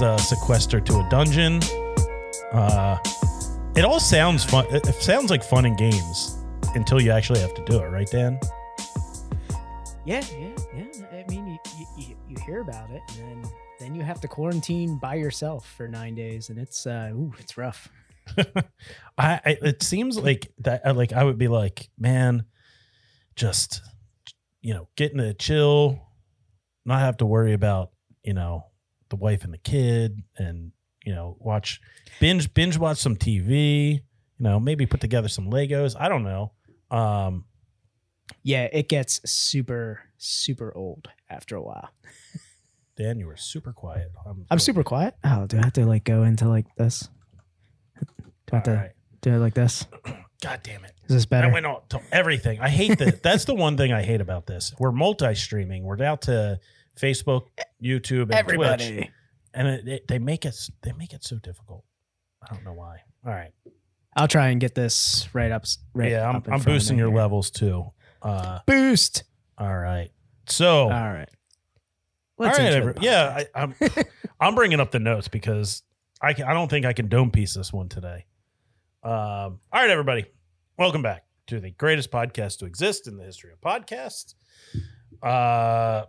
Is 0.00 0.02
uh, 0.02 0.16
sequestered 0.16 0.86
to 0.86 0.94
a 0.94 1.08
dungeon. 1.10 1.60
Uh, 2.52 2.98
it 3.76 3.84
all 3.84 4.00
sounds 4.00 4.44
fun. 4.44 4.64
It 4.70 4.86
sounds 4.86 5.30
like 5.30 5.44
fun 5.44 5.66
and 5.66 5.76
games 5.76 6.38
until 6.74 7.00
you 7.00 7.10
actually 7.10 7.40
have 7.40 7.54
to 7.54 7.64
do 7.64 7.80
it, 7.80 7.88
right, 7.88 8.10
Dan? 8.10 8.38
Yeah, 10.06 10.24
yeah, 10.38 10.56
yeah. 10.74 11.06
I 11.12 11.24
mean, 11.28 11.46
you, 11.46 11.86
you, 11.98 12.16
you, 12.28 12.36
hear 12.46 12.62
about 12.62 12.90
it, 12.90 13.02
and 13.18 13.44
then 13.44 13.50
then 13.78 13.94
you 13.94 14.02
have 14.02 14.20
to 14.22 14.28
quarantine 14.28 14.98
by 14.98 15.16
yourself 15.16 15.70
for 15.76 15.86
nine 15.86 16.14
days, 16.14 16.48
and 16.48 16.58
it's 16.58 16.86
uh, 16.86 17.10
ooh, 17.12 17.32
it's 17.38 17.58
rough. 17.58 17.88
I, 19.18 19.40
I 19.44 19.58
it 19.62 19.82
seems 19.82 20.18
like 20.18 20.50
that 20.60 20.86
uh, 20.86 20.94
like 20.94 21.12
I 21.12 21.24
would 21.24 21.38
be 21.38 21.48
like, 21.48 21.90
man, 21.98 22.46
just 23.36 23.82
you 24.62 24.72
know, 24.72 24.88
getting 24.96 25.18
to 25.18 25.34
chill, 25.34 26.00
not 26.86 27.00
have 27.00 27.18
to 27.18 27.26
worry 27.26 27.52
about, 27.52 27.90
you 28.22 28.34
know, 28.34 28.69
the 29.10 29.16
wife 29.16 29.44
and 29.44 29.52
the 29.52 29.58
kid 29.58 30.22
and, 30.36 30.72
you 31.04 31.14
know, 31.14 31.36
watch 31.40 31.80
binge 32.20 32.52
binge 32.54 32.78
watch 32.78 32.98
some 32.98 33.16
TV, 33.16 33.94
you 33.94 34.00
know, 34.38 34.58
maybe 34.58 34.86
put 34.86 35.00
together 35.00 35.28
some 35.28 35.50
Legos. 35.50 35.94
I 35.98 36.08
don't 36.08 36.22
know. 36.24 36.52
Um 36.90 37.44
Yeah, 38.42 38.68
it 38.72 38.88
gets 38.88 39.20
super 39.30 40.00
super 40.18 40.72
old 40.76 41.08
after 41.28 41.56
a 41.56 41.62
while. 41.62 41.90
Dan, 42.96 43.18
you 43.18 43.26
were 43.26 43.36
super 43.36 43.72
quiet. 43.72 44.10
I'm 44.26 44.46
I'm 44.50 44.58
super 44.58 44.82
quiet. 44.82 45.14
Oh, 45.24 45.46
do 45.46 45.58
I 45.58 45.64
have 45.64 45.72
to 45.74 45.86
like 45.86 46.04
go 46.04 46.22
into 46.24 46.48
like 46.48 46.66
this? 46.76 47.08
Do 48.00 48.06
I 48.52 48.56
have 48.56 48.64
to 48.64 48.70
All 48.70 48.76
right. 48.76 48.90
do 49.22 49.34
it 49.34 49.38
like 49.38 49.54
this? 49.54 49.86
God 50.42 50.60
damn 50.62 50.84
it. 50.84 50.92
Is 51.08 51.14
this 51.16 51.26
better? 51.26 51.48
I 51.48 51.52
went 51.52 51.66
on 51.66 51.80
to 51.90 52.00
everything. 52.12 52.60
I 52.60 52.68
hate 52.70 52.98
that. 52.98 53.22
That's 53.22 53.44
the 53.44 53.54
one 53.54 53.76
thing 53.76 53.92
I 53.92 54.02
hate 54.02 54.20
about 54.22 54.46
this. 54.46 54.72
We're 54.78 54.92
multi-streaming. 54.92 55.84
We're 55.84 56.02
out 56.02 56.22
to 56.22 56.58
Facebook, 56.98 57.46
YouTube, 57.82 58.22
and 58.22 58.34
Everybody. 58.34 58.96
Twitch, 58.96 59.08
and 59.54 59.68
it, 59.68 59.88
it, 59.88 60.08
they 60.08 60.18
make 60.18 60.44
it 60.44 60.56
they 60.82 60.92
make 60.92 61.12
it 61.12 61.24
so 61.24 61.36
difficult. 61.36 61.84
I 62.42 62.54
don't 62.54 62.64
know 62.64 62.72
why. 62.72 62.98
All 63.26 63.32
right, 63.32 63.52
I'll 64.16 64.28
try 64.28 64.48
and 64.48 64.60
get 64.60 64.74
this 64.74 65.28
right 65.32 65.50
up. 65.50 65.64
Right 65.94 66.10
yeah, 66.12 66.28
I'm, 66.28 66.42
I'm 66.50 66.60
boosting 66.62 66.98
your 66.98 67.08
here. 67.08 67.16
levels 67.16 67.50
too. 67.50 67.86
Uh, 68.22 68.60
Boost. 68.66 69.24
all 69.58 69.76
right. 69.76 70.10
So, 70.46 70.84
All 70.84 70.88
right. 70.90 71.28
all 72.38 72.46
Let's 72.46 72.58
right, 72.58 72.72
intro 72.72 72.90
every- 72.90 73.02
yeah, 73.06 73.44
I, 73.54 73.62
I'm 73.62 73.74
I'm 74.40 74.54
bringing 74.54 74.80
up 74.80 74.90
the 74.90 74.98
notes 74.98 75.28
because 75.28 75.82
I 76.20 76.32
can, 76.32 76.44
I 76.46 76.52
don't 76.54 76.68
think 76.68 76.84
I 76.86 76.92
can 76.92 77.08
dome 77.08 77.30
piece 77.30 77.54
this 77.54 77.72
one 77.72 77.88
today. 77.88 78.26
Um, 79.02 79.12
all 79.12 79.60
right, 79.72 79.90
everybody, 79.90 80.26
welcome 80.78 81.02
back 81.02 81.24
to 81.46 81.60
the 81.60 81.70
greatest 81.70 82.10
podcast 82.10 82.58
to 82.58 82.66
exist 82.66 83.06
in 83.06 83.16
the 83.16 83.24
history 83.24 83.52
of 83.52 83.60
podcasts. 83.60 84.34
Uh, 85.22 86.06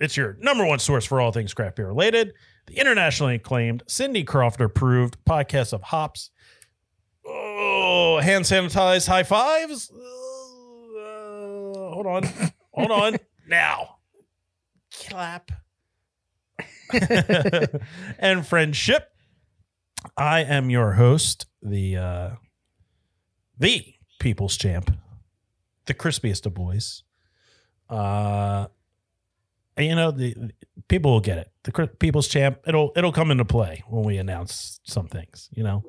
it's 0.00 0.16
your 0.16 0.36
number 0.40 0.64
one 0.64 0.78
source 0.78 1.04
for 1.04 1.20
all 1.20 1.32
things 1.32 1.54
craft 1.54 1.76
beer 1.76 1.88
related. 1.88 2.32
The 2.66 2.78
internationally 2.78 3.36
acclaimed 3.36 3.82
Cindy 3.86 4.24
Crawford 4.24 4.62
approved 4.62 5.16
podcast 5.24 5.72
of 5.72 5.82
hops. 5.82 6.30
Oh, 7.26 8.18
hand 8.22 8.44
sanitized 8.44 9.08
high 9.08 9.22
fives. 9.22 9.90
Uh, 9.90 9.96
hold 11.92 12.06
on, 12.06 12.22
hold 12.72 12.90
on. 12.90 13.16
Now, 13.48 13.98
clap. 14.92 15.52
and 18.18 18.44
friendship. 18.44 19.08
I 20.16 20.40
am 20.40 20.68
your 20.68 20.94
host, 20.94 21.46
the 21.62 21.96
uh, 21.96 22.30
the 23.56 23.94
people's 24.18 24.56
champ, 24.56 24.90
the 25.86 25.94
crispiest 25.94 26.44
of 26.46 26.54
boys. 26.54 27.04
Uh, 27.88 28.66
you 29.78 29.94
know 29.94 30.10
the, 30.10 30.34
the- 30.34 30.52
people 30.88 31.12
will 31.12 31.20
get 31.20 31.38
it. 31.38 31.50
The 31.64 31.88
people's 31.98 32.28
champ. 32.28 32.60
It'll 32.66 32.92
it'll 32.96 33.12
come 33.12 33.30
into 33.30 33.44
play 33.44 33.82
when 33.88 34.04
we 34.04 34.18
announce 34.18 34.80
some 34.84 35.08
things. 35.08 35.48
You 35.52 35.64
know. 35.64 35.84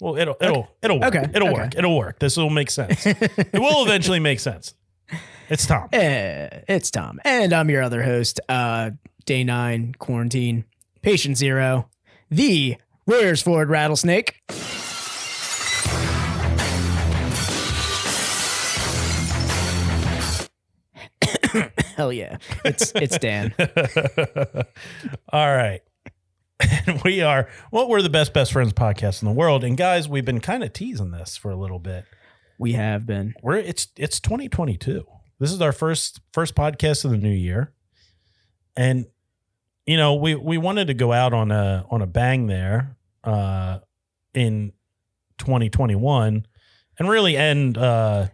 Well, 0.00 0.16
it'll 0.16 0.36
it'll 0.40 0.68
it'll 0.82 1.00
work. 1.00 1.14
Okay, 1.14 1.30
It'll 1.34 1.48
okay. 1.48 1.60
work. 1.62 1.74
It'll 1.76 1.96
work. 1.96 2.18
This 2.20 2.36
will 2.36 2.50
make 2.50 2.70
sense. 2.70 3.04
it 3.06 3.50
will 3.54 3.84
eventually 3.84 4.20
make 4.20 4.38
sense. 4.40 4.74
It's 5.48 5.66
Tom. 5.66 5.88
Eh, 5.92 6.48
it's 6.68 6.90
Tom, 6.90 7.18
and 7.24 7.52
I'm 7.52 7.68
your 7.70 7.82
other 7.82 8.02
host. 8.02 8.38
Uh, 8.48 8.90
day 9.24 9.42
nine 9.44 9.94
quarantine, 9.98 10.64
patient 11.02 11.36
zero, 11.36 11.88
the 12.30 12.76
Royersford 13.08 13.68
rattlesnake. 13.70 14.40
Hell 21.98 22.12
yeah, 22.12 22.36
it's 22.64 22.92
it's 22.94 23.18
Dan. 23.18 23.52
All 25.32 25.52
right. 25.52 25.80
And 26.86 27.02
we 27.02 27.22
are 27.22 27.48
what 27.70 27.88
we're 27.88 28.02
the 28.02 28.08
best 28.08 28.32
best 28.32 28.52
friends 28.52 28.72
podcast 28.72 29.20
in 29.20 29.26
the 29.26 29.34
world. 29.34 29.64
And 29.64 29.76
guys, 29.76 30.08
we've 30.08 30.24
been 30.24 30.40
kind 30.40 30.62
of 30.62 30.72
teasing 30.72 31.10
this 31.10 31.36
for 31.36 31.50
a 31.50 31.56
little 31.56 31.80
bit. 31.80 32.04
We 32.56 32.74
have 32.74 33.04
been. 33.04 33.34
We're 33.42 33.56
it's 33.56 33.88
it's 33.96 34.20
2022. 34.20 35.04
This 35.40 35.50
is 35.50 35.60
our 35.60 35.72
first 35.72 36.20
first 36.32 36.54
podcast 36.54 37.04
of 37.04 37.10
the 37.10 37.16
new 37.16 37.34
year. 37.34 37.72
And 38.76 39.06
you 39.84 39.96
know, 39.96 40.14
we 40.14 40.36
we 40.36 40.56
wanted 40.56 40.86
to 40.86 40.94
go 40.94 41.12
out 41.12 41.32
on 41.32 41.50
a 41.50 41.84
on 41.90 42.00
a 42.00 42.06
bang 42.06 42.46
there 42.46 42.96
uh 43.24 43.80
in 44.34 44.72
2021 45.38 46.46
and 46.96 47.08
really 47.08 47.36
end 47.36 47.76
uh 47.76 48.28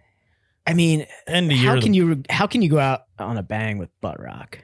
I 0.67 0.75
mean, 0.75 1.07
end 1.27 1.51
the 1.51 1.57
how 1.57 1.73
year 1.73 1.83
can 1.83 1.95
you 1.95 2.23
how 2.29 2.47
can 2.47 2.61
you 2.61 2.69
go 2.69 2.79
out 2.79 3.04
on 3.19 3.37
a 3.39 3.43
bang 3.43 3.79
with 3.79 3.91
butt 4.01 4.21
rock? 4.21 4.59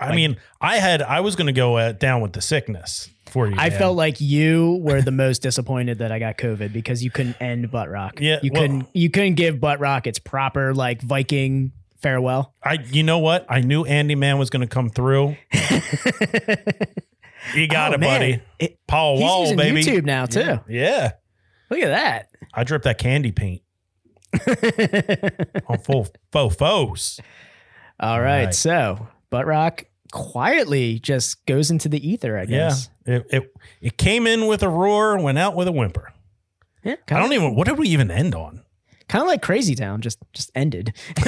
I 0.00 0.14
mean, 0.14 0.36
I 0.60 0.76
had 0.76 1.02
I 1.02 1.20
was 1.20 1.34
going 1.36 1.48
to 1.48 1.52
go 1.52 1.76
uh, 1.76 1.92
down 1.92 2.20
with 2.20 2.32
the 2.32 2.40
sickness 2.40 3.10
for 3.26 3.48
you. 3.48 3.56
I 3.58 3.68
Dan. 3.68 3.78
felt 3.78 3.96
like 3.96 4.20
you 4.20 4.78
were 4.82 5.02
the 5.02 5.10
most 5.24 5.42
disappointed 5.42 5.98
that 5.98 6.12
I 6.12 6.18
got 6.20 6.38
COVID 6.38 6.72
because 6.72 7.02
you 7.02 7.10
couldn't 7.10 7.36
end 7.40 7.70
butt 7.70 7.88
rock. 7.90 8.20
Yeah, 8.20 8.38
you 8.42 8.50
well- 8.52 8.62
couldn't. 8.62 8.88
You 8.94 9.10
couldn't 9.10 9.34
give 9.34 9.58
butt 9.60 9.80
rock 9.80 10.06
its 10.06 10.18
proper 10.20 10.72
like 10.72 11.02
Viking 11.02 11.72
farewell. 12.00 12.54
I 12.62 12.74
you 12.74 13.02
know 13.02 13.18
what? 13.18 13.44
I 13.48 13.60
knew 13.60 13.84
Andy 13.84 14.14
Man 14.14 14.38
was 14.38 14.50
going 14.50 14.60
to 14.62 14.68
come 14.68 14.88
through. 14.88 15.36
You 17.54 17.66
got 17.66 17.92
Oh, 17.92 17.94
it, 17.94 18.00
man. 18.00 18.20
buddy. 18.20 18.42
It- 18.58 18.78
Paul 18.86 19.20
Wall, 19.20 19.56
baby. 19.56 19.82
YouTube 19.82 20.04
now 20.04 20.26
too. 20.26 20.58
Yeah. 20.68 21.12
Look 21.70 21.80
at 21.80 21.88
that. 21.88 22.28
I 22.52 22.64
dripped 22.64 22.84
that 22.84 22.98
candy 22.98 23.32
paint 23.32 23.62
on 25.66 25.78
full 25.78 26.08
faux 26.32 26.56
faux. 26.56 27.20
All 28.00 28.20
right, 28.20 28.44
right. 28.46 28.54
so 28.54 29.08
butt 29.30 29.46
rock 29.46 29.84
quietly 30.12 30.98
just 31.00 31.44
goes 31.46 31.70
into 31.70 31.88
the 31.88 32.06
ether. 32.08 32.38
I 32.38 32.46
guess. 32.46 32.88
Yeah. 33.06 33.14
It, 33.16 33.26
it 33.30 33.52
it 33.80 33.98
came 33.98 34.26
in 34.26 34.46
with 34.46 34.62
a 34.62 34.68
roar 34.68 35.18
went 35.18 35.38
out 35.38 35.54
with 35.56 35.68
a 35.68 35.72
whimper. 35.72 36.12
Yeah. 36.84 36.96
I 37.10 37.18
don't 37.18 37.32
even 37.32 37.54
what 37.54 37.66
did 37.66 37.78
we 37.78 37.88
even 37.88 38.10
end 38.10 38.34
on? 38.34 38.62
Kind 39.08 39.22
of 39.22 39.28
like 39.28 39.40
Crazy 39.40 39.74
Town, 39.74 40.00
just 40.02 40.18
just 40.34 40.50
ended. 40.54 40.92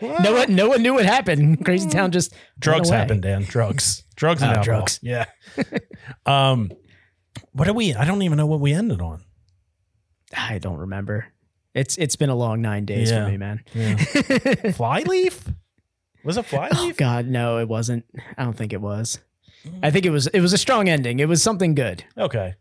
no 0.00 0.32
one, 0.32 0.54
no 0.54 0.68
one 0.68 0.80
knew 0.82 0.94
what 0.94 1.04
happened. 1.04 1.64
Crazy 1.64 1.88
Town 1.88 2.12
just 2.12 2.32
Drugs 2.58 2.88
happened, 2.88 3.22
Dan. 3.22 3.42
Drugs. 3.42 4.04
Drugs 4.16 4.42
and 4.42 4.52
Oh, 4.52 4.54
alcohol. 4.56 4.78
drugs. 4.80 5.00
Yeah. 5.02 5.24
um 6.26 6.70
what 7.52 7.66
are 7.68 7.72
we 7.72 7.94
I 7.94 8.04
don't 8.04 8.22
even 8.22 8.38
know 8.38 8.46
what 8.46 8.60
we 8.60 8.72
ended 8.72 9.00
on. 9.00 9.22
I 10.36 10.58
don't 10.58 10.78
remember. 10.78 11.26
It's 11.74 11.96
it's 11.98 12.16
been 12.16 12.30
a 12.30 12.34
long 12.36 12.60
nine 12.62 12.84
days 12.84 13.10
Yeah. 13.10 13.24
for 13.24 13.30
me, 13.30 13.36
man. 13.36 13.64
Yeah. 13.74 13.96
Flyleaf? 14.72 15.44
Was 16.24 16.36
it 16.36 16.46
fly? 16.46 16.68
Oh? 16.72 16.92
God, 16.96 17.26
no, 17.26 17.58
it 17.58 17.68
wasn't. 17.68 18.04
I 18.36 18.44
don't 18.44 18.56
think 18.56 18.72
it 18.72 18.80
was. 18.80 19.18
I 19.82 19.90
think 19.90 20.06
it 20.06 20.10
was 20.10 20.26
it 20.28 20.40
was 20.40 20.52
a 20.52 20.58
strong 20.58 20.88
ending. 20.88 21.20
It 21.20 21.28
was 21.28 21.42
something 21.42 21.74
good. 21.74 22.04
Okay. 22.16 22.54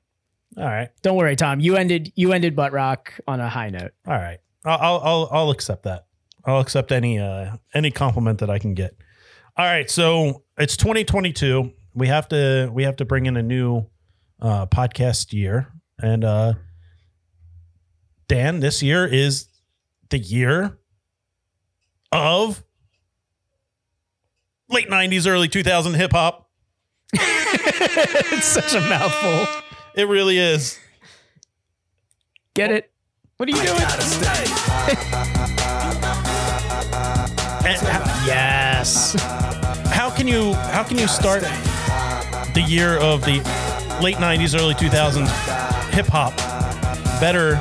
All 0.57 0.65
right. 0.65 0.89
Don't 1.01 1.15
worry, 1.15 1.35
Tom. 1.35 1.59
You 1.59 1.75
ended 1.75 2.11
you 2.15 2.33
ended 2.33 2.55
butt 2.55 2.73
rock 2.73 3.13
on 3.27 3.39
a 3.39 3.47
high 3.49 3.69
note. 3.69 3.91
All 4.05 4.13
right. 4.13 4.39
I'll 4.65 4.77
I'll 4.77 4.99
I'll, 4.99 5.29
I'll 5.31 5.49
accept 5.51 5.83
that. 5.83 6.05
I'll 6.45 6.59
accept 6.59 6.91
any 6.91 7.19
uh 7.19 7.55
any 7.73 7.91
compliment 7.91 8.39
that 8.39 8.49
I 8.49 8.59
can 8.59 8.73
get. 8.73 8.95
All 9.57 9.65
right. 9.65 9.89
So 9.89 10.43
it's 10.57 10.75
2022. 10.77 11.71
We 11.93 12.07
have 12.07 12.27
to 12.29 12.69
we 12.73 12.83
have 12.83 12.97
to 12.97 13.05
bring 13.05 13.25
in 13.25 13.37
a 13.37 13.43
new 13.43 13.85
uh 14.41 14.65
podcast 14.65 15.31
year. 15.31 15.71
And 15.99 16.23
uh 16.25 16.53
Dan, 18.27 18.59
this 18.59 18.83
year 18.83 19.05
is 19.05 19.47
the 20.09 20.19
year 20.19 20.77
of 22.11 22.63
late 24.69 24.89
90s, 24.89 25.27
early 25.27 25.47
2000 25.47 25.93
hip 25.95 26.11
hop. 26.11 26.49
it's 27.13 28.45
such 28.45 28.73
a 28.75 28.81
mouthful. 28.81 29.61
It 29.95 30.07
really 30.07 30.37
is. 30.37 30.79
Get 32.53 32.71
it? 32.71 32.91
What 33.37 33.49
are 33.49 33.51
you 33.51 33.63
doing? 33.63 33.79
Yes. 38.25 39.15
how 39.91 40.09
can 40.09 40.27
you 40.27 40.53
how 40.53 40.83
can 40.83 40.97
you 40.97 41.07
start 41.07 41.41
the 42.53 42.63
year 42.67 42.97
of 42.97 43.21
the 43.25 43.37
late 44.01 44.17
90s 44.17 44.57
early 44.59 44.73
2000s 44.75 45.27
hip 45.91 46.05
hop 46.07 46.35
better 47.19 47.55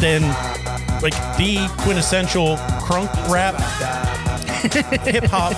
than 0.00 0.22
like 1.02 1.14
the 1.36 1.66
quintessential 1.82 2.56
crunk 2.86 3.10
rap 3.28 3.54
hip 4.62 5.24
hop 5.24 5.52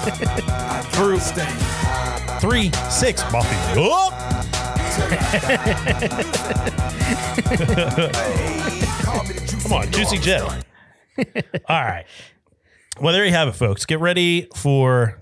group 0.95 1.21
3 2.41 2.71
6 2.91 3.23
Mafia 3.33 4.75
Come 9.63 9.73
on, 9.73 9.91
Juicy 9.93 10.19
J. 10.19 10.41
All 10.41 10.53
right. 11.69 12.05
Well, 13.01 13.13
there 13.13 13.25
you 13.25 13.31
have 13.33 13.49
it, 13.49 13.53
folks. 13.53 13.87
Get 13.87 14.01
ready 14.01 14.49
for 14.57 15.19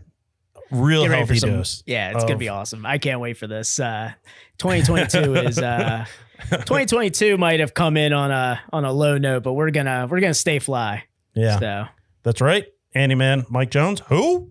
real 0.70 1.02
Get 1.06 1.16
healthy 1.16 1.38
some. 1.38 1.50
dose. 1.50 1.82
Yeah, 1.86 2.10
it's 2.14 2.24
gonna 2.24 2.36
be 2.36 2.48
awesome. 2.48 2.84
I 2.86 2.98
can't 2.98 3.20
wait 3.20 3.36
for 3.36 3.46
this. 3.46 3.78
Uh, 3.78 4.12
2022 4.58 5.34
is 5.36 5.58
uh, 5.58 6.04
2022 6.50 7.36
might 7.38 7.60
have 7.60 7.74
come 7.74 7.96
in 7.96 8.12
on 8.12 8.30
a 8.30 8.60
on 8.72 8.84
a 8.84 8.92
low 8.92 9.18
note, 9.18 9.42
but 9.42 9.52
we're 9.52 9.70
gonna 9.70 10.06
we're 10.10 10.20
gonna 10.20 10.34
stay 10.34 10.58
fly. 10.58 11.04
Yeah, 11.34 11.58
So 11.58 11.84
that's 12.22 12.40
right. 12.40 12.66
Andy 12.94 13.14
Man, 13.14 13.44
Mike 13.48 13.70
Jones. 13.70 14.00
Who? 14.08 14.50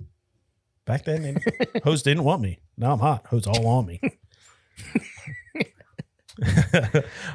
Back 0.85 1.05
then, 1.05 1.37
hoes 1.83 2.01
didn't 2.03 2.23
want 2.23 2.41
me. 2.41 2.59
Now 2.77 2.93
I'm 2.93 2.99
hot. 2.99 3.27
Hoes 3.27 3.45
all 3.47 3.67
on 3.67 3.85
me. 3.85 3.99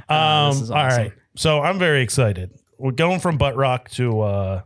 um, 0.09 0.51
this 0.51 0.63
is 0.63 0.71
All 0.71 0.77
awesome. 0.79 1.03
right. 1.03 1.13
So 1.37 1.61
I'm 1.61 1.79
very 1.79 2.03
excited. 2.03 2.51
We're 2.79 2.91
going 2.93 3.21
from 3.21 3.39
butt 3.39 3.57
rock 3.57 3.91
to. 3.91 4.21
uh 4.21 4.63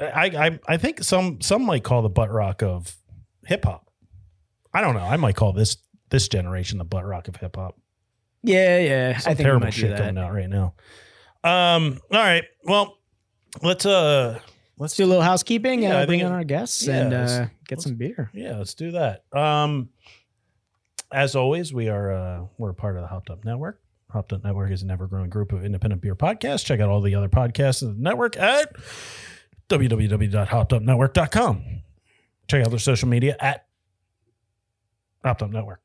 I 0.00 0.26
I 0.26 0.58
I 0.66 0.76
think 0.76 1.02
some 1.02 1.40
some 1.40 1.64
might 1.64 1.82
call 1.84 2.02
the 2.02 2.08
butt 2.08 2.30
rock 2.30 2.62
of 2.62 2.96
hip 3.46 3.64
hop. 3.64 3.90
I 4.72 4.80
don't 4.80 4.94
know. 4.94 5.00
I 5.02 5.16
might 5.16 5.34
call 5.34 5.52
this 5.52 5.76
this 6.10 6.28
generation 6.28 6.78
the 6.78 6.84
butt 6.84 7.04
rock 7.04 7.28
of 7.28 7.36
hip 7.36 7.56
hop. 7.56 7.76
yeah, 8.42 8.78
yeah, 8.78 9.18
Some 9.18 9.32
I 9.32 9.34
think 9.34 9.44
terrible 9.46 9.70
shit 9.70 9.90
that. 9.90 9.98
coming 9.98 10.18
out 10.18 10.32
right 10.32 10.48
now. 10.48 10.74
Um. 11.44 12.00
All 12.12 12.18
right. 12.18 12.44
Well, 12.64 12.96
let's 13.62 13.84
uh 13.84 14.38
Let's 14.78 14.94
do 14.96 15.04
a 15.04 15.06
little 15.06 15.22
housekeeping 15.22 15.82
Yeah, 15.82 15.98
and 15.98 16.06
bring 16.06 16.20
think 16.20 16.26
in 16.28 16.32
our 16.32 16.44
guests 16.44 16.86
yeah, 16.86 17.00
and 17.02 17.12
uh, 17.14 17.46
get 17.66 17.80
some 17.82 17.96
beer. 17.96 18.30
yeah, 18.32 18.56
let's 18.58 18.74
do 18.74 18.92
that. 18.92 19.24
Um. 19.32 19.90
As 21.10 21.34
always, 21.34 21.72
we 21.72 21.88
are 21.88 22.12
uh 22.12 22.44
we're 22.58 22.68
a 22.70 22.74
part 22.74 22.96
of 22.96 23.02
the 23.02 23.08
Hopped 23.08 23.30
Up 23.30 23.42
Network. 23.44 23.80
Hopped 24.10 24.32
Up 24.34 24.44
Network 24.44 24.70
is 24.70 24.82
an 24.82 24.90
ever-growing 24.90 25.30
group 25.30 25.52
of 25.52 25.64
independent 25.64 26.02
beer 26.02 26.14
podcasts. 26.14 26.64
Check 26.64 26.80
out 26.80 26.88
all 26.90 27.00
the 27.00 27.14
other 27.14 27.28
podcasts 27.30 27.80
in 27.82 27.88
the 27.88 27.94
network 28.02 28.36
at 28.36 28.74
www.hoppedupnetwork.com. 29.70 31.64
Check 32.48 32.64
out 32.64 32.70
their 32.70 32.78
social 32.78 33.08
media 33.08 33.36
at 33.40 33.66
Hopped 35.24 35.42
Up 35.42 35.50
Network. 35.50 35.80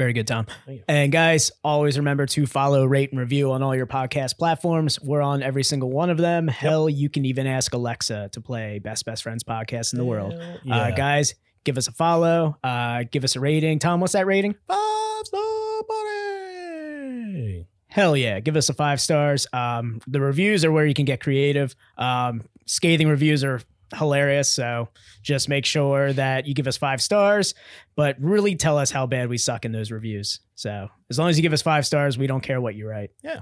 Very 0.00 0.14
good, 0.14 0.26
Tom. 0.26 0.46
And 0.88 1.12
guys, 1.12 1.52
always 1.62 1.98
remember 1.98 2.24
to 2.24 2.46
follow, 2.46 2.86
rate, 2.86 3.10
and 3.10 3.20
review 3.20 3.52
on 3.52 3.62
all 3.62 3.76
your 3.76 3.86
podcast 3.86 4.38
platforms. 4.38 4.98
We're 4.98 5.20
on 5.20 5.42
every 5.42 5.62
single 5.62 5.90
one 5.90 6.08
of 6.08 6.16
them. 6.16 6.48
Hell, 6.48 6.88
you 6.88 7.10
can 7.10 7.26
even 7.26 7.46
ask 7.46 7.74
Alexa 7.74 8.30
to 8.32 8.40
play 8.40 8.78
Best 8.78 9.04
Best 9.04 9.22
Friends 9.22 9.44
podcast 9.44 9.92
in 9.92 9.98
the 9.98 10.06
world. 10.06 10.32
Hell 10.32 10.58
Uh, 10.72 10.90
guys, 10.92 11.34
give 11.64 11.76
us 11.76 11.86
a 11.86 11.92
follow. 11.92 12.56
Uh, 12.64 13.04
give 13.10 13.24
us 13.24 13.36
a 13.36 13.40
rating. 13.40 13.78
Tom, 13.78 14.00
what's 14.00 14.14
that 14.14 14.24
rating? 14.24 14.54
Five 14.66 15.26
star 15.26 15.82
buddy. 15.86 17.66
Hell 17.88 18.16
yeah, 18.16 18.40
give 18.40 18.56
us 18.56 18.70
a 18.70 18.72
five 18.72 19.02
stars. 19.02 19.46
Um, 19.52 20.00
the 20.06 20.22
reviews 20.22 20.64
are 20.64 20.72
where 20.72 20.86
you 20.86 20.94
can 20.94 21.04
get 21.04 21.20
creative. 21.20 21.74
Um, 21.98 22.44
scathing 22.64 23.08
reviews 23.08 23.44
are 23.44 23.60
hilarious. 23.96 24.48
So 24.48 24.88
just 25.22 25.48
make 25.48 25.64
sure 25.66 26.12
that 26.12 26.46
you 26.46 26.54
give 26.54 26.66
us 26.66 26.76
five 26.76 27.00
stars, 27.02 27.54
but 27.96 28.16
really 28.20 28.54
tell 28.56 28.78
us 28.78 28.90
how 28.90 29.06
bad 29.06 29.28
we 29.28 29.38
suck 29.38 29.64
in 29.64 29.72
those 29.72 29.90
reviews. 29.90 30.40
So 30.54 30.88
as 31.08 31.18
long 31.18 31.28
as 31.28 31.36
you 31.38 31.42
give 31.42 31.52
us 31.52 31.62
five 31.62 31.86
stars, 31.86 32.16
we 32.18 32.26
don't 32.26 32.42
care 32.42 32.60
what 32.60 32.74
you 32.74 32.88
write. 32.88 33.10
Yeah. 33.22 33.40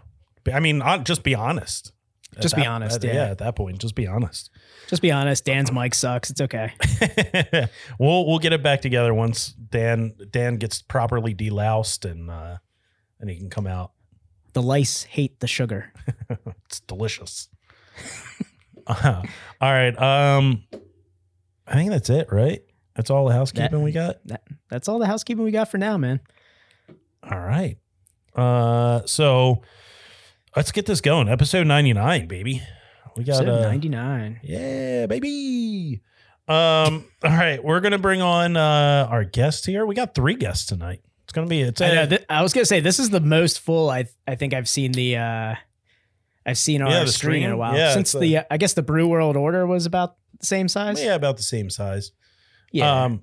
I 0.53 0.61
mean, 0.61 0.83
just 1.05 1.23
be 1.23 1.35
honest. 1.35 1.93
Just 2.41 2.55
be 2.55 2.63
that- 2.63 2.69
honest, 2.69 3.03
yeah. 3.03 3.31
At 3.31 3.39
that 3.39 3.57
point, 3.57 3.79
just 3.79 3.95
be 3.95 4.07
honest. 4.07 4.51
Just 4.89 5.03
be 5.03 5.11
honest. 5.11 5.45
Dan's 5.45 5.73
mic 5.73 5.95
sucks. 5.95 6.31
It's 6.31 6.41
okay. 6.43 6.73
we'll 7.99 8.27
we'll 8.27 8.39
get 8.39 8.53
it 8.53 8.63
back 8.63 8.81
together 8.81 9.13
once 9.13 9.49
Dan 9.49 10.15
Dan 10.31 10.57
gets 10.57 10.83
properly 10.83 11.35
deloused 11.35 12.09
and 12.09 12.31
uh 12.31 12.59
and 13.19 13.29
he 13.31 13.37
can 13.37 13.51
come 13.51 13.67
out. 13.67 13.93
The 14.53 14.63
lice 14.63 15.05
hate 15.05 15.41
the 15.41 15.47
sugar. 15.47 15.93
It's 16.67 16.81
delicious. 16.81 17.49
All 19.61 19.73
right. 19.73 20.01
Um 20.01 20.65
I 21.67 21.75
think 21.75 21.91
that's 21.91 22.11
it, 22.11 22.29
right? 22.33 22.63
That's 22.97 23.11
all 23.11 23.27
the 23.29 23.35
housekeeping 23.35 23.83
we 23.83 23.93
got. 23.93 24.17
That, 24.25 24.43
that's 24.71 24.89
all 24.89 24.99
the 24.99 25.07
housekeeping 25.07 25.45
we 25.45 25.51
got 25.51 25.71
for 25.71 25.79
now, 25.79 25.97
man. 25.99 26.21
All 27.23 27.39
right. 27.39 27.77
Uh 28.35 29.05
so 29.07 29.63
let's 30.57 30.73
get 30.73 30.87
this 30.87 31.01
going. 31.01 31.29
Episode 31.29 31.67
99, 31.67 32.27
baby. 32.27 32.63
We 33.17 33.25
got 33.25 33.43
Episode 33.43 33.65
uh, 33.65 33.69
99. 33.69 34.41
Yeah, 34.43 35.07
baby. 35.07 36.03
Um, 36.49 37.05
all 37.23 37.31
right, 37.31 37.63
we're 37.63 37.81
gonna 37.81 37.99
bring 37.99 38.23
on 38.23 38.57
uh 38.57 39.07
our 39.11 39.25
guest 39.25 39.67
here. 39.67 39.85
We 39.85 39.95
got 39.95 40.15
three 40.15 40.35
guests 40.35 40.65
tonight. 40.67 41.03
It's 41.25 41.33
gonna 41.35 41.47
be 41.47 41.61
it's 41.61 41.81
I, 41.83 41.95
know, 41.95 42.07
th- 42.07 42.25
I 42.31 42.43
was 42.43 42.55
gonna 42.55 42.65
say 42.65 42.81
this 42.81 42.99
is 42.99 43.11
the 43.11 43.21
most 43.21 43.61
full 43.61 43.91
I 43.91 44.07
I 44.27 44.35
think 44.35 44.55
I've 44.55 44.69
seen 44.69 44.93
the 44.93 45.17
uh 45.19 45.55
I've 46.49 46.59
seen 46.59 46.83
on 46.83 46.91
Yeah, 46.91 47.01
our 47.01 47.05
the 47.05 47.13
screen 47.13 47.43
in 47.43 47.51
a 47.51 47.57
while 47.57 47.77
Yeah, 47.77 47.93
since 47.95 48.13
the 48.13 48.39
uh, 48.39 48.45
I 48.51 48.57
guess 48.57 48.73
the 48.75 48.83
Brew 48.83 49.07
World 49.07 49.37
Order 49.37 49.67
was 49.67 49.85
about 49.87 50.17
the 50.41 50.47
same 50.47 50.67
size. 50.69 51.03
yeah, 51.03 51.15
about 51.15 51.37
the 51.37 51.43
same 51.43 51.69
size. 51.71 52.11
yeah. 52.73 53.05
Um 53.05 53.23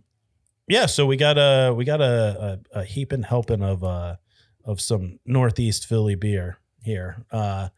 yeah, 0.68 0.86
so 0.88 1.06
we 1.06 1.16
got 1.18 1.38
a 1.38 1.74
we 1.74 1.86
got 1.86 2.02
a 2.02 2.60
a, 2.74 2.80
a 2.80 2.84
heaping 2.84 3.24
helping 3.24 3.62
of 3.64 3.84
uh 3.84 4.16
of 4.64 4.80
some 4.82 5.20
Northeast 5.26 5.86
Philly 5.88 6.16
beer 6.16 6.58
here. 6.84 7.26
Uh 7.32 7.70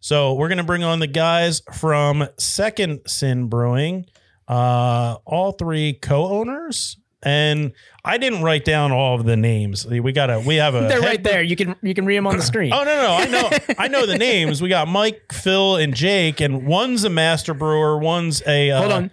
so 0.00 0.34
we're 0.34 0.48
gonna 0.48 0.64
bring 0.64 0.84
on 0.84 0.98
the 1.00 1.06
guys 1.06 1.62
from 1.72 2.28
Second 2.38 3.00
Sin 3.06 3.48
Brewing, 3.48 4.06
uh 4.48 5.16
all 5.24 5.52
three 5.52 5.94
co-owners. 5.94 6.98
And 7.24 7.72
I 8.04 8.18
didn't 8.18 8.42
write 8.42 8.64
down 8.66 8.92
all 8.92 9.18
of 9.18 9.24
the 9.24 9.36
names. 9.36 9.86
We 9.86 10.12
got 10.12 10.30
a 10.30 10.40
we 10.40 10.56
have 10.56 10.74
a 10.74 10.80
They're 10.88 11.00
head 11.00 11.06
right 11.08 11.22
there. 11.22 11.42
You 11.42 11.56
can 11.56 11.74
you 11.82 11.94
can 11.94 12.04
read 12.04 12.16
them 12.18 12.26
on 12.26 12.36
the 12.36 12.42
screen. 12.42 12.72
Oh 12.72 12.84
no, 12.84 12.94
no, 13.02 13.14
I 13.14 13.24
know, 13.26 13.74
I 13.78 13.88
know 13.88 14.06
the 14.06 14.18
names. 14.18 14.60
We 14.60 14.68
got 14.68 14.88
Mike, 14.88 15.32
Phil, 15.32 15.76
and 15.76 15.94
Jake, 15.94 16.40
and 16.40 16.66
one's 16.66 17.04
a 17.04 17.10
master 17.10 17.54
brewer, 17.54 17.98
one's 17.98 18.42
a 18.46 18.70
uh, 18.70 18.78
Hold 18.80 18.92
on. 18.92 19.10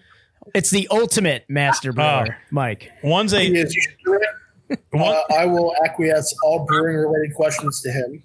It's 0.53 0.69
the 0.71 0.87
ultimate 0.91 1.45
master 1.47 1.93
brewer, 1.93 2.35
Mike. 2.49 2.91
one's 3.03 3.31
He 3.31 3.57
a 3.57 3.63
is 3.63 3.75
correct. 4.05 4.25
one, 4.91 5.15
Uh, 5.15 5.21
I 5.37 5.45
will 5.45 5.73
acquiesce 5.85 6.35
all 6.43 6.65
brewing 6.65 6.97
related 6.97 7.33
questions 7.35 7.81
to 7.83 7.91
him. 7.91 8.23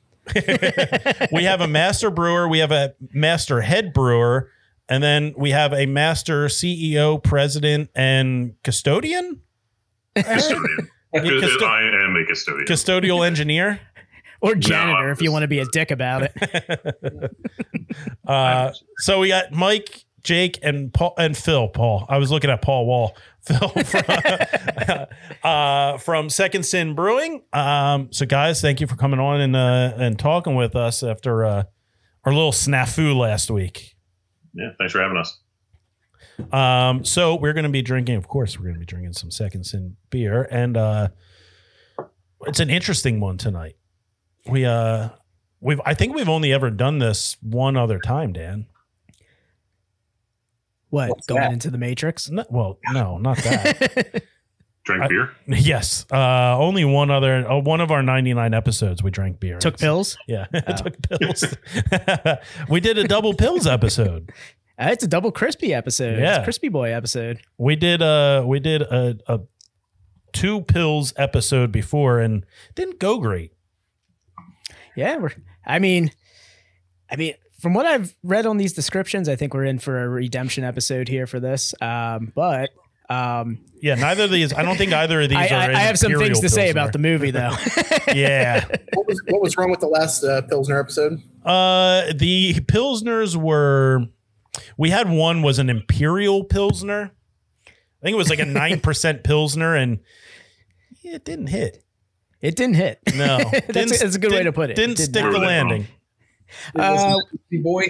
we 1.33 1.45
have 1.45 1.61
a 1.61 1.69
master 1.69 2.11
brewer, 2.11 2.49
we 2.49 2.59
have 2.59 2.73
a 2.73 2.95
master 3.13 3.61
head 3.61 3.93
brewer, 3.93 4.51
and 4.89 5.03
then 5.03 5.35
we 5.37 5.51
have 5.51 5.73
a 5.73 5.87
master 5.87 6.47
CEO, 6.47 7.23
president, 7.23 7.91
and 7.95 8.55
custodian, 8.65 9.41
Custodian. 10.23 10.89
Yeah, 11.13 11.21
custo- 11.23 11.63
I 11.63 12.05
am 12.05 12.17
a 12.17 12.27
custodian. 12.27 12.67
custodial 12.67 13.27
engineer. 13.27 13.81
Or 14.43 14.55
janitor 14.55 15.07
I'm 15.07 15.11
if 15.13 15.23
you 15.23 15.33
want 15.33 15.45
to 15.45 15.49
be 15.49 15.61
a 15.61 15.65
dick 15.73 15.91
about 15.91 16.23
it. 16.25 17.31
Uh, 18.29 18.73
so 18.99 19.21
we 19.21 19.29
got 19.29 19.51
Mike, 19.53 20.05
Jake, 20.23 20.59
and 20.63 20.93
Paul 20.93 21.15
and 21.17 21.35
Phil. 21.37 21.69
Paul. 21.69 22.05
I 22.09 22.19
was 22.19 22.31
looking 22.31 22.51
at 22.51 22.61
Paul 22.61 22.85
Wall. 22.87 23.17
Phil 23.47 23.69
from, 23.69 25.07
uh, 25.43 25.97
from 25.99 26.29
Second 26.29 26.65
Sin 26.67 26.95
Brewing. 26.95 27.43
Um, 27.53 28.09
so 28.13 28.27
guys, 28.27 28.61
thank 28.61 28.81
you 28.81 28.87
for 28.87 28.97
coming 28.97 29.21
on 29.21 29.41
and 29.41 29.57
uh, 29.57 29.93
and 29.97 30.19
talking 30.19 30.55
with 30.57 30.75
us 30.77 31.03
after 31.03 31.45
uh, 31.45 31.63
our 32.25 32.33
little 32.35 32.53
snafu 32.53 33.17
last 33.17 33.51
week. 33.51 33.95
yeah, 34.53 34.71
thanks 34.79 34.93
for 34.93 35.01
having 35.01 35.17
us. 35.17 35.39
Um, 36.53 37.05
so 37.05 37.35
we're 37.37 37.53
going 37.53 37.65
to 37.65 37.71
be 37.71 37.83
drinking, 37.83 38.17
of 38.17 38.29
course, 38.29 38.59
we're 38.59 38.65
going 38.65 38.75
to 38.75 38.81
be 38.81 38.87
drinking 38.87 39.15
some 39.15 39.31
Second 39.31 39.65
Sin 39.65 39.97
beer, 40.11 40.47
and 40.51 40.77
uh, 40.77 41.09
it's 42.47 42.61
an 42.61 42.71
interesting 42.71 43.21
one 43.21 43.39
tonight. 43.39 43.77
We 44.49 44.65
uh, 44.65 45.09
we've 45.61 45.81
I 45.85 45.95
think 45.95 46.15
we've 46.15 46.29
only 46.29 46.53
ever 46.53 46.71
done 46.71 46.99
this 46.99 47.37
one 47.43 47.77
other 47.77 47.99
time, 47.99 48.33
Dan. 48.33 48.67
What 50.91 51.11
What's 51.11 51.27
going 51.27 51.41
that? 51.43 51.53
into 51.53 51.71
the 51.71 51.79
Matrix? 51.79 52.31
No, 52.31 52.45
well, 52.49 52.79
no, 52.93 53.19
not 53.19 53.39
that. 53.39 54.23
Drank 54.85 55.03
I- 55.03 55.09
beer. 55.09 55.31
yes, 55.49 56.07
uh, 56.13 56.57
only 56.57 56.85
one 56.85 57.11
other. 57.11 57.51
Uh, 57.51 57.59
one 57.59 57.81
of 57.81 57.91
our 57.91 58.05
ninety 58.05 58.33
nine 58.35 58.55
episodes, 58.55 59.03
we 59.03 59.11
drank 59.11 59.41
beer. 59.41 59.59
Took 59.59 59.79
pills. 59.79 60.17
Yeah, 60.29 60.45
took 60.77 60.95
pills. 61.03 61.45
we 62.69 62.79
did 62.79 62.97
a 62.97 63.09
double 63.09 63.35
pills 63.35 63.67
episode. 63.67 64.31
Uh, 64.79 64.89
it's 64.93 65.03
a 65.05 65.09
double 65.09 65.33
crispy 65.33 65.73
episode. 65.73 66.15
It's 66.15 66.21
a 66.21 66.23
Yeah. 66.23 66.45
crispy 66.45 66.69
boy 66.69 66.93
episode. 66.93 67.41
We 67.59 67.77
did 67.77 68.03
uh 68.03 68.45
we 68.47 68.61
did 68.61 68.83
a, 68.83 69.17
a 69.27 69.41
two 70.33 70.61
pills 70.63 71.15
episode 71.17 71.73
before 71.73 72.21
and 72.21 72.45
didn't 72.75 72.99
go 72.99 73.19
great. 73.19 73.53
Yeah, 74.95 75.17
we're. 75.17 75.31
I 75.67 75.79
mean, 75.79 76.11
I 77.11 77.17
mean, 77.17 77.35
from 77.61 77.75
what 77.75 77.87
I've 77.87 78.15
read 78.23 78.47
on 78.47 78.57
these 78.57 78.73
descriptions, 78.73 79.29
I 79.29 79.37
think 79.37 79.53
we're 79.55 79.65
in 79.65 79.79
for 79.79 80.03
a 80.03 80.09
redemption 80.09 80.65
episode 80.65 81.09
here 81.09 81.27
for 81.27 81.41
this. 81.41 81.75
Um, 81.81 82.33
but 82.35 82.71
um, 83.11 83.59
Yeah, 83.83 83.95
neither 83.97 84.25
of 84.25 84.31
these. 84.31 84.53
I 84.53 84.63
don't 84.63 84.77
think 84.77 84.93
either 84.93 85.21
of 85.23 85.29
these 85.31 85.39
I, 85.39 85.49
are. 85.49 85.71
I, 85.71 85.75
I 85.75 85.79
have 85.81 85.99
some 85.99 86.13
things 86.15 86.41
to 86.41 86.49
say 86.49 86.67
Pilsner. 86.67 86.81
about 86.81 86.93
the 86.93 86.99
movie, 86.99 87.31
though. 87.31 87.55
Yeah, 88.15 88.65
What 88.95 89.07
was 89.09 89.21
what 89.29 89.43
was 89.43 89.57
wrong 89.57 89.71
with 89.71 89.81
the 89.81 89.89
last 89.89 90.23
uh, 90.25 90.43
Pilsner 90.43 90.79
episode? 90.81 91.21
uh, 91.45 92.13
the 92.15 92.55
pilsners 92.67 93.37
were. 93.37 94.07
We 94.77 94.91
had 94.91 95.09
one 95.11 95.43
was 95.43 95.59
an 95.59 95.69
Imperial 95.71 96.45
Pilsner. 96.45 97.13
I 97.67 97.71
think 98.03 98.15
it 98.15 98.19
was 98.19 98.31
like 98.31 98.39
a 98.39 98.45
nine 98.47 98.81
percent 98.81 99.25
Pilsner, 99.25 99.75
and 99.75 100.01
it 101.03 101.25
didn't 101.25 101.49
hit. 101.49 101.83
it 102.41 102.57
didn't 102.57 102.77
hit. 102.77 103.01
No, 103.15 103.39
that's, 103.39 103.53
a, 103.69 103.73
Didn't- 103.73 103.99
that's 104.01 104.17
a 104.17 104.19
good 104.19 104.33
way 104.33 104.43
to 104.45 104.53
put 104.53 104.71
it. 104.71 104.77
Didn't 104.77 104.93
It 104.93 104.97
did 104.97 105.11
stick 105.11 105.25
not. 105.25 105.33
the 105.33 105.39
Were 105.39 105.45
they 105.47 105.47
landing. 105.47 105.87
Uh, 106.75 107.19
boy. 107.63 107.85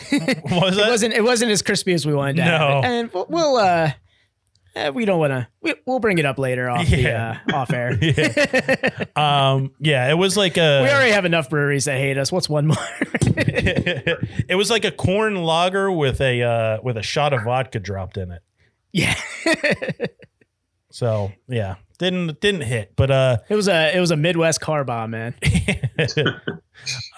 Was 0.12 0.12
it 0.12 0.44
that? 0.44 0.88
wasn't. 0.90 1.14
It 1.14 1.24
wasn't 1.24 1.50
as 1.50 1.60
crispy 1.60 1.92
as 1.92 2.06
we 2.06 2.14
wanted 2.14 2.36
to. 2.36 2.42
have 2.42 2.60
No. 2.60 2.78
it. 2.78 2.84
and 2.84 3.12
we'll, 3.12 3.26
we'll 3.28 3.56
uh, 3.56 3.90
eh, 4.78 4.88
we 4.90 5.04
don't 5.04 5.18
want 5.18 5.32
to. 5.32 5.48
We, 5.60 5.74
we'll 5.86 5.98
bring 6.00 6.18
it 6.18 6.24
up 6.24 6.38
later 6.38 6.68
off 6.70 6.88
Yeah. 6.88 7.40
the 7.46 7.54
uh, 7.54 7.58
off 7.58 7.72
air. 7.72 7.98
Yeah. 8.02 9.04
um, 9.52 9.72
yeah, 9.80 10.10
it 10.10 10.14
was 10.14 10.36
like 10.36 10.56
a. 10.56 10.82
we 10.84 10.88
already 10.90 11.12
have 11.12 11.24
enough 11.24 11.50
breweries 11.50 11.84
that 11.86 11.98
hate 11.98 12.16
us. 12.18 12.30
What's 12.32 12.48
one 12.48 12.66
more? 12.66 12.76
it 13.20 14.56
was 14.56 14.70
like 14.70 14.84
a 14.84 14.90
corn 14.90 15.36
lager 15.36 15.90
with 15.90 16.20
a 16.20 16.42
uh, 16.42 16.78
with 16.82 16.96
a 16.96 17.02
shot 17.02 17.32
of 17.32 17.44
vodka 17.44 17.78
dropped 17.80 18.16
in 18.16 18.30
it. 18.32 18.42
yeah, 18.92 19.14
So 20.90 21.32
yeah, 21.48 21.76
didn't 21.98 22.40
didn't 22.40 22.62
hit, 22.62 22.94
but 22.96 23.10
uh, 23.10 23.38
it 23.48 23.54
was 23.56 23.68
a 23.68 23.94
it 23.96 24.00
was 24.00 24.10
a 24.10 24.16
Midwest 24.16 24.60
car 24.60 24.84
bomb, 24.84 25.10
man. 25.10 25.34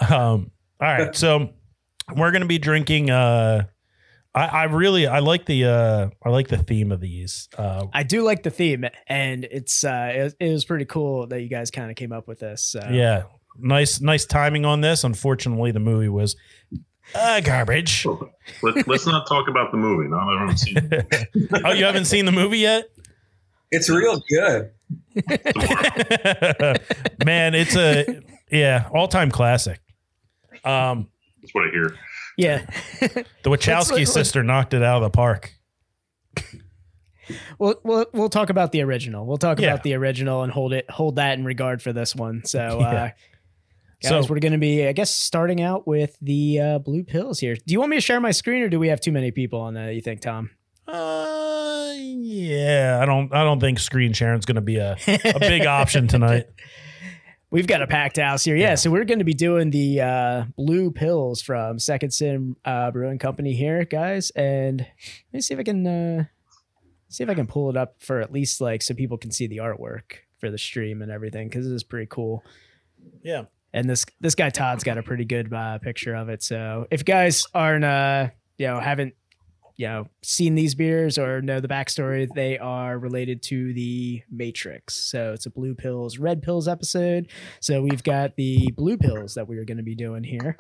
um, 0.09 0.51
all 0.81 0.89
right. 0.89 1.15
So 1.15 1.51
we're 2.17 2.33
gonna 2.33 2.47
be 2.47 2.59
drinking. 2.59 3.11
Uh, 3.11 3.65
I, 4.35 4.47
I 4.47 4.65
really 4.65 5.07
I 5.07 5.19
like 5.19 5.47
the 5.47 5.65
uh, 5.65 6.11
I 6.25 6.29
like 6.29 6.49
the 6.49 6.59
theme 6.59 6.93
of 6.93 7.01
these. 7.01 7.49
Uh, 7.57 7.87
I 7.93 8.05
do 8.05 8.23
like 8.23 8.43
the 8.43 8.51
theme, 8.51 8.85
and 9.09 9.45
it's 9.45 9.83
uh, 9.83 10.13
it, 10.15 10.35
it 10.39 10.53
was 10.53 10.65
pretty 10.65 10.85
cool 10.85 11.27
that 11.29 11.41
you 11.41 11.49
guys 11.49 11.71
kind 11.71 11.91
of 11.91 11.97
came 11.97 12.13
up 12.13 12.29
with 12.29 12.39
this. 12.39 12.65
So. 12.65 12.81
yeah, 12.91 13.25
nice 13.59 14.01
nice 14.01 14.27
timing 14.27 14.65
on 14.65 14.83
this. 14.83 15.03
Unfortunately, 15.03 15.73
the 15.73 15.81
movie 15.81 16.09
was 16.09 16.37
uh, 17.15 17.41
garbage. 17.41 18.07
Let, 18.63 18.87
let's 18.87 19.07
not 19.07 19.27
talk 19.27 19.49
about 19.49 19.73
the 19.73 19.79
movie. 19.79 20.09
No, 20.09 20.19
I 20.19 20.41
haven't 20.41 20.59
seen 20.59 20.77
it. 20.79 21.29
oh, 21.65 21.73
you 21.73 21.85
haven't 21.85 22.07
seen 22.07 22.25
the 22.25 22.33
movie 22.33 22.59
yet? 22.59 22.89
It's 23.71 23.89
real 23.89 24.21
good. 24.29 24.73
Man, 27.25 27.55
it's 27.55 27.77
a 27.77 28.21
yeah 28.51 28.89
all 28.93 29.07
time 29.07 29.31
classic. 29.31 29.81
Um, 30.65 31.09
That's 31.41 31.55
what 31.55 31.69
I 31.69 31.71
hear. 31.71 31.97
Yeah. 32.37 32.65
the 33.01 33.25
Wachowski 33.51 34.07
sister 34.09 34.43
knocked 34.43 34.75
it 34.75 34.83
out 34.83 34.97
of 34.99 35.03
the 35.03 35.11
park. 35.11 35.53
We'll, 37.61 37.77
we'll 37.85 38.07
we'll 38.13 38.29
talk 38.29 38.51
about 38.51 38.73
the 38.73 38.83
original. 38.83 39.25
We'll 39.25 39.39
talk 39.39 39.61
Yeah. 39.61 39.69
about 39.69 39.85
the 39.85 39.95
original 39.95 40.43
and 40.43 40.51
hold 40.53 40.73
it 40.73 40.91
hold 40.91 41.15
that 41.17 41.39
in 41.39 41.45
regard 41.45 41.81
for 41.81 41.93
this 41.93 42.17
one. 42.17 42.43
So 42.45 42.59
uh 42.81 42.91
guys, 42.91 43.13
So- 44.03 44.25
we're 44.29 44.41
gonna 44.41 44.59
be 44.59 44.85
I 44.89 44.93
guess 44.93 45.13
starting 45.13 45.61
out 45.61 45.87
with 45.87 46.17
the 46.21 46.59
uh, 46.59 46.79
blue 46.81 47.05
pills 47.05 47.39
here. 47.39 47.55
Do 47.55 47.63
you 47.73 47.79
want 47.79 47.91
me 47.91 47.99
to 47.99 48.01
share 48.01 48.19
my 48.19 48.33
screen 48.33 48.63
or 48.63 48.69
do 48.69 48.81
we 48.81 48.89
have 48.89 49.01
too 49.01 49.13
many 49.13 49.31
people 49.31 49.61
on 49.61 49.75
that, 49.75 49.95
you 49.95 50.01
think, 50.01 50.23
Tom? 50.23 50.51
Uh, 50.89 51.93
yeah, 51.97 52.99
I 53.01 53.07
don't 53.07 53.33
I 53.33 53.45
don't 53.45 53.61
think 53.61 53.79
screen 53.79 54.13
sharing's 54.13 54.45
going 54.45 54.57
to 54.57 54.61
be 54.61 54.79
a, 54.79 54.97
a 55.07 55.39
big 55.39 55.67
option 55.67 56.09
tonight. 56.09 56.47
We've 57.53 57.67
got 57.67 57.83
a 57.83 57.87
packed 57.89 58.17
house 58.17 58.45
here. 58.45 58.55
Yeah, 58.55 58.77
so 58.77 58.93
we're 58.93 59.05
going 59.05 59.19
to 59.19 59.25
be 59.25 59.35
doing 59.35 59.71
the 59.71 60.01
uh, 60.01 60.45
blue 60.57 60.93
pills 60.93 61.43
from 61.43 61.81
Second 61.81 62.13
Sin 62.13 62.55
uh, 62.65 62.93
Brewing 62.93 63.19
Company 63.19 63.55
here, 63.55 63.85
guys. 63.85 64.31
And 64.31 64.81
let 64.81 65.33
me 65.33 65.41
see 65.41 65.55
if 65.55 65.61
I 65.61 65.65
can 65.65 65.85
uh, 65.85 66.25
see 67.09 67.25
if 67.25 67.29
I 67.29 67.35
can 67.35 67.49
pull 67.49 67.69
it 67.69 67.77
up 67.77 67.97
for 67.99 68.21
at 68.21 68.33
least 68.33 68.61
like 68.61 68.83
so 68.83 68.95
people 68.95 69.19
can 69.19 69.33
see 69.33 69.49
the 69.49 69.57
artwork 69.57 70.19
for 70.39 70.49
the 70.49 70.59
stream 70.59 71.03
and 71.03 71.11
everything 71.11 71.49
because 71.49 71.65
this 71.65 71.73
is 71.73 71.83
pretty 71.83 72.07
cool. 72.09 72.45
Yeah. 73.23 73.47
And 73.73 73.91
this 73.91 74.07
this 74.21 74.37
guy 74.37 74.51
Todd's 74.51 74.85
got 74.85 74.99
a 74.99 75.03
pretty 75.03 75.25
good 75.25 75.53
uh, 75.53 75.79
picture 75.79 76.15
of 76.15 76.29
it. 76.29 76.45
So 76.45 76.87
if 76.91 77.01
you 77.01 77.05
guys 77.05 77.47
aren't 77.53 77.85
uh 77.85 78.29
you 78.59 78.69
know 78.69 78.79
haven't 78.79 79.15
you 79.81 79.89
know 79.89 80.07
seen 80.23 80.57
these 80.57 80.75
beers 80.75 81.17
or 81.17 81.41
know 81.41 81.59
the 81.59 81.67
backstory, 81.67 82.29
they 82.35 82.59
are 82.59 82.99
related 82.99 83.43
to 83.45 83.73
the 83.73 84.23
Matrix. 84.31 84.95
So 84.95 85.33
it's 85.33 85.47
a 85.47 85.51
blue 85.51 85.75
pills, 85.75 86.19
red 86.19 86.43
pills 86.43 86.69
episode. 86.69 87.29
So 87.61 87.81
we've 87.81 88.03
got 88.03 88.37
the 88.37 88.71
blue 88.73 88.99
pills 88.99 89.37
that 89.37 89.49
we 89.49 89.57
are 89.57 89.65
going 89.65 89.79
to 89.79 89.83
be 89.83 89.95
doing 89.95 90.23
here. 90.23 90.55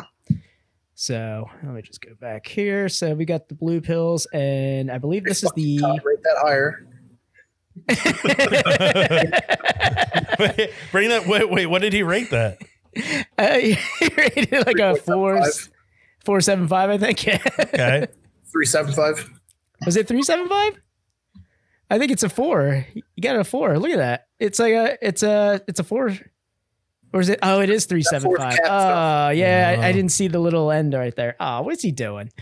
So 0.95 1.51
let 1.63 1.75
me 1.75 1.83
just 1.83 2.01
go 2.01 2.15
back 2.19 2.47
here. 2.47 2.89
So 2.89 3.13
we 3.13 3.27
got 3.27 3.51
the 3.51 3.55
blue 3.55 3.83
pills, 3.83 4.27
and 4.33 4.91
I 4.91 4.97
believe 4.97 5.25
this 5.25 5.45
is 5.45 5.53
the 5.55 6.01
rate 6.03 6.23
that 6.23 6.39
higher. 6.41 6.87
Wait, 10.39 10.73
Bring 10.93 11.11
that. 11.11 11.27
Wait, 11.27 11.51
wait. 11.51 11.67
What 11.67 11.83
did 11.83 11.93
he 11.93 12.03
rate 12.03 12.31
that? 12.31 12.57
uh, 13.39 13.59
he 13.59 13.77
rated 14.17 14.67
like 14.67 14.79
a 14.79 14.97
four 14.97 15.43
four 16.25 16.41
seven 16.41 16.67
five, 16.69 16.89
I 16.89 16.97
think. 16.97 17.29
Okay. 17.59 18.07
Three 18.53 18.67
seven 18.67 18.93
five. 18.93 19.29
Was 19.85 19.97
it 19.97 20.09
three 20.09 20.23
seven 20.23 20.49
five? 20.49 20.81
I 21.89 21.99
think 21.99 22.13
it's 22.13 22.23
a 22.23 22.29
four. 22.29 22.87
You 22.95 23.03
got 23.21 23.37
a 23.37 23.45
four. 23.45 23.79
Look 23.79 23.91
at 23.91 23.99
that. 23.99 24.29
It's 24.39 24.59
like 24.59 24.73
a 24.73 24.99
it's 25.03 25.23
a 25.23 25.61
it's 25.67 25.81
a 25.81 25.85
four. 25.85 26.17
Or 27.13 27.21
is 27.21 27.29
it? 27.29 27.41
Oh, 27.43 27.61
it 27.61 27.71
is 27.71 27.87
three 27.87 28.03
seven 28.03 28.29
fourth 28.29 28.41
five. 28.41 28.55
stuff. 28.55 28.69
Oh, 28.71 29.31
yeah. 29.31 29.77
I, 29.81 29.89
I 29.89 29.93
didn't 29.93 30.13
see 30.13 30.29
the 30.29 30.39
little 30.39 30.71
end 30.71 30.95
right 30.95 31.15
there. 31.17 31.35
Oh, 31.41 31.63
what's 31.63 31.83
he 31.83 31.91
doing? 31.91 32.31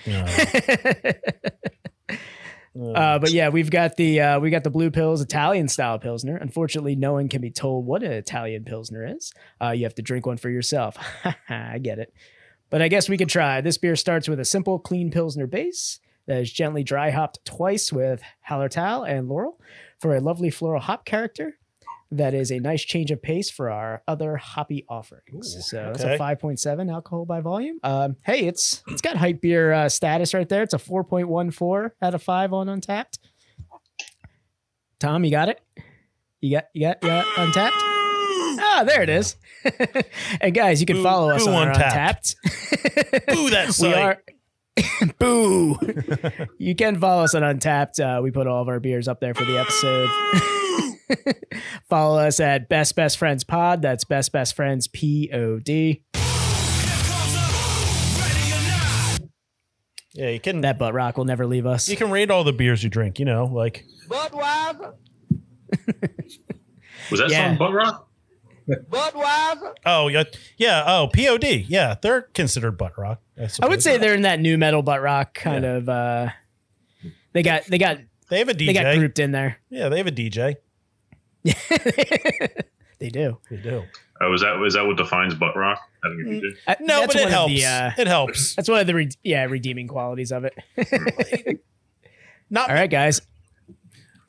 Uh, 2.79 3.19
but 3.19 3.33
yeah, 3.33 3.49
we've 3.49 3.71
got 3.71 3.97
the 3.97 4.21
uh, 4.21 4.39
we 4.41 4.51
got 4.51 4.63
the 4.63 4.71
blue 4.71 4.91
pills 4.91 5.21
Italian 5.21 5.67
style 5.67 5.99
pilsner. 5.99 6.37
Unfortunately, 6.37 6.95
no 6.95 7.13
one 7.15 7.29
can 7.29 7.41
be 7.41 7.51
told 7.51 7.87
what 7.87 8.05
an 8.05 8.13
Italian 8.13 8.65
pilsner 8.65 9.05
is. 9.05 9.33
Uh, 9.61 9.71
you 9.71 9.83
have 9.85 9.97
to 9.97 10.03
drink 10.03 10.27
one 10.27 10.37
for 10.37 10.49
yourself. 10.49 10.97
I 11.49 11.79
get 11.79 11.99
it, 11.99 12.13
but 12.71 12.83
I 12.83 12.89
guess 12.89 13.09
we 13.09 13.17
could 13.17 13.29
try. 13.29 13.61
This 13.61 13.79
beer 13.79 13.97
starts 13.97 14.29
with 14.29 14.41
a 14.41 14.45
simple, 14.45 14.79
clean 14.79 15.11
pilsner 15.11 15.47
base 15.47 16.01
that 16.27 16.39
is 16.39 16.53
gently 16.53 16.85
dry 16.85 17.11
hopped 17.11 17.45
twice 17.45 17.93
with 17.93 18.23
Hallertau 18.49 19.09
and 19.09 19.29
Laurel 19.29 19.59
for 19.99 20.15
a 20.15 20.21
lovely 20.21 20.51
floral 20.51 20.81
hop 20.81 21.05
character. 21.05 21.59
That 22.11 22.33
is 22.33 22.51
a 22.51 22.59
nice 22.59 22.83
change 22.83 23.11
of 23.11 23.21
pace 23.21 23.51
for 23.51 23.71
our 23.71 24.03
other 24.09 24.37
hoppy 24.39 24.87
offerings. 24.89 25.69
so 25.69 25.91
it's 25.95 26.03
a 26.03 26.17
5.7 26.17 26.91
alcohol 26.91 27.27
by 27.27 27.41
volume. 27.41 27.79
Um, 27.83 28.17
hey, 28.25 28.47
it's 28.47 28.83
it's 28.87 29.03
got 29.03 29.17
hype 29.17 29.43
beer 29.43 29.73
uh, 29.73 29.89
status 29.91 30.33
right 30.33 30.49
there. 30.49 30.63
It's 30.63 30.73
a 30.73 30.79
4.14 30.79 31.91
out 32.01 32.15
of 32.15 32.23
five 32.23 32.55
on 32.55 32.67
Untappd. 32.69 33.19
Tom, 34.99 35.23
you 35.25 35.31
got 35.31 35.51
it. 35.51 35.61
You 36.41 36.53
got 36.53 36.69
you 36.73 36.81
got 36.87 37.03
you 37.03 37.09
got 37.09 37.27
Untappd. 37.27 37.98
Ah, 38.61 38.85
there 38.87 39.03
it 39.03 39.09
is. 39.09 39.37
and 40.41 40.55
guys, 40.55 40.81
you 40.81 40.87
can 40.87 40.97
Boo- 40.97 41.03
follow 41.03 41.31
us 41.31 41.47
on 41.47 41.69
Untappd. 41.69 42.35
Untappd. 42.45 43.27
Boo 43.35 43.51
that 43.51 43.67
we 43.69 43.73
site. 43.73 43.95
are. 43.97 44.23
Boo! 45.19 45.77
you 46.59 46.75
can 46.77 46.99
follow 47.01 47.25
us 47.25 47.35
on 47.35 47.43
Untappd. 47.43 47.99
Uh, 48.19 48.23
we 48.23 48.31
put 48.31 48.47
all 48.47 48.63
of 48.63 48.69
our 48.69 48.79
beers 48.79 49.09
up 49.09 49.19
there 49.21 49.35
for 49.35 49.45
the 49.45 49.59
episode. 49.59 50.09
follow 51.89 52.19
us 52.21 52.39
at 52.39 52.69
Best 52.69 52.95
Best 52.95 53.19
Friends 53.19 53.43
Pod. 53.43 53.83
That's 53.83 54.05
Best 54.05 54.31
Best 54.31 54.55
Friends 54.55 54.87
P 54.87 55.31
O 55.33 55.59
D. 55.59 56.05
Yeah, 60.15 60.31
you 60.31 60.41
can. 60.41 60.63
That 60.63 60.79
butt 60.79 60.95
rock 60.95 61.17
will 61.17 61.25
never 61.27 61.47
leave 61.47 61.67
us. 61.67 61.89
You 61.89 61.97
can 61.97 62.11
rate 62.11 62.31
all 62.31 62.43
the 62.45 62.53
beers 62.53 62.83
you 62.83 62.91
drink. 62.91 63.19
You 63.19 63.25
know, 63.25 63.45
like 63.47 63.85
Budweiser, 64.09 64.95
Was 67.11 67.21
that 67.21 67.31
Yeah. 67.31 67.49
some 67.51 67.59
butt 67.59 67.73
rock? 67.73 68.08
Budweiser, 68.69 69.75
oh 69.87 70.09
yeah, 70.09 70.25
yeah. 70.57 70.85
Oh, 70.87 71.09
Pod. 71.15 71.45
Yeah, 71.45 71.95
they're 72.03 72.23
considered 72.23 72.73
butt 72.73 72.99
rock. 72.99 73.21
I 73.63 73.69
would 73.69 73.83
say 73.83 73.99
they're 73.99 74.15
in 74.15 74.23
that 74.23 74.41
new 74.41 74.59
metal 74.59 74.83
butt 74.83 75.01
rock 75.01 75.35
kind 75.35 75.65
Yeah. 75.65 75.71
of 75.77 75.89
uh 75.89 76.29
They 77.33 77.43
got 77.43 77.65
they 77.67 77.79
got 77.79 77.99
They 78.29 78.39
have 78.41 78.49
a 78.49 78.55
DJ. 78.55 78.67
they 78.67 78.73
got 78.75 78.97
grouped 78.97 79.19
in 79.19 79.33
there. 79.33 79.59
Yeah, 79.71 79.89
they 79.89 79.97
have 79.99 80.07
a 80.07 80.13
DJ. 80.13 80.57
they 82.99 83.09
do. 83.11 83.39
They 83.51 83.57
do. 83.59 83.85
Oh, 84.21 84.35
is 84.35 84.41
that 84.43 84.61
is 84.67 84.75
that 84.75 84.85
what 84.85 84.97
defines 84.97 85.35
butt 85.35 85.57
rock? 85.57 85.81
Having 86.03 86.21
a 86.21 86.25
DJ? 86.41 86.53
Uh, 86.67 86.75
No, 86.81 87.01
that's 87.01 87.15
but 87.15 87.23
it 87.23 87.29
helps. 87.31 87.53
the, 87.55 87.65
uh, 87.65 87.91
it 87.97 88.07
helps. 88.09 88.55
that's 88.57 88.69
one 88.69 88.81
of 88.81 88.87
the 88.87 88.95
re- 88.95 89.11
yeah 89.23 89.45
redeeming 89.45 89.87
qualities 89.89 90.33
of 90.33 90.45
it. 90.45 90.55
Not 92.51 92.69
All 92.71 92.75
right, 92.75 92.91
guys. 92.91 93.21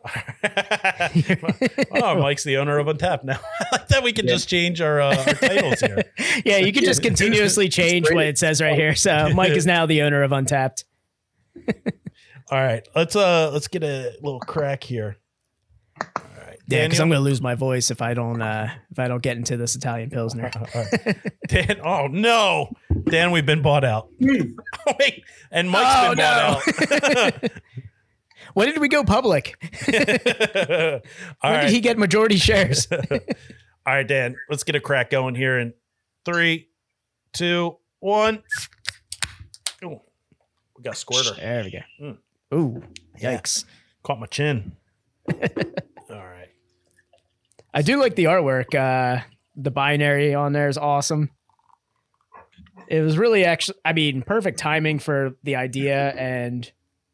oh, 2.01 2.19
Mike's 2.19 2.43
the 2.43 2.57
owner 2.57 2.77
of 2.79 2.87
Untap 2.87 3.23
now. 3.23 3.39
I 3.59 3.65
like 3.73 3.87
that 3.89 4.03
we 4.03 4.13
can 4.13 4.27
just 4.27 4.47
change 4.47 4.79
our, 4.81 5.01
uh, 5.01 5.15
our 5.17 5.33
titles 5.33 5.79
here. 5.81 6.03
Yeah, 6.45 6.57
you 6.57 6.71
can 6.71 6.83
just 6.85 7.01
continuously 7.01 7.67
change 7.69 8.09
what 8.11 8.25
it 8.25 8.37
says 8.37 8.61
right 8.61 8.75
here. 8.75 8.95
So 8.95 9.29
Mike 9.33 9.51
is 9.51 9.65
now 9.65 9.85
the 9.85 10.03
owner 10.03 10.23
of 10.23 10.31
Untappd. 10.31 10.85
All 12.49 12.57
right, 12.63 12.87
let's 12.95 13.15
uh 13.15 13.49
let's 13.51 13.67
get 13.67 13.83
a 13.83 14.13
little 14.21 14.39
crack 14.39 14.83
here. 14.83 15.17
All 16.01 16.23
right, 16.37 16.57
Yeah, 16.67 16.85
because 16.85 16.99
I'm 17.01 17.09
gonna 17.09 17.19
lose 17.21 17.41
my 17.41 17.55
voice 17.55 17.91
if 17.91 18.01
I 18.01 18.13
don't 18.13 18.41
uh 18.41 18.69
if 18.91 18.99
I 18.99 19.07
don't 19.09 19.21
get 19.21 19.35
into 19.37 19.57
this 19.57 19.75
Italian 19.75 20.09
pilsner. 20.11 20.49
All 20.55 20.67
right. 20.75 21.17
Dan, 21.47 21.81
oh 21.83 22.07
no, 22.07 22.71
Dan, 23.09 23.31
we've 23.31 23.45
been 23.45 23.61
bought 23.61 23.83
out. 23.83 24.09
Oh, 24.23 24.93
wait, 24.99 25.23
and 25.51 25.69
Mike's 25.69 25.89
Oh, 25.91 26.09
been 26.09 26.17
bought 26.19 27.43
out. 27.43 27.51
When 28.53 28.67
did 28.67 28.79
we 28.79 28.87
go 28.89 29.03
public? 29.03 29.55
When 29.87 31.01
right, 31.43 31.61
did 31.61 31.71
he 31.71 31.79
get 31.81 31.97
majority 31.97 32.37
shares? 32.37 32.87
all 33.11 33.19
right, 33.85 34.07
Dan, 34.07 34.35
let's 34.49 34.63
get 34.63 34.75
a 34.75 34.79
crack 34.79 35.09
going 35.09 35.35
here 35.35 35.57
in 35.59 35.73
three, 36.25 36.69
two, 37.33 37.77
one. 37.99 38.43
Ooh, 39.83 39.99
we 40.77 40.83
got 40.83 40.97
squirter. 40.97 41.33
there 41.35 41.63
we 41.63 41.71
go. 41.71 41.79
Mm. 42.01 42.17
Ooh, 42.53 42.83
Yeah. 43.17 43.37
yikes! 43.37 43.65
Caught 44.03 44.19
my 44.19 44.25
chin. 44.27 44.75
all 45.31 45.37
right. 46.09 46.49
I 47.73 47.81
do 47.81 47.99
like 47.99 48.15
the 48.15 48.25
artwork. 48.25 48.73
Uh, 48.75 49.23
the 49.55 49.71
binary 49.71 50.33
on 50.33 50.53
there 50.53 50.67
is 50.69 50.77
awesome. 50.77 51.29
It 52.87 53.01
was 53.01 53.17
really 53.17 53.45
actually, 53.45 53.77
I 53.85 53.93
mean, 53.93 54.23
perfect 54.23 54.57
timing 54.57 54.97
for 54.99 55.35
the 55.43 55.57
idea. 55.57 56.09
And 56.11 56.69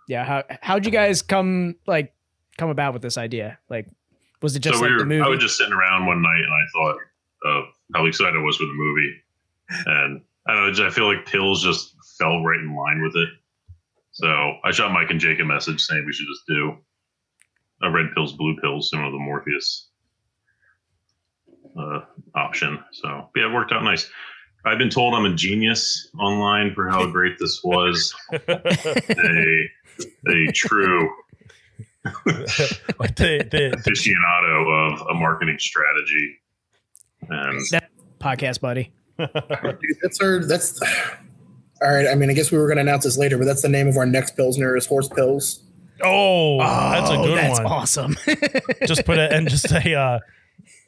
yeah, 0.08 0.24
how 0.24 0.44
how'd 0.62 0.86
you 0.86 0.92
guys 0.92 1.22
come 1.22 1.76
like 1.88 2.14
come 2.58 2.70
about 2.70 2.94
with 2.94 3.02
this 3.02 3.18
idea? 3.18 3.58
Like, 3.70 3.88
was 4.42 4.56
it 4.56 4.60
just 4.60 4.78
so 4.78 4.82
like 4.82 4.92
we 4.92 4.98
the 4.98 5.04
were, 5.04 5.10
movie? 5.10 5.22
I 5.22 5.28
was 5.28 5.40
just 5.40 5.58
sitting 5.58 5.74
around 5.74 6.06
one 6.06 6.22
night 6.22 6.42
and 6.42 6.54
I 6.54 6.64
thought 6.74 6.98
of 7.44 7.64
how 7.94 8.06
excited 8.06 8.36
I 8.36 8.42
was 8.42 8.58
for 8.58 8.66
the 8.66 8.74
movie, 8.74 9.16
and 9.86 10.22
I 10.48 10.54
don't 10.54 10.78
know. 10.78 10.88
I 10.88 10.90
feel 10.90 11.06
like 11.06 11.26
pills 11.26 11.64
just 11.64 11.96
fell 12.18 12.44
right 12.44 12.60
in 12.60 12.76
line 12.76 13.02
with 13.02 13.16
it. 13.16 13.30
So 14.12 14.28
I 14.64 14.72
shot 14.72 14.92
Mike 14.92 15.10
and 15.10 15.20
Jake 15.20 15.40
a 15.40 15.46
message 15.46 15.82
saying 15.82 16.06
we 16.06 16.14
should 16.14 16.28
just 16.28 16.48
do 16.48 16.78
a 17.82 17.92
red 17.92 18.08
pills, 18.14 18.34
blue 18.34 18.56
pills, 18.62 18.90
similar 18.90 19.10
to 19.10 19.12
the 19.12 19.20
Morpheus 19.20 19.90
uh, 21.78 22.02
option. 22.34 22.80
So 22.94 23.30
yeah, 23.36 23.50
it 23.50 23.54
worked 23.54 23.72
out 23.72 23.84
nice. 23.84 24.10
I've 24.66 24.80
been 24.80 24.90
told 24.90 25.14
I'm 25.14 25.26
a 25.26 25.36
genius 25.36 26.10
online 26.20 26.74
for 26.74 26.90
how 26.90 27.06
great 27.06 27.38
this 27.40 27.64
was. 27.64 28.16
a 28.34 29.70
a 30.28 30.52
true 30.54 31.10
But 32.26 33.16
the, 33.16 33.48
the, 33.50 33.76
aficionado 33.78 34.94
of 34.94 35.08
a 35.10 35.14
marketing 35.16 35.58
strategy. 35.60 36.38
And 37.30 37.60
that 37.72 37.90
podcast, 38.20 38.62
buddy. 38.62 38.92
That's 39.18 40.20
our 40.22 40.46
that's 40.46 40.80
all 41.82 41.90
right. 41.92 42.08
I 42.08 42.16
mean, 42.16 42.30
I 42.30 42.34
guess 42.34 42.52
we 42.52 42.58
were 42.58 42.68
going 42.68 42.76
to 42.78 42.82
announce 42.82 43.06
this 43.06 43.18
later, 43.18 43.38
but 43.38 43.46
that's 43.46 43.62
the 43.62 43.70
name 43.70 43.88
of 43.88 43.98
our 43.98 44.06
next 44.06 44.36
pilsner 44.36 44.76
is 44.76 44.86
Horse 44.86 45.08
Pills. 45.10 45.64
oh, 46.04 46.60
that's 46.60 47.10
a 47.10 47.14
Oh, 47.14 47.24
good 47.26 47.38
that's 47.38 47.60
one. 47.60 47.66
awesome. 47.72 48.16
Just 48.86 49.06
put 49.06 49.18
it 49.18 49.32
and 49.32 49.50
just 49.50 49.68
say 49.70 49.94
uh 49.96 50.20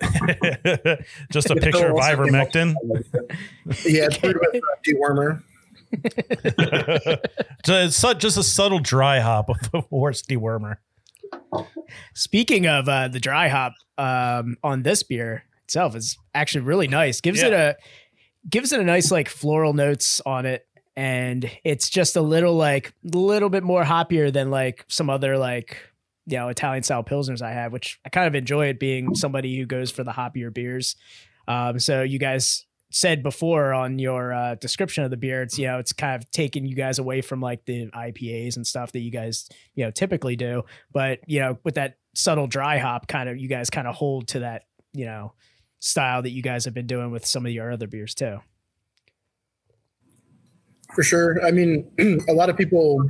just 1.31 1.49
a 1.49 1.55
picture 1.55 1.87
of 1.87 1.95
ivermectin. 1.97 2.75
Yeah, 3.85 4.05
it's 4.05 4.17
brewed 4.17 4.37
with 4.39 4.55
uh, 4.55 4.67
dewormer. 4.85 5.41
It's 7.69 8.01
just 8.19 8.37
a 8.37 8.43
subtle 8.43 8.79
dry 8.79 9.19
hop 9.19 9.49
of 9.49 9.71
the 9.71 9.81
horse 9.81 10.21
dewormer. 10.21 10.77
Speaking 12.13 12.67
of 12.67 12.87
uh, 12.87 13.07
the 13.07 13.19
dry 13.19 13.47
hop 13.47 13.73
um, 13.97 14.57
on 14.63 14.83
this 14.83 15.03
beer 15.03 15.43
itself 15.63 15.95
is 15.95 16.17
actually 16.33 16.61
really 16.61 16.87
nice. 16.87 17.21
Gives 17.21 17.41
it 17.41 17.53
a 17.53 17.75
gives 18.49 18.71
it 18.71 18.79
a 18.79 18.83
nice 18.83 19.11
like 19.11 19.29
floral 19.29 19.73
notes 19.73 20.21
on 20.25 20.45
it, 20.45 20.65
and 20.95 21.49
it's 21.63 21.89
just 21.89 22.15
a 22.15 22.21
little 22.21 22.55
like 22.55 22.93
little 23.03 23.49
bit 23.49 23.63
more 23.63 23.83
hoppier 23.83 24.31
than 24.31 24.49
like 24.49 24.85
some 24.87 25.09
other 25.09 25.37
like 25.37 25.77
you 26.25 26.37
know 26.37 26.49
Italian 26.49 26.83
style 26.83 27.03
pilsners 27.03 27.41
I 27.41 27.51
have, 27.53 27.73
which 27.73 27.99
I 28.05 28.09
kind 28.09 28.27
of 28.27 28.35
enjoy 28.35 28.67
it 28.67 28.79
being 28.79 29.15
somebody 29.15 29.57
who 29.57 29.65
goes 29.65 29.91
for 29.91 30.03
the 30.03 30.11
hoppier 30.11 30.53
beers. 30.53 30.95
Um, 31.47 31.79
so 31.79 32.03
you 32.03 32.19
guys 32.19 32.65
said 32.89 33.21
before 33.21 33.73
on 33.73 33.99
your 33.99 34.33
uh, 34.33 34.55
description 34.55 35.03
of 35.03 35.11
the 35.11 35.17
beer, 35.17 35.41
it's 35.41 35.57
you 35.57 35.67
know 35.67 35.79
it's 35.79 35.93
kind 35.93 36.21
of 36.21 36.29
taking 36.31 36.65
you 36.65 36.75
guys 36.75 36.99
away 36.99 37.21
from 37.21 37.41
like 37.41 37.65
the 37.65 37.87
IPAs 37.87 38.55
and 38.55 38.65
stuff 38.65 38.91
that 38.93 38.99
you 38.99 39.11
guys 39.11 39.49
you 39.75 39.83
know 39.85 39.91
typically 39.91 40.35
do, 40.35 40.63
but 40.91 41.19
you 41.27 41.39
know 41.39 41.57
with 41.63 41.75
that 41.75 41.97
subtle 42.15 42.47
dry 42.47 42.77
hop 42.77 43.07
kind 43.07 43.29
of 43.29 43.37
you 43.37 43.47
guys 43.47 43.69
kind 43.69 43.87
of 43.87 43.95
hold 43.95 44.27
to 44.27 44.39
that 44.39 44.63
you 44.93 45.05
know 45.05 45.33
style 45.79 46.21
that 46.21 46.31
you 46.31 46.41
guys 46.41 46.65
have 46.65 46.73
been 46.73 46.87
doing 46.87 47.11
with 47.11 47.25
some 47.25 47.45
of 47.45 47.51
your 47.51 47.71
other 47.71 47.87
beers 47.87 48.15
too. 48.15 48.39
For 50.95 51.03
sure. 51.03 51.45
I 51.45 51.51
mean, 51.51 51.89
a 52.27 52.33
lot 52.33 52.49
of 52.49 52.57
people 52.57 53.05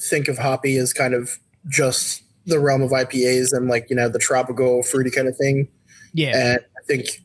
think 0.00 0.28
of 0.28 0.38
hoppy 0.38 0.76
as 0.76 0.92
kind 0.92 1.14
of 1.14 1.38
just 1.68 2.22
the 2.46 2.58
realm 2.58 2.82
of 2.82 2.90
IPAs 2.90 3.52
and 3.52 3.68
like, 3.68 3.88
you 3.90 3.96
know, 3.96 4.08
the 4.08 4.18
tropical 4.18 4.82
fruity 4.82 5.10
kind 5.10 5.28
of 5.28 5.36
thing. 5.36 5.68
Yeah, 6.14 6.36
And 6.36 6.60
I 6.60 6.86
think 6.86 7.22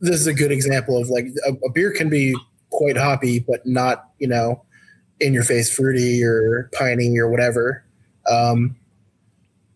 this 0.00 0.20
is 0.20 0.26
a 0.26 0.34
good 0.34 0.52
example 0.52 0.96
of 1.00 1.08
like 1.08 1.26
a, 1.46 1.52
a 1.66 1.70
beer 1.70 1.92
can 1.92 2.08
be 2.08 2.36
quite 2.70 2.96
hoppy, 2.96 3.40
but 3.40 3.64
not, 3.66 4.10
you 4.18 4.28
know, 4.28 4.62
in 5.20 5.34
your 5.34 5.42
face 5.42 5.74
fruity 5.74 6.22
or 6.22 6.70
piney 6.72 7.18
or 7.18 7.30
whatever. 7.30 7.84
Um, 8.30 8.76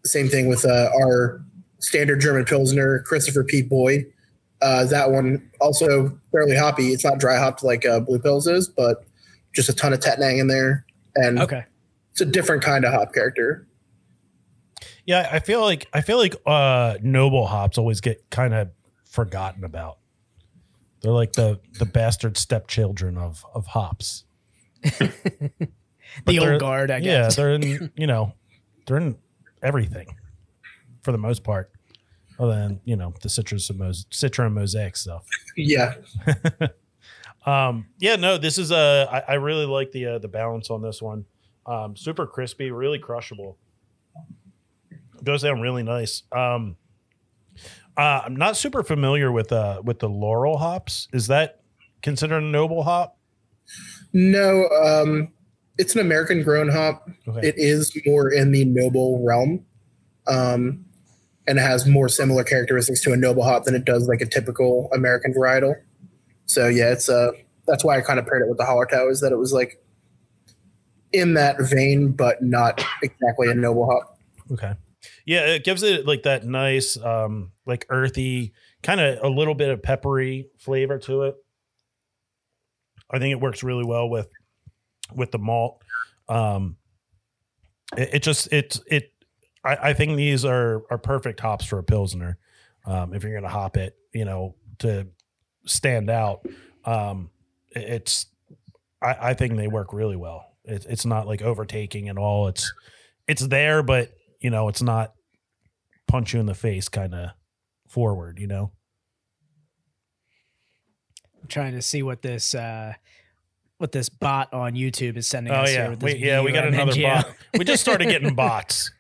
same 0.05 0.29
thing 0.29 0.49
with 0.49 0.65
uh, 0.65 0.91
our 0.95 1.43
standard 1.79 2.21
German 2.21 2.45
Pilsner, 2.45 3.01
Christopher 3.01 3.45
Pete 3.45 3.69
Boyd. 3.69 4.07
Uh, 4.61 4.85
that 4.87 5.11
one 5.11 5.51
also 5.61 6.17
fairly 6.31 6.57
hoppy. 6.57 6.89
It's 6.89 7.05
not 7.05 7.19
dry 7.19 7.37
hopped 7.37 7.65
like 7.65 7.85
uh, 7.85 8.01
Blue 8.01 8.21
Pills 8.21 8.47
is, 8.47 8.69
but 8.69 9.05
just 9.53 9.69
a 9.69 9.73
ton 9.73 9.93
of 9.93 10.01
Tettnang 10.01 10.41
in 10.41 10.47
there. 10.47 10.87
And 11.17 11.41
okay. 11.41 11.65
it's 12.13 12.21
a 12.21 12.25
different 12.27 12.63
kind 12.63 12.85
of 12.85 12.93
hop 12.93 13.13
character. 13.13 13.67
Yeah, 15.05 15.29
I 15.33 15.41
feel 15.41 15.61
like 15.61 15.89
I 15.93 16.01
feel 16.01 16.17
like 16.17 16.37
uh 16.47 16.97
noble 17.03 17.47
hops 17.47 17.77
always 17.77 18.01
get 18.01 18.25
kind 18.31 18.55
of 18.55 18.71
forgotten 19.05 19.65
about. 19.65 19.99
They're 21.03 21.12
like 21.12 21.33
the 21.33 21.61
the 21.79 21.85
bastard 21.87 22.37
stepchildren 22.37 23.17
of 23.19 23.45
of 23.55 23.67
hops. 23.69 24.25
The 26.27 26.38
they're- 26.38 26.53
old 26.53 26.61
guard, 26.61 26.91
I 26.91 27.01
guess. 27.01 27.07
Yeah, 27.07 27.23
guess. 27.23 27.37
they're 27.37 27.53
in 27.55 27.91
you 27.97 28.07
know, 28.07 28.35
they're 28.87 28.99
in 28.99 29.17
everything 29.62 30.15
for 31.03 31.11
the 31.12 31.17
most 31.19 31.43
part. 31.43 31.71
Other 32.38 32.55
than, 32.55 32.81
you 32.85 32.97
know, 32.97 33.15
the 33.23 33.29
citrus 33.31 33.71
and 33.71 33.79
mos- 33.79 34.05
citra 34.11 34.47
and 34.47 34.55
mosaic 34.55 34.97
stuff. 34.97 35.25
Yeah. 35.57 35.95
Um, 37.45 37.87
yeah, 37.99 38.15
no, 38.15 38.38
this 38.38 38.57
is 38.57 38.71
a. 38.71 39.09
I, 39.11 39.33
I 39.33 39.35
really 39.35 39.67
like 39.67 39.91
the 39.91 40.07
uh, 40.07 40.19
the 40.19 40.29
balance 40.29 40.71
on 40.71 40.81
this 40.81 41.03
one. 41.03 41.25
Um, 41.67 41.97
super 41.97 42.25
crispy, 42.25 42.71
really 42.71 43.01
crushable. 43.01 43.59
Goes 45.25 45.43
down 45.43 45.61
really 45.61 45.83
nice. 45.83 46.23
Um, 46.31 46.77
uh, 47.97 48.23
I'm 48.25 48.37
not 48.37 48.57
super 48.57 48.83
familiar 48.83 49.31
with 49.31 49.53
uh 49.53 49.83
with 49.85 49.99
the 49.99 50.09
laurel 50.09 50.59
hops. 50.59 51.09
Is 51.13 51.27
that 51.27 51.61
considered 52.03 52.43
a 52.43 52.47
noble 52.47 52.83
hop? 52.83 53.17
No, 54.13 54.69
um, 54.69 55.29
it's 55.79 55.95
an 55.95 56.01
American 56.01 56.43
grown 56.43 56.69
hop. 56.69 57.09
Okay. 57.27 57.49
It 57.49 57.55
is 57.57 57.97
more 58.07 58.31
in 58.31 58.53
the 58.53 58.65
noble 58.65 59.25
realm. 59.25 59.65
Um, 60.27 60.85
and 61.47 61.59
it 61.59 61.63
has 61.63 61.87
more 61.87 62.09
similar 62.09 62.45
characteristics 62.45 63.01
to 63.03 63.13
a 63.13 63.17
noble 63.17 63.43
hop 63.43 63.65
than 63.65 63.75
it 63.75 63.85
does 63.85 64.09
like 64.09 64.21
a 64.21 64.27
typical 64.27 64.89
American 64.95 65.35
varietal. 65.35 65.75
So 66.47 66.69
yeah, 66.69 66.93
it's 66.93 67.09
uh 67.09 67.33
that's 67.67 67.85
why 67.85 67.97
I 67.97 68.01
kind 68.01 68.19
of 68.19 68.27
paired 68.27 68.43
it 68.43 68.49
with 68.49 68.59
the 68.59 68.65
Hallertau 68.65 69.11
is 69.11 69.21
that 69.21 69.33
it 69.33 69.39
was 69.39 69.53
like 69.53 69.83
in 71.13 71.35
that 71.35 71.57
vein, 71.61 72.13
but 72.13 72.43
not 72.43 72.85
exactly 73.03 73.51
a 73.51 73.55
noble 73.55 73.91
hop. 73.91 74.19
Okay. 74.53 74.75
Yeah, 75.25 75.47
it 75.47 75.65
gives 75.65 75.83
it 75.83 76.07
like 76.07 76.25
that 76.25 76.45
nice, 76.45 76.97
um, 76.97 77.53
like 77.67 77.87
earthy, 77.89 78.53
kind 78.83 79.01
of 79.01 79.19
a 79.23 79.29
little 79.29 79.55
bit 79.55 79.71
of 79.71 79.83
peppery 79.83 80.49
flavor 80.59 80.99
to 81.01 81.23
it. 81.23 81.37
I 83.11 83.19
think 83.19 83.33
it 83.33 83.41
works 83.41 83.63
really 83.63 83.85
well 83.85 84.09
with 84.09 84.29
with 85.15 85.31
the 85.31 85.39
malt. 85.39 85.83
Um, 86.29 86.77
it, 87.97 88.15
it 88.15 88.23
just 88.23 88.53
it 88.53 88.81
it 88.87 89.13
I, 89.65 89.77
I 89.91 89.93
think 89.93 90.17
these 90.17 90.45
are 90.45 90.83
are 90.91 90.99
perfect 90.99 91.41
hops 91.41 91.65
for 91.65 91.79
a 91.79 91.85
pilsner. 91.85 92.39
Um, 92.87 93.15
if 93.15 93.23
you're 93.23 93.35
gonna 93.35 93.49
hop 93.53 93.77
it, 93.77 93.97
you 94.13 94.25
know, 94.25 94.57
to 94.79 95.07
stand 95.67 96.11
out, 96.11 96.45
um, 96.85 97.31
it- 97.71 97.83
it's 97.89 98.27
I, 99.03 99.31
I 99.31 99.35
think 99.35 99.57
they 99.57 99.69
work 99.69 99.93
really 99.93 100.17
well. 100.17 100.47
It, 100.65 100.87
it's 100.89 101.05
not 101.07 101.27
like 101.27 101.43
overtaking 101.43 102.09
at 102.09 102.17
all. 102.19 102.49
It's 102.49 102.73
it's 103.29 103.47
there, 103.47 103.83
but 103.83 104.13
you 104.43 104.51
know, 104.51 104.69
it's 104.69 104.83
not 104.83 105.13
punch 106.09 106.35
you 106.35 106.41
in 106.41 106.47
the 106.47 106.55
face 106.55 106.89
kind 106.89 107.15
of 107.15 107.31
forward. 107.89 108.39
You 108.39 108.47
know. 108.47 108.73
I'm 111.41 111.49
trying 111.49 111.73
to 111.73 111.83
see 111.83 112.03
what 112.03 112.23
this 112.23 112.55
uh 112.55 112.95
what 113.79 113.91
this 113.93 114.09
bot 114.09 114.53
on 114.53 114.75
YouTube 114.75 115.17
is 115.17 115.27
sending 115.27 115.53
Oh 115.53 115.63
us 115.63 115.73
yeah, 115.73 115.83
here. 115.83 115.91
With 115.91 116.01
this 116.01 116.15
we, 116.15 116.21
yeah, 116.21 116.43
we 116.43 116.53
got 116.53 116.69
another 116.69 116.93
NGO. 116.93 117.03
bot. 117.03 117.35
We 117.59 117.65
just 117.65 117.83
started 117.83 118.09
getting 118.09 118.35
bots 118.37 118.93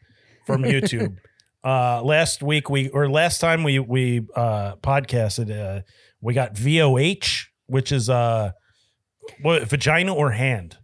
from 0.44 0.62
YouTube. 0.62 1.16
Uh, 1.64 2.02
last 2.02 2.42
week 2.42 2.68
we 2.68 2.88
or 2.88 3.08
last 3.08 3.40
time 3.40 3.62
we 3.62 3.78
we 3.78 4.26
uh, 4.34 4.74
podcasted, 4.76 5.50
uh, 5.56 5.82
we 6.20 6.34
got 6.34 6.54
VOH, 6.54 7.46
which 7.66 7.92
is 7.92 8.10
uh, 8.10 8.50
what 9.42 9.62
vagina 9.68 10.12
or 10.12 10.32
hand. 10.32 10.76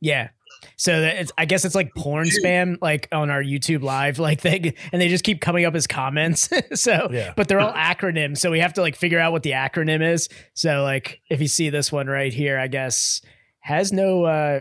Yeah. 0.00 0.28
So 0.76 1.00
that 1.00 1.16
it's, 1.16 1.32
I 1.38 1.44
guess 1.44 1.64
it's 1.64 1.74
like 1.74 1.94
porn 1.94 2.28
spam, 2.28 2.76
like 2.80 3.08
on 3.12 3.30
our 3.30 3.42
YouTube 3.42 3.82
live, 3.82 4.18
like 4.18 4.40
they 4.42 4.74
and 4.92 5.00
they 5.02 5.08
just 5.08 5.24
keep 5.24 5.40
coming 5.40 5.64
up 5.64 5.74
as 5.74 5.86
comments. 5.86 6.48
so, 6.74 7.08
Yeah. 7.12 7.32
but 7.36 7.48
they're 7.48 7.60
all 7.60 7.72
acronyms, 7.72 8.38
so 8.38 8.50
we 8.50 8.60
have 8.60 8.74
to 8.74 8.80
like 8.80 8.96
figure 8.96 9.18
out 9.18 9.32
what 9.32 9.42
the 9.42 9.52
acronym 9.52 10.02
is. 10.02 10.28
So, 10.54 10.82
like 10.82 11.20
if 11.30 11.40
you 11.40 11.48
see 11.48 11.70
this 11.70 11.90
one 11.92 12.06
right 12.06 12.32
here, 12.32 12.58
I 12.58 12.66
guess 12.68 13.20
has 13.60 13.92
no, 13.92 14.24
uh 14.24 14.60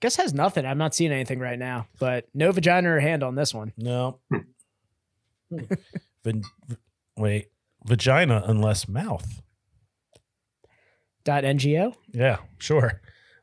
guess 0.00 0.16
has 0.16 0.34
nothing. 0.34 0.66
I'm 0.66 0.78
not 0.78 0.94
seeing 0.94 1.12
anything 1.12 1.38
right 1.38 1.58
now, 1.58 1.86
but 1.98 2.26
no 2.34 2.52
vagina 2.52 2.90
or 2.90 3.00
hand 3.00 3.22
on 3.22 3.34
this 3.34 3.54
one. 3.54 3.72
No. 3.78 4.20
Wait, 7.16 7.46
vagina 7.84 8.42
unless 8.46 8.88
mouth. 8.88 9.42
Dot 11.24 11.44
ngo. 11.44 11.94
Yeah, 12.12 12.38
sure. 12.58 13.00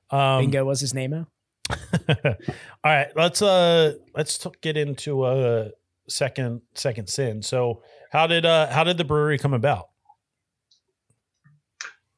Um, 0.10 0.42
Bingo 0.42 0.66
was 0.66 0.82
his 0.82 0.94
name. 0.94 1.26
All 2.10 2.92
right, 2.92 3.08
let's 3.16 3.42
uh 3.42 3.94
let's 4.16 4.38
t- 4.38 4.50
get 4.62 4.78
into 4.78 5.24
uh 5.24 5.70
second 6.08 6.62
second 6.74 7.10
sin. 7.10 7.42
So 7.42 7.82
how 8.12 8.28
did 8.28 8.46
uh 8.46 8.68
how 8.68 8.84
did 8.84 8.98
the 8.98 9.04
brewery 9.04 9.38
come 9.38 9.54
about? 9.54 9.90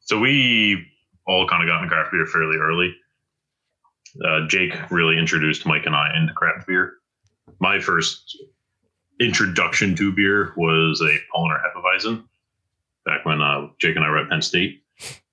So 0.01 0.19
we 0.19 0.85
all 1.27 1.47
kind 1.47 1.63
of 1.63 1.69
got 1.69 1.81
into 1.81 1.93
craft 1.93 2.11
beer 2.11 2.25
fairly 2.25 2.57
early. 2.57 2.95
Uh, 4.23 4.47
Jake 4.47 4.73
really 4.91 5.17
introduced 5.17 5.65
Mike 5.65 5.85
and 5.85 5.95
I 5.95 6.15
into 6.15 6.33
craft 6.33 6.67
beer. 6.67 6.93
My 7.59 7.79
first 7.79 8.37
introduction 9.19 9.95
to 9.95 10.11
beer 10.11 10.53
was 10.57 11.01
a 11.01 11.17
Paulaner 11.35 11.59
Hefeweizen 11.61 12.23
back 13.05 13.25
when 13.25 13.41
uh, 13.41 13.67
Jake 13.79 13.95
and 13.95 14.05
I 14.05 14.09
were 14.09 14.19
at 14.19 14.29
Penn 14.29 14.41
State. 14.41 14.83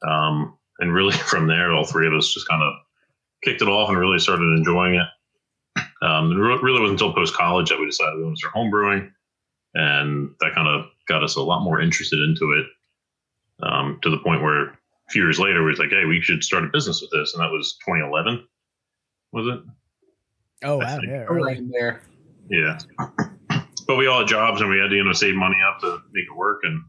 Um, 0.07 0.57
and 0.79 0.95
really 0.95 1.13
from 1.31 1.47
there, 1.47 1.73
all 1.73 1.85
three 1.85 2.07
of 2.07 2.15
us 2.15 2.33
just 2.33 2.49
kind 2.49 2.63
of 2.63 2.73
kicked 3.43 3.63
it 3.63 3.69
off 3.69 3.89
and 3.89 3.99
really 3.99 4.19
started 4.19 4.57
enjoying 4.57 4.95
it. 4.95 5.07
Um, 6.03 6.33
it 6.33 6.37
re- 6.37 6.59
really 6.63 6.81
wasn't 6.81 7.01
until 7.01 7.15
post 7.15 7.35
college 7.35 7.69
that 7.69 7.79
we 7.79 7.87
decided 7.87 8.17
we 8.17 8.25
wanted 8.25 8.37
to 8.37 8.41
start 8.41 8.55
home 8.55 8.71
brewing. 8.71 9.13
And 9.75 10.35
that 10.41 10.55
kind 10.55 10.69
of 10.69 10.87
got 11.07 11.23
us 11.23 11.37
a 11.37 11.43
lot 11.43 11.63
more 11.63 11.81
interested 11.81 12.21
into 12.21 12.53
it 12.53 12.67
um, 13.63 13.99
to 14.03 14.11
the 14.11 14.19
point 14.19 14.43
where 14.43 14.69
a 14.71 15.11
few 15.11 15.23
years 15.23 15.39
later, 15.39 15.63
we 15.63 15.71
was 15.71 15.79
like, 15.79 15.91
hey, 15.91 16.05
we 16.05 16.21
should 16.21 16.43
start 16.43 16.65
a 16.65 16.69
business 16.69 17.01
with 17.01 17.11
this. 17.11 17.35
And 17.35 17.43
that 17.43 17.51
was 17.51 17.77
2011, 17.85 18.47
was 19.33 19.47
it? 19.47 19.61
Oh 20.63 20.79
wow, 20.79 20.99
yeah, 21.03 21.25
early. 21.25 21.57
in 21.57 21.71
there. 21.71 22.03
Yeah. 22.51 22.79
But 23.87 23.97
we 23.97 24.07
all 24.07 24.21
had 24.21 24.29
jobs 24.29 24.61
and 24.61 24.71
we 24.71 24.79
had 24.79 24.91
to, 24.91 24.97
you 24.97 25.05
know, 25.05 25.13
save 25.13 25.35
money 25.35 25.57
up 25.67 25.81
to 25.81 25.99
make 26.13 26.27
it 26.27 26.37
work. 26.37 26.61
And 26.65 26.83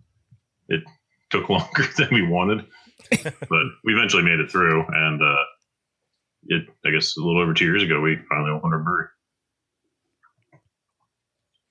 it 0.67 0.83
took 1.29 1.49
longer 1.49 1.85
than 1.97 2.09
we 2.11 2.27
wanted. 2.27 2.65
but 3.23 3.63
we 3.83 3.93
eventually 3.93 4.23
made 4.23 4.39
it 4.39 4.51
through. 4.51 4.85
And 4.87 5.21
uh, 5.21 5.43
it, 6.43 6.63
I 6.85 6.91
guess 6.91 7.15
a 7.17 7.21
little 7.21 7.41
over 7.41 7.53
two 7.53 7.65
years 7.65 7.83
ago, 7.83 7.99
we 8.01 8.17
finally 8.29 8.51
opened 8.51 8.73
our 8.73 8.79
brewery. 8.79 9.07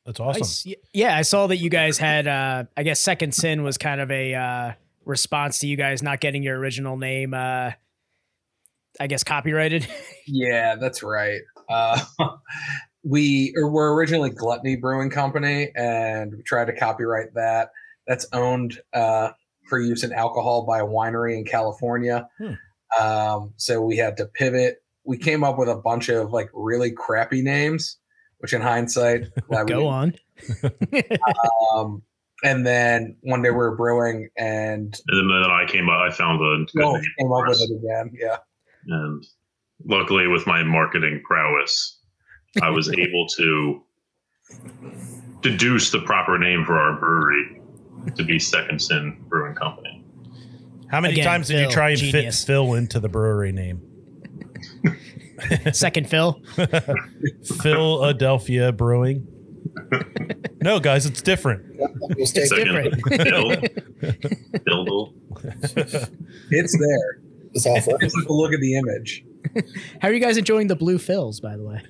That's 0.06 0.20
awesome. 0.20 0.40
Nice. 0.40 0.64
Y- 0.66 0.74
Yeah, 0.92 1.16
I 1.16 1.22
saw 1.22 1.46
that 1.46 1.58
you 1.58 1.70
guys 1.70 1.98
had. 1.98 2.26
uh 2.26 2.64
I 2.76 2.82
guess 2.82 3.00
Second 3.00 3.34
Sin 3.34 3.62
was 3.62 3.78
kind 3.78 4.00
of 4.00 4.10
a 4.10 4.34
uh 4.34 4.72
response 5.04 5.58
to 5.60 5.66
you 5.66 5.76
guys 5.76 6.02
not 6.02 6.20
getting 6.20 6.42
your 6.42 6.58
original 6.58 6.96
name. 6.96 7.34
uh 7.34 7.72
I 8.98 9.06
guess 9.06 9.24
copyrighted. 9.24 9.86
Yeah, 10.32 10.76
that's 10.76 11.02
right. 11.02 11.40
Uh, 11.68 11.98
we 13.04 13.52
or 13.56 13.68
were 13.68 13.94
originally 13.96 14.30
Gluttony 14.30 14.76
Brewing 14.76 15.10
Company, 15.10 15.72
and 15.74 16.32
we 16.36 16.42
tried 16.44 16.66
to 16.66 16.72
copyright 16.72 17.34
that. 17.34 17.70
That's 18.06 18.26
owned 18.32 18.78
uh, 18.92 19.30
for 19.68 19.80
use 19.80 20.04
in 20.04 20.12
alcohol 20.12 20.64
by 20.66 20.80
a 20.80 20.84
winery 20.86 21.36
in 21.36 21.44
California. 21.44 22.28
Hmm. 22.38 22.52
Um, 22.98 23.52
so 23.56 23.82
we 23.82 23.96
had 23.96 24.16
to 24.18 24.26
pivot. 24.26 24.82
We 25.04 25.18
came 25.18 25.44
up 25.44 25.58
with 25.58 25.68
a 25.68 25.76
bunch 25.76 26.08
of 26.08 26.32
like 26.32 26.50
really 26.52 26.92
crappy 26.92 27.42
names, 27.42 27.98
which 28.38 28.52
in 28.52 28.60
hindsight, 28.60 29.26
glad 29.48 29.64
we 29.64 29.74
Go 29.74 29.86
on. 29.86 30.14
Um, 31.74 32.02
and 32.42 32.66
then 32.66 33.16
one 33.20 33.42
day 33.42 33.50
we 33.50 33.56
were 33.56 33.76
brewing, 33.76 34.28
and 34.36 34.98
And 35.08 35.30
then 35.30 35.50
I 35.50 35.66
came 35.66 35.88
up, 35.88 36.00
I 36.00 36.10
found 36.10 36.40
a 36.40 36.64
good 36.72 36.80
no, 36.80 36.92
name 36.92 37.02
came 37.18 37.28
for 37.28 37.44
up 37.44 37.50
with 37.50 37.60
it 37.60 37.76
again. 37.76 38.10
Yeah. 38.18 38.38
And 38.86 39.24
luckily, 39.84 40.26
with 40.26 40.46
my 40.46 40.62
marketing 40.62 41.22
prowess, 41.24 41.98
I 42.62 42.70
was 42.70 42.90
able 42.98 43.26
to 43.36 43.82
deduce 45.42 45.90
the 45.90 46.00
proper 46.00 46.38
name 46.38 46.64
for 46.64 46.78
our 46.78 46.98
brewery 46.98 47.60
to 48.16 48.24
be 48.24 48.38
Second 48.38 48.80
Sin 48.80 49.22
Brewing 49.28 49.54
Company. 49.54 49.99
How 50.90 51.00
many 51.00 51.14
Again, 51.14 51.24
times 51.24 51.48
did 51.48 51.60
you 51.60 51.70
try 51.70 51.90
and 51.90 51.98
genius. 51.98 52.42
fit 52.42 52.46
Phil 52.46 52.74
into 52.74 52.98
the 53.00 53.08
brewery 53.08 53.52
name? 53.52 53.80
Second 55.72 56.08
Phil. 56.08 56.40
Philadelphia 57.62 58.72
Brewing. 58.72 59.26
no, 60.60 60.80
guys, 60.80 61.06
it's 61.06 61.22
different. 61.22 61.64
We'll 62.16 62.26
stay 62.26 62.44
Second, 62.44 63.00
Bill. 63.08 63.56
Bill. 64.64 65.14
It's 66.50 66.78
there. 66.78 67.20
It's 67.52 67.66
awful. 67.66 67.96
Just 67.98 68.16
have 68.16 68.26
to 68.26 68.32
look 68.32 68.52
at 68.52 68.60
the 68.60 68.76
image. 68.76 69.24
How 70.02 70.08
are 70.08 70.12
you 70.12 70.20
guys 70.20 70.36
enjoying 70.36 70.66
the 70.66 70.76
blue 70.76 70.98
fills, 70.98 71.40
by 71.40 71.56
the 71.56 71.64
way? 71.64 71.82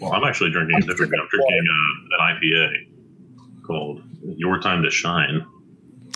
Well, 0.00 0.12
I'm 0.12 0.24
actually 0.24 0.50
drinking 0.50 0.76
a 0.76 0.80
different. 0.86 1.12
I'm 1.14 1.28
drinking 1.28 1.64
uh, 1.70 2.26
an 2.26 2.36
IPA 2.36 3.62
called 3.66 4.02
Your 4.22 4.58
Time 4.60 4.82
to 4.82 4.90
Shine. 4.90 5.44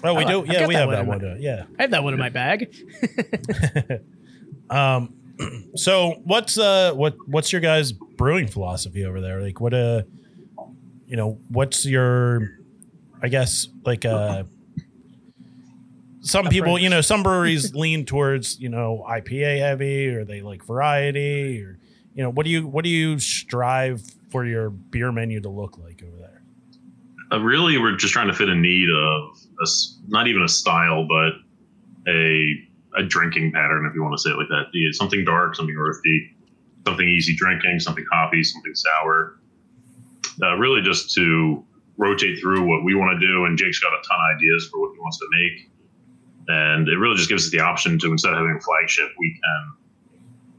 Oh, 0.07 0.15
we 0.15 0.25
I 0.25 0.29
do. 0.29 0.39
like- 0.43 0.53
Yeah, 0.53 0.67
we 0.67 0.75
that 0.75 0.81
have 0.81 1.07
one 1.09 1.19
that 1.21 1.27
one. 1.27 1.33
uh, 1.33 1.37
yeah. 1.39 1.65
I 1.79 1.83
have 1.83 1.91
that 1.93 2.05
one 2.05 2.13
in 2.15 2.19
my 2.21 2.29
bag. 2.31 2.75
Um, 4.69 5.15
so 5.77 6.21
what's 6.25 6.59
uh 6.59 6.93
what 6.95 7.15
what's 7.29 7.53
your 7.53 7.61
guys' 7.61 7.93
brewing 7.93 8.49
philosophy 8.49 9.05
over 9.05 9.21
there? 9.21 9.41
Like, 9.41 9.61
what 9.61 9.75
uh, 9.75 10.03
you 11.07 11.17
know, 11.17 11.39
what's 11.49 11.87
your, 11.87 12.59
I 13.23 13.29
guess, 13.29 13.69
like 13.85 14.05
uh, 14.05 14.43
some 16.21 16.47
people, 16.49 16.79
you 16.79 16.89
know, 16.89 17.01
some 17.01 17.23
breweries 17.23 17.75
lean 17.77 18.05
towards 18.05 18.59
you 18.59 18.69
know 18.69 19.05
IPA 19.09 19.59
heavy, 19.61 20.09
or 20.09 20.25
they 20.25 20.41
like 20.41 20.65
variety, 20.65 21.63
or 21.63 21.79
you 22.15 22.23
know, 22.23 22.31
what 22.31 22.45
do 22.45 22.51
you 22.51 22.67
what 22.67 22.83
do 22.83 22.91
you 22.91 23.19
strive 23.21 24.03
for 24.31 24.45
your 24.45 24.71
beer 24.71 25.13
menu 25.13 25.41
to 25.41 25.49
look 25.49 25.79
like 25.79 26.03
over 26.03 26.17
there? 26.17 26.43
Uh, 27.31 27.39
really, 27.41 27.79
we're 27.79 27.95
just 27.97 28.13
trying 28.13 28.27
to 28.29 28.35
fit 28.35 28.49
a 28.49 28.55
need 28.55 28.89
of 28.91 29.39
a 29.61 29.67
not 30.09 30.27
even 30.29 30.43
a 30.43 30.49
style, 30.49 31.07
but 31.07 31.33
a 32.11 32.55
a 32.97 33.03
drinking 33.03 33.53
pattern, 33.53 33.87
if 33.87 33.95
you 33.95 34.03
want 34.03 34.17
to 34.17 34.23
say 34.23 34.31
it 34.31 34.37
like 34.39 34.49
that. 34.49 34.67
Something 34.93 35.25
dark, 35.25 35.55
something 35.55 35.77
earthy, 35.77 36.35
something 36.87 37.09
easy 37.09 37.37
drinking, 37.37 37.79
something 37.81 38.05
hoppy, 38.11 38.43
something 38.43 38.75
sour. 38.75 39.39
Uh, 40.43 40.57
really, 40.57 40.81
just 40.83 41.15
to 41.15 41.65
rotate 41.99 42.39
through 42.41 42.67
what 42.67 42.85
we 42.85 42.95
want 42.95 43.19
to 43.19 43.27
do, 43.27 43.45
and 43.45 43.59
Jake's 43.59 43.79
got 43.79 43.93
a 43.93 44.03
ton 44.07 44.19
of 44.19 44.37
ideas 44.37 44.69
for 44.71 44.81
what 44.81 44.93
he 44.95 45.01
wants 45.01 45.19
to 45.19 45.27
make, 45.31 45.71
and 46.49 46.89
it 46.89 46.97
really 46.97 47.17
just 47.17 47.29
gives 47.29 47.47
us 47.47 47.51
the 47.51 47.61
option 47.61 47.99
to 47.99 48.13
instead 48.13 48.33
of 48.33 48.39
having 48.39 48.57
a 48.57 48.61
flagship, 48.61 49.11
we 49.19 49.33
can 49.43 49.73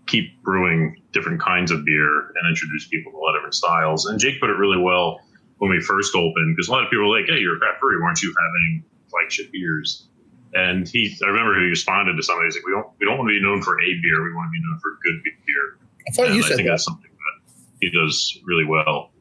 keep 0.08 0.42
brewing 0.42 0.96
different 1.12 1.40
kinds 1.42 1.70
of 1.70 1.86
beer 1.86 2.34
and 2.36 2.50
introduce 2.50 2.88
people 2.88 3.12
to 3.12 3.18
a 3.18 3.20
lot 3.20 3.36
of 3.36 3.36
different 3.36 3.54
styles. 3.54 4.06
And 4.06 4.20
Jake 4.20 4.40
put 4.40 4.50
it 4.50 4.58
really 4.58 4.82
well 4.82 5.20
when 5.58 5.70
we 5.70 5.82
first 5.82 6.16
opened 6.16 6.56
because 6.56 6.70
a 6.70 6.72
lot 6.72 6.84
of 6.84 6.90
people 6.90 7.10
were 7.10 7.20
like, 7.20 7.28
"Hey, 7.28 7.40
you're 7.40 7.58
a 7.58 7.60
craft 7.60 7.82
brewery. 7.82 8.00
Why 8.00 8.08
aren't 8.08 8.22
you 8.22 8.34
having 8.34 8.84
flagship 9.10 9.52
beers?" 9.52 10.08
And 10.54 10.88
he, 10.88 11.16
I 11.24 11.28
remember 11.28 11.60
he 11.60 11.66
responded 11.68 12.16
to 12.16 12.24
somebody. 12.24 12.48
He's 12.48 12.56
like, 12.56 12.66
"We 12.66 12.72
don't, 12.72 12.88
we 13.00 13.06
don't 13.06 13.18
want 13.18 13.30
to 13.30 13.34
be 13.34 13.42
known 13.42 13.62
for 13.62 13.80
a 13.80 13.86
beer. 14.02 14.24
We 14.24 14.34
want 14.34 14.48
to 14.48 14.52
be 14.52 14.62
known 14.66 14.80
for 14.80 14.98
good 15.04 15.24
beer." 15.24 15.78
I 16.08 16.12
thought 16.12 16.26
and 16.28 16.36
you 16.36 16.44
I 16.44 16.48
said 16.48 16.56
think 16.56 16.68
that. 16.68 16.74
that's 16.74 16.86
something 16.86 17.10
that 17.12 17.54
he 17.82 17.90
does 17.92 18.40
really 18.46 18.66
well. 18.66 19.12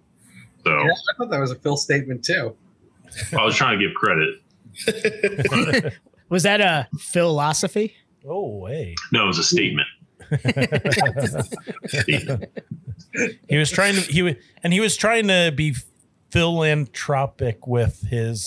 So 0.65 0.71
Yeah, 0.71 0.91
I 0.91 1.17
thought 1.19 1.31
that 1.31 1.41
was 1.41 1.51
a 1.51 1.57
Phil 1.57 1.77
statement 1.77 2.25
too. 2.25 2.57
I 3.37 3.45
was 3.45 3.55
trying 3.57 3.79
to 3.79 3.87
give 3.87 3.95
credit. 3.95 4.41
Was 6.29 6.43
that 6.43 6.61
a 6.61 6.89
philosophy? 6.99 7.95
Oh, 8.29 8.67
hey, 8.67 8.95
No, 9.13 9.25
it 9.25 9.27
was 9.29 9.39
a 9.39 9.45
statement. 9.45 9.87
Statement. 11.87 12.45
he 13.49 13.57
was 13.57 13.71
trying 13.71 13.95
to 13.95 14.01
he 14.01 14.23
was 14.23 14.35
and 14.63 14.73
he 14.73 14.81
was 14.81 14.97
trying 14.97 15.29
to 15.29 15.53
be 15.55 15.75
philanthropic 16.31 17.67
with 17.67 18.03
his, 18.11 18.45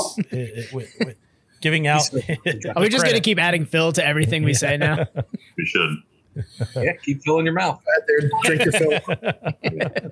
with, 0.73 0.93
with 0.99 1.17
giving 1.61 1.87
out. 1.87 2.09
Are 2.13 2.81
we 2.81 2.89
just 2.89 3.03
going 3.03 3.15
to 3.15 3.21
keep 3.21 3.39
adding 3.39 3.65
Phil 3.65 3.91
to 3.93 4.05
everything 4.05 4.43
we 4.43 4.53
say 4.53 4.77
now? 4.77 5.05
We 5.57 5.65
should. 5.65 5.97
Yeah, 6.75 6.93
keep 7.03 7.21
filling 7.23 7.45
your 7.45 7.53
mouth. 7.55 7.81
Out 7.97 8.03
there, 8.07 8.29
drink 8.43 8.63
your 8.63 8.71
fill. 8.71 10.11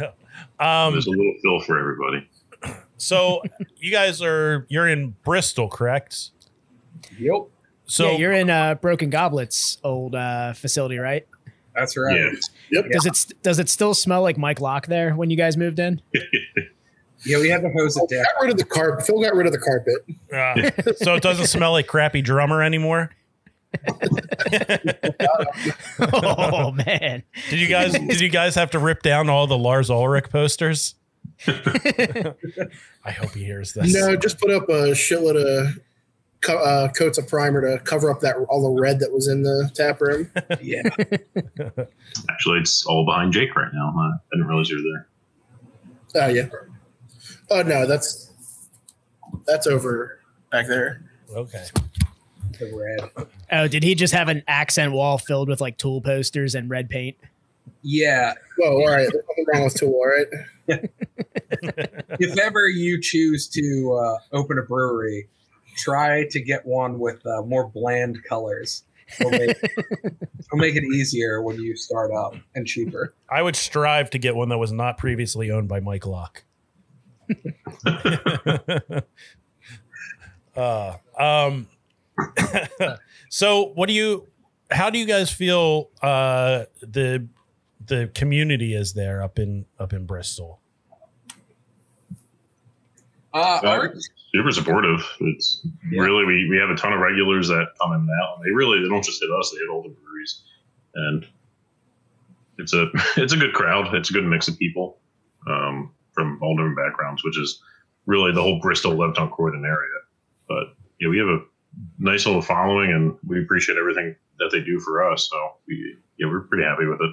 Um, 0.58 0.92
There's 0.92 1.06
a 1.06 1.10
little 1.10 1.34
fill 1.42 1.60
for 1.60 1.78
everybody. 1.78 2.28
so 2.96 3.42
you 3.76 3.90
guys 3.90 4.22
are 4.22 4.66
you're 4.68 4.88
in 4.88 5.14
Bristol, 5.24 5.68
correct? 5.68 6.30
Yep, 7.18 7.42
So 7.86 8.12
yeah, 8.12 8.16
you're 8.18 8.32
in 8.32 8.48
uh, 8.50 8.74
Broken 8.76 9.10
Goblet's 9.10 9.78
old 9.84 10.14
uh, 10.14 10.52
facility, 10.54 10.98
right? 10.98 11.26
that's 11.74 11.96
right. 11.96 12.16
Yeah. 12.16 12.30
Yep. 12.82 12.90
Does 12.92 13.06
it 13.06 13.42
does 13.42 13.58
it 13.58 13.68
still 13.68 13.92
smell 13.92 14.22
like 14.22 14.38
Mike 14.38 14.60
Locke 14.60 14.86
there 14.86 15.14
when 15.14 15.30
you 15.30 15.36
guys 15.36 15.56
moved 15.56 15.78
in? 15.78 16.00
Yeah, 17.26 17.38
we 17.40 17.48
had 17.48 17.62
to 17.62 17.70
hose 17.70 17.96
it 17.96 18.08
down. 18.08 18.24
Got 18.24 18.42
rid 18.42 18.50
of 18.52 18.58
the 18.58 18.64
carpet. 18.64 19.04
Phil 19.06 19.20
got 19.20 19.34
rid 19.34 19.46
of 19.46 19.52
the 19.52 19.58
carpet. 19.58 20.04
uh, 20.32 20.94
so 21.04 21.14
it 21.14 21.22
doesn't 21.22 21.46
smell 21.48 21.72
like 21.72 21.86
crappy 21.86 22.22
drummer 22.22 22.62
anymore. 22.62 23.10
oh 26.00 26.70
man, 26.72 27.22
Did 27.50 27.60
you 27.60 27.66
guys 27.68 27.92
did 27.92 28.20
you 28.20 28.28
guys 28.28 28.54
have 28.54 28.70
to 28.72 28.78
rip 28.78 29.02
down 29.02 29.28
all 29.28 29.46
the 29.46 29.58
Lars 29.58 29.90
Ulrich 29.90 30.30
posters? 30.30 30.94
I 31.46 33.10
hope 33.10 33.32
he 33.34 33.44
hears 33.44 33.72
this. 33.74 33.92
No, 33.92 34.16
just 34.16 34.38
put 34.40 34.50
up 34.50 34.68
a 34.68 34.92
shitload 34.92 35.36
of 35.36 35.78
co- 36.40 36.56
uh, 36.58 36.88
coats 36.92 37.18
of 37.18 37.28
primer 37.28 37.60
to 37.60 37.82
cover 37.84 38.10
up 38.10 38.20
that 38.20 38.36
all 38.48 38.62
the 38.74 38.80
red 38.80 39.00
that 39.00 39.12
was 39.12 39.28
in 39.28 39.42
the 39.42 39.70
tap 39.74 40.00
room. 40.00 40.30
Yeah, 40.62 40.82
Actually, 42.30 42.60
it's 42.60 42.86
all 42.86 43.04
behind 43.04 43.32
Jake 43.32 43.54
right 43.56 43.70
now. 43.74 43.92
I 43.98 44.12
didn't 44.32 44.46
realize 44.46 44.70
you 44.70 44.76
were 44.76 44.82
there. 46.14 46.24
Oh 46.24 46.28
yeah. 46.32 46.48
Oh 47.50 47.62
no, 47.62 47.86
that's 47.86 48.30
that's 49.46 49.66
over 49.66 50.20
back 50.50 50.66
there. 50.66 51.02
Okay. 51.34 51.64
the 52.58 52.72
red. 52.72 53.28
oh, 53.52 53.68
did 53.68 53.82
he 53.82 53.94
just 53.94 54.14
have 54.14 54.28
an 54.28 54.42
accent 54.46 54.92
wall 54.92 55.18
filled 55.18 55.48
with 55.48 55.60
like 55.60 55.76
tool 55.76 56.00
posters 56.00 56.54
and 56.54 56.70
red 56.70 56.88
paint? 56.88 57.16
Yeah, 57.82 58.34
Whoa, 58.58 58.72
all 58.72 58.88
right. 58.88 59.08
There's 59.10 59.24
nothing 59.28 59.44
wrong 59.52 59.64
with 59.64 59.74
Tool, 59.74 59.92
all 59.92 60.06
right. 60.06 60.26
if 62.18 62.38
ever 62.38 62.68
you 62.68 63.00
choose 63.00 63.48
to 63.48 64.00
uh, 64.02 64.18
open 64.36 64.58
a 64.58 64.62
brewery, 64.62 65.28
try 65.76 66.26
to 66.30 66.40
get 66.40 66.64
one 66.64 66.98
with 66.98 67.24
uh, 67.26 67.42
more 67.42 67.68
bland 67.68 68.24
colors. 68.24 68.82
It'll 69.20 69.30
make, 69.30 69.56
it'll 69.62 70.58
make 70.58 70.74
it 70.74 70.84
easier 70.84 71.42
when 71.42 71.60
you 71.60 71.76
start 71.76 72.10
up 72.12 72.34
and 72.54 72.66
cheaper. 72.66 73.14
I 73.30 73.42
would 73.42 73.56
strive 73.56 74.10
to 74.10 74.18
get 74.18 74.34
one 74.34 74.48
that 74.48 74.58
was 74.58 74.72
not 74.72 74.98
previously 74.98 75.50
owned 75.50 75.68
by 75.68 75.80
Mike 75.80 76.06
Locke. 76.06 76.42
uh, 80.56 80.94
um, 81.18 81.66
so 83.28 83.72
what 83.74 83.86
do 83.88 83.92
you, 83.92 84.26
how 84.70 84.90
do 84.90 84.98
you 84.98 85.06
guys 85.06 85.30
feel, 85.30 85.90
uh, 86.02 86.64
the, 86.80 87.26
the 87.84 88.10
community 88.14 88.74
is 88.74 88.94
there 88.94 89.22
up 89.22 89.38
in, 89.38 89.66
up 89.78 89.92
in 89.92 90.06
Bristol? 90.06 90.60
Uh, 93.34 93.60
Uh, 93.62 93.68
our- 93.68 93.94
super 94.34 94.50
supportive. 94.50 95.00
It's 95.20 95.66
Yeah. 95.90 96.02
really 96.02 96.24
we, 96.24 96.48
we 96.48 96.56
have 96.58 96.70
a 96.70 96.74
ton 96.76 96.92
of 96.92 97.00
regulars 97.00 97.48
that 97.48 97.66
come 97.80 97.92
in 97.92 98.00
and 98.00 98.10
out. 98.22 98.40
They 98.42 98.50
really 98.50 98.80
they 98.82 98.88
don't 98.88 99.04
just 99.04 99.20
hit 99.22 99.30
us; 99.30 99.50
they 99.50 99.58
hit 99.58 99.68
all 99.70 99.82
the 99.82 99.90
breweries, 99.90 100.40
and 100.94 101.26
it's 102.58 102.72
a 102.72 102.86
it's 103.16 103.32
a 103.34 103.36
good 103.36 103.52
crowd. 103.52 103.94
It's 103.94 104.08
a 104.10 104.12
good 104.14 104.24
mix 104.24 104.48
of 104.48 104.58
people 104.58 104.98
um, 105.46 105.92
from 106.16 106.40
all 106.42 106.56
different 106.56 106.76
backgrounds, 106.76 107.22
which 107.24 107.38
is 107.38 107.62
really 108.06 108.32
the 108.32 108.42
whole 108.42 108.60
Bristol, 108.60 108.92
Levittown, 108.92 109.30
Croydon 109.30 109.64
area. 109.64 110.00
But 110.48 110.74
yeah, 111.00 111.08
we 111.08 111.18
have 111.18 111.28
a 111.28 111.40
nice 111.98 112.26
little 112.26 112.42
following, 112.42 112.90
and 112.90 113.16
we 113.26 113.40
appreciate 113.40 113.78
everything 113.78 114.16
that 114.38 114.50
they 114.52 114.60
do 114.60 114.80
for 114.80 115.10
us. 115.10 115.28
So 115.30 115.36
we 115.68 115.96
yeah 116.18 116.26
we're 116.28 116.40
pretty 116.40 116.64
happy 116.64 116.86
with 116.86 117.00
it. 117.00 117.10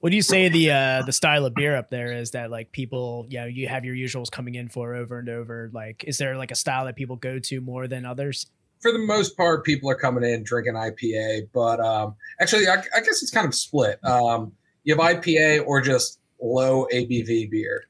What 0.00 0.10
do 0.10 0.16
you 0.16 0.22
say 0.22 0.48
the 0.48 0.70
uh, 0.70 1.02
the 1.02 1.12
style 1.12 1.46
of 1.46 1.54
beer 1.54 1.76
up 1.76 1.90
there 1.90 2.12
is 2.12 2.32
that 2.32 2.50
like 2.50 2.72
people, 2.72 3.26
you 3.28 3.38
know, 3.38 3.46
you 3.46 3.68
have 3.68 3.84
your 3.84 3.94
usuals 3.94 4.30
coming 4.30 4.56
in 4.56 4.68
for 4.68 4.94
over 4.94 5.18
and 5.18 5.28
over. 5.28 5.70
Like, 5.72 6.02
is 6.04 6.18
there 6.18 6.36
like 6.36 6.50
a 6.50 6.56
style 6.56 6.86
that 6.86 6.96
people 6.96 7.14
go 7.14 7.38
to 7.38 7.60
more 7.60 7.86
than 7.86 8.04
others? 8.04 8.46
for 8.82 8.92
the 8.92 8.98
most 8.98 9.36
part, 9.36 9.64
people 9.64 9.88
are 9.88 9.94
coming 9.94 10.24
in 10.24 10.42
drinking 10.42 10.74
IPA, 10.74 11.48
but 11.54 11.80
um, 11.80 12.16
actually, 12.40 12.66
I, 12.66 12.82
I 12.94 13.00
guess 13.00 13.22
it's 13.22 13.30
kind 13.30 13.46
of 13.46 13.54
split. 13.54 14.04
Um, 14.04 14.52
you 14.82 14.94
have 14.96 15.02
IPA 15.02 15.64
or 15.66 15.80
just 15.80 16.18
low 16.42 16.86
ABV 16.92 17.50
beer. 17.50 17.84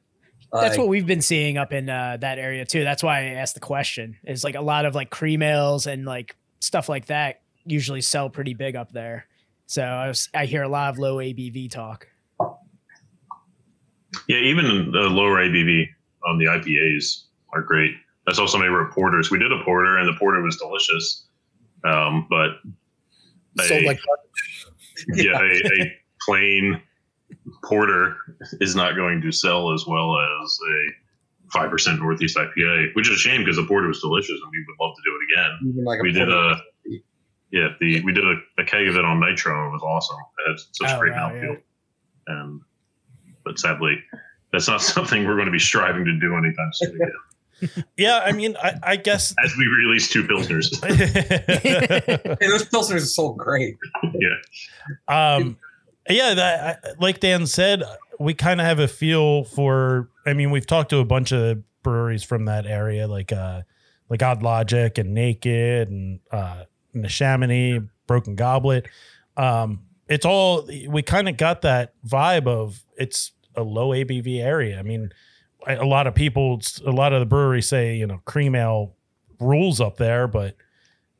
That's 0.52 0.70
Like, 0.72 0.78
what 0.78 0.88
we've 0.88 1.06
been 1.06 1.22
seeing 1.22 1.56
up 1.56 1.72
in 1.72 1.88
uh, 1.88 2.18
that 2.20 2.38
area 2.38 2.64
too. 2.66 2.84
That's 2.84 3.02
why 3.02 3.20
I 3.20 3.24
asked 3.34 3.54
the 3.54 3.60
question. 3.60 4.16
Is 4.24 4.44
like 4.44 4.54
a 4.54 4.60
lot 4.60 4.84
of 4.84 4.94
like 4.94 5.08
cream 5.10 5.42
ales 5.42 5.86
and 5.86 6.04
like 6.04 6.36
stuff 6.60 6.88
like 6.88 7.06
that 7.06 7.40
usually 7.64 8.00
sell 8.02 8.28
pretty 8.28 8.54
big 8.54 8.76
up 8.76 8.92
there. 8.92 9.26
So 9.66 9.82
I 9.82 10.08
was 10.08 10.28
I 10.34 10.44
hear 10.44 10.62
a 10.62 10.68
lot 10.68 10.90
of 10.90 10.98
low 10.98 11.16
ABV 11.16 11.70
talk. 11.70 12.06
Yeah, 14.28 14.36
even 14.38 14.90
the 14.92 15.00
lower 15.08 15.38
ABV 15.38 15.86
on 16.26 16.38
the 16.38 16.44
IPAs 16.46 17.24
are 17.54 17.62
great. 17.62 17.92
I 18.28 18.32
saw 18.34 18.46
somebody 18.46 18.70
wrote 18.70 18.92
porters. 18.92 19.30
We 19.30 19.38
did 19.38 19.50
a 19.52 19.64
porter, 19.64 19.96
and 19.98 20.06
the 20.06 20.18
porter 20.18 20.42
was 20.42 20.56
delicious. 20.58 21.26
Um, 21.84 22.26
but 22.28 22.50
So 23.64 23.74
a- 23.74 23.86
like 23.86 23.98
yeah, 25.14 25.38
a, 25.40 25.82
a 25.82 25.92
plain 26.26 26.80
porter 27.64 28.16
is 28.60 28.74
not 28.76 28.96
going 28.96 29.20
to 29.22 29.32
sell 29.32 29.72
as 29.72 29.84
well 29.86 30.16
as 30.18 30.58
a 30.70 31.52
five 31.52 31.70
percent 31.70 32.00
Northeast 32.00 32.36
IPA, 32.36 32.94
which 32.94 33.08
is 33.10 33.16
a 33.16 33.18
shame 33.18 33.42
because 33.42 33.56
the 33.56 33.64
porter 33.66 33.88
was 33.88 34.00
delicious, 34.00 34.30
and 34.42 34.50
we 34.50 34.64
would 34.68 34.84
love 34.84 34.94
to 34.96 35.02
do 35.04 35.16
it 35.16 35.32
again. 35.32 35.58
even 35.72 35.84
like 35.84 36.00
a 36.00 36.02
We 36.02 36.12
did 36.12 36.30
a 36.30 36.56
yeah, 37.50 37.68
the 37.80 38.02
we 38.02 38.12
did 38.12 38.24
a, 38.24 38.34
a 38.58 38.64
keg 38.64 38.88
of 38.88 38.96
it 38.96 39.04
on 39.04 39.20
Nitro, 39.20 39.68
it 39.68 39.72
was 39.72 39.82
awesome. 39.82 40.16
It 40.46 40.50
had 40.50 40.58
such 40.72 40.90
Oh, 40.96 40.98
great 41.00 41.12
wow, 41.12 41.30
mouthfeel, 41.30 41.60
and 42.28 42.60
but 43.44 43.58
sadly, 43.58 44.02
that's 44.52 44.68
not 44.68 44.80
something 44.82 45.26
we're 45.26 45.34
going 45.36 45.46
to 45.46 45.52
be 45.52 45.58
striving 45.58 46.04
to 46.06 46.18
do 46.18 46.34
anytime 46.36 46.70
soon. 46.72 46.94
Again, 46.94 47.84
Yeah. 47.96 48.20
I 48.24 48.32
mean, 48.32 48.56
I, 48.60 48.74
I 48.82 48.96
guess. 48.96 49.34
as 49.44 49.54
we 49.56 49.66
release 49.66 50.08
two 50.08 50.24
pilsners. 50.24 50.66
Hey, 51.62 52.48
those 52.48 52.64
pilsners 52.68 52.96
are 52.96 53.00
so 53.00 53.32
great. 53.34 53.76
yeah, 54.14 54.36
um 55.36 55.56
yeah 56.08 56.34
that 56.34 57.00
like 57.00 57.20
dan 57.20 57.46
said 57.46 57.82
we 58.18 58.34
kind 58.34 58.60
of 58.60 58.66
have 58.66 58.78
a 58.78 58.88
feel 58.88 59.44
for 59.44 60.08
i 60.26 60.32
mean 60.32 60.50
we've 60.50 60.66
talked 60.66 60.90
to 60.90 60.98
a 60.98 61.04
bunch 61.04 61.32
of 61.32 61.62
breweries 61.82 62.22
from 62.22 62.44
that 62.44 62.66
area 62.66 63.06
like 63.08 63.32
uh 63.32 63.62
like 64.08 64.22
odd 64.22 64.42
logic 64.42 64.98
and 64.98 65.14
naked 65.14 65.88
and 65.88 66.20
uh 66.30 66.64
Neshaminy, 66.94 67.88
broken 68.06 68.34
goblet. 68.34 68.86
Um 69.36 69.80
it's 70.08 70.26
all 70.26 70.68
we 70.88 71.02
kind 71.02 71.28
of 71.28 71.36
got 71.36 71.62
that 71.62 71.94
vibe 72.06 72.46
of 72.46 72.84
it's 72.98 73.32
a 73.56 73.62
low 73.62 73.88
abv 73.90 74.40
area. 74.40 74.78
I 74.78 74.82
mean 74.82 75.10
a 75.66 75.76
a 75.76 75.86
lot 75.86 76.06
of 76.06 76.14
people 76.14 76.60
a 76.84 76.90
lot 76.90 77.12
of 77.12 77.20
the 77.20 77.26
breweries 77.26 77.68
say 77.68 77.96
you 77.96 78.06
know 78.06 78.20
cream 78.24 78.54
ale 78.54 78.94
rules 79.40 79.80
up 79.80 79.96
there 79.96 80.28
but 80.28 80.56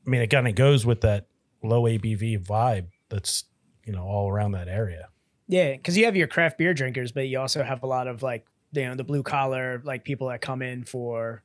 i 0.07 0.11
mean 0.11 0.21
it 0.21 0.29
kind 0.29 0.47
of 0.47 0.55
goes 0.55 0.87
with 0.87 1.01
that 1.01 1.27
low 1.63 1.83
abv 1.83 2.45
vibe 2.45 2.87
that's 3.09 3.45
you 3.85 3.93
know 3.93 4.05
all 4.05 4.31
around 4.31 4.53
that 4.53 4.69
area 4.69 5.09
Yeah, 5.49 5.73
because 5.73 5.97
you 5.97 6.05
have 6.05 6.17
your 6.17 6.27
craft 6.29 6.59
beer 6.59 6.73
drinkers, 6.75 7.13
but 7.13 7.29
you 7.29 7.39
also 7.41 7.63
have 7.63 7.83
a 7.83 7.87
lot 7.87 8.07
of 8.09 8.23
like 8.23 8.47
you 8.73 8.85
know 8.87 8.95
the 8.95 9.05
blue 9.05 9.23
collar 9.23 9.81
like 9.85 10.05
people 10.05 10.29
that 10.29 10.41
come 10.41 10.63
in 10.63 10.85
for. 10.85 11.43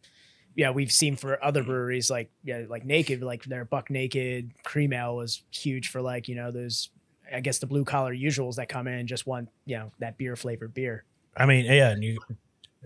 Yeah, 0.55 0.71
we've 0.71 0.91
seen 0.91 1.15
for 1.15 1.43
other 1.43 1.63
breweries 1.63 2.09
like 2.09 2.31
yeah, 2.43 2.63
like 2.67 2.83
Naked, 2.83 3.21
like 3.21 3.43
their 3.43 3.63
Buck 3.65 3.89
Naked 3.91 4.51
Cream 4.63 4.91
Ale 4.91 5.15
was 5.15 5.43
huge 5.51 5.89
for 5.89 6.01
like 6.01 6.27
you 6.27 6.33
know 6.35 6.49
those, 6.51 6.89
I 7.31 7.41
guess 7.41 7.59
the 7.59 7.67
blue 7.67 7.85
collar 7.85 8.13
usuals 8.15 8.55
that 8.55 8.67
come 8.67 8.87
in 8.87 8.95
and 8.95 9.07
just 9.07 9.27
want 9.27 9.49
you 9.65 9.77
know 9.77 9.91
that 9.99 10.17
beer 10.17 10.35
flavored 10.35 10.73
beer. 10.73 11.03
i 11.35 11.45
mean 11.45 11.65
yeah 11.65 11.89
and 11.91 12.03
you 12.03 12.17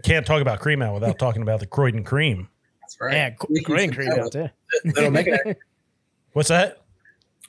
can't 0.04 0.26
talk 0.26 0.42
about 0.42 0.60
cream 0.60 0.82
ale 0.82 0.94
without 0.94 1.18
talking 1.18 1.42
about 1.44 1.60
the 1.62 1.66
croydon 1.66 2.04
cream 2.04 2.50
That's 2.82 2.98
right. 3.00 3.14
Yeah, 3.14 3.36
We 3.50 3.62
great 3.62 3.92
can 3.92 3.94
cream 3.96 4.12
ale 4.20 4.30
too. 4.30 4.50
they 4.84 4.92
don't 5.02 5.14
make 5.14 5.28
it. 5.28 5.58
what's 6.34 6.50
that 6.50 6.81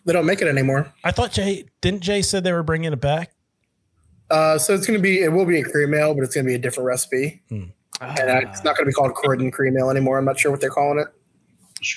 They 0.04 0.12
don't 0.12 0.26
make 0.26 0.42
it 0.42 0.48
anymore. 0.48 0.92
i 1.04 1.10
thought 1.12 1.32
jay 1.32 1.64
didn't 1.80 2.00
jay 2.02 2.22
said 2.22 2.42
they 2.44 2.52
were 2.52 2.62
bringing 2.62 2.92
it 2.92 3.00
back 3.00 3.32
Uh, 4.30 4.56
so 4.58 4.74
it's 4.74 4.86
going 4.86 4.98
to 4.98 5.02
be, 5.02 5.20
it 5.22 5.28
will 5.30 5.44
be 5.44 5.60
a 5.60 5.62
cream 5.64 5.92
ale, 5.94 6.14
but 6.14 6.22
it's 6.24 6.34
going 6.34 6.44
to 6.46 6.48
be 6.48 6.54
a 6.54 6.58
different 6.58 6.86
recipe. 6.86 7.42
And 7.50 7.72
uh, 8.00 8.40
it's 8.48 8.64
not 8.64 8.76
going 8.76 8.84
to 8.84 8.86
be 8.86 8.92
called 8.92 9.14
Croydon 9.14 9.50
cream 9.50 9.76
ale 9.76 9.90
anymore. 9.90 10.18
I'm 10.18 10.24
not 10.24 10.40
sure 10.40 10.50
what 10.50 10.60
they're 10.60 10.70
calling 10.70 10.98
it. 10.98 11.08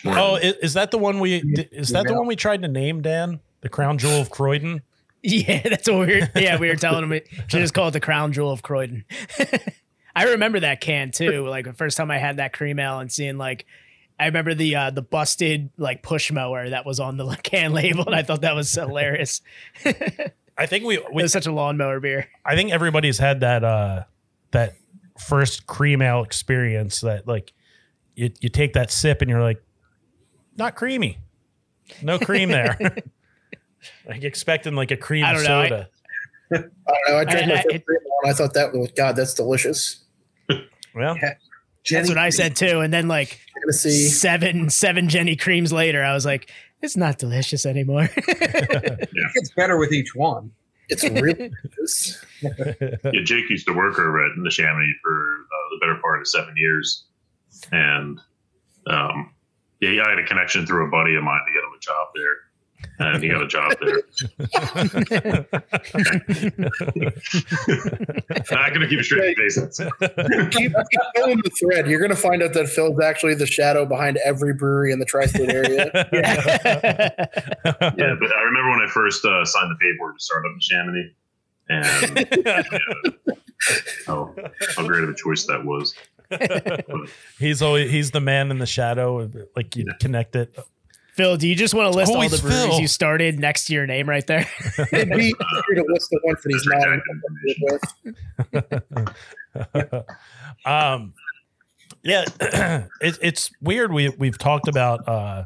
oh 0.05 0.35
is, 0.35 0.53
is 0.61 0.73
that 0.73 0.91
the 0.91 0.97
one 0.97 1.19
we 1.19 1.35
is 1.71 1.89
that 1.89 2.05
the 2.07 2.13
one 2.13 2.27
we 2.27 2.35
tried 2.35 2.61
to 2.63 2.67
name 2.67 3.01
dan 3.01 3.39
the 3.61 3.69
crown 3.69 3.97
jewel 3.97 4.19
of 4.19 4.29
croydon 4.31 4.81
Yeah, 5.23 5.61
that's 5.63 5.89
what 5.89 6.07
we 6.07 6.19
were. 6.19 6.29
Yeah, 6.35 6.59
we 6.59 6.67
were 6.67 6.75
telling 6.75 7.03
him 7.03 7.11
it 7.13 7.27
should 7.47 7.61
just 7.61 7.73
call 7.73 7.87
it 7.87 7.91
the 7.91 7.99
crown 7.99 8.31
jewel 8.31 8.51
of 8.51 8.61
Croydon. 8.61 9.05
I 10.15 10.25
remember 10.25 10.59
that 10.59 10.81
can 10.81 11.09
too. 11.11 11.47
Like 11.47 11.65
the 11.65 11.73
first 11.73 11.97
time 11.97 12.11
I 12.11 12.19
had 12.19 12.37
that 12.37 12.53
cream 12.53 12.77
ale 12.79 12.99
and 12.99 13.11
seeing 13.11 13.37
like, 13.39 13.65
I 14.19 14.25
remember 14.27 14.53
the 14.53 14.75
uh, 14.75 14.89
the 14.91 15.01
busted 15.01 15.69
like 15.77 16.01
push 16.03 16.31
mower 16.31 16.69
that 16.69 16.85
was 16.85 16.99
on 16.99 17.17
the 17.17 17.25
can 17.43 17.73
label, 17.73 18.05
and 18.05 18.15
I 18.15 18.23
thought 18.23 18.41
that 18.41 18.55
was 18.55 18.71
hilarious. 18.73 19.41
i 20.57 20.65
think 20.65 20.85
we, 20.85 20.97
we 21.13 21.23
was 21.23 21.33
such 21.33 21.45
a 21.47 21.51
lawnmower 21.51 21.99
beer. 21.99 22.27
I 22.45 22.55
think 22.55 22.71
everybody's 22.71 23.17
had 23.19 23.41
that 23.41 23.63
uh 23.63 24.03
that 24.51 24.75
first 25.19 25.67
cream 25.67 26.01
ale 26.01 26.23
experience 26.23 27.01
that 27.01 27.27
like 27.27 27.51
you, 28.15 28.31
you 28.39 28.47
take 28.49 28.73
that 28.73 28.91
sip 28.91 29.21
and 29.21 29.29
you're 29.29 29.41
like, 29.41 29.61
not 30.57 30.75
creamy. 30.75 31.17
No 32.01 32.17
cream 32.17 32.49
there. 32.49 32.77
like 34.07 34.23
expecting 34.23 34.75
like 34.75 34.91
a 34.91 34.97
cream 34.97 35.25
I 35.25 35.33
don't 35.33 35.43
know. 35.43 35.59
I- 35.59 35.69
soda. 35.69 35.89
I 36.53 36.57
don't 36.57 36.71
know. 37.09 37.17
I 37.17 37.23
drank 37.25 37.43
I- 37.43 37.47
my 37.47 37.53
I- 37.59 37.63
first 37.63 37.85
cream 37.85 37.99
and 38.23 38.31
I 38.31 38.33
thought 38.33 38.53
that 38.53 38.73
was 38.73 38.91
God. 38.95 39.15
That's 39.17 39.33
delicious. 39.33 40.05
well, 40.95 41.17
That's 41.89 42.09
what 42.09 42.17
I 42.17 42.29
said 42.29 42.55
too. 42.55 42.79
And 42.79 42.93
then 42.93 43.07
like 43.07 43.39
You're 43.55 43.63
gonna 43.65 43.73
see. 43.73 44.07
seven 44.09 44.69
seven 44.69 45.07
Genny 45.07 45.39
creams 45.39 45.71
later, 45.73 46.03
I 46.03 46.13
was 46.13 46.25
like, 46.25 46.49
it's 46.81 46.97
not 46.97 47.17
delicious 47.17 47.65
anymore. 47.65 48.09
It 48.17 49.09
gets 49.33 49.51
better 49.55 49.77
with 49.77 49.91
each 49.91 50.13
one. 50.15 50.51
It's 50.89 51.03
really 51.03 51.33
delicious. 51.73 52.23
Yeah, 52.41 53.21
Jake 53.23 53.49
used 53.49 53.65
to 53.67 53.73
work 53.73 53.97
over 53.97 54.23
at 54.23 54.31
the 54.35 54.41
Neshaminy 54.41 54.91
for 55.03 55.11
uh, 55.11 55.69
the 55.71 55.77
better 55.81 55.95
part 56.01 56.19
of 56.21 56.27
seven 56.27 56.53
years, 56.57 57.05
and 57.71 58.19
um, 58.87 59.33
yeah, 59.81 60.03
I 60.05 60.09
had 60.11 60.19
a 60.19 60.25
connection 60.25 60.65
through 60.65 60.87
a 60.87 60.91
buddy 60.91 61.15
of 61.15 61.23
mine 61.23 61.41
to 61.47 61.53
get 61.53 61.63
him 61.63 61.71
a 61.75 61.79
job 61.79 62.07
there, 62.13 62.35
and 62.99 63.23
he 63.23 63.29
got 63.29 63.41
a 63.43 63.47
job 63.47 63.73
there. 63.81 63.95
Not 68.51 68.73
gonna 68.73 68.87
keep 68.87 68.99
a 68.99 69.03
straight 69.03 69.37
face. 69.37 69.57
keep, 69.57 69.69
keep 70.51 70.73
pulling 71.15 71.37
the 71.37 71.51
thread. 71.59 71.87
You're 71.87 72.01
gonna 72.01 72.15
find 72.15 72.41
out 72.41 72.53
that 72.53 72.67
Phil's 72.69 72.99
actually 72.99 73.35
the 73.35 73.45
shadow 73.45 73.85
behind 73.85 74.17
every 74.23 74.53
brewery 74.53 74.91
in 74.91 74.99
the 74.99 75.05
tri-state 75.05 75.49
area. 75.49 75.91
Yeah, 77.97 78.15
but 78.19 78.35
I 78.35 78.41
remember 78.41 78.71
when 78.71 78.81
I 78.81 78.87
first 78.87 79.23
uh, 79.25 79.45
signed 79.45 79.71
the 79.71 79.75
paperwork 79.75 80.17
to 80.17 80.23
start 80.23 80.45
up 80.45 80.51
in 80.51 80.59
Neshaminy, 80.59 81.13
and 81.69 82.27
yeah, 82.45 82.63
how, 84.05 84.33
how 84.75 84.85
great 84.87 85.03
of 85.03 85.09
a 85.09 85.15
choice 85.15 85.45
that 85.45 85.63
was. 85.65 85.95
he's 87.39 87.61
always 87.61 87.89
he's 87.91 88.11
the 88.11 88.19
man 88.19 88.51
in 88.51 88.57
the 88.59 88.65
shadow. 88.65 89.29
Like 89.55 89.75
you 89.75 89.85
connect 89.99 90.35
it. 90.35 90.57
Phil, 91.15 91.37
do 91.37 91.47
you 91.47 91.55
just 91.55 91.73
want 91.73 91.89
to 91.89 91.97
list 91.97 92.11
all 92.11 92.27
the 92.27 92.37
breweries 92.37 92.65
Phil. 92.65 92.81
you 92.81 92.87
started 92.87 93.39
next 93.39 93.67
to 93.67 93.73
your 93.73 93.87
name 93.87 94.09
right 94.09 94.27
there? 94.27 94.45
It'd 94.91 95.09
be 95.15 95.27
easier 95.27 95.75
to 95.75 95.85
list 95.87 96.09
the 96.09 96.19
ones 96.25 96.39
that 96.43 96.51
he's 96.51 96.65
not 99.71 100.03
with. 100.03 100.03
um, 100.65 101.13
yeah, 102.03 102.25
it, 102.99 103.17
it's 103.21 103.49
weird. 103.61 103.93
We 103.93 104.09
we've 104.09 104.37
talked 104.37 104.67
about 104.67 105.07
uh, 105.07 105.45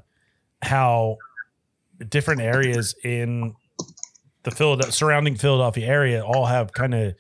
how 0.63 1.17
different 2.07 2.41
areas 2.41 2.95
in 3.03 3.53
the 4.41 4.49
Philadelphia 4.51 4.91
surrounding 4.91 5.35
Philadelphia 5.35 5.85
area 5.85 6.25
all 6.25 6.47
have 6.47 6.73
kind 6.73 6.95
of 6.95 7.13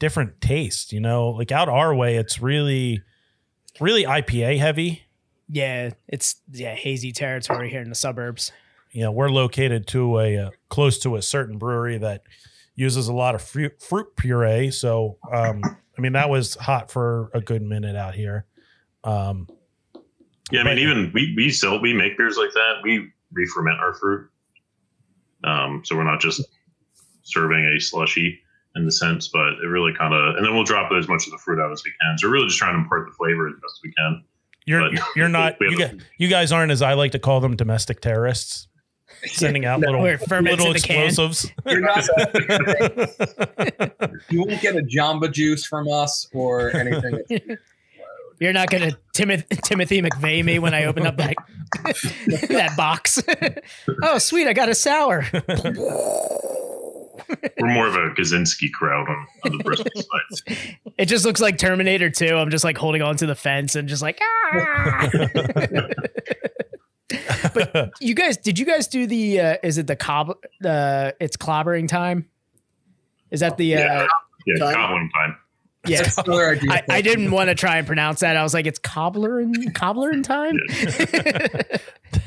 different 0.00 0.40
tastes. 0.40 0.92
You 0.92 0.98
know, 0.98 1.28
like 1.28 1.52
out 1.52 1.68
our 1.68 1.94
way, 1.94 2.16
it's 2.16 2.42
really 2.42 3.02
really 3.78 4.02
IPA 4.02 4.58
heavy. 4.58 5.04
Yeah, 5.48 5.90
it's 6.08 6.36
yeah 6.52 6.74
hazy 6.74 7.12
territory 7.12 7.70
here 7.70 7.82
in 7.82 7.88
the 7.88 7.94
suburbs. 7.94 8.52
you 8.92 9.02
know 9.02 9.12
we're 9.12 9.30
located 9.30 9.86
to 9.88 10.18
a 10.20 10.38
uh, 10.38 10.50
close 10.68 10.98
to 11.00 11.16
a 11.16 11.22
certain 11.22 11.58
brewery 11.58 11.98
that 11.98 12.22
uses 12.76 13.08
a 13.08 13.12
lot 13.12 13.34
of 13.34 13.42
fruit, 13.42 13.80
fruit 13.80 14.06
puree 14.16 14.70
so 14.70 15.16
um 15.32 15.60
i 15.96 16.00
mean 16.00 16.12
that 16.12 16.28
was 16.28 16.54
hot 16.56 16.90
for 16.90 17.30
a 17.34 17.40
good 17.40 17.62
minute 17.62 17.94
out 17.96 18.14
here 18.14 18.46
um 19.04 19.46
Yeah, 20.50 20.60
I 20.60 20.64
mean, 20.64 20.78
even 20.78 21.10
we 21.14 21.34
we 21.36 21.50
sell 21.50 21.80
we 21.80 21.92
make 21.92 22.16
beers 22.18 22.36
like 22.36 22.52
that. 22.52 22.74
We 22.82 23.10
re-ferment 23.32 23.80
our 23.80 23.94
fruit, 23.94 24.28
um, 25.44 25.82
so 25.84 25.96
we're 25.96 26.04
not 26.04 26.20
just 26.20 26.42
serving 27.22 27.64
a 27.64 27.80
slushy 27.80 28.40
in 28.76 28.84
the 28.84 28.92
sense, 28.92 29.28
but 29.28 29.54
it 29.62 29.66
really 29.68 29.92
kind 29.94 30.12
of, 30.12 30.36
and 30.36 30.44
then 30.44 30.54
we'll 30.54 30.64
drop 30.64 30.90
as 30.92 31.08
much 31.08 31.26
of 31.26 31.32
the 31.32 31.38
fruit 31.38 31.60
out 31.60 31.72
as 31.72 31.82
we 31.84 31.92
can. 32.00 32.18
So 32.18 32.28
we're 32.28 32.34
really 32.34 32.48
just 32.48 32.58
trying 32.58 32.74
to 32.74 32.80
impart 32.80 33.08
the 33.08 33.14
flavor 33.14 33.48
as 33.48 33.54
best 33.62 33.80
we 33.82 33.92
can. 33.92 34.24
You're 34.66 34.90
But- 34.90 35.00
you're 35.16 35.28
not 35.28 35.56
you, 35.60 35.70
have 35.78 35.78
guys, 35.92 36.00
you 36.18 36.28
guys 36.28 36.52
aren't 36.52 36.72
as 36.72 36.82
i 36.82 36.94
like 36.94 37.12
to 37.12 37.18
call 37.18 37.40
them 37.40 37.56
domestic 37.56 38.00
terrorists 38.00 38.68
sending 39.26 39.64
out 39.64 39.80
little 39.86 40.02
little 40.02 40.66
in 40.66 40.72
the 40.72 40.80
can. 40.80 41.06
explosives 41.06 41.50
You're 41.66 41.80
not, 41.80 42.06
you 44.30 44.40
won't 44.44 44.60
get 44.60 44.76
a 44.76 44.80
Jamba 44.82 45.30
Juice 45.32 45.64
from 45.66 45.88
us 45.88 46.28
or 46.34 46.74
anything. 46.76 47.20
You're 48.40 48.52
not 48.52 48.68
gonna 48.68 48.90
Timoth- 49.14 49.46
Timothy 49.62 50.02
McVeigh 50.02 50.44
me 50.44 50.58
when 50.58 50.74
I 50.74 50.84
open 50.86 51.06
up 51.06 51.16
that 51.18 51.34
that 52.48 52.74
box. 52.76 53.22
oh, 54.02 54.18
sweet! 54.18 54.46
I 54.48 54.52
got 54.52 54.68
a 54.68 54.74
sour. 54.74 55.24
We're 57.60 57.72
more 57.72 57.86
of 57.86 57.94
a 57.94 58.10
Kaczynski 58.10 58.70
crowd 58.72 59.08
on, 59.08 59.26
on 59.44 59.58
the 59.58 59.64
Bristol 59.64 59.90
side. 60.46 60.58
It 60.98 61.06
just 61.06 61.24
looks 61.24 61.40
like 61.40 61.58
Terminator 61.58 62.10
2. 62.10 62.36
I'm 62.36 62.50
just 62.50 62.64
like 62.64 62.76
holding 62.76 63.02
on 63.02 63.16
to 63.18 63.26
the 63.26 63.34
fence 63.34 63.76
and 63.76 63.88
just 63.88 64.02
like 64.02 64.20
ah. 64.22 65.08
but 67.54 67.92
you 68.00 68.14
guys, 68.14 68.36
did 68.36 68.58
you 68.58 68.66
guys 68.66 68.88
do 68.88 69.06
the? 69.06 69.40
Uh, 69.40 69.56
is 69.62 69.78
it 69.78 69.86
the 69.86 69.96
cob? 69.96 70.36
The 70.60 71.14
it's 71.20 71.36
clobbering 71.36 71.88
time. 71.88 72.28
Is 73.30 73.40
that 73.40 73.56
the? 73.56 73.76
Uh, 73.76 73.78
Yeah. 73.80 74.06
Yeah, 74.46 74.58
Time. 74.58 74.74
cobbling 74.74 75.10
time. 75.14 75.36
yeah. 75.86 76.06
I, 76.70 76.82
I 76.90 77.00
didn't 77.00 77.30
want 77.30 77.48
to 77.48 77.54
try 77.54 77.78
and 77.78 77.86
pronounce 77.86 78.20
that. 78.20 78.36
I 78.36 78.42
was 78.42 78.52
like, 78.52 78.66
it's 78.66 78.78
cobbler 78.78 79.38
and 79.38 79.74
cobbler 79.74 80.10
in 80.10 80.22
time. 80.22 80.58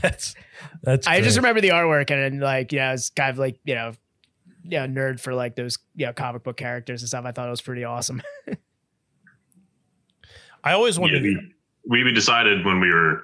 that's 0.01 0.33
that's 0.81 1.05
I 1.05 1.21
just 1.21 1.37
remember 1.37 1.61
the 1.61 1.69
artwork 1.69 2.09
and, 2.09 2.21
then 2.21 2.39
like 2.39 2.71
yeah, 2.71 2.93
it's 2.93 3.11
kind 3.11 3.29
of 3.29 3.37
like 3.37 3.59
you 3.65 3.75
know, 3.75 3.91
yeah, 4.69 4.87
nerd 4.87 5.19
for 5.19 5.33
like 5.33 5.55
those 5.55 5.77
you 5.95 6.05
know 6.05 6.13
comic 6.13 6.43
book 6.43 6.57
characters 6.57 7.01
and 7.01 7.09
stuff. 7.09 7.25
I 7.25 7.31
thought 7.31 7.47
it 7.47 7.51
was 7.51 7.61
pretty 7.61 7.83
awesome. 7.83 8.21
i 10.63 10.73
always 10.73 10.97
Yeah, 10.97 11.01
wanted 11.01 11.23
we, 11.23 11.53
we 11.87 12.03
we 12.03 12.11
decided 12.11 12.65
when 12.65 12.79
we 12.79 12.91
were 12.91 13.23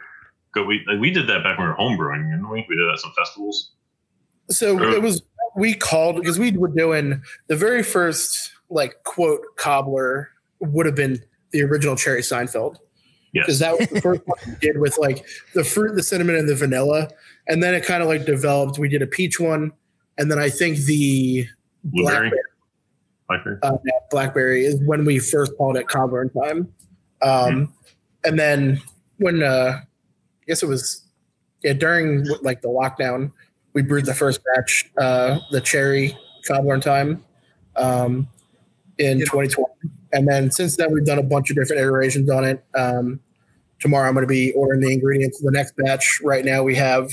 we 0.55 0.85
we 0.99 1.11
did 1.11 1.27
that 1.27 1.43
back 1.43 1.57
when 1.57 1.67
we 1.67 1.73
were 1.73 1.77
homebrewing, 1.77 2.33
and 2.33 2.47
we 2.49 2.65
we 2.69 2.75
did 2.75 2.87
that 2.87 2.93
at 2.93 2.99
some 2.99 3.13
festivals. 3.17 3.71
So 4.49 4.81
it 4.91 5.01
was 5.01 5.23
we 5.55 5.73
called 5.73 6.17
because 6.17 6.39
we 6.39 6.51
were 6.51 6.67
doing 6.67 7.21
the 7.47 7.55
very 7.55 7.83
first 7.83 8.51
like 8.69 9.03
quote 9.03 9.41
cobbler 9.57 10.29
would 10.59 10.85
have 10.85 10.95
been 10.95 11.19
the 11.51 11.61
original 11.61 11.95
Cherry 11.95 12.21
Seinfeld 12.21 12.77
because 13.33 13.59
Yes, 13.59 13.71
that 13.71 13.79
was 13.79 13.87
the 13.89 14.01
first 14.01 14.21
one 14.25 14.37
we 14.47 14.55
did 14.61 14.79
with 14.79 14.97
like 14.97 15.25
the 15.53 15.63
fruit, 15.63 15.95
the 15.95 16.03
cinnamon, 16.03 16.35
and 16.35 16.47
the 16.47 16.55
vanilla, 16.55 17.09
and 17.47 17.61
then 17.61 17.73
it 17.73 17.83
kind 17.83 18.03
of 18.03 18.09
like 18.09 18.25
developed. 18.25 18.77
We 18.77 18.89
did 18.89 19.01
a 19.01 19.07
peach 19.07 19.39
one, 19.39 19.71
and 20.17 20.31
then 20.31 20.39
I 20.39 20.49
think 20.49 20.77
the 20.79 21.47
blueberry, 21.83 22.31
blackberry, 23.27 23.57
blackberry. 23.57 23.57
uh, 23.63 23.77
blackberry 24.11 24.65
is 24.65 24.81
when 24.85 25.05
we 25.05 25.19
first 25.19 25.55
called 25.57 25.77
it 25.77 25.87
cobbler 25.87 26.29
time. 26.29 26.71
Um, 27.21 27.73
And 28.25 28.39
then 28.39 28.81
when 29.17 29.43
uh, 29.43 29.79
I 29.81 30.45
guess 30.47 30.63
it 30.63 30.67
was 30.67 31.05
yeah 31.63 31.73
during 31.73 32.25
like 32.41 32.61
the 32.61 32.69
lockdown, 32.69 33.31
we 33.73 33.81
brewed 33.81 34.05
the 34.05 34.13
first 34.13 34.41
batch, 34.45 34.89
uh, 34.97 35.39
the 35.51 35.59
cherry 35.61 36.17
cobbler 36.47 36.79
time, 36.79 37.23
um, 37.75 38.27
in 38.97 39.19
2020. 39.19 39.67
And 40.13 40.27
then 40.27 40.51
since 40.51 40.77
then, 40.77 40.91
we've 40.93 41.05
done 41.05 41.17
a 41.19 41.23
bunch 41.23 41.49
of 41.49 41.55
different 41.55 41.81
iterations 41.81 42.29
on 42.29 42.43
it. 42.45 42.63
Um, 42.75 43.19
tomorrow, 43.79 44.07
I'm 44.07 44.13
going 44.13 44.23
to 44.23 44.27
be 44.27 44.51
ordering 44.53 44.81
the 44.81 44.93
ingredients 44.93 45.39
for 45.39 45.45
the 45.45 45.51
next 45.51 45.75
batch. 45.75 46.21
Right 46.23 46.45
now, 46.45 46.61
we 46.63 46.75
have 46.75 47.09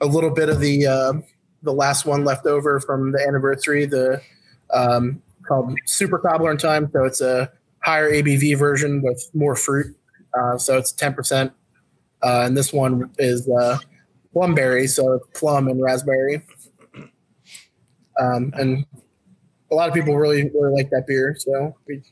a 0.00 0.06
little 0.06 0.30
bit 0.30 0.48
of 0.48 0.60
the 0.60 0.86
uh, 0.86 1.12
the 1.62 1.72
last 1.72 2.06
one 2.06 2.24
left 2.24 2.46
over 2.46 2.80
from 2.80 3.12
the 3.12 3.24
anniversary. 3.26 3.86
The 3.86 4.22
um, 4.72 5.22
called 5.48 5.76
Super 5.86 6.18
Cobbler 6.18 6.50
in 6.50 6.58
Time. 6.58 6.90
So 6.92 7.04
it's 7.04 7.20
a 7.20 7.50
higher 7.80 8.10
ABV 8.10 8.56
version 8.58 9.02
with 9.02 9.28
more 9.34 9.56
fruit. 9.56 9.96
Uh, 10.38 10.58
so 10.58 10.76
it's 10.76 10.92
10%. 10.92 11.52
Uh, 12.22 12.42
and 12.46 12.56
this 12.56 12.72
one 12.72 13.10
is 13.18 13.48
uh, 13.48 13.78
plumberry. 14.32 14.86
So 14.86 15.14
it's 15.14 15.26
plum 15.38 15.68
and 15.68 15.82
raspberry. 15.82 16.44
Um, 18.20 18.52
and 18.56 18.84
a 19.70 19.74
lot 19.74 19.88
of 19.88 19.94
people 19.94 20.16
really, 20.16 20.50
really 20.50 20.74
like 20.74 20.90
that 20.90 21.06
beer. 21.06 21.36
So 21.38 21.76
we 21.86 22.02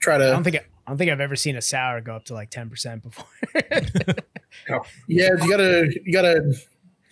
try 0.00 0.18
to. 0.18 0.24
I 0.24 0.30
don't 0.30 0.44
to, 0.44 0.50
think 0.50 0.64
I 0.86 0.90
don't 0.90 0.98
think 0.98 1.10
I've 1.10 1.20
ever 1.20 1.36
seen 1.36 1.56
a 1.56 1.62
sour 1.62 2.02
go 2.02 2.16
up 2.16 2.26
to 2.26 2.34
like 2.34 2.50
ten 2.50 2.68
percent 2.68 3.02
before. 3.02 3.24
yeah, 5.08 5.30
you 5.40 5.48
gotta, 5.48 5.90
you 6.04 6.12
gotta 6.12 6.54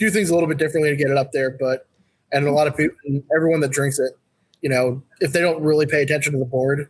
do 0.02 0.10
things 0.10 0.30
a 0.30 0.34
little 0.34 0.48
bit 0.48 0.58
differently 0.58 0.90
to 0.90 0.96
get 0.96 1.10
it 1.10 1.16
up 1.16 1.32
there. 1.32 1.50
But, 1.50 1.86
and 2.32 2.46
a 2.46 2.52
lot 2.52 2.66
of 2.66 2.76
people, 2.76 2.96
everyone 3.34 3.60
that 3.60 3.70
drinks 3.70 3.98
it, 3.98 4.12
you 4.60 4.68
know, 4.68 5.02
if 5.20 5.32
they 5.32 5.40
don't 5.40 5.62
really 5.62 5.86
pay 5.86 6.02
attention 6.02 6.32
to 6.32 6.38
the 6.38 6.44
board, 6.44 6.88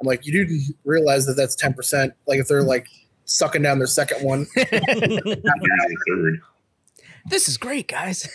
I'm 0.00 0.06
like, 0.06 0.26
you 0.26 0.46
do 0.46 0.60
realize 0.84 1.26
that 1.26 1.34
that's 1.34 1.56
10%. 1.56 2.12
Like 2.26 2.38
if 2.38 2.48
they're 2.48 2.62
like 2.62 2.88
sucking 3.24 3.62
down 3.62 3.78
their 3.78 3.86
second 3.86 4.24
one, 4.24 4.46
this 7.26 7.48
is 7.48 7.56
great, 7.56 7.88
guys. 7.88 8.28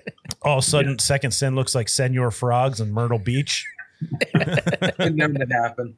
all 0.42 0.58
of 0.58 0.64
a 0.64 0.66
sudden 0.66 0.98
second 0.98 1.32
sin 1.32 1.54
looks 1.54 1.74
like 1.74 1.88
senor 1.88 2.30
frogs 2.30 2.80
and 2.80 2.92
myrtle 2.92 3.18
beach 3.18 3.66
Could 4.96 5.16
never 5.16 5.34
happen. 5.50 5.96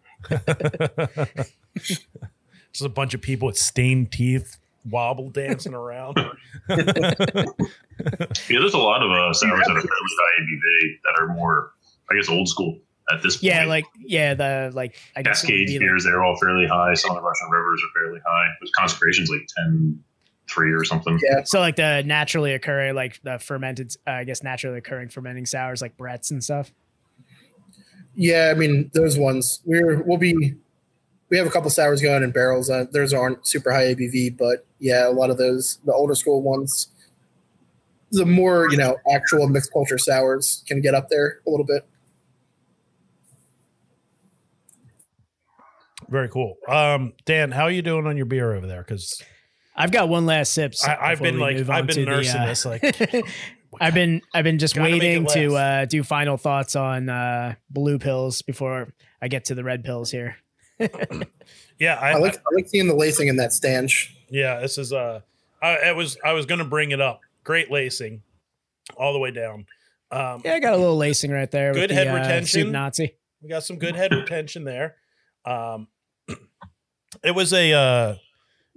Just 2.72 2.84
a 2.84 2.88
bunch 2.88 3.14
of 3.14 3.20
people 3.20 3.46
with 3.46 3.58
stained 3.58 4.10
teeth 4.12 4.58
wobble 4.84 5.30
dancing 5.30 5.74
around. 5.74 6.18
Yeah, 8.48 8.58
there's 8.58 8.74
a 8.74 8.78
lot 8.78 9.02
of 9.02 9.10
uh, 9.10 9.32
sours 9.32 9.60
that 9.66 9.76
are 9.76 9.80
fairly 9.80 9.86
high 9.90 10.40
ABV 10.40 10.98
that 11.04 11.22
are 11.22 11.28
more, 11.34 11.72
I 12.10 12.16
guess, 12.16 12.28
old 12.28 12.48
school 12.48 12.78
at 13.12 13.22
this 13.22 13.36
point. 13.36 13.44
yeah, 13.44 13.64
like 13.66 13.84
yeah, 14.00 14.34
the 14.34 14.70
like 14.74 14.96
I 15.14 15.22
guess 15.22 15.44
it 15.44 15.46
would 15.46 15.52
Cascades 15.52 15.72
be, 15.72 15.78
like- 15.78 15.86
beers, 15.86 16.04
they're 16.04 16.24
all 16.24 16.36
fairly 16.36 16.66
high. 16.66 16.94
Some 16.94 17.10
of 17.10 17.16
the 17.16 17.22
Russian 17.22 17.48
rivers 17.50 17.80
are 17.84 18.00
fairly 18.00 18.20
high. 18.26 18.48
With 18.60 18.70
concentrations 18.76 19.30
like 19.30 19.46
10, 19.58 20.02
three 20.48 20.72
or 20.72 20.84
something. 20.84 21.20
Yeah. 21.22 21.42
So 21.44 21.60
like 21.60 21.76
the 21.76 22.02
naturally 22.04 22.54
occurring, 22.54 22.94
like 22.94 23.22
the 23.22 23.38
fermented, 23.38 23.94
uh, 24.06 24.10
I 24.12 24.24
guess 24.24 24.42
naturally 24.42 24.78
occurring 24.78 25.08
fermenting 25.10 25.46
sours, 25.46 25.80
like 25.80 25.96
Brett's 25.96 26.30
and 26.32 26.42
stuff. 26.42 26.72
Yeah, 28.14 28.52
I 28.54 28.58
mean 28.58 28.90
those 28.94 29.16
ones. 29.16 29.60
We're 29.64 30.02
we'll 30.02 30.18
be 30.18 30.54
we 31.32 31.38
have 31.38 31.46
a 31.46 31.50
couple 31.50 31.70
sours 31.70 32.02
going 32.02 32.22
in 32.22 32.30
barrels. 32.30 32.68
Uh, 32.68 32.84
those 32.92 33.14
aren't 33.14 33.46
super 33.46 33.72
high 33.72 33.94
ABV, 33.94 34.36
but 34.36 34.66
yeah, 34.78 35.08
a 35.08 35.10
lot 35.10 35.30
of 35.30 35.38
those 35.38 35.78
the 35.86 35.92
older 35.94 36.14
school 36.14 36.42
ones, 36.42 36.88
the 38.10 38.26
more 38.26 38.70
you 38.70 38.76
know 38.76 38.98
actual 39.10 39.48
mixed 39.48 39.72
culture 39.72 39.96
sours 39.96 40.62
can 40.68 40.82
get 40.82 40.94
up 40.94 41.08
there 41.08 41.40
a 41.46 41.50
little 41.50 41.64
bit. 41.64 41.86
Very 46.10 46.28
cool. 46.28 46.58
Um, 46.68 47.14
Dan, 47.24 47.50
how 47.50 47.62
are 47.62 47.70
you 47.70 47.80
doing 47.80 48.06
on 48.06 48.18
your 48.18 48.26
beer 48.26 48.52
over 48.52 48.66
there? 48.66 48.82
Because 48.82 49.22
I've 49.74 49.90
got 49.90 50.10
one 50.10 50.26
last 50.26 50.52
sip. 50.52 50.74
so- 50.74 50.94
I've 51.00 51.22
been 51.22 51.38
like 51.38 51.56
I've 51.66 51.86
been 51.86 51.96
to 51.96 52.04
the, 52.04 52.10
nursing 52.10 52.40
uh, 52.42 52.46
this 52.46 52.66
like 52.66 52.84
I've 53.80 53.94
been 53.94 54.20
I've 54.34 54.44
been 54.44 54.58
just 54.58 54.74
Gotta 54.74 54.90
make 54.90 55.02
it 55.02 55.06
waiting 55.06 55.26
to 55.28 55.56
uh, 55.56 55.84
do 55.86 56.02
final 56.02 56.36
thoughts 56.36 56.76
on 56.76 57.08
uh, 57.08 57.54
Blue 57.70 57.98
Pils 57.98 58.44
before 58.44 58.92
I 59.22 59.28
get 59.28 59.46
to 59.46 59.54
the 59.54 59.64
Red 59.64 59.82
Pils 59.82 60.10
here. 60.10 60.36
yeah 61.78 61.94
I, 62.00 62.12
I 62.12 62.18
like 62.18 62.36
I 62.36 62.54
like 62.54 62.68
seeing 62.68 62.88
the 62.88 62.94
lacing 62.94 63.28
in 63.28 63.36
that 63.36 63.52
stanch. 63.52 64.16
Yeah, 64.30 64.60
this 64.60 64.78
is 64.78 64.92
uh 64.92 65.20
I 65.62 65.90
it 65.90 65.96
was 65.96 66.16
I 66.24 66.32
was 66.32 66.46
gonna 66.46 66.64
bring 66.64 66.90
it 66.90 67.00
up. 67.00 67.20
Great 67.44 67.70
lacing 67.70 68.22
all 68.96 69.12
the 69.12 69.18
way 69.18 69.30
down. 69.30 69.66
Um 70.10 70.42
Yeah, 70.44 70.54
I 70.54 70.60
got 70.60 70.74
a 70.74 70.76
little 70.76 70.96
lacing 70.96 71.30
right 71.30 71.50
there. 71.50 71.72
Good 71.72 71.90
with 71.90 71.98
head 71.98 72.08
the, 72.08 72.12
uh, 72.12 72.16
retention. 72.16 72.62
Soup 72.62 72.68
Nazi. 72.72 73.14
we 73.42 73.48
got 73.48 73.64
some 73.64 73.78
good 73.78 73.96
head 73.96 74.12
retention 74.12 74.64
there. 74.64 74.96
Um 75.44 75.88
it 77.24 77.34
was 77.34 77.52
a 77.52 77.72
uh 77.72 78.14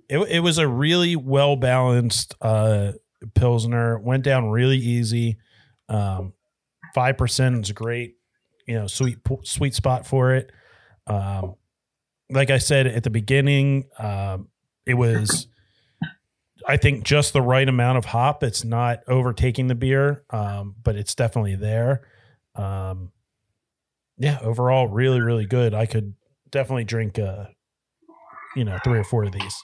it, 0.08 0.20
it 0.20 0.40
was 0.42 0.58
a 0.58 0.68
really 0.68 1.16
well 1.16 1.56
balanced 1.56 2.36
uh 2.42 2.92
pilsner. 3.34 3.98
Went 4.00 4.24
down 4.24 4.50
really 4.50 4.78
easy. 4.78 5.38
Um 5.90 6.34
5% 6.96 7.64
is 7.64 7.72
great. 7.72 8.16
You 8.68 8.76
know, 8.76 8.88
sweet 8.88 9.20
sweet 9.44 9.74
spot 9.74 10.06
for 10.06 10.34
it. 10.34 10.52
Um 11.08 11.56
like 12.30 12.50
I 12.50 12.58
said 12.58 12.88
at 12.88 13.04
the 13.04 13.10
beginning, 13.10 13.86
um 13.98 14.50
it 14.86 14.96
was 14.96 15.48
I 16.68 16.78
think 16.78 17.04
just 17.04 17.34
the 17.34 17.42
right 17.42 17.68
amount 17.68 17.98
of 17.98 18.06
hop. 18.06 18.44
It's 18.44 18.64
not 18.64 19.02
overtaking 19.08 19.68
the 19.68 19.76
beer, 19.76 20.24
um, 20.32 20.76
but 20.84 20.96
it's 20.96 21.14
definitely 21.14 21.56
there. 21.56 22.08
Um, 22.56 23.12
yeah, 24.18 24.40
overall, 24.42 24.88
really, 24.88 25.22
really 25.22 25.46
good. 25.46 25.74
I 25.74 25.86
could 25.86 26.16
definitely 26.50 26.86
drink, 26.86 27.20
uh, 27.20 27.46
you 28.56 28.64
know, 28.64 28.80
three 28.84 28.98
or 28.98 29.04
four 29.04 29.26
of 29.26 29.34
these. 29.34 29.64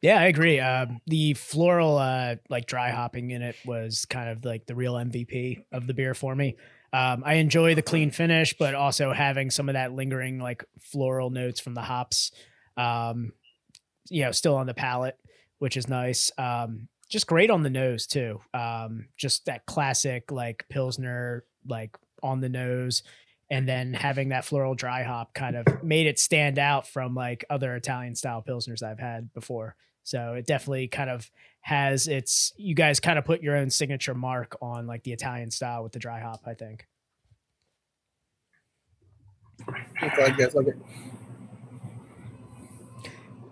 Yeah, 0.00 0.18
I 0.18 0.24
agree. 0.24 0.58
Um, 0.60 1.00
the 1.06 1.34
floral, 1.34 1.98
uh, 1.98 2.36
like 2.48 2.66
dry 2.66 2.90
hopping 2.90 3.30
in 3.30 3.42
it, 3.42 3.56
was 3.64 4.04
kind 4.04 4.30
of 4.30 4.44
like 4.44 4.66
the 4.66 4.74
real 4.74 4.94
MVP 4.94 5.64
of 5.72 5.86
the 5.86 5.94
beer 5.94 6.14
for 6.14 6.34
me. 6.34 6.56
Um, 6.92 7.22
I 7.24 7.34
enjoy 7.34 7.74
the 7.74 7.82
clean 7.82 8.10
finish, 8.10 8.54
but 8.58 8.74
also 8.74 9.12
having 9.12 9.50
some 9.50 9.68
of 9.68 9.74
that 9.74 9.92
lingering 9.92 10.38
like 10.38 10.64
floral 10.80 11.30
notes 11.30 11.58
from 11.58 11.74
the 11.74 11.80
hops, 11.80 12.32
um, 12.76 13.32
you 14.10 14.22
know, 14.22 14.32
still 14.32 14.56
on 14.56 14.66
the 14.66 14.74
palate, 14.74 15.18
which 15.58 15.76
is 15.76 15.88
nice. 15.88 16.30
Um, 16.36 16.88
just 17.08 17.26
great 17.26 17.50
on 17.50 17.62
the 17.62 17.70
nose 17.70 18.06
too. 18.06 18.40
Um, 18.52 19.08
just 19.16 19.46
that 19.46 19.64
classic 19.66 20.30
like 20.30 20.66
pilsner, 20.68 21.44
like 21.66 21.96
on 22.22 22.40
the 22.40 22.48
nose, 22.48 23.02
and 23.50 23.68
then 23.68 23.92
having 23.92 24.30
that 24.30 24.44
floral 24.44 24.74
dry 24.74 25.02
hop 25.02 25.34
kind 25.34 25.56
of 25.56 25.82
made 25.82 26.06
it 26.06 26.18
stand 26.18 26.58
out 26.58 26.86
from 26.86 27.14
like 27.14 27.44
other 27.50 27.74
Italian 27.76 28.14
style 28.14 28.42
pilsners 28.46 28.82
I've 28.82 28.98
had 28.98 29.32
before. 29.34 29.76
So 30.04 30.34
it 30.34 30.46
definitely 30.46 30.88
kind 30.88 31.10
of 31.10 31.30
has 31.60 32.08
its. 32.08 32.52
You 32.56 32.74
guys 32.74 32.98
kind 33.00 33.18
of 33.18 33.24
put 33.24 33.42
your 33.42 33.56
own 33.56 33.70
signature 33.70 34.14
mark 34.14 34.56
on 34.60 34.86
like 34.86 35.02
the 35.04 35.12
Italian 35.12 35.50
style 35.50 35.82
with 35.82 35.92
the 35.92 35.98
dry 35.98 36.20
hop. 36.20 36.40
I 36.46 36.54
think. 36.54 36.86
I'm 40.00 40.08
glad 40.16 40.36
you 40.38 40.44
guys 40.44 40.54
like 40.54 40.66
it. 40.68 40.76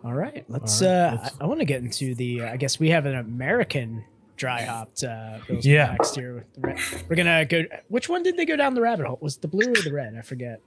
All 0.04 0.14
right, 0.14 0.44
let's. 0.48 0.80
All 0.82 0.88
right, 0.88 0.94
uh 0.94 1.16
let's- 1.22 1.36
I, 1.40 1.44
I 1.44 1.46
want 1.46 1.60
to 1.60 1.66
get 1.66 1.82
into 1.82 2.14
the. 2.14 2.42
Uh, 2.42 2.52
I 2.52 2.56
guess 2.56 2.80
we 2.80 2.90
have 2.90 3.06
an 3.06 3.14
American 3.16 4.04
dry 4.36 4.62
hopped 4.62 5.04
uh, 5.04 5.38
Pilsner 5.46 5.70
Yeah. 5.70 5.90
next 5.92 6.16
year. 6.16 6.34
With 6.34 6.54
the 6.54 6.60
red. 6.62 6.78
We're 7.08 7.16
gonna 7.16 7.44
go. 7.44 7.62
Which 7.88 8.08
one 8.08 8.22
did 8.22 8.36
they 8.38 8.46
go 8.46 8.56
down 8.56 8.74
the 8.74 8.80
rabbit 8.80 9.06
hole? 9.06 9.18
Was 9.20 9.36
it 9.36 9.42
the 9.42 9.48
blue 9.48 9.70
or 9.70 9.82
the 9.82 9.92
red? 9.92 10.14
I 10.18 10.22
forget. 10.22 10.60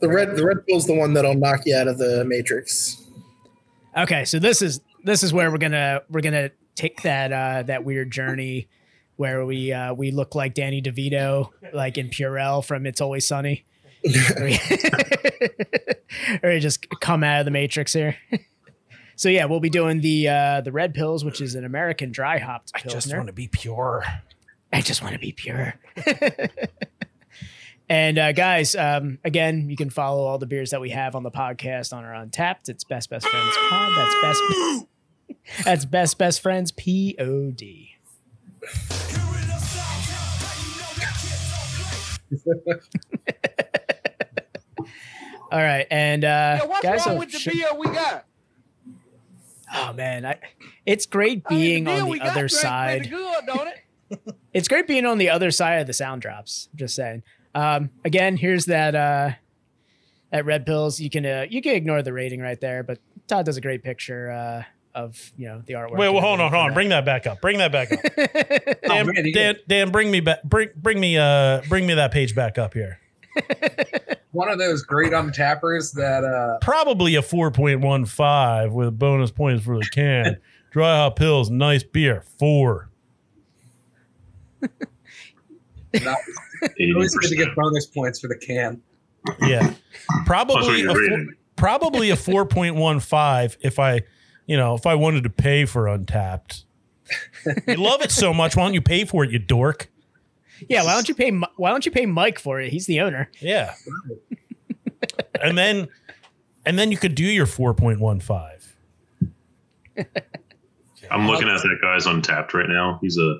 The 0.00 0.08
red 0.08 0.36
the 0.36 0.44
red 0.44 0.66
pill's 0.66 0.86
the 0.86 0.94
one 0.94 1.14
that'll 1.14 1.34
knock 1.34 1.60
you 1.64 1.74
out 1.76 1.88
of 1.88 1.96
the 1.98 2.24
matrix. 2.26 3.02
Okay, 3.96 4.24
so 4.26 4.38
this 4.38 4.60
is 4.60 4.80
this 5.04 5.22
is 5.22 5.32
where 5.32 5.50
we're 5.50 5.58
gonna 5.58 6.02
we're 6.08 6.22
gonna 6.22 6.50
take 6.74 7.02
that 7.02 7.32
uh 7.32 7.62
that 7.62 7.84
weird 7.84 8.10
journey 8.10 8.68
where 9.16 9.46
we 9.46 9.72
uh 9.72 9.94
we 9.94 10.10
look 10.10 10.34
like 10.34 10.54
Danny 10.54 10.82
DeVito 10.82 11.50
like 11.72 11.96
in 11.98 12.08
Purell 12.08 12.64
from 12.64 12.86
It's 12.86 13.00
Always 13.00 13.26
Sunny. 13.26 13.64
or 14.36 14.44
we, 14.44 14.58
or 16.42 16.50
we 16.50 16.60
just 16.60 16.86
come 17.00 17.24
out 17.24 17.40
of 17.40 17.44
the 17.46 17.50
matrix 17.50 17.92
here. 17.92 18.16
so 19.16 19.28
yeah, 19.28 19.44
we'll 19.46 19.60
be 19.60 19.70
doing 19.70 20.00
the 20.00 20.28
uh 20.28 20.60
the 20.62 20.72
Red 20.72 20.94
Pils, 20.94 21.24
which 21.24 21.40
is 21.40 21.54
an 21.54 21.64
American 21.64 22.10
dry 22.10 22.38
hopped 22.38 22.72
I 22.74 22.80
just 22.80 23.14
want 23.14 23.28
to 23.28 23.32
be 23.32 23.48
pure. 23.48 24.04
I 24.72 24.80
just 24.80 25.02
want 25.02 25.14
to 25.14 25.20
be 25.20 25.30
pure. 25.30 25.74
and 27.88 28.18
uh, 28.18 28.32
guys, 28.32 28.74
um, 28.74 29.18
again, 29.22 29.70
you 29.70 29.76
can 29.76 29.88
follow 29.88 30.24
all 30.24 30.38
the 30.38 30.46
beers 30.46 30.70
that 30.70 30.80
we 30.80 30.90
have 30.90 31.14
on 31.14 31.22
the 31.22 31.30
podcast 31.30 31.92
on 31.92 32.04
our 32.04 32.12
Untappd. 32.12 32.68
It's 32.68 32.82
Best 32.82 33.08
Best 33.08 33.28
Friends 33.28 33.56
Pod. 33.70 33.96
That's 33.96 34.14
best. 34.20 34.86
That's 35.64 35.84
Best 35.84 36.18
Best 36.18 36.40
Friends 36.40 36.72
P 36.72 37.16
O 37.18 37.50
D. 37.50 37.96
All 45.52 45.60
right, 45.60 45.86
and 45.90 46.24
uh, 46.24 46.58
Yo, 46.62 46.66
what's 46.66 46.82
guys, 46.82 47.06
wrong 47.06 47.16
oh, 47.16 47.18
with 47.20 47.30
the 47.32 47.38
sh- 47.38 47.52
beer 47.52 47.68
we 47.76 47.86
got? 47.86 48.26
oh 49.74 49.92
man, 49.92 50.26
I, 50.26 50.38
it's 50.86 51.06
great 51.06 51.42
I 51.46 51.54
mean, 51.54 51.84
being 51.84 51.88
on 51.88 52.10
the 52.10 52.20
other 52.20 52.48
side. 52.48 53.10
Good, 53.10 53.44
it? 54.10 54.34
it's 54.52 54.68
great 54.68 54.86
being 54.86 55.06
on 55.06 55.18
the 55.18 55.30
other 55.30 55.50
side 55.50 55.80
of 55.80 55.86
the 55.86 55.92
sound 55.92 56.22
drops. 56.22 56.68
Just 56.74 56.94
saying. 56.94 57.22
Um, 57.54 57.90
again, 58.04 58.36
here's 58.36 58.66
that 58.66 58.94
uh, 58.94 59.30
at 60.32 60.44
Red 60.44 60.66
Pils. 60.66 60.98
You 60.98 61.10
can 61.10 61.24
uh, 61.24 61.46
you 61.48 61.62
can 61.62 61.74
ignore 61.74 62.02
the 62.02 62.12
rating 62.12 62.40
right 62.40 62.60
there, 62.60 62.82
but 62.82 62.98
Todd 63.28 63.46
does 63.46 63.56
a 63.56 63.60
great 63.60 63.82
picture 63.82 64.30
uh, 64.30 64.62
of 64.94 65.32
you 65.36 65.48
know 65.48 65.62
the 65.64 65.74
artwork. 65.74 65.96
Wait, 65.96 66.08
well, 66.10 66.20
hold 66.20 66.40
on, 66.40 66.52
hold 66.52 66.66
on. 66.66 66.70
for 66.70 66.74
Bring 66.74 66.88
that 66.90 67.04
back 67.04 67.26
up. 67.26 67.40
Bring 67.40 67.58
that 67.58 67.72
back 67.72 67.92
up. 67.92 68.00
Dan, 68.82 69.06
man, 69.06 69.24
he 69.24 69.32
Dan, 69.32 69.56
Dan, 69.68 69.90
bring 69.90 70.10
me 70.10 70.20
back. 70.20 70.42
Bring, 70.44 70.68
bring 70.76 71.00
me, 71.00 71.18
uh, 71.18 71.62
bring 71.68 71.86
me 71.86 71.94
that 71.94 72.12
page 72.12 72.34
back 72.34 72.58
up 72.58 72.74
here. 72.74 73.00
One 74.32 74.48
of 74.48 74.58
those 74.58 74.82
great 74.82 75.12
untappers 75.12 75.92
that 75.92 76.24
uh 76.24 76.58
Probably 76.60 77.14
a 77.14 77.22
four 77.22 77.50
point 77.50 77.80
one 77.80 78.04
five 78.04 78.72
with 78.72 78.98
bonus 78.98 79.30
points 79.30 79.64
for 79.64 79.78
the 79.78 79.86
can. 79.92 80.38
Dry 80.70 80.96
hop 80.96 81.16
pills, 81.16 81.50
nice 81.50 81.84
beer. 81.84 82.24
Four. 82.38 82.90
not, 84.60 86.18
always 86.96 87.14
good 87.14 87.28
to 87.28 87.36
get 87.36 87.54
bonus 87.54 87.86
points 87.86 88.18
for 88.18 88.26
the 88.26 88.36
can. 88.36 88.82
Yeah, 89.40 89.74
probably 90.26 90.84
a 90.84 90.92
four, 90.92 91.26
probably 91.56 92.10
a 92.10 92.16
four 92.16 92.44
point 92.44 92.74
one 92.74 92.98
five. 92.98 93.56
If 93.60 93.78
I, 93.78 94.02
you 94.46 94.56
know, 94.56 94.74
if 94.74 94.86
I 94.86 94.94
wanted 94.94 95.24
to 95.24 95.30
pay 95.30 95.64
for 95.64 95.84
Untappd, 95.84 96.64
you 97.66 97.76
love 97.76 98.02
it 98.02 98.10
so 98.10 98.32
much. 98.34 98.56
Why 98.56 98.64
don't 98.64 98.74
you 98.74 98.82
pay 98.82 99.04
for 99.04 99.24
it, 99.24 99.30
you 99.30 99.38
dork? 99.38 99.90
yeah, 100.68 100.84
why 100.84 100.94
don't 100.94 101.08
you 101.08 101.14
pay? 101.14 101.30
Why 101.56 101.70
don't 101.70 101.84
you 101.84 101.92
pay 101.92 102.06
Mike 102.06 102.38
for 102.38 102.60
it? 102.60 102.70
He's 102.72 102.86
the 102.86 103.00
owner. 103.00 103.30
Yeah. 103.40 103.74
and 105.40 105.56
then, 105.58 105.88
and 106.64 106.78
then 106.78 106.90
you 106.90 106.96
could 106.96 107.14
do 107.14 107.24
your 107.24 107.46
four 107.46 107.74
point 107.74 108.00
one 108.00 108.20
five. 108.20 108.76
I'm 111.10 111.26
looking 111.26 111.48
at 111.48 111.60
that 111.62 111.78
guy's 111.82 112.06
Untappd 112.06 112.54
right 112.54 112.68
now. 112.68 112.98
He's 113.00 113.18
a 113.18 113.36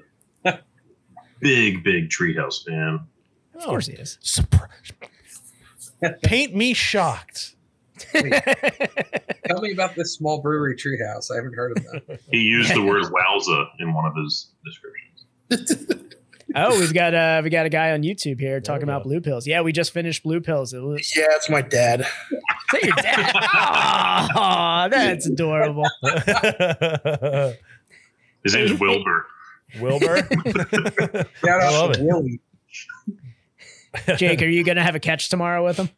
big, 1.40 1.82
big 1.82 2.08
treehouse 2.10 2.64
fan. 2.64 3.00
Of 3.54 3.64
course 3.64 3.86
he 3.86 3.94
is. 3.94 4.18
Surprise. 4.20 4.92
Paint 6.22 6.54
me 6.54 6.74
shocked. 6.74 7.56
Tell 9.46 9.60
me 9.60 9.72
about 9.72 9.94
this 9.94 10.14
small 10.14 10.40
brewery 10.42 10.74
treehouse. 10.76 11.30
I 11.30 11.36
haven't 11.36 11.54
heard 11.54 11.76
of 11.76 11.84
that. 11.84 12.20
He 12.30 12.38
used 12.42 12.74
the 12.74 12.82
word 12.82 13.04
wowza 13.04 13.66
in 13.80 13.92
one 13.94 14.04
of 14.06 14.14
his 14.16 14.50
descriptions. 14.64 16.00
Oh, 16.56 16.78
we've 16.78 16.92
got 16.94 17.14
uh 17.14 17.40
we 17.42 17.48
got 17.50 17.66
a 17.66 17.70
guy 17.70 17.92
on 17.92 18.02
YouTube 18.02 18.38
here 18.38 18.60
talking 18.60 18.84
about 18.84 19.02
Blue 19.02 19.20
Pils. 19.20 19.44
Yeah, 19.46 19.62
we 19.62 19.72
just 19.72 19.92
finished 19.92 20.22
Blue 20.22 20.40
Pils. 20.40 20.72
It 20.74 20.80
was, 20.80 21.16
Yeah, 21.16 21.24
it's 21.30 21.48
my 21.50 21.62
dad. 21.62 22.06
that 22.70 22.82
your 22.84 22.94
dad? 22.94 23.32
Aw, 24.36 24.88
that's 24.88 25.26
adorable. 25.26 25.84
His 28.44 28.54
name's 28.54 28.78
Wilbur. 28.78 29.26
Wilbur. 29.80 30.16
Shout 31.44 31.60
I 31.60 31.64
out 31.66 31.72
love 31.72 31.92
to 31.94 32.00
it. 32.00 32.04
Willie. 32.06 32.40
Jake, 34.16 34.42
are 34.42 34.46
you 34.46 34.62
gonna 34.64 34.82
have 34.84 34.94
a 34.94 35.00
catch 35.00 35.30
tomorrow 35.30 35.64
with 35.64 35.78
him? 35.78 35.88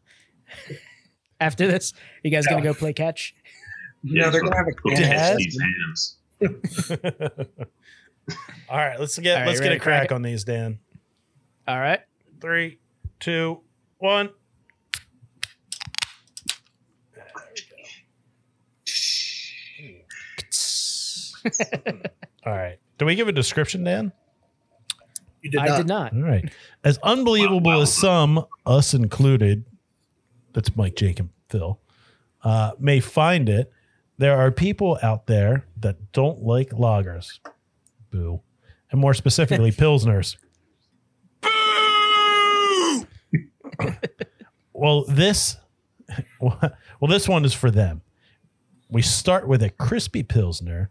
After 1.40 1.66
this, 1.66 1.92
you 2.22 2.30
guys 2.30 2.46
gonna 2.46 2.62
go 2.62 2.74
play 2.74 2.92
catch? 2.92 3.34
No, 4.02 4.30
they're 4.30 4.42
gonna 4.42 4.56
have 4.56 4.66
a 4.68 4.72
He'll 4.88 4.96
can. 4.96 5.10
Dad? 5.10 5.36
kiss 5.38 5.46
these 5.46 5.60
hands. 5.60 6.16
All 8.68 8.76
right, 8.78 8.98
let's 8.98 9.16
get 9.18 9.34
All 9.34 9.38
right, 9.40 9.46
let's 9.48 9.60
get 9.60 9.72
a 9.72 9.78
crack 9.78 10.08
crack 10.08 10.12
on 10.12 10.22
these, 10.22 10.44
Dan. 10.44 10.78
All 11.68 11.78
right. 11.78 12.00
Three, 12.40 12.78
two, 13.20 13.60
one. 13.98 14.30
All 22.46 22.52
right. 22.52 22.78
Do 22.98 23.06
we 23.06 23.14
give 23.14 23.28
a 23.28 23.32
description, 23.32 23.84
Dan? 23.84 24.12
You 25.42 25.50
did 25.50 25.60
I 25.60 25.66
not. 25.66 25.76
did 25.76 25.86
not. 25.86 26.12
All 26.14 26.22
right. 26.22 26.50
As 26.84 26.98
unbelievable 27.02 27.60
Wow, 27.60 27.76
wow. 27.76 27.82
as 27.82 27.92
some, 27.94 28.44
us 28.64 28.94
included, 28.94 29.64
that's 30.56 30.74
Mike, 30.74 30.96
Jake, 30.96 31.20
and 31.20 31.28
Phil, 31.50 31.78
uh, 32.42 32.72
may 32.78 32.98
find 32.98 33.46
it, 33.46 33.70
there 34.16 34.38
are 34.38 34.50
people 34.50 34.98
out 35.02 35.26
there 35.26 35.66
that 35.76 36.12
don't 36.12 36.42
like 36.42 36.70
lagers. 36.70 37.40
Boo. 38.10 38.40
And 38.90 38.98
more 38.98 39.12
specifically, 39.12 39.70
Pilsners. 39.72 40.38
well, 44.72 45.04
this 45.04 45.58
well, 46.40 46.72
this 47.06 47.28
one 47.28 47.44
is 47.44 47.52
for 47.52 47.70
them. 47.70 48.00
We 48.88 49.02
start 49.02 49.46
with 49.46 49.62
a 49.62 49.68
crispy 49.68 50.22
Pilsner 50.22 50.90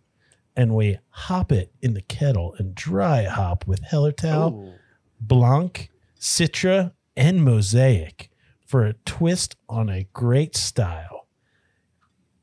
and 0.55 0.75
we 0.75 0.99
hop 1.09 1.51
it 1.51 1.71
in 1.81 1.95
the 1.95 2.01
kettle 2.01 2.53
and 2.59 2.75
dry 2.75 3.23
hop 3.23 3.65
with 3.65 3.81
Hallertau. 3.85 4.73
Blanc, 5.19 5.89
Citra, 6.19 6.91
and 7.17 7.43
Mosaic 7.43 8.29
for 8.65 8.85
a 8.85 8.93
twist 9.05 9.55
on 9.69 9.89
a 9.89 10.05
great 10.13 10.55
style. 10.55 11.27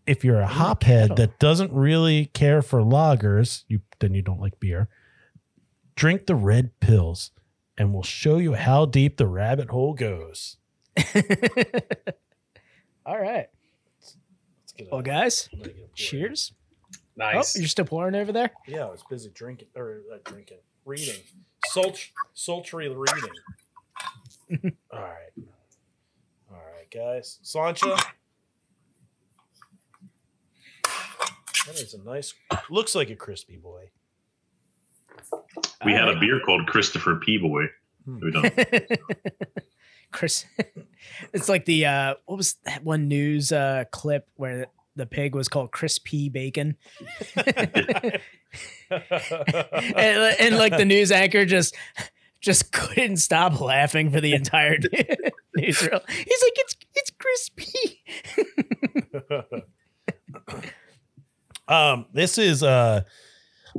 If 0.07 0.25
you're 0.25 0.41
a 0.41 0.49
hophead 0.49 1.17
that 1.17 1.39
doesn't 1.39 1.73
really 1.73 2.27
care 2.27 2.61
for 2.63 2.81
lagers, 2.81 3.65
you 3.69 3.81
then 4.01 4.15
you 4.15 4.23
don't 4.23 4.41
like 4.41 4.59
beer. 4.59 4.89
Drink 5.95 6.27
the 6.27 6.35
Red 6.35 6.73
Pils, 6.81 7.31
and 7.79 7.93
we'll 7.93 8.03
show 8.03 8.39
you 8.39 8.55
how 8.55 8.85
deep 8.87 9.17
the 9.17 9.27
rabbit 9.27 9.71
hole 9.71 9.95
goes. 9.95 10.57
All 13.07 13.19
right. 13.21 13.47
Let's 14.01 14.73
get 14.77 14.91
Well, 14.91 15.03
guys, 15.03 15.49
get 15.63 15.95
cheers. 15.95 16.53
Nice. 17.17 17.57
Oh, 17.57 17.61
you're 17.61 17.69
still 17.69 17.85
pouring 17.85 18.15
over 18.15 18.33
there? 18.33 18.51
Yeah, 18.67 18.87
I 18.87 18.91
was 18.91 19.03
busy 19.09 19.31
drinking 19.35 19.69
or 19.77 20.01
uh, 20.13 20.19
drinking, 20.25 20.59
reading, 20.85 21.21
Sultr- 21.75 22.11
sultry 22.35 22.89
reading. 22.89 23.31
All 24.53 24.59
right, 24.61 24.75
all 24.93 25.01
right, 25.01 25.31
guys. 26.93 27.39
Sancha, 27.43 27.97
that 31.67 31.75
is 31.75 31.95
a 31.95 32.03
nice. 32.03 32.35
Looks 32.71 32.95
like 32.95 33.11
a 33.11 33.17
crispy 33.17 33.57
boy. 33.57 33.91
We 35.85 35.93
had 35.93 36.09
a 36.09 36.19
beer 36.19 36.41
called 36.45 36.67
Christopher 36.67 37.17
P. 37.17 37.39
Boy. 37.39 37.65
We 38.07 38.31
don't. 38.31 38.53
Chris, 40.13 40.45
it's 41.33 41.49
like 41.49 41.65
the 41.65 41.87
uh, 41.87 42.15
what 42.27 42.37
was 42.37 42.57
that 42.65 42.85
one 42.85 43.09
news 43.09 43.51
uh 43.51 43.85
clip 43.91 44.29
where 44.37 44.67
the 44.95 45.07
pig 45.07 45.35
was 45.35 45.49
called 45.49 45.73
Chris 45.73 45.99
P. 45.99 46.29
Bacon, 46.29 46.77
and, 47.37 48.21
and 48.91 50.57
like 50.59 50.77
the 50.77 50.85
news 50.85 51.11
anchor 51.11 51.47
just 51.47 51.75
just 52.43 52.73
couldn't 52.73 53.17
stop 53.19 53.61
laughing 53.61 54.11
for 54.11 54.21
the 54.21 54.35
entire 54.35 54.77
newsreel. 55.59 56.01
He's 56.11 56.43
like, 56.43 56.57
it's 56.57 56.77
it's 56.95 57.11
crispy. 57.19 58.03
um, 61.69 62.07
this 62.13 62.37
is 62.39 62.63
uh, 62.63 63.03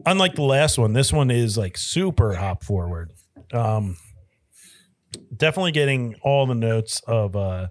unlike 0.06 0.36
the 0.36 0.42
last 0.44 0.78
one. 0.78 0.94
This 0.94 1.14
one 1.14 1.30
is 1.30 1.58
like 1.58 1.78
super 1.78 2.34
hop 2.34 2.64
forward. 2.64 3.12
Um, 3.52 3.98
definitely 5.36 5.74
getting 5.74 6.16
all 6.24 6.48
the 6.48 6.56
notes 6.56 7.02
of 7.06 7.36
uh, 7.36 7.68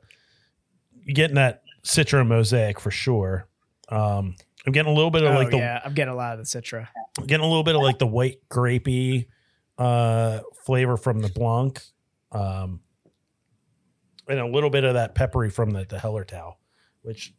getting 1.13 1.37
that 1.37 1.63
Citra 1.85 2.27
mosaic 2.27 2.79
for 2.79 2.91
sure. 2.91 3.49
Um, 3.89 4.37
I'm 4.65 4.73
getting 4.73 4.93
a 4.93 4.95
little 4.95 5.11
bit 5.11 5.25
of 5.25 5.33
Oh, 5.35 5.39
like 5.39 5.51
the 5.51 5.57
yeah, 5.57 5.81
I'm 5.85 5.95
getting 5.95 6.13
a 6.13 6.17
lot 6.17 6.39
of 6.39 6.39
the 6.39 6.45
Citra. 6.45 6.87
getting 7.27 7.45
a 7.45 7.49
little 7.49 7.65
bit 7.65 7.75
of 7.75 7.83
like 7.83 7.99
the 7.99 8.07
white 8.07 8.37
grapey 8.49 9.27
uh 9.83 10.41
flavor 10.65 10.97
from 10.97 11.21
the 11.21 11.29
Blanc. 11.29 11.83
Um 12.31 12.81
and 14.29 14.39
a 14.39 14.47
little 14.47 14.71
bit 14.71 14.85
of 14.85 14.95
that 14.95 15.15
peppery 15.15 15.51
from 15.51 15.71
the, 15.73 15.85
the 15.85 15.97
Hallertau, 15.97 16.55
which 17.03 17.35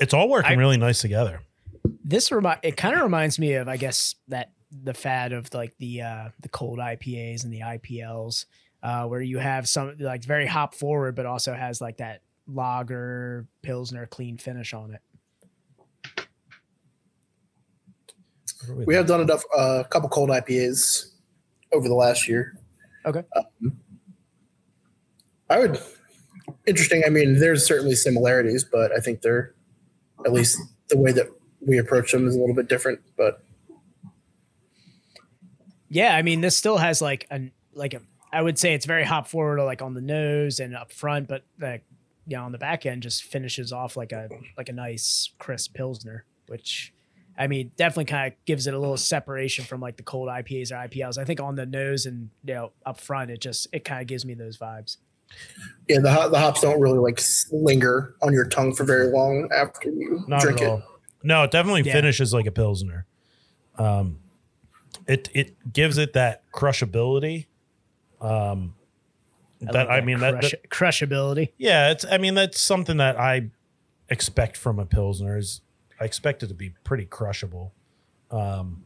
it's 0.00 0.14
all 0.14 0.28
working 0.28 0.52
I- 0.52 0.54
really 0.54 0.78
nice 0.78 1.00
together. 1.00 1.40
This 2.04 2.32
remind 2.32 2.60
it 2.62 2.76
kind 2.76 2.94
of 2.94 3.02
reminds 3.02 3.38
me 3.38 3.54
of 3.54 3.68
I 3.68 3.76
guess 3.76 4.14
that 4.28 4.52
the 4.70 4.94
fad 4.94 5.32
of 5.32 5.52
like 5.54 5.74
the 5.78 6.02
uh 6.02 6.28
the 6.40 6.48
cold 6.48 6.78
IPAs 6.78 7.44
and 7.44 7.52
the 7.52 7.60
IPLs 7.60 8.46
uh 8.82 9.04
where 9.04 9.20
you 9.20 9.38
have 9.38 9.68
some 9.68 9.96
like 9.98 10.24
very 10.24 10.46
hop 10.46 10.74
forward 10.74 11.14
but 11.14 11.26
also 11.26 11.54
has 11.54 11.80
like 11.80 11.98
that 11.98 12.22
lager 12.46 13.46
pilsner 13.62 14.06
clean 14.06 14.38
finish 14.38 14.72
on 14.74 14.94
it. 14.94 15.00
We 18.86 18.94
have 18.94 19.06
done 19.06 19.20
enough 19.20 19.44
uh, 19.56 19.82
a 19.84 19.88
couple 19.88 20.08
cold 20.08 20.30
IPAs 20.30 21.12
over 21.72 21.88
the 21.88 21.94
last 21.94 22.28
year. 22.28 22.58
Okay. 23.06 23.22
Um, 23.36 23.78
I 25.48 25.58
would 25.60 25.80
interesting. 26.66 27.02
I 27.06 27.10
mean, 27.10 27.38
there's 27.38 27.66
certainly 27.66 27.94
similarities, 27.94 28.64
but 28.64 28.92
I 28.92 29.00
think 29.00 29.22
they're 29.22 29.54
at 30.24 30.32
least 30.32 30.60
the 30.88 30.98
way 30.98 31.12
that 31.12 31.28
we 31.60 31.78
approach 31.78 32.12
them 32.12 32.26
is 32.26 32.36
a 32.36 32.40
little 32.40 32.54
bit 32.54 32.68
different. 32.68 33.00
But 33.16 33.42
Yeah, 35.88 36.16
I 36.16 36.22
mean, 36.22 36.40
this 36.40 36.56
still 36.56 36.78
has 36.78 37.00
like 37.00 37.26
a 37.30 37.50
like 37.72 37.94
a. 37.94 38.02
I 38.30 38.42
would 38.42 38.58
say 38.58 38.74
it's 38.74 38.84
very 38.84 39.04
hop 39.04 39.26
forward, 39.26 39.62
like 39.62 39.80
on 39.80 39.94
the 39.94 40.02
nose 40.02 40.60
and 40.60 40.76
up 40.76 40.92
front, 40.92 41.28
but 41.28 41.44
like 41.58 41.84
you 42.26 42.36
know, 42.36 42.44
on 42.44 42.52
the 42.52 42.58
back 42.58 42.84
end, 42.84 43.02
just 43.02 43.24
finishes 43.24 43.72
off 43.72 43.96
like 43.96 44.12
a 44.12 44.28
like 44.56 44.68
a 44.68 44.72
nice 44.72 45.30
crisp 45.38 45.74
pilsner, 45.74 46.24
which 46.46 46.92
I 47.38 47.46
mean, 47.46 47.70
definitely 47.76 48.06
kind 48.06 48.32
of 48.32 48.44
gives 48.46 48.66
it 48.66 48.74
a 48.74 48.78
little 48.78 48.96
separation 48.96 49.64
from 49.64 49.80
like 49.80 49.96
the 49.96 50.02
cold 50.02 50.28
IPAs 50.28 50.72
or 50.72 50.74
IPLs. 50.88 51.18
I 51.18 51.24
think 51.24 51.40
on 51.40 51.54
the 51.54 51.66
nose 51.66 52.04
and 52.06 52.30
you 52.44 52.54
know 52.54 52.72
up 52.84 53.00
front, 53.00 53.30
it 53.30 53.40
just 53.40 53.68
it 53.72 53.84
kind 53.84 54.00
of 54.00 54.08
gives 54.08 54.24
me 54.24 54.34
those 54.34 54.56
vibes. 54.58 54.96
yeah, 55.88 55.98
the 56.00 56.28
the 56.30 56.38
hops 56.38 56.60
don't 56.62 56.80
really 56.80 56.98
like 56.98 57.20
linger 57.52 58.14
on 58.22 58.32
your 58.32 58.46
tongue 58.46 58.74
for 58.74 58.84
very 58.84 59.06
long 59.12 59.48
after 59.54 59.88
you 59.90 60.24
Not 60.26 60.40
drink 60.42 60.60
at 60.62 60.78
it. 60.78 60.84
No, 61.22 61.44
it 61.44 61.50
definitely 61.50 61.82
Yeah. 61.82 61.92
finishes 61.92 62.32
like 62.32 62.46
a 62.46 62.50
Pilsner. 62.52 63.06
Um 63.76 64.18
it 65.06 65.28
it 65.34 65.72
gives 65.72 65.96
it 65.98 66.14
that 66.14 66.42
crushability. 66.52 67.46
Um 68.20 68.74
that 69.60 69.74
like 69.74 69.88
I 69.88 70.00
mean 70.00 70.20
that, 70.20 70.34
crush, 70.40 70.50
that 70.52 70.68
crushability. 70.70 71.50
Yeah, 71.58 71.90
it's. 71.90 72.04
I 72.04 72.18
mean, 72.18 72.34
that's 72.34 72.60
something 72.60 72.96
that 72.98 73.18
I 73.18 73.50
expect 74.08 74.56
from 74.56 74.78
a 74.78 74.86
pilsner. 74.86 75.36
Is 75.36 75.60
I 76.00 76.04
expect 76.04 76.42
it 76.42 76.48
to 76.48 76.54
be 76.54 76.70
pretty 76.84 77.04
crushable. 77.04 77.72
Um, 78.30 78.84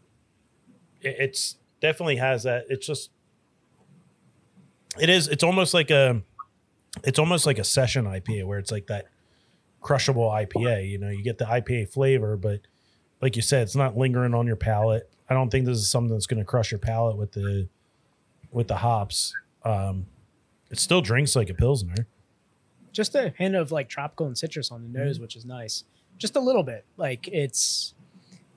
it, 1.01 1.17
it's 1.19 1.57
definitely 1.81 2.17
has 2.17 2.45
that. 2.45 2.65
It's 2.69 2.87
just. 2.87 3.11
It 5.01 5.09
is. 5.09 5.29
It's 5.29 5.45
almost 5.45 5.75
like 5.75 5.91
a. 5.91 6.23
It's 7.05 7.19
almost 7.19 7.47
like 7.47 7.59
a 7.59 7.65
session 7.65 8.05
IPA 8.05 8.45
where 8.45 8.59
it's 8.59 8.71
like 8.71 8.87
that 8.89 9.07
crushable 9.81 10.29
IPA. 10.29 10.89
You 10.89 10.99
know, 10.99 11.09
you 11.09 11.23
get 11.23 11.39
the 11.39 11.47
IPA 11.47 11.89
flavor, 11.89 12.37
but 12.37 12.61
like 13.21 13.37
you 13.37 13.43
said, 13.43 13.63
it's 13.63 13.77
not 13.77 13.97
lingering 13.97 14.35
on 14.35 14.47
your 14.47 14.57
palate. 14.57 15.09
I 15.29 15.35
don't 15.35 15.51
think 15.51 15.65
this 15.65 15.79
is 15.79 15.91
something 15.91 16.13
that's 16.13 16.27
going 16.27 16.41
to 16.41 16.45
crush 16.45 16.71
your 16.71 16.79
palate 16.79 17.17
with 17.17 17.33
the 17.33 17.69
with 18.51 18.69
the 18.69 18.77
hops. 18.77 19.33
Um, 19.65 20.07
it 20.71 20.79
still 20.79 21.01
drinks 21.01 21.37
like 21.37 21.51
a 21.51 21.55
pilsner. 21.55 22.07
Just 22.93 23.15
a 23.15 23.33
hint 23.37 23.55
of 23.55 23.73
like 23.73 23.89
tropical 23.89 24.27
and 24.27 24.37
citrus 24.37 24.71
on 24.71 24.83
the 24.83 24.89
nose, 24.89 25.19
which 25.19 25.37
is 25.37 25.47
nice. 25.47 25.85
Just 26.19 26.37
a 26.37 26.41
little 26.41 26.63
bit. 26.63 26.85
Like 26.97 27.29
it's 27.29 27.95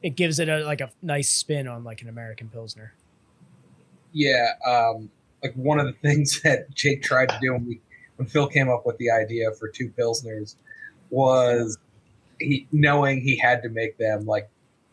it 0.02 0.16
gives 0.16 0.40
it 0.40 0.50
a 0.50 0.60
like 0.66 0.82
a 0.82 0.92
nice 1.02 1.30
spin 1.30 1.68
on 1.68 1.84
like 1.84 2.02
an 2.02 2.10
American 2.10 2.50
pilsner. 2.50 2.94
Yeah, 4.14 4.50
um, 4.66 5.10
like 5.44 5.54
one 5.56 5.80
of 5.80 5.86
the 5.88 5.94
things 6.08 6.42
that 6.42 6.74
Jake 6.74 7.02
tried 7.04 7.30
to 7.30 7.38
do 7.42 7.54
when 7.54 7.66
we 7.66 7.82
when 8.18 8.28
Phil 8.28 8.48
came 8.48 8.70
up 8.70 8.86
with 8.86 8.98
the 8.98 9.12
idea 9.12 9.52
for 9.60 9.68
two 9.68 9.90
pilsners 9.90 10.56
was 11.10 11.78
he 12.40 12.68
knowing 12.72 13.22
he 13.22 13.38
had 13.38 13.62
to 13.64 13.70
make 13.70 13.98
them 13.98 14.26
like 14.26 14.50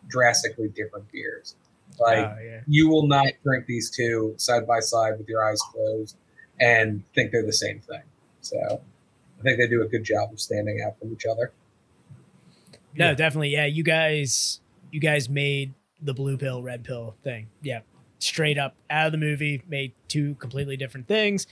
drastically 0.09 0.69
different 0.69 1.11
beers. 1.13 1.57
Like 2.01 2.19
Oh, 2.19 2.37
yeah. 2.43 2.61
you 2.67 2.89
will 2.89 3.07
not 3.07 3.27
drink 3.45 3.67
these 3.67 3.91
two 3.91 4.35
side 4.39 4.67
by 4.67 4.81
side 4.81 5.19
with 5.19 5.29
your 5.29 5.45
eyes 5.45 5.61
closed 5.73 6.17
and 6.61 7.03
think 7.15 7.33
they're 7.33 7.45
the 7.45 7.53
same 7.53 7.81
thing. 7.81 8.03
So 8.41 8.81
I 9.39 9.43
think 9.43 9.59
they 9.59 9.69
do 9.69 9.83
a 9.83 9.87
good 9.87 10.05
job 10.05 10.33
of 10.33 10.41
standing 10.41 10.83
out 10.87 10.99
from 10.99 11.13
each 11.13 11.27
other. 11.27 11.53
No, 12.97 13.09
Yeah. 13.09 13.15
definitely. 13.15 13.51
Yeah, 13.51 13.67
you 13.67 13.83
guys, 13.83 14.61
you 14.91 15.01
guys 15.01 15.29
made 15.29 15.75
the 16.01 16.15
blue 16.15 16.37
pill, 16.37 16.63
red 16.63 16.85
pill 16.85 17.15
thing. 17.23 17.49
Yeah, 17.63 17.81
straight 18.19 18.59
up 18.59 18.75
out 18.91 19.07
of 19.07 19.13
the 19.13 19.19
movie, 19.19 19.63
made 19.69 19.93
two 20.09 20.35
completely 20.37 20.77
different 20.77 21.07
things. 21.09 21.47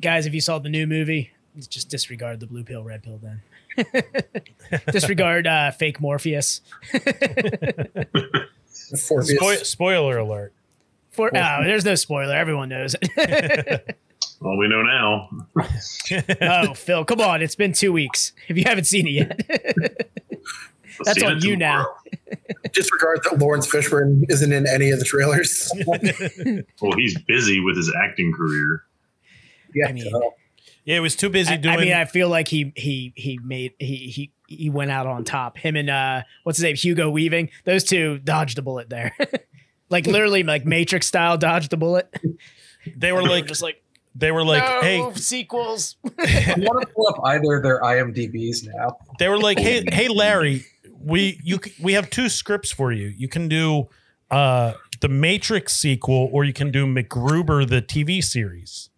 Guys, 0.00 0.26
if 0.26 0.34
you 0.34 0.40
saw 0.40 0.58
the 0.58 0.68
new 0.68 0.86
movie, 0.86 1.30
just 1.68 1.88
disregard 1.88 2.40
the 2.40 2.46
blue 2.46 2.64
pill, 2.64 2.84
red 2.84 3.02
pill. 3.02 3.18
Then 3.22 3.42
Disregard 4.90 5.46
uh, 5.46 5.70
fake 5.70 6.00
Morpheus. 6.00 6.60
Forbius. 8.94 9.36
Spoil- 9.36 9.56
spoiler 9.64 10.18
alert. 10.18 10.52
For 11.10 11.30
oh, 11.34 11.64
there's 11.64 11.84
no 11.84 11.94
spoiler. 11.94 12.34
Everyone 12.34 12.68
knows 12.68 12.94
it. 13.00 13.96
Well, 14.38 14.58
we 14.58 14.68
know 14.68 14.82
now. 14.82 15.30
oh, 16.42 16.74
Phil, 16.74 17.06
come 17.06 17.22
on! 17.22 17.40
It's 17.40 17.54
been 17.54 17.72
two 17.72 17.90
weeks. 17.90 18.32
If 18.48 18.58
you 18.58 18.64
haven't 18.66 18.84
seen 18.84 19.06
it 19.06 19.10
yet, 19.12 19.40
Let's 19.48 20.25
That's 21.04 21.22
on 21.22 21.36
it 21.38 21.44
you 21.44 21.56
now. 21.56 21.86
Disregard 22.72 23.20
that 23.24 23.38
Laurence 23.38 23.66
Fishburne 23.70 24.24
isn't 24.28 24.52
in 24.52 24.66
any 24.68 24.90
of 24.90 24.98
the 24.98 25.04
trailers. 25.04 25.70
Well, 26.80 26.92
he's 26.96 27.18
busy 27.22 27.60
with 27.60 27.76
his 27.76 27.92
acting 28.04 28.32
career. 28.32 28.84
yeah. 29.74 29.88
I 29.88 29.92
mean, 29.92 30.06
Yeah, 30.84 30.94
he 30.94 31.00
was 31.00 31.16
too 31.16 31.30
busy 31.30 31.54
I, 31.54 31.56
doing. 31.56 31.74
I 31.74 31.80
mean, 31.80 31.92
I 31.92 32.04
feel 32.04 32.28
like 32.28 32.48
he 32.48 32.72
he 32.76 33.12
he 33.16 33.38
made 33.42 33.72
he 33.78 33.96
he 34.08 34.32
he 34.46 34.70
went 34.70 34.90
out 34.90 35.06
on 35.06 35.24
top. 35.24 35.58
Him 35.58 35.76
and 35.76 35.90
uh, 35.90 36.22
what's 36.44 36.58
his 36.58 36.64
name, 36.64 36.76
Hugo 36.76 37.10
Weaving. 37.10 37.50
Those 37.64 37.84
two 37.84 38.18
dodged 38.18 38.58
a 38.58 38.62
bullet 38.62 38.88
there, 38.90 39.16
like 39.90 40.06
literally 40.06 40.42
like 40.42 40.64
Matrix 40.66 41.06
style 41.06 41.36
dodged 41.38 41.70
the 41.70 41.76
bullet. 41.76 42.14
they 42.96 43.12
were 43.12 43.22
like, 43.22 43.46
just 43.46 43.62
like 43.62 43.82
they 44.14 44.30
were 44.32 44.44
like, 44.44 44.62
no 44.62 44.80
hey, 44.80 45.12
sequels. 45.14 45.96
I 46.18 46.54
want 46.58 46.86
to 46.86 46.94
pull 46.94 47.08
up 47.08 47.20
either 47.24 47.56
of 47.56 47.62
their 47.62 47.80
IMDb's 47.80 48.64
now. 48.64 48.96
they 49.18 49.28
were 49.28 49.38
like, 49.38 49.58
hey, 49.58 49.84
hey, 49.92 50.08
Larry, 50.08 50.64
we 51.00 51.40
you 51.42 51.58
we 51.82 51.92
have 51.94 52.10
two 52.10 52.28
scripts 52.28 52.70
for 52.70 52.92
you. 52.92 53.08
You 53.08 53.28
can 53.28 53.48
do 53.48 53.88
uh 54.30 54.74
the 55.00 55.08
Matrix 55.08 55.74
sequel, 55.74 56.28
or 56.32 56.44
you 56.44 56.52
can 56.52 56.70
do 56.70 56.86
MacGruber 56.86 57.68
the 57.68 57.82
TV 57.82 58.22
series. 58.24 58.90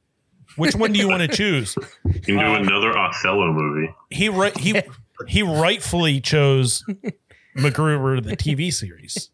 Which 0.56 0.74
one 0.74 0.92
do 0.92 0.98
you 0.98 1.08
want 1.08 1.22
to 1.22 1.28
choose? 1.28 1.76
You 2.04 2.20
can 2.20 2.34
do 2.36 2.40
Uh, 2.40 2.60
another 2.60 2.96
Othello 2.96 3.52
movie. 3.52 3.94
He 4.10 4.28
right 4.28 4.56
he 4.56 4.80
he 5.26 5.42
rightfully 5.42 6.20
chose 6.20 6.84
MacGruber 7.56 8.22
the 8.24 8.36
TV 8.36 8.72
series. 8.72 9.30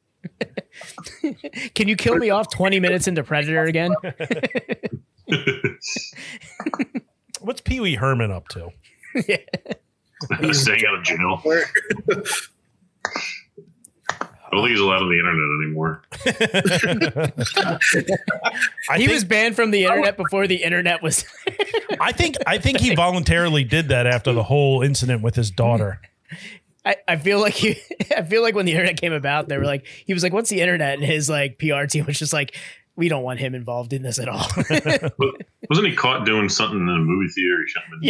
Can 1.75 1.89
you 1.89 1.97
kill 1.97 2.17
me 2.17 2.31
off 2.31 2.51
twenty 2.51 2.81
minutes 2.81 3.07
into 3.07 3.23
Predator 3.23 3.63
again? 3.65 3.95
What's 7.41 7.61
Pee 7.61 7.81
Wee 7.81 7.95
Herman 7.97 8.31
up 8.31 8.49
to? 8.49 8.71
Yeah. 9.29 9.37
Staying 10.53 10.83
out 10.89 10.99
of 10.99 11.05
jail. 11.05 11.41
Where- 13.05 13.15
I 14.55 14.57
don't 14.57 14.67
think 14.67 14.71
he's 14.71 14.81
allowed 14.81 15.03
on 15.03 15.09
the 15.09 15.19
internet 15.19 15.49
anymore. 15.65 16.03
He 18.95 18.99
think, 18.99 19.11
was 19.11 19.25
banned 19.25 19.57
from 19.57 19.73
the 19.73 19.85
internet 19.85 20.17
before 20.17 20.47
the 20.47 20.63
internet 20.63 21.03
was. 21.03 21.25
I 22.01 22.13
think 22.13 22.37
I 22.47 22.59
think 22.59 22.79
he 22.79 22.95
voluntarily 22.95 23.65
did 23.65 23.89
that 23.89 24.07
after 24.07 24.33
the 24.33 24.45
whole 24.45 24.83
incident 24.83 25.23
with 25.23 25.35
his 25.35 25.51
daughter. 25.51 26.01
I, 26.85 26.97
I 27.09 27.17
feel 27.17 27.41
like 27.41 27.55
he, 27.55 27.77
I 28.17 28.23
feel 28.23 28.43
like 28.43 28.55
when 28.55 28.67
the 28.67 28.73
internet 28.73 29.01
came 29.01 29.13
about, 29.13 29.49
they 29.49 29.59
were 29.59 29.65
like, 29.65 29.87
he 30.07 30.15
was 30.15 30.23
like, 30.23 30.33
"What's 30.33 30.51
the 30.51 30.61
internet?" 30.61 30.95
And 30.95 31.05
his 31.05 31.29
like 31.29 31.59
PR 31.59 31.87
team 31.87 32.05
was 32.05 32.17
just 32.19 32.33
like, 32.33 32.57
"We 32.97 33.09
don't 33.09 33.23
want 33.23 33.41
him 33.41 33.55
involved 33.55 33.93
in 33.93 34.03
this 34.03 34.19
at 34.19 34.29
all." 34.29 34.47
Wasn't 35.69 35.87
he 35.89 35.95
caught 35.95 36.25
doing 36.27 36.49
something 36.49 36.79
in 36.81 36.89
a 36.89 36.99
movie 36.99 37.29
theater? 37.29 37.59
He 37.65 37.69
shouldn't 37.71 37.93
have 37.93 38.01
been 38.01 38.09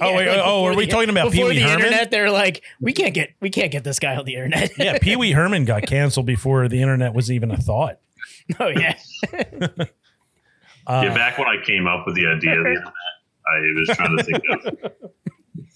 yeah. 0.00 0.06
Oh, 0.06 0.14
wait, 0.16 0.28
like, 0.28 0.40
oh, 0.42 0.64
are 0.64 0.74
we 0.74 0.84
the- 0.86 0.90
talking 0.90 1.10
about 1.10 1.32
Pee 1.32 1.44
Wee 1.44 1.56
the 1.56 1.60
Herman? 1.62 1.84
internet? 1.86 2.10
They're 2.10 2.30
like, 2.30 2.62
we 2.80 2.92
can't 2.92 3.14
get 3.14 3.30
we 3.40 3.50
can't 3.50 3.70
get 3.72 3.84
this 3.84 3.98
guy 3.98 4.16
on 4.16 4.24
the 4.24 4.34
internet. 4.34 4.70
Yeah, 4.78 4.98
Pee 5.00 5.16
Wee 5.16 5.32
Herman 5.32 5.64
got 5.64 5.82
canceled 5.86 6.26
before 6.26 6.68
the 6.68 6.80
internet 6.82 7.14
was 7.14 7.30
even 7.30 7.50
a 7.50 7.56
thought. 7.56 7.98
oh 8.60 8.68
yeah. 8.68 8.96
Uh, 10.88 11.02
yeah, 11.04 11.14
back 11.14 11.36
when 11.36 11.48
I 11.48 11.56
came 11.64 11.88
up 11.88 12.06
with 12.06 12.14
the 12.14 12.24
idea 12.28 12.56
of 12.58 12.62
the 12.62 12.70
internet, 12.70 12.86
I 12.86 13.58
was 13.76 13.96
trying 13.96 14.16
to 14.16 14.22
think 14.22 14.40
of 14.50 15.10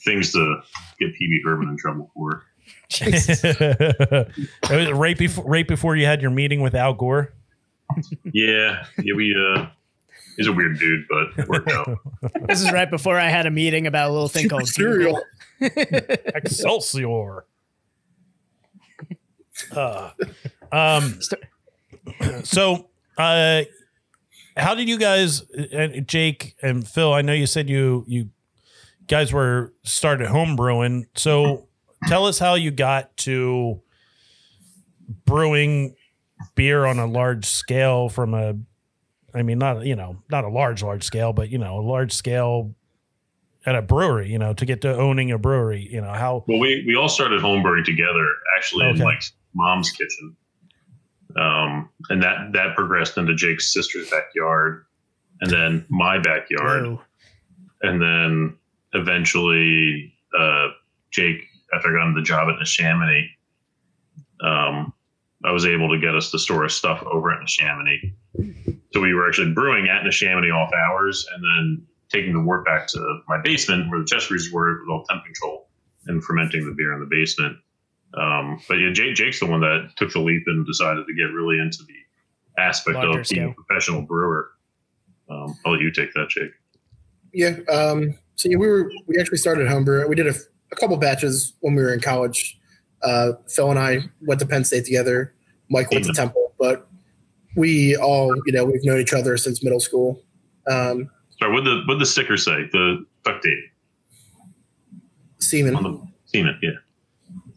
things 0.04 0.30
to 0.32 0.60
get 1.00 1.12
Pee 1.16 1.26
Wee 1.26 1.42
Herman 1.44 1.68
in 1.68 1.76
trouble 1.76 2.12
for. 2.14 2.44
it 2.90 4.70
was 4.70 4.90
right 4.92 5.18
before 5.18 5.44
right 5.46 5.66
before 5.66 5.96
you 5.96 6.06
had 6.06 6.22
your 6.22 6.30
meeting 6.30 6.60
with 6.60 6.74
Al 6.76 6.94
Gore. 6.94 7.32
Yeah, 8.32 8.84
yeah, 9.02 9.14
we 9.14 9.34
uh, 9.34 9.66
he's 10.36 10.46
a 10.46 10.52
weird 10.52 10.78
dude, 10.78 11.06
but 11.08 11.48
worked 11.48 11.70
out. 11.70 11.98
This 12.48 12.62
is 12.62 12.72
right 12.72 12.90
before 12.90 13.18
I 13.18 13.28
had 13.28 13.46
a 13.46 13.50
meeting 13.50 13.86
about 13.86 14.10
a 14.10 14.12
little 14.12 14.28
thing 14.28 14.48
called 14.48 14.66
cereal. 14.68 15.20
Excelsior. 15.60 17.44
Uh, 19.74 20.10
um, 20.72 21.18
so, 22.44 22.88
uh, 23.18 23.62
how 24.56 24.74
did 24.74 24.88
you 24.88 24.98
guys, 24.98 25.42
uh, 25.52 25.88
Jake 26.06 26.56
and 26.62 26.86
Phil? 26.86 27.12
I 27.12 27.22
know 27.22 27.32
you 27.32 27.46
said 27.46 27.68
you 27.68 28.04
you 28.06 28.30
guys 29.06 29.32
were 29.32 29.72
started 29.82 30.28
home 30.28 30.56
brewing. 30.56 31.06
So, 31.14 31.68
tell 32.06 32.26
us 32.26 32.38
how 32.38 32.54
you 32.54 32.70
got 32.70 33.16
to 33.18 33.80
brewing 35.24 35.94
beer 36.60 36.84
on 36.84 36.98
a 36.98 37.06
large 37.06 37.46
scale 37.46 38.10
from 38.10 38.34
a. 38.34 38.54
I 39.32 39.42
mean, 39.42 39.58
not 39.58 39.86
you 39.86 39.96
know, 39.96 40.22
not 40.30 40.44
a 40.44 40.48
large 40.50 40.82
large 40.82 41.04
scale, 41.04 41.32
but 41.32 41.48
you 41.48 41.56
know, 41.56 41.78
a 41.78 41.80
large 41.80 42.12
scale 42.12 42.74
at 43.64 43.74
a 43.74 43.80
brewery. 43.80 44.30
You 44.30 44.38
know, 44.38 44.52
to 44.52 44.66
get 44.66 44.82
to 44.82 44.94
owning 44.94 45.30
a 45.30 45.38
brewery. 45.38 45.88
You 45.90 46.02
know 46.02 46.12
how. 46.12 46.44
Well, 46.46 46.58
we 46.58 46.84
we 46.86 46.96
all 46.96 47.08
started 47.08 47.40
homebrewing 47.40 47.84
together, 47.86 48.26
actually, 48.56 48.86
Okay. 48.86 48.98
in 48.98 49.04
like 49.04 49.22
mom's 49.54 49.90
kitchen, 49.90 50.36
um, 51.36 51.88
and 52.10 52.22
that 52.22 52.52
that 52.52 52.76
progressed 52.76 53.16
into 53.16 53.34
Jake's 53.34 53.72
sister's 53.72 54.10
backyard, 54.10 54.84
and 55.40 55.50
then 55.50 55.86
my 55.88 56.18
backyard, 56.18 56.84
Whoa. 56.86 57.00
and 57.82 58.02
then 58.02 58.56
eventually 58.92 60.12
uh, 60.38 60.68
Jake, 61.10 61.40
after 61.72 61.96
I 61.98 62.04
got 62.04 62.14
the 62.14 62.22
job 62.22 62.48
at 62.48 62.56
Neshaminy, 62.60 63.28
um, 64.42 64.92
I 65.44 65.52
was 65.52 65.64
able 65.66 65.88
to 65.90 65.98
get 65.98 66.14
us 66.14 66.30
to 66.32 66.38
store 66.38 66.64
his 66.64 66.74
stuff 66.74 67.02
over 67.02 67.32
at 67.32 67.40
Neshaminy. 67.40 68.12
So 68.92 69.00
we 69.00 69.14
were 69.14 69.26
actually 69.26 69.52
brewing 69.52 69.88
at 69.88 70.02
Neshaminy 70.02 70.54
off 70.54 70.72
hours, 70.72 71.26
and 71.34 71.42
then 71.42 71.86
taking 72.10 72.32
the 72.32 72.40
wort 72.40 72.64
back 72.64 72.88
to 72.88 73.20
my 73.28 73.40
basement 73.42 73.88
where 73.90 74.00
the 74.00 74.06
chest 74.06 74.26
freezers 74.26 74.52
were 74.52 74.80
with 74.80 74.90
all 74.90 75.04
temp 75.04 75.24
control 75.24 75.68
and 76.06 76.22
fermenting 76.22 76.66
the 76.66 76.74
beer 76.76 76.92
in 76.92 77.00
the 77.00 77.06
basement. 77.06 77.56
Um, 78.14 78.60
but 78.68 78.74
yeah, 78.74 78.90
Jake, 78.92 79.14
Jake's 79.14 79.40
the 79.40 79.46
one 79.46 79.60
that 79.60 79.92
took 79.96 80.12
the 80.12 80.18
leap 80.18 80.42
and 80.46 80.66
decided 80.66 81.06
to 81.06 81.14
get 81.14 81.32
really 81.32 81.58
into 81.60 81.78
the 81.84 82.60
aspect 82.60 82.96
Larger 82.96 83.20
of 83.20 83.28
being 83.28 83.50
a 83.50 83.54
professional 83.54 84.02
brewer. 84.02 84.50
Um, 85.30 85.56
I'll 85.64 85.72
let 85.72 85.80
you 85.80 85.92
take 85.92 86.12
that, 86.14 86.28
Jake. 86.28 86.50
Yeah. 87.32 87.58
Um, 87.72 88.18
so 88.34 88.48
yeah, 88.48 88.56
we 88.56 88.66
were 88.66 88.90
we 89.06 89.18
actually 89.20 89.38
started 89.38 89.68
homebrew. 89.68 90.08
We 90.08 90.16
did 90.16 90.26
a, 90.26 90.34
a 90.72 90.76
couple 90.76 90.96
batches 90.96 91.52
when 91.60 91.76
we 91.76 91.82
were 91.82 91.94
in 91.94 92.00
college. 92.00 92.58
Uh, 93.02 93.32
Phil 93.48 93.70
and 93.70 93.78
I 93.78 94.00
went 94.22 94.40
to 94.40 94.46
Penn 94.46 94.64
State 94.64 94.84
together. 94.84 95.34
Mike 95.68 95.90
went 95.90 96.04
to 96.04 96.12
Temple, 96.12 96.52
but 96.58 96.88
we 97.56 97.96
all 97.96 98.34
you 98.46 98.52
know 98.52 98.64
we've 98.64 98.84
known 98.84 99.00
each 99.00 99.14
other 99.14 99.36
since 99.36 99.62
middle 99.62 99.80
school. 99.80 100.22
Um, 100.66 101.10
Sorry, 101.38 101.52
what 101.52 101.64
the 101.64 101.82
what 101.86 101.98
the 101.98 102.06
sticker 102.06 102.36
say? 102.36 102.68
The 102.72 103.04
duct 103.24 103.42
tape 103.42 103.58
on 104.92 105.00
Seaman. 105.38 105.74
the 105.74 106.06
semen, 106.26 106.58
yeah. 106.62 106.70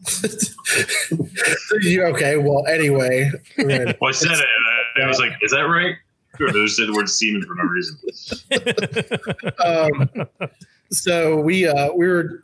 Okay. 2.08 2.36
Well, 2.36 2.66
anyway. 2.66 3.30
Well, 3.58 3.94
I 4.02 4.10
said 4.12 4.32
it, 4.32 4.38
and 4.38 5.02
I, 5.02 5.04
I 5.04 5.08
was 5.08 5.18
like, 5.18 5.32
"Is 5.42 5.50
that 5.52 5.62
right?" 5.62 5.94
I 6.40 6.50
just 6.52 6.76
say 6.76 6.86
the 6.86 6.92
word 6.92 7.08
semen 7.08 7.42
for 7.42 7.54
no 7.54 7.64
reason? 7.64 7.98
um, 9.64 10.10
so 10.90 11.40
we 11.40 11.66
uh, 11.66 11.92
we 11.92 12.06
were 12.06 12.43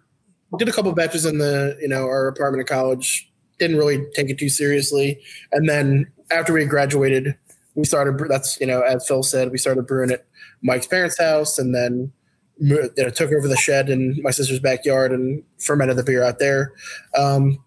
did 0.59 0.69
a 0.69 0.73
couple 0.73 0.93
batches 0.93 1.25
in 1.25 1.39
the 1.39 1.77
you 1.81 1.89
know 1.89 2.05
our 2.05 2.29
apartment 2.29 2.61
in 2.61 2.67
college. 2.67 3.31
Didn't 3.59 3.77
really 3.77 4.07
take 4.15 4.31
it 4.31 4.39
too 4.39 4.49
seriously, 4.49 5.21
and 5.53 5.69
then 5.69 6.11
after 6.31 6.53
we 6.53 6.65
graduated, 6.65 7.37
we 7.75 7.85
started. 7.85 8.19
That's 8.29 8.61
you 8.61 8.67
know 8.67 8.81
as 8.81 9.07
Phil 9.07 9.23
said, 9.23 9.51
we 9.51 9.59
started 9.59 9.87
brewing 9.87 10.11
at 10.11 10.27
Mike's 10.63 10.87
parents' 10.87 11.19
house, 11.19 11.59
and 11.59 11.75
then 11.75 12.13
you 12.61 12.91
know, 12.97 13.11
took 13.11 13.33
over 13.33 13.49
the 13.49 13.57
shed 13.57 13.89
in 13.89 14.21
my 14.23 14.31
sister's 14.31 14.61
backyard 14.61 15.13
and 15.13 15.43
fermented 15.59 15.97
the 15.97 16.03
beer 16.03 16.23
out 16.23 16.39
there. 16.39 16.75
Um, 17.17 17.59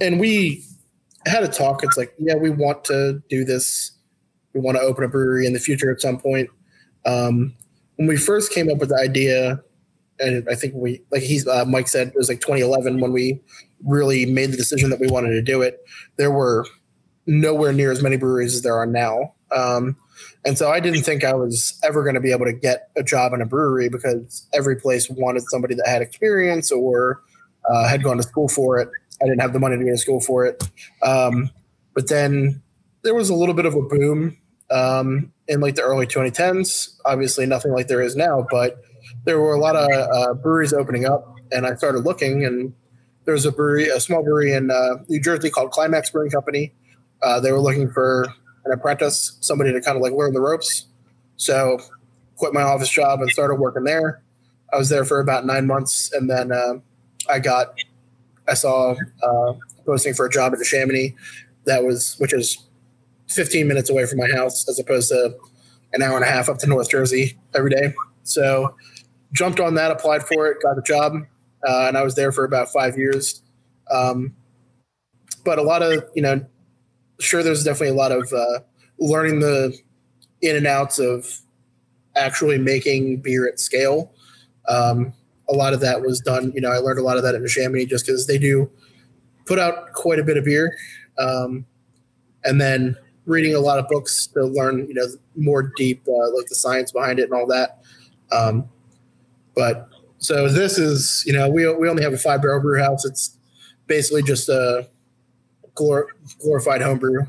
and 0.00 0.18
we 0.18 0.64
had 1.24 1.44
a 1.44 1.48
talk. 1.48 1.84
It's 1.84 1.96
like, 1.96 2.12
yeah, 2.18 2.34
we 2.34 2.50
want 2.50 2.84
to 2.84 3.22
do 3.28 3.44
this. 3.44 3.92
We 4.54 4.60
want 4.60 4.76
to 4.76 4.82
open 4.82 5.04
a 5.04 5.08
brewery 5.08 5.46
in 5.46 5.52
the 5.52 5.60
future 5.60 5.92
at 5.92 6.00
some 6.00 6.18
point. 6.18 6.50
Um, 7.06 7.54
when 7.96 8.08
we 8.08 8.16
first 8.16 8.52
came 8.52 8.68
up 8.70 8.78
with 8.78 8.88
the 8.88 8.96
idea, 8.96 9.60
and 10.20 10.48
I 10.48 10.54
think 10.54 10.74
we, 10.74 11.02
like 11.10 11.22
he's, 11.22 11.46
uh, 11.46 11.64
Mike 11.64 11.88
said, 11.88 12.08
it 12.08 12.16
was 12.16 12.28
like 12.28 12.40
2011 12.40 13.00
when 13.00 13.12
we 13.12 13.40
really 13.84 14.26
made 14.26 14.52
the 14.52 14.56
decision 14.56 14.90
that 14.90 15.00
we 15.00 15.08
wanted 15.08 15.30
to 15.30 15.42
do 15.42 15.62
it. 15.62 15.80
There 16.16 16.30
were 16.30 16.66
nowhere 17.26 17.72
near 17.72 17.92
as 17.92 18.02
many 18.02 18.16
breweries 18.16 18.54
as 18.54 18.62
there 18.62 18.76
are 18.76 18.86
now. 18.86 19.34
Um, 19.54 19.96
and 20.44 20.58
so 20.58 20.70
I 20.70 20.80
didn't 20.80 21.02
think 21.02 21.24
I 21.24 21.34
was 21.34 21.78
ever 21.84 22.02
going 22.02 22.14
to 22.14 22.20
be 22.20 22.32
able 22.32 22.46
to 22.46 22.52
get 22.52 22.90
a 22.96 23.02
job 23.02 23.32
in 23.32 23.40
a 23.40 23.46
brewery 23.46 23.88
because 23.88 24.46
every 24.52 24.76
place 24.76 25.08
wanted 25.10 25.42
somebody 25.48 25.74
that 25.74 25.86
had 25.86 26.02
experience 26.02 26.72
or 26.72 27.22
uh, 27.68 27.88
had 27.88 28.02
gone 28.02 28.16
to 28.16 28.22
school 28.22 28.48
for 28.48 28.78
it. 28.78 28.88
I 29.22 29.26
didn't 29.26 29.40
have 29.40 29.52
the 29.52 29.58
money 29.58 29.76
to 29.76 29.84
go 29.84 29.90
to 29.90 29.98
school 29.98 30.20
for 30.20 30.46
it. 30.46 30.62
Um, 31.02 31.50
but 31.94 32.08
then 32.08 32.62
there 33.02 33.14
was 33.14 33.30
a 33.30 33.34
little 33.34 33.54
bit 33.54 33.66
of 33.66 33.74
a 33.74 33.82
boom 33.82 34.36
um, 34.70 35.32
in 35.46 35.60
like 35.60 35.74
the 35.74 35.82
early 35.82 36.06
2010s. 36.06 36.96
Obviously, 37.04 37.46
nothing 37.46 37.72
like 37.72 37.88
there 37.88 38.00
is 38.00 38.16
now, 38.16 38.46
but 38.50 38.82
there 39.24 39.40
were 39.40 39.54
a 39.54 39.60
lot 39.60 39.76
of 39.76 39.88
uh, 39.90 40.34
breweries 40.34 40.72
opening 40.72 41.04
up, 41.04 41.36
and 41.52 41.66
I 41.66 41.74
started 41.74 42.00
looking, 42.00 42.44
and 42.44 42.72
there 43.24 43.34
was 43.34 43.44
a 43.44 43.52
brewery, 43.52 43.88
a 43.88 44.00
small 44.00 44.22
brewery 44.22 44.52
in 44.52 44.70
uh, 44.70 44.96
New 45.08 45.20
Jersey 45.20 45.50
called 45.50 45.70
Climax 45.70 46.10
Brewing 46.10 46.30
Company. 46.30 46.72
Uh, 47.22 47.40
they 47.40 47.52
were 47.52 47.60
looking 47.60 47.90
for 47.90 48.28
an 48.64 48.72
apprentice, 48.72 49.36
somebody 49.40 49.72
to 49.72 49.80
kind 49.80 49.96
of 49.96 50.02
like 50.02 50.12
learn 50.12 50.32
the 50.32 50.40
ropes. 50.40 50.86
So, 51.36 51.78
quit 52.36 52.54
my 52.54 52.62
office 52.62 52.88
job 52.88 53.20
and 53.20 53.30
started 53.30 53.56
working 53.56 53.84
there. 53.84 54.22
I 54.72 54.76
was 54.76 54.88
there 54.88 55.04
for 55.04 55.20
about 55.20 55.46
nine 55.46 55.66
months, 55.66 56.12
and 56.12 56.28
then 56.28 56.52
uh, 56.52 56.74
I 57.28 57.38
got, 57.38 57.74
I 58.48 58.54
saw 58.54 58.94
uh, 59.22 59.52
posting 59.84 60.14
for 60.14 60.26
a 60.26 60.30
job 60.30 60.52
at 60.52 60.58
the 60.58 60.64
Neshaminy, 60.64 61.14
that 61.64 61.84
was 61.84 62.16
which 62.18 62.32
is 62.32 62.66
15 63.28 63.68
minutes 63.68 63.90
away 63.90 64.06
from 64.06 64.18
my 64.18 64.28
house, 64.28 64.68
as 64.68 64.78
opposed 64.78 65.08
to 65.10 65.36
an 65.92 66.02
hour 66.02 66.16
and 66.16 66.24
a 66.24 66.28
half 66.28 66.48
up 66.48 66.58
to 66.58 66.66
North 66.66 66.90
Jersey 66.90 67.38
every 67.54 67.70
day. 67.70 67.94
So, 68.22 68.74
jumped 69.32 69.60
on 69.60 69.74
that, 69.74 69.90
applied 69.90 70.22
for 70.22 70.46
it, 70.46 70.58
got 70.62 70.76
the 70.76 70.82
job, 70.82 71.14
uh, 71.66 71.86
and 71.88 71.96
I 71.96 72.02
was 72.02 72.14
there 72.14 72.32
for 72.32 72.44
about 72.44 72.68
five 72.72 72.96
years. 72.96 73.42
Um, 73.90 74.34
but 75.44 75.58
a 75.58 75.62
lot 75.62 75.82
of 75.82 76.04
you 76.14 76.22
know, 76.22 76.44
sure, 77.20 77.42
there's 77.42 77.64
definitely 77.64 77.88
a 77.88 77.98
lot 77.98 78.12
of 78.12 78.32
uh, 78.32 78.60
learning 78.98 79.40
the 79.40 79.76
in 80.42 80.56
and 80.56 80.66
outs 80.66 80.98
of 80.98 81.40
actually 82.16 82.58
making 82.58 83.18
beer 83.18 83.48
at 83.48 83.58
scale. 83.60 84.12
Um, 84.68 85.12
a 85.48 85.54
lot 85.54 85.72
of 85.72 85.80
that 85.80 86.02
was 86.02 86.20
done. 86.20 86.52
You 86.54 86.60
know, 86.60 86.70
I 86.70 86.78
learned 86.78 86.98
a 86.98 87.02
lot 87.02 87.16
of 87.16 87.22
that 87.22 87.34
in 87.34 87.42
Neshaminy 87.42 87.88
just 87.88 88.06
because 88.06 88.26
they 88.26 88.38
do 88.38 88.70
put 89.46 89.58
out 89.58 89.92
quite 89.94 90.18
a 90.18 90.24
bit 90.24 90.36
of 90.36 90.44
beer, 90.44 90.76
um, 91.18 91.64
and 92.44 92.60
then 92.60 92.96
reading 93.24 93.54
a 93.54 93.60
lot 93.60 93.78
of 93.78 93.86
books 93.88 94.26
to 94.28 94.44
learn, 94.44 94.86
you 94.88 94.94
know, 94.94 95.06
more 95.36 95.70
deep, 95.76 96.02
uh, 96.08 96.36
like 96.36 96.46
the 96.46 96.54
science 96.54 96.90
behind 96.90 97.18
it 97.18 97.24
and 97.24 97.34
all 97.34 97.46
that. 97.46 97.78
Um, 98.32 98.68
but 99.58 99.88
so 100.18 100.48
this 100.48 100.78
is, 100.78 101.24
you 101.26 101.32
know, 101.32 101.50
we 101.50 101.68
we 101.74 101.88
only 101.88 102.04
have 102.04 102.12
a 102.12 102.18
five 102.18 102.40
barrel 102.40 102.62
brew 102.62 102.80
house. 102.80 103.04
It's 103.04 103.36
basically 103.88 104.22
just 104.22 104.48
a 104.48 104.88
glor- 105.74 106.06
glorified 106.40 106.80
homebrew. 106.80 107.26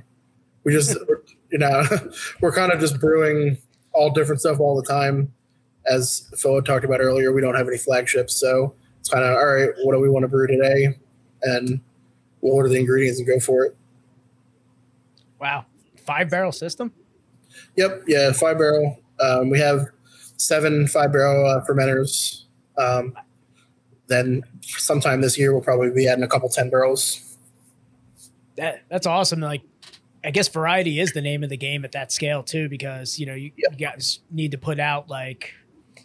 We 0.63 0.71
just, 0.73 0.95
you 1.51 1.57
know, 1.57 1.83
we're 2.41 2.51
kind 2.51 2.71
of 2.71 2.79
just 2.79 2.99
brewing 2.99 3.57
all 3.93 4.11
different 4.11 4.41
stuff 4.41 4.59
all 4.59 4.79
the 4.79 4.87
time. 4.87 5.33
As 5.87 6.29
Phil 6.37 6.61
talked 6.61 6.85
about 6.85 7.01
earlier, 7.01 7.33
we 7.33 7.41
don't 7.41 7.55
have 7.55 7.67
any 7.67 7.79
flagships, 7.79 8.35
so 8.35 8.75
it's 8.99 9.09
kind 9.09 9.25
of 9.25 9.31
all 9.31 9.45
right. 9.47 9.69
What 9.81 9.95
do 9.95 9.99
we 9.99 10.09
want 10.09 10.21
to 10.21 10.27
brew 10.27 10.45
today? 10.45 10.99
And 11.41 11.81
we'll 12.41 12.53
order 12.53 12.69
the 12.69 12.77
ingredients 12.77 13.17
and 13.17 13.27
go 13.27 13.39
for 13.39 13.65
it. 13.65 13.75
Wow. 15.41 15.65
Five 16.05 16.29
barrel 16.29 16.51
system? 16.51 16.93
Yep. 17.75 18.03
Yeah. 18.05 18.33
Five 18.33 18.59
barrel. 18.59 18.99
Um, 19.19 19.49
we 19.49 19.59
have 19.59 19.87
seven 20.39 20.87
five 20.87 21.11
barrel 21.11 21.45
uh, 21.45 21.63
fermenters. 21.65 22.45
Um, 22.77 23.13
then 24.07 24.43
sometime 24.61 25.21
this 25.21 25.37
year, 25.37 25.53
we'll 25.53 25.61
probably 25.61 25.91
be 25.91 26.07
adding 26.07 26.23
a 26.23 26.27
couple 26.27 26.49
10 26.49 26.69
barrels. 26.69 27.37
That 28.57 28.83
that's 28.89 29.07
awesome. 29.07 29.39
Like 29.39 29.61
I 30.23 30.31
guess 30.31 30.47
variety 30.49 30.99
is 30.99 31.13
the 31.13 31.21
name 31.21 31.43
of 31.43 31.49
the 31.49 31.57
game 31.57 31.85
at 31.85 31.93
that 31.93 32.11
scale 32.11 32.43
too, 32.43 32.67
because 32.67 33.19
you 33.19 33.25
know, 33.25 33.35
you, 33.35 33.51
you 33.55 33.69
guys 33.77 34.19
need 34.31 34.51
to 34.51 34.57
put 34.57 34.79
out 34.79 35.09
like 35.09 35.53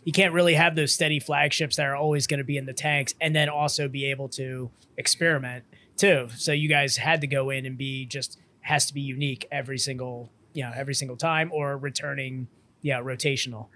you 0.04 0.12
can't 0.12 0.32
really 0.34 0.54
have 0.54 0.76
those 0.76 0.92
steady 0.92 1.18
flagships 1.18 1.76
that 1.76 1.86
are 1.86 1.96
always 1.96 2.26
going 2.26 2.38
to 2.38 2.44
be 2.44 2.56
in 2.56 2.66
the 2.66 2.72
tanks 2.72 3.14
and 3.20 3.34
then 3.34 3.48
also 3.48 3.88
be 3.88 4.04
able 4.04 4.28
to 4.28 4.70
experiment 4.98 5.64
too. 5.96 6.28
So 6.36 6.52
you 6.52 6.68
guys 6.68 6.96
had 6.96 7.22
to 7.22 7.26
go 7.26 7.50
in 7.50 7.66
and 7.66 7.76
be 7.76 8.06
just 8.06 8.38
has 8.60 8.86
to 8.86 8.94
be 8.94 9.00
unique 9.00 9.46
every 9.50 9.78
single, 9.78 10.30
you 10.52 10.62
know, 10.62 10.72
every 10.74 10.94
single 10.94 11.16
time 11.16 11.50
or 11.52 11.76
returning, 11.76 12.46
yeah, 12.82 13.00
rotational. 13.00 13.66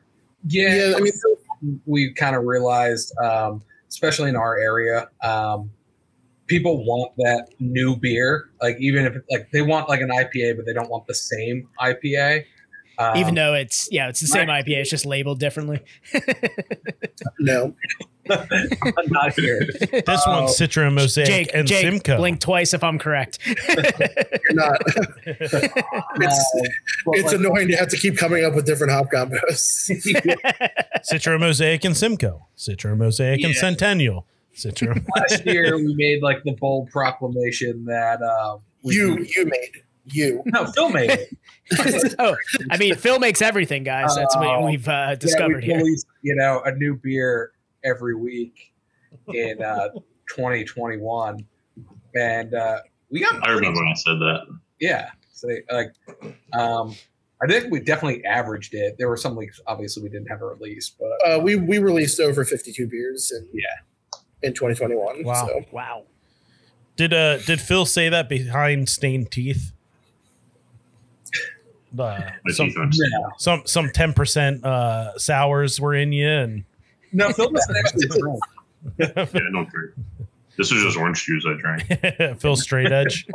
Yeah, 0.47 0.91
Yeah, 0.91 0.97
I 0.97 1.01
mean, 1.01 1.81
we 1.87 2.13
kind 2.13 2.37
of 2.37 2.45
realized, 2.45 3.17
um, 3.19 3.63
especially 3.89 4.29
in 4.29 4.37
our 4.37 4.59
area, 4.59 5.09
um, 5.23 5.71
people 6.47 6.85
want 6.85 7.13
that 7.19 7.49
new 7.61 7.97
beer. 7.97 8.51
Like 8.61 8.77
even 8.81 9.07
if 9.07 9.17
like 9.31 9.51
they 9.53 9.63
want 9.63 9.89
like 9.89 10.01
an 10.01 10.11
IPA, 10.11 10.57
but 10.57 10.67
they 10.67 10.73
don't 10.73 10.91
want 10.91 11.07
the 11.07 11.15
same 11.15 11.69
IPA. 11.81 12.45
Um, 13.01 13.17
Even 13.17 13.35
though 13.37 13.55
it's 13.55 13.89
yeah, 13.93 14.09
it's 14.09 14.21
the 14.21 14.27
same 14.27 14.49
IPA, 14.49 14.79
it's 14.79 14.91
just 14.91 15.07
labeled 15.07 15.39
differently. 15.39 15.81
no. 17.39 17.77
not 18.29 19.33
here. 19.35 19.61
This 19.81 20.21
Oh. 20.27 20.43
one's 20.43 20.59
Citra 20.59 20.93
Mosaic 20.93 21.29
Jake, 21.29 21.51
and 21.55 21.67
Jake, 21.67 21.83
Simcoe. 21.83 22.17
blink 22.17 22.41
twice 22.41 22.75
if 22.75 22.83
I'm 22.83 22.99
correct. 22.99 23.39
You're 23.47 24.53
not. 24.53 24.83
it's 25.27 25.55
but, 27.05 27.17
it's 27.17 27.27
like, 27.33 27.37
annoying 27.37 27.69
to 27.69 27.77
have 27.77 27.89
to 27.89 27.97
keep 27.97 28.17
coming 28.19 28.45
up 28.45 28.55
with 28.55 28.67
different 28.67 28.93
hop 28.93 29.07
combos. 29.13 29.91
Citra 31.11 31.39
Mosaic 31.39 31.85
and 31.85 31.97
Simcoe. 31.97 32.47
Citra 32.57 32.97
Mosaic 32.97 33.45
and 33.45 33.55
Centennial. 33.55 34.27
Citra. 34.57 35.07
last 35.17 35.47
year 35.47 35.77
we 35.77 35.95
made 35.95 36.21
like 36.21 36.43
the 36.43 36.53
bold 36.53 36.91
proclamation 36.91 37.85
that 37.85 38.21
uh, 38.21 38.59
we, 38.83 38.97
you 38.97 39.19
you 39.37 39.45
made 39.47 39.83
you. 40.15 40.43
no 40.47 40.67
Phil 40.73 40.91
made 40.91 41.11
it. 41.11 42.15
oh, 42.19 42.37
I 42.71 42.77
mean, 42.79 42.95
Phil 42.95 43.19
makes 43.19 43.43
everything, 43.43 43.85
guys. 43.85 44.15
That's 44.17 44.35
what 44.37 44.47
Oh. 44.47 44.67
we've 44.67 44.87
uh, 44.89 45.07
yeah, 45.11 45.15
discovered 45.17 45.57
we 45.63 45.67
here. 45.67 45.77
release, 45.79 46.05
you 46.23 46.35
know, 46.35 46.63
a 46.65 46.73
new 46.73 46.95
beer 46.97 47.53
every 47.85 48.15
week 48.15 48.73
in 49.35 49.63
uh, 49.63 49.89
2021, 50.35 51.45
and 52.17 52.55
uh, 52.55 52.79
we 53.11 53.21
got. 53.21 53.47
I 53.47 53.53
remember 53.53 53.81
when 53.81 53.89
I 53.89 53.95
said 53.95 54.19
that. 54.19 54.47
Yeah, 54.81 55.11
so 55.33 55.49
like, 55.71 55.93
um, 56.53 56.95
I 57.43 57.47
think 57.47 57.71
we 57.71 57.81
definitely 57.81 58.25
averaged 58.25 58.75
it. 58.75 58.97
There 58.99 59.09
were 59.09 59.17
some 59.17 59.35
weeks, 59.37 59.61
obviously, 59.67 60.03
we 60.03 60.09
didn't 60.09 60.29
have 60.29 60.41
a 60.43 60.47
release, 60.47 60.91
but 60.91 61.11
Uh, 61.27 61.39
we 61.41 61.57
we 61.57 61.79
released 61.79 62.21
over 62.21 62.45
52 62.45 62.87
beers 62.87 63.33
in 63.33 63.49
Yeah. 63.53 63.67
in 64.43 64.55
2021. 64.55 65.25
Wow. 65.25 65.47
So 65.47 65.65
Wow. 65.73 66.05
Did 66.97 67.13
uh 67.13 67.39
did 67.39 67.61
Phil 67.61 67.87
say 67.87 68.09
that 68.09 68.29
behind 68.29 68.89
stained 68.89 69.31
teeth? 69.31 69.73
Uh, 71.97 72.21
some, 72.49 72.71
teeth 72.91 73.03
some 73.39 73.63
some 73.65 73.91
ten 73.91 74.13
percent 74.13 74.65
uh 74.65 75.17
sours 75.19 75.81
were 75.81 75.95
in 75.95 76.13
you 76.13 76.29
and 76.29 76.65
no, 77.13 77.31
Phil 77.33 77.51
doesn't 77.51 77.77
actually 77.85 78.07
drink. 78.07 78.41
Yeah, 78.99 79.09
I 79.17 79.25
don't 79.53 79.69
drink. 79.69 79.95
This 80.57 80.73
is 80.73 80.83
just 80.83 80.97
orange 80.99 81.25
juice 81.25 81.47
I 81.47 81.55
drank. 81.59 82.41
Phil 82.41 82.57
straight 82.57 82.93
edge. 82.93 83.27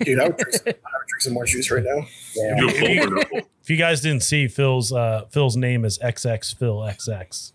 dude, 0.00 0.18
I 0.20 0.28
would 0.28 0.36
drink 0.36 0.54
some, 0.54 0.68
I 0.68 0.70
would 0.70 1.08
drink 1.08 1.20
some 1.20 1.32
more 1.32 1.46
juice 1.46 1.70
right 1.70 1.82
now. 1.82 2.06
Yeah. 2.36 2.56
You 2.60 2.70
full 2.70 3.22
full? 3.24 3.40
If 3.62 3.70
you 3.70 3.76
guys 3.76 4.00
didn't 4.00 4.22
see 4.22 4.48
Phil's 4.48 4.92
uh 4.92 5.24
Phil's 5.30 5.56
name 5.56 5.84
is 5.84 5.98
XX 5.98 6.56
Phil 6.58 6.76
XX. 6.78 7.52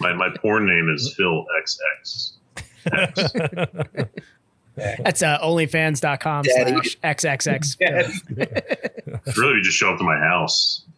My, 0.00 0.14
my 0.14 0.30
porn 0.40 0.66
name 0.66 0.88
is 0.94 1.14
Phil 1.14 1.44
XX. 1.62 2.32
That's 4.76 5.22
uh, 5.22 5.38
onlyfans.com 5.40 6.44
Daddy. 6.44 6.70
slash 6.72 6.96
XXX. 7.02 7.76
Yeah. 7.80 8.08
Really, 9.36 9.56
you 9.56 9.62
just 9.62 9.76
show 9.76 9.92
up 9.92 9.98
to 9.98 10.04
my 10.04 10.16
house. 10.18 10.84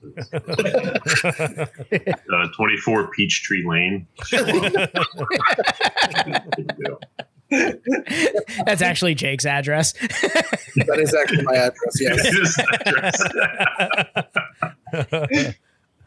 Uh, 2.32 2.48
24 2.56 3.10
Peachtree 3.12 3.64
Lane. 3.66 4.06
That's 8.66 8.80
actually 8.82 9.14
Jake's 9.14 9.44
address. 9.46 9.92
That 9.92 10.98
is 10.98 11.14
actually 11.14 11.44
my 11.44 11.54
address. 11.54 12.00
Yes. 12.00 12.38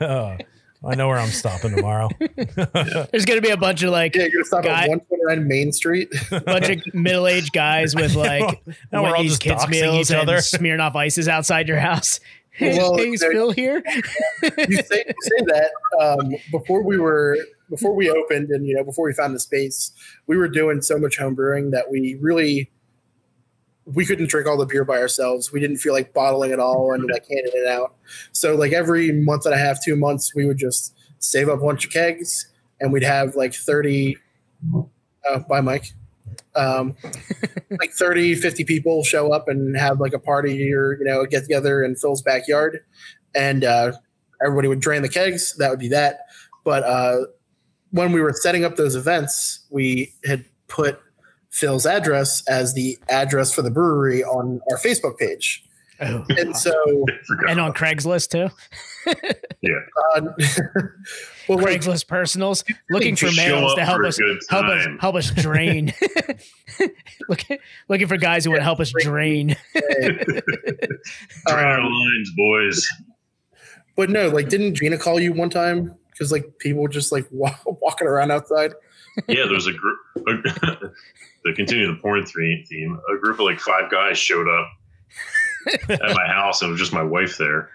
Oh, 0.02 0.36
I 0.84 0.96
know 0.96 1.08
where 1.08 1.18
I'm 1.18 1.30
stopping 1.30 1.76
tomorrow. 1.76 2.10
There's 2.20 3.26
going 3.26 3.38
to 3.38 3.42
be 3.42 3.50
a 3.50 3.58
bunch 3.58 3.82
of 3.84 3.90
like, 3.92 4.16
Yeah, 4.16 4.24
you're 4.24 4.32
gonna 4.44 4.46
stop 4.46 4.64
Guy- 4.64 4.84
at 4.84 4.90
129 4.90 5.48
Main 5.48 5.72
Street. 5.72 6.10
A 6.32 6.40
bunch 6.46 6.70
of 6.70 6.94
middle 6.94 7.28
aged 7.28 7.54
guys 7.54 7.96
with 7.96 8.16
like 8.16 8.62
Now 8.92 9.02
we're 9.04 9.10
all 9.10 9.14
Wendy's 9.16 9.32
just 9.32 9.42
kids 9.42 9.64
doxing 9.66 9.70
meals 9.70 10.12
each 10.12 10.18
and 10.18 10.44
smearing 10.44 10.80
off 10.82 10.96
ices 10.96 11.28
outside 11.28 11.68
your 11.68 11.80
house. 11.80 12.20
Well, 12.62 12.98
hey, 12.98 13.10
is 13.10 13.20
there- 13.20 13.32
Phil 13.32 13.52
here? 13.52 13.84
you 13.88 14.02
say 14.84 15.04
you 15.08 15.14
say 15.22 15.46
that 15.48 15.72
um, 16.00 16.34
before 16.52 16.84
we 16.84 16.98
were 16.98 17.38
before 17.70 17.94
we 17.96 18.10
opened 18.10 18.50
and 18.50 18.66
you 18.68 18.76
know 18.76 18.84
before 18.84 19.06
we 19.08 19.14
found 19.14 19.34
the 19.36 19.40
space, 19.40 19.92
we 20.28 20.38
were 20.38 20.48
doing 20.48 20.82
so 20.82 20.98
much 20.98 21.18
home 21.18 21.36
brewing 21.36 21.72
that 21.72 21.90
we 21.90 22.18
really 22.22 22.70
we 23.86 24.06
couldn't 24.06 24.30
drink 24.30 24.48
all 24.48 24.58
the 24.58 24.66
beer 24.66 24.84
by 24.84 24.98
ourselves. 24.98 25.52
We 25.52 25.60
didn't 25.60 25.78
feel 25.78 25.94
like 25.94 26.14
bottling 26.14 26.52
it 26.52 26.60
all 26.60 26.94
and 26.94 27.08
like 27.12 27.28
handing 27.30 27.54
it 27.54 27.68
out. 27.68 27.96
So 28.32 28.56
like 28.56 28.72
every 28.72 29.12
month 29.12 29.46
and 29.46 29.54
a 29.54 29.58
half, 29.58 29.84
two 29.84 29.96
months, 29.96 30.34
we 30.34 30.46
would 30.46 30.58
just 30.58 30.96
save 31.20 31.50
up 31.50 31.60
a 31.60 31.66
bunch 31.66 31.86
of 31.86 31.92
kegs 31.92 32.48
and 32.80 32.92
we'd 32.92 33.04
have 33.04 33.36
like 33.36 33.54
30 33.54 34.18
uh, 35.30 35.40
bye 35.40 35.62
Mike. 35.62 35.92
Um, 36.56 36.96
like 37.80 37.92
30, 37.92 38.36
50 38.36 38.64
people 38.64 39.04
show 39.04 39.32
up 39.32 39.48
and 39.48 39.78
have 39.78 40.00
like 40.00 40.14
a 40.14 40.20
party 40.20 40.74
or, 40.74 40.98
you 40.98 41.06
know, 41.06 41.26
get 41.26 41.44
together 41.44 41.84
in 41.84 41.96
Phil's 41.96 42.22
backyard. 42.22 42.80
And 43.36 43.64
uh, 43.64 43.94
everybody 44.44 44.68
would 44.68 44.80
drain 44.80 45.02
the 45.02 45.10
kegs. 45.10 45.56
That 45.58 45.70
would 45.70 45.80
be 45.80 45.90
that. 45.90 46.22
But 46.64 46.84
uh, 46.84 47.26
when 47.92 48.12
we 48.12 48.22
were 48.22 48.34
setting 48.34 48.66
up 48.66 48.78
those 48.78 48.96
events, 48.96 49.66
we 49.70 50.14
had 50.26 50.46
put 50.68 51.00
Phil's 51.56 51.86
address 51.86 52.46
as 52.48 52.74
the 52.74 52.98
address 53.08 53.54
for 53.54 53.62
the 53.62 53.72
brewery 53.72 54.26
on 54.26 54.60
our 54.70 54.78
Facebook 54.78 55.18
page. 55.18 55.64
Oh, 56.02 56.26
And 56.38 56.54
so, 56.54 57.06
and 57.48 57.62
on 57.62 57.74
Craigslist 57.74 58.30
too. 58.32 58.54
uh, 59.08 60.22
well, 61.48 61.58
like, 61.58 61.80
Craigslist 61.80 62.08
personals 62.08 62.66
looking 62.90 63.16
for 63.16 63.32
males 63.38 63.74
to 63.76 63.86
help 63.86 64.04
us 64.04 64.20
help 64.50 64.66
us 64.66 64.86
help 65.00 65.16
us 65.16 65.32
drain. 65.32 65.94
looking 67.30 67.60
looking 67.88 68.08
for 68.08 68.18
guys 68.18 68.44
who 68.44 68.52
want 68.52 68.60
to 68.60 68.66
help 68.66 68.82
us 68.82 68.92
drain. 68.92 69.56
Drain 69.74 70.42
our 71.48 71.80
um, 71.80 71.86
lines, 71.86 72.32
boys. 72.36 72.86
but 73.96 74.10
no, 74.10 74.28
like, 74.28 74.50
didn't 74.50 74.76
Gina 74.76 74.98
call 74.98 75.22
you 75.22 75.32
one 75.32 75.50
time? 75.50 75.96
Because 76.18 76.32
like 76.32 76.58
people 76.60 76.82
were 76.82 76.90
just 76.90 77.12
like 77.12 77.28
wa- 77.32 77.56
walking 77.66 78.08
around 78.08 78.32
outside. 78.32 78.74
Yeah, 79.28 79.44
there 79.46 79.54
was 79.54 79.68
a 79.68 79.74
group. 79.74 80.00
to 81.46 81.54
continue 81.54 81.88
the 81.88 82.00
porn 82.02 82.26
thre- 82.26 82.64
theme, 82.68 83.00
a 83.14 83.18
group 83.20 83.40
of 83.40 83.46
like 83.46 83.60
five 83.60 83.92
guys 83.92 84.18
showed 84.18 84.48
up 84.48 84.68
at 85.90 86.16
my 86.16 86.28
house, 86.28 86.62
and 86.62 86.70
it 86.70 86.72
was 86.74 86.82
just 86.82 86.94
my 86.94 87.04
wife 87.04 87.38
there. 87.38 87.70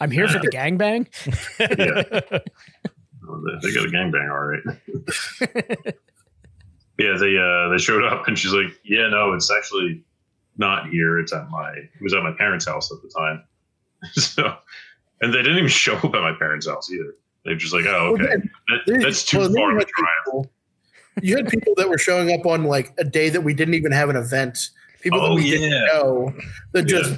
I'm 0.00 0.10
here 0.10 0.28
for 0.28 0.38
the 0.38 0.48
gangbang. 0.48 1.06
Yeah. 1.58 2.38
Oh, 3.26 3.42
They 3.60 3.68
they 3.68 3.74
got 3.74 3.86
a 3.86 3.88
gangbang, 3.88 4.30
all 4.30 4.44
right. 4.44 5.94
yeah, 6.98 7.16
they 7.18 7.36
uh 7.38 7.68
they 7.70 7.78
showed 7.78 8.04
up, 8.04 8.28
and 8.28 8.38
she's 8.38 8.52
like, 8.52 8.78
"Yeah, 8.84 9.08
no, 9.08 9.32
it's 9.32 9.50
actually 9.50 10.04
not 10.58 10.90
here. 10.90 11.18
It's 11.18 11.32
at 11.32 11.48
my 11.48 11.70
it 11.72 11.90
was 12.02 12.12
at 12.14 12.22
my 12.22 12.32
parents' 12.32 12.66
house 12.66 12.92
at 12.92 12.98
the 13.02 13.08
time." 13.08 13.44
so, 14.12 14.56
and 15.22 15.32
they 15.32 15.38
didn't 15.38 15.56
even 15.58 15.68
show 15.70 15.94
up 15.96 16.04
at 16.04 16.12
my 16.20 16.34
parents' 16.38 16.68
house 16.68 16.90
either. 16.92 17.14
They're 17.44 17.56
just 17.56 17.74
like, 17.74 17.84
"Oh, 17.86 18.14
okay, 18.14 18.36
that, 18.86 19.00
that's 19.02 19.24
too 19.24 19.38
Well, 19.38 19.52
far 19.52 19.70
you 19.72 19.76
of 19.76 19.76
a 19.76 19.78
had 19.80 19.88
drive." 19.88 20.10
people- 20.24 20.50
You 21.22 21.36
had 21.36 21.48
people 21.48 21.74
that 21.76 21.88
were 21.88 21.98
showing 21.98 22.32
up 22.32 22.44
on 22.46 22.64
like 22.64 22.92
a 22.98 23.04
day 23.04 23.28
that 23.28 23.42
we 23.42 23.54
didn't 23.54 23.74
even 23.74 23.92
have 23.92 24.08
an 24.08 24.16
event. 24.16 24.58
People 25.02 25.20
that 25.20 25.30
Oh, 25.30 25.34
we 25.36 25.50
didn't 25.50 25.70
know 25.86 26.32
that 26.72 26.84
just 26.84 27.10
Yeah. 27.10 27.16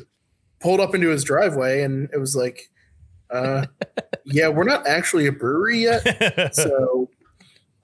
pulled 0.61 0.81
up 0.81 0.95
into 0.95 1.09
his 1.09 1.25
driveway, 1.25 1.83
and 1.83 2.09
it 2.13 2.19
was 2.19 2.35
like, 2.37 2.69
uh, 3.31 3.67
"Yeah, 4.25 4.49
we're 4.49 4.65
not 4.65 4.87
actually 4.87 5.27
a 5.29 5.33
brewery 5.33 5.79
yet." 5.85 6.55
so 6.55 7.09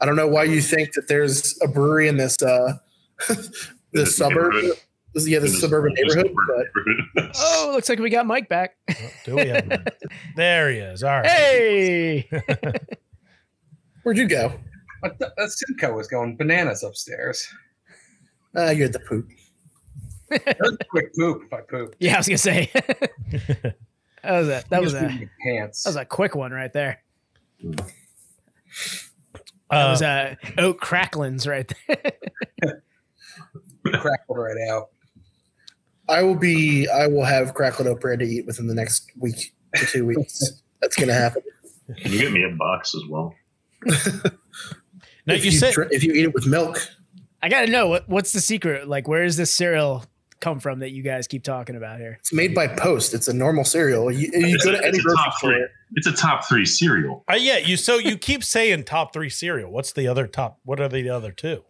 I 0.01 0.07
don't 0.07 0.17
know 0.17 0.27
why 0.29 0.45
you 0.45 0.61
think 0.61 0.93
that 0.95 1.07
there's 1.09 1.57
a 1.63 1.69
brewery 1.69 2.09
in 2.09 2.17
this 2.17 2.43
uh 2.43 2.75
this 3.93 4.17
suburb. 4.17 4.53
Neighborhood. 5.13 5.15
This, 5.15 5.29
yeah, 5.29 5.39
this 5.41 5.55
In 5.55 5.61
suburban 5.61 5.95
this 5.95 6.15
neighborhood. 6.15 6.35
suburban 6.35 7.11
But 7.15 7.23
neighborhood. 7.25 7.37
Oh, 7.41 7.71
looks 7.75 7.89
like 7.89 7.99
we 7.99 8.11
got 8.11 8.27
Mike 8.27 8.49
back. 8.49 8.77
Do 9.25 9.37
we 9.37 9.49
have 9.49 9.67
one? 9.67 9.85
There 10.37 10.71
he 10.71 10.79
is. 10.79 11.03
All 11.03 11.11
right. 11.21 11.27
Hey, 11.27 12.29
where'd 14.03 14.17
you 14.19 14.27
go? 14.29 14.53
But 15.03 15.19
th- 15.19 15.33
that 15.37 15.51
Simcoe 15.51 15.95
was 15.95 16.07
going 16.09 16.37
bananas 16.37 16.83
upstairs. 16.83 17.47
Uh, 18.57 18.71
you're 18.71 18.89
the 18.89 19.01
poop. 19.01 19.29
That 20.31 20.57
was 20.61 20.77
a 20.81 20.85
quick 20.87 21.15
poop 21.15 21.43
if 21.47 21.53
I 21.53 21.61
poop. 21.63 21.95
yeah, 22.01 22.15
I 22.15 22.19
was 22.19 22.29
gonna 22.29 22.39
say 22.39 22.71
that 22.75 23.75
was 24.25 24.49
a 24.49 24.65
that 24.71 24.81
was 24.83 24.93
Just 24.93 25.05
a 25.05 25.29
pants. 25.45 25.83
that 25.83 25.89
was 25.91 25.97
a 25.97 26.05
quick 26.05 26.35
one 26.35 26.53
right 26.53 26.73
there. 26.73 27.03
That 27.63 27.91
Uh, 29.71 29.89
was 29.91 30.03
a 30.03 30.37
oat 30.59 30.79
cracklins 30.81 31.47
right 31.49 31.71
there. 31.89 32.13
crackled 33.85 34.39
right 34.39 34.57
out. 34.71 34.89
I 36.09 36.23
will 36.23 36.35
be. 36.35 36.89
I 36.89 37.07
will 37.07 37.25
have 37.25 37.55
crackling 37.55 37.89
oat 37.89 38.01
bread 38.01 38.19
to 38.21 38.25
eat 38.27 38.47
within 38.47 38.67
the 38.67 38.75
next 38.75 39.11
week 39.19 39.55
to 39.77 39.87
two 39.87 40.05
weeks. 40.07 40.63
That's 40.81 40.97
gonna 40.97 41.15
happen. 41.15 41.43
Can 41.99 42.13
you 42.13 42.19
get 42.21 42.33
me 42.33 42.43
a 42.45 42.51
box 42.57 42.95
as 42.95 43.03
well? 43.09 43.35
now 43.87 45.35
if 45.35 45.45
you 45.45 45.51
said 45.51 45.73
dr- 45.75 45.93
if 45.93 46.03
you 46.05 46.13
eat 46.13 46.25
it 46.25 46.35
with 46.35 46.47
milk, 46.47 46.79
I 47.43 47.49
gotta 47.49 47.71
know 47.71 47.87
what 47.89 48.09
what's 48.09 48.33
the 48.33 48.41
secret? 48.41 48.89
Like, 48.89 49.07
where 49.09 49.25
does 49.25 49.37
this 49.37 49.53
cereal 49.55 50.05
come 50.41 50.59
from 50.59 50.81
that 50.81 50.91
you 50.91 51.03
guys 51.05 51.27
keep 51.29 51.45
talking 51.45 51.77
about 51.77 51.99
here? 52.01 52.17
it's 52.19 52.33
made 52.33 52.55
by 52.55 52.67
Post. 52.67 53.15
It's 53.15 53.29
a 53.29 53.33
normal 53.33 53.65
cereal. 53.65 54.11
You, 54.11 54.29
you 54.33 54.55
It's 54.55 54.65
go 54.65 54.71
a- 54.71 54.73
to 54.75 54.79
any 54.81 54.89
it's 54.89 54.99
a 54.99 55.03
grocery 55.03 55.25
top 55.25 55.41
three. 55.41 55.55
store. 55.55 55.69
It's 55.95 56.07
a 56.07 56.13
top 56.13 56.49
three 56.49 56.65
cereal. 56.65 57.23
Uh, 57.31 57.35
yeah, 57.35 57.59
you 57.59 57.77
so 57.77 57.99
you 57.99 58.17
keep 58.19 58.43
saying 58.43 58.85
top 58.85 59.13
three 59.13 59.29
cereal. 59.31 59.71
What's 59.71 59.93
the 59.93 60.09
other 60.09 60.27
top? 60.27 60.59
What 60.65 60.81
are 60.81 60.89
the 60.89 61.09
other 61.11 61.31
two? 61.33 61.63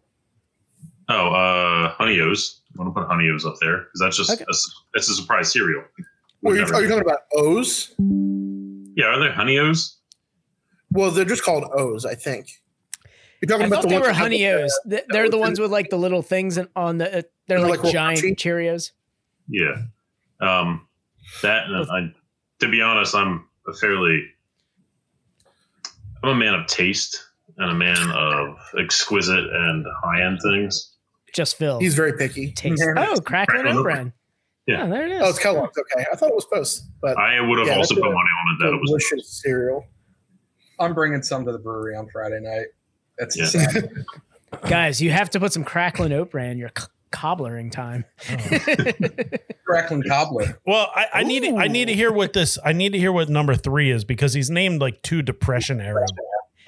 Oh, 1.08 1.28
uh, 1.34 1.90
Honey 1.94 2.20
O's. 2.20 2.60
I 2.78 2.82
want 2.82 2.94
to 2.94 3.00
put 3.00 3.08
Honey 3.08 3.28
O's 3.30 3.44
up 3.44 3.54
there 3.60 3.78
because 3.84 4.00
that's 4.00 4.16
just 4.16 4.30
Okay. 4.30 4.42
a, 4.44 4.54
that's 4.94 5.08
a 5.08 5.14
surprise 5.14 5.52
cereal. 5.52 5.84
Well, 6.42 6.56
you're, 6.56 6.64
are 6.74 6.82
you 6.82 6.88
talking 6.88 7.02
about 7.04 7.20
O's? 7.34 7.94
yeah, 8.96 9.06
are 9.06 9.18
there 9.20 9.32
Honey 9.32 9.58
O's? 9.58 9.98
Well, 10.90 11.10
they're 11.10 11.24
just 11.24 11.42
called 11.44 11.64
O's, 11.72 12.04
I 12.04 12.14
think. 12.14 12.48
You're 13.40 13.48
talking 13.48 13.64
I 13.64 13.66
about 13.66 13.76
thought 13.76 13.82
the 13.82 13.88
they 13.88 13.94
ones 13.96 14.02
were 14.02 14.06
that 14.08 14.14
have 14.14 14.22
honey 14.24 14.38
the- 14.44 14.50
O's. 14.62 14.80
Th- 14.88 15.04
They're 15.08 15.28
the 15.30 15.38
ones 15.38 15.58
with 15.60 15.70
like 15.72 15.90
the 15.90 15.96
little 15.98 16.22
things 16.22 16.58
in- 16.58 16.68
on 16.76 16.98
the. 16.98 17.06
Uh, 17.08 17.22
they're 17.48 17.58
They're 17.58 17.68
like, 17.68 17.82
like 17.82 17.92
giant 17.92 18.20
crunchy? 18.20 18.36
Cheerios. 18.36 18.90
Yeah. 19.48 19.82
Um, 20.40 20.86
that 21.42 21.66
and 21.66 21.90
I, 21.90 22.12
to 22.60 22.68
be 22.70 22.80
honest, 22.80 23.14
I'm 23.14 23.46
a 23.66 23.72
fairly, 23.74 24.24
I'm 26.22 26.30
a 26.30 26.34
man 26.34 26.54
of 26.54 26.66
taste 26.66 27.20
and 27.58 27.70
a 27.70 27.74
man 27.74 28.10
of 28.12 28.56
exquisite 28.78 29.44
and 29.44 29.84
high 30.04 30.22
end 30.24 30.38
things. 30.42 30.91
Just 31.32 31.56
Phil. 31.56 31.78
He's 31.80 31.94
very 31.94 32.12
picky. 32.14 32.52
Taste. 32.52 32.82
Oh, 32.82 32.92
crackling 32.94 33.22
Crackling 33.24 33.66
oat 33.68 33.76
Oat 33.78 33.82
Bran. 33.82 34.12
Yeah. 34.66 34.84
Yeah, 34.84 34.86
there 34.86 35.06
it 35.06 35.12
oh, 35.12 35.16
is. 35.16 35.22
Oh, 35.22 35.28
it's 35.30 35.38
Kellogg's. 35.40 35.78
Okay, 35.78 36.06
I 36.12 36.16
thought 36.16 36.28
it 36.28 36.34
was 36.34 36.46
Post, 36.52 36.84
but 37.00 37.16
I 37.18 37.40
would 37.40 37.58
have 37.58 37.66
Yeah, 37.66 37.76
also 37.76 37.94
put 37.96 38.04
a- 38.04 38.10
money 38.10 38.16
on 38.16 38.54
it 38.54 38.64
that 38.64 38.74
it 38.74 38.80
was. 38.80 38.90
delicious 38.90 39.40
cereal. 39.42 39.84
I'm 40.78 40.94
bringing 40.94 41.22
some 41.22 41.44
to 41.46 41.52
the 41.52 41.58
brewery 41.58 41.96
on 41.96 42.08
Friday 42.12 42.40
night. 42.40 42.66
That's 43.18 43.36
Yeah. 43.54 43.80
Guys, 44.68 45.00
you 45.00 45.10
have 45.10 45.30
to 45.30 45.40
put 45.40 45.52
some 45.52 45.64
crackling 45.64 46.12
oat 46.12 46.30
bran 46.30 46.50
in 46.52 46.58
your 46.58 46.70
c- 46.76 46.86
cobblering 47.10 47.70
time. 47.70 48.04
crackling 49.66 50.02
cobbler. 50.02 50.60
Well, 50.66 50.90
I, 50.94 51.06
I 51.14 51.22
need 51.22 51.42
to, 51.44 51.56
I 51.56 51.68
need 51.68 51.86
to 51.86 51.94
hear 51.94 52.12
what 52.12 52.32
this 52.32 52.58
I 52.64 52.72
need 52.72 52.92
to 52.92 52.98
hear 52.98 53.12
what 53.12 53.28
number 53.28 53.54
three 53.54 53.90
is 53.90 54.04
because 54.04 54.34
he's 54.34 54.50
named 54.50 54.80
like 54.80 55.02
two 55.02 55.22
depression 55.22 55.80
era 55.80 56.06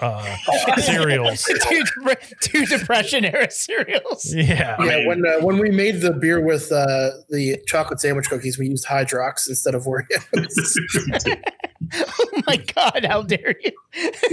uh, 0.01 0.37
cereals. 0.79 1.43
two, 1.69 1.83
depre- 1.85 2.33
two 2.41 2.67
depression 2.67 3.25
era 3.25 3.51
cereals. 3.51 4.33
Yeah. 4.35 4.77
I 4.79 4.85
yeah, 4.85 4.97
mean- 4.99 5.07
when 5.07 5.27
uh, 5.27 5.41
when 5.45 5.59
we 5.59 5.71
made 5.71 6.01
the 6.01 6.13
beer 6.13 6.41
with 6.45 6.71
uh, 6.73 7.11
the 7.31 7.59
chocolate 7.67 8.01
sandwich 8.01 8.29
cookies, 8.29 8.59
we 8.59 8.69
used 8.69 8.87
Hydrox 8.87 9.49
instead 9.49 9.75
of 9.75 9.85
Oreos. 9.85 10.77
Oh 11.93 12.43
my 12.47 12.57
god, 12.57 13.05
how 13.05 13.23
dare 13.23 13.55
you? 13.63 13.71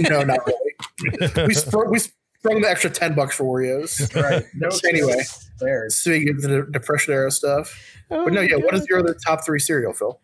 no, 0.00 0.22
not 0.22 0.38
really. 0.46 1.46
We 1.46 1.52
sprung, 1.54 1.90
we 1.90 1.98
sprung 1.98 2.62
the 2.62 2.68
extra 2.70 2.88
ten 2.90 3.14
bucks 3.14 3.36
for 3.36 3.44
Oreos. 3.44 4.14
Right. 4.20 4.44
No 4.54 4.68
Anyway. 4.88 5.22
there. 5.60 5.88
Speaking 5.90 6.30
of 6.30 6.40
the 6.42 6.66
depression 6.70 7.12
era 7.12 7.30
stuff, 7.30 7.78
but 8.08 8.32
no, 8.32 8.40
yeah. 8.40 8.56
What 8.56 8.74
is 8.74 8.86
your 8.88 9.00
other 9.00 9.14
top 9.26 9.44
three 9.44 9.58
cereal, 9.58 9.92
Phil? 9.92 10.18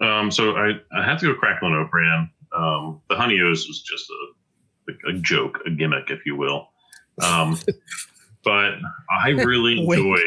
Um, 0.00 0.30
so 0.30 0.56
I, 0.56 0.72
I 0.96 1.04
have 1.04 1.18
to 1.20 1.26
go 1.26 1.34
crackling 1.34 1.74
oat 1.74 1.90
bran. 1.90 2.30
Um, 2.56 3.00
the 3.10 3.16
Honey 3.16 3.40
O's 3.40 3.66
was 3.66 3.82
just 3.82 4.08
a, 4.08 4.14
a, 4.88 5.10
a 5.10 5.12
joke, 5.14 5.60
a 5.66 5.70
gimmick, 5.70 6.10
if 6.10 6.20
you 6.26 6.36
will. 6.36 6.68
Um, 7.22 7.58
but 8.44 8.74
I 9.10 9.30
really 9.30 9.78
enjoy 9.78 10.20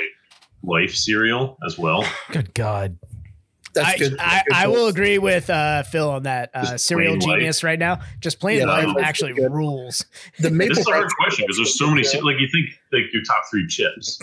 Life 0.61 0.93
cereal 0.93 1.57
as 1.65 1.77
well. 1.77 2.05
Good 2.31 2.53
God. 2.53 2.97
That's 3.73 3.87
I, 3.87 3.97
good. 3.97 4.15
I, 4.19 4.43
I 4.53 4.67
will 4.67 4.87
agree 4.87 5.17
with 5.19 5.49
uh, 5.49 5.83
Phil 5.83 6.09
on 6.09 6.23
that. 6.23 6.49
Uh, 6.53 6.71
Just 6.71 6.87
cereal 6.87 7.17
plain 7.17 7.29
light. 7.29 7.37
genius 7.37 7.63
right 7.63 7.79
now. 7.79 8.01
Just 8.19 8.39
plain 8.39 8.59
Yeah, 8.59 8.65
life 8.65 8.95
actually 9.01 9.33
good. 9.33 9.51
rules. 9.51 10.03
The 10.39 10.49
maple 10.49 10.75
This 10.75 10.79
is 10.79 10.87
a 10.87 10.91
hard 10.91 11.09
question 11.17 11.45
because 11.45 11.57
there's 11.57 11.77
so 11.77 11.87
many. 11.87 12.01
Like 12.01 12.39
you 12.39 12.49
think, 12.51 12.77
like 12.91 13.13
your 13.13 13.23
top 13.23 13.43
three 13.49 13.67
chips, 13.67 14.19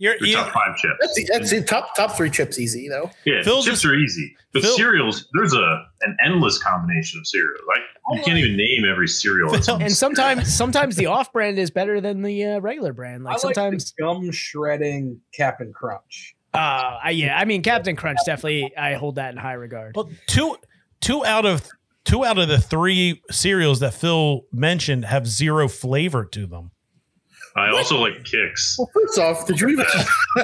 You're, 0.00 0.14
your 0.18 0.26
you, 0.28 0.34
top 0.36 0.52
five 0.52 0.76
chips. 0.76 0.94
That's 1.00 1.28
that's 1.30 1.50
the 1.50 1.62
top 1.62 1.94
top 1.96 2.16
three 2.16 2.30
chips 2.30 2.58
easy 2.58 2.88
though. 2.88 3.10
Yeah, 3.24 3.42
Phil 3.42 3.56
chips 3.62 3.66
just- 3.82 3.84
are 3.84 3.94
easy. 3.94 4.34
But 4.52 4.62
Phil- 4.62 4.76
cereals, 4.76 5.28
there's 5.34 5.52
a 5.52 5.84
an 6.02 6.16
endless 6.24 6.62
combination 6.62 7.18
of 7.20 7.26
cereals. 7.26 7.60
Like 7.68 7.80
you 8.16 8.22
can't 8.24 8.38
even 8.38 8.56
name 8.56 8.84
every 8.90 9.08
cereal. 9.08 9.52
Phil- 9.60 9.76
And 9.76 9.92
sometimes 9.92 10.52
sometimes 10.56 10.96
the 10.96 11.06
off 11.06 11.32
brand 11.32 11.58
is 11.58 11.70
better 11.70 12.00
than 12.00 12.22
the 12.22 12.44
uh, 12.44 12.60
regular 12.60 12.92
brand. 12.92 13.22
I 13.26 13.32
Like 13.32 13.44
like 13.44 13.54
sometimes 13.56 13.92
the 13.92 14.02
gum 14.04 14.30
shredding 14.30 15.20
Captain 15.32 15.72
Crunch. 15.72 16.36
uh 16.54 16.98
I- 17.02 17.10
yeah, 17.10 17.36
I 17.38 17.44
mean 17.44 17.62
Captain 17.62 17.96
Crunch 17.96 18.18
definitely 18.24 18.74
I 18.76 18.94
hold 18.94 19.16
that 19.16 19.32
in 19.32 19.36
high 19.36 19.54
regard. 19.54 19.96
well, 19.96 20.08
two 20.28 20.56
two 21.00 21.24
out 21.24 21.44
of 21.44 21.68
two 22.04 22.24
out 22.24 22.38
of 22.38 22.48
the 22.48 22.58
three 22.58 23.20
cereals 23.30 23.80
that 23.80 23.92
Phil 23.94 24.46
mentioned 24.52 25.04
have 25.04 25.26
zero 25.26 25.68
flavor 25.68 26.24
to 26.24 26.46
them. 26.46 26.70
I 27.58 27.70
also 27.70 27.98
like 27.98 28.22
Kix. 28.24 28.76
Well, 28.78 28.90
first 28.94 29.18
off, 29.18 29.46
did 29.46 29.60
you 29.60 29.68
even? 29.68 29.84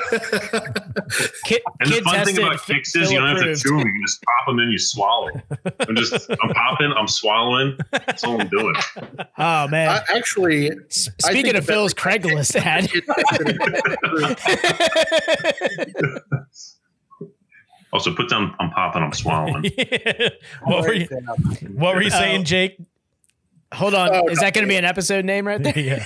Kid, 1.44 1.62
And 1.80 1.90
the 1.90 1.94
kid 1.96 2.04
fun 2.04 2.24
thing 2.24 2.38
about 2.38 2.56
Kix 2.60 2.96
is 3.00 3.10
you 3.12 3.18
don't 3.20 3.28
have 3.36 3.44
to 3.44 3.54
chew 3.56 3.70
them. 3.70 3.78
You 3.78 3.84
can 3.84 4.02
just 4.06 4.22
pop 4.22 4.46
them 4.48 4.58
in, 4.60 4.70
you 4.70 4.78
swallow. 4.78 5.30
I'm 5.88 5.96
just, 5.96 6.28
I'm 6.42 6.50
popping, 6.50 6.92
I'm 6.96 7.08
swallowing. 7.08 7.76
That's 7.92 8.24
all 8.24 8.40
I'm 8.40 8.48
doing. 8.48 8.74
Oh 9.38 9.68
man. 9.68 9.88
I, 9.88 10.02
actually, 10.16 10.70
S- 10.70 11.08
I 11.24 11.28
Speaking 11.30 11.44
think 11.52 11.56
of 11.56 11.66
Phil's 11.66 11.94
best- 11.94 12.22
Craigslist 12.22 12.56
ad. 12.56 12.90
Also, 17.92 18.12
put 18.14 18.28
down, 18.28 18.54
I'm 18.58 18.70
popping, 18.70 19.02
I'm 19.04 19.12
swallowing. 19.12 19.64
what, 20.64 20.82
were 20.82 20.92
you, 20.94 21.06
what 21.74 21.94
were 21.94 22.02
you 22.02 22.10
saying, 22.10 22.40
Oh. 22.40 22.44
Jake? 22.44 22.76
Hold 23.72 23.94
on. 23.94 24.08
Oh, 24.12 24.26
is 24.28 24.38
that 24.40 24.52
going 24.52 24.64
to 24.66 24.68
be 24.68 24.76
an 24.76 24.84
episode 24.84 25.24
name 25.24 25.46
right 25.46 25.62
there? 25.62 25.78
yeah. 25.78 26.04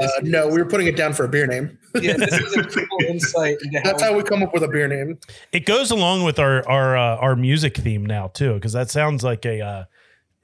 Uh, 0.00 0.08
no, 0.22 0.48
we 0.48 0.54
were 0.58 0.64
putting 0.68 0.86
it 0.86 0.96
down 0.96 1.12
for 1.12 1.24
a 1.24 1.28
beer 1.28 1.46
name. 1.46 1.78
yeah, 2.00 2.16
this 2.16 2.32
is 2.32 2.56
a 2.56 2.62
cool 2.86 2.86
insight 3.08 3.56
into 3.62 3.80
That's 3.84 4.02
how 4.02 4.16
we 4.16 4.22
come 4.22 4.42
up 4.42 4.54
with 4.54 4.62
a 4.62 4.68
beer 4.68 4.88
name. 4.88 5.18
It 5.52 5.66
goes 5.66 5.90
along 5.90 6.24
with 6.24 6.38
our 6.38 6.66
our 6.68 6.96
uh, 6.96 7.16
our 7.16 7.36
music 7.36 7.76
theme 7.76 8.06
now 8.06 8.28
too, 8.28 8.54
because 8.54 8.72
that 8.72 8.90
sounds 8.90 9.22
like 9.22 9.44
a 9.44 9.60
uh, 9.60 9.84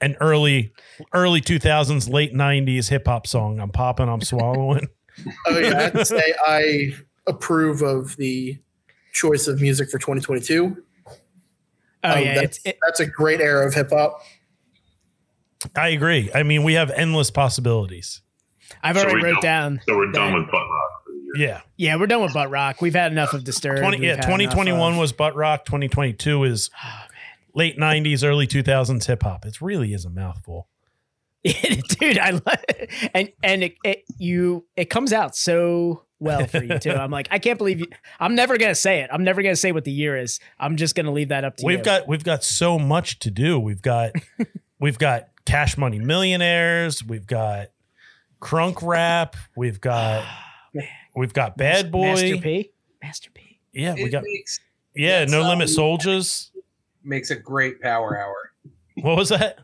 an 0.01 0.15
early 0.21 0.73
early 1.13 1.41
two 1.41 1.59
thousands, 1.59 2.07
late 2.07 2.33
nineties 2.33 2.89
hip 2.89 3.07
hop 3.07 3.25
song. 3.25 3.59
I'm 3.59 3.71
popping, 3.71 4.09
I'm 4.09 4.21
swallowing. 4.21 4.87
Oh 5.47 5.57
yeah, 5.57 5.77
I 5.79 5.81
have 5.81 5.93
to 5.93 6.05
say 6.05 6.33
I 6.45 6.93
approve 7.25 7.81
of 7.81 8.15
the 8.17 8.55
choice 9.13 9.47
of 9.47 9.59
music 9.59 9.89
for 9.89 9.97
2022. 9.97 10.77
Oh 11.07 11.11
Um, 12.03 12.23
yeah, 12.23 12.35
that's, 12.35 12.57
it's 12.57 12.65
it, 12.67 12.77
that's 12.85 12.99
a 12.99 13.07
great 13.07 13.41
era 13.41 13.65
of 13.65 13.73
hip 13.73 13.89
hop. 13.89 14.21
I 15.75 15.87
agree. 15.89 16.29
I 16.35 16.43
mean, 16.43 16.61
we 16.63 16.75
have 16.75 16.91
endless 16.91 17.31
possibilities. 17.31 18.21
I've 18.83 18.95
So 18.97 19.03
already 19.03 19.15
we 19.17 19.23
wrote 19.23 19.33
don't- 19.35 19.41
down. 19.43 19.81
So 19.87 19.97
we're 19.97 20.07
that- 20.07 20.13
done 20.13 20.33
with 20.33 20.45
butt 20.45 20.53
rock 20.53 21.03
for 21.05 21.11
the 21.11 21.39
year. 21.39 21.47
Yeah, 21.49 21.61
Yeah, 21.77 21.95
we're 21.97 22.07
done 22.07 22.21
with 22.21 22.33
butt 22.33 22.49
rock. 22.49 22.81
We've 22.81 22.93
had 22.95 23.11
enough 23.11 23.33
of 23.33 23.43
Disturbed. 23.43 23.79
twenty. 23.81 24.05
Yeah, 24.05 24.15
had 24.15 24.23
twenty 24.23 24.45
enough 24.45 24.53
twenty 24.55 24.71
one 24.71 24.93
of- 24.93 24.99
was 24.99 25.11
butt 25.11 25.35
rock. 25.35 25.65
Twenty 25.65 25.87
twenty 25.87 26.13
two 26.13 26.43
is 26.43 26.69
oh, 26.83 27.03
late 27.53 27.77
nineties, 27.77 28.23
early 28.23 28.47
two 28.47 28.63
thousands 28.63 29.05
hip 29.07 29.23
hop. 29.23 29.45
It 29.45 29.61
really 29.61 29.93
is 29.93 30.05
a 30.05 30.09
mouthful. 30.09 30.67
dude. 31.43 32.17
I 32.17 32.31
love 32.31 32.43
it. 32.69 32.89
and 33.13 33.31
and 33.43 33.63
it, 33.63 33.75
it 33.83 34.03
you 34.17 34.65
it 34.75 34.85
comes 34.89 35.13
out 35.13 35.35
so 35.35 36.03
well 36.19 36.45
for 36.47 36.61
you 36.63 36.77
too. 36.79 36.91
I'm 36.91 37.11
like, 37.11 37.27
I 37.31 37.39
can't 37.39 37.57
believe 37.57 37.79
you. 37.79 37.85
I'm 38.19 38.35
never 38.35 38.57
gonna 38.57 38.75
say 38.75 38.99
it. 39.01 39.09
I'm 39.13 39.23
never 39.23 39.41
gonna 39.41 39.55
say 39.55 39.71
what 39.71 39.85
the 39.85 39.91
year 39.91 40.17
is. 40.17 40.39
I'm 40.59 40.75
just 40.75 40.95
gonna 40.95 41.11
leave 41.11 41.29
that 41.29 41.43
up 41.45 41.55
to 41.57 41.61
you 41.63 41.67
We've 41.67 41.77
you. 41.79 41.83
got 41.85 42.07
we've 42.07 42.23
got 42.23 42.43
so 42.43 42.77
much 42.79 43.19
to 43.19 43.31
do. 43.31 43.59
We've 43.59 43.81
got 43.81 44.11
we've 44.79 44.97
got 44.99 45.27
Cash 45.45 45.77
Money 45.77 45.99
Millionaires. 45.99 47.03
We've 47.03 47.27
got 47.27 47.67
Crunk 48.41 48.81
Rap. 48.85 49.35
We've 49.55 49.79
got 49.81 50.25
we've 51.15 51.33
got 51.33 51.57
Bad 51.57 51.91
Boy. 51.91 52.13
Master 52.13 52.37
P. 52.37 52.71
Master 53.01 53.29
P. 53.33 53.59
Yeah, 53.73 53.93
we 53.95 54.03
It 54.05 54.09
got 54.09 54.23
makes 54.23 54.59
yeah. 54.95 55.25
No 55.25 55.43
how 55.43 55.49
Limit 55.49 55.69
Soldiers. 55.69 56.51
makes 57.03 57.29
a 57.31 57.35
great 57.35 57.81
power 57.81 58.17
hour. 58.19 58.51
What 59.01 59.15
was 59.17 59.29
that? 59.29 59.59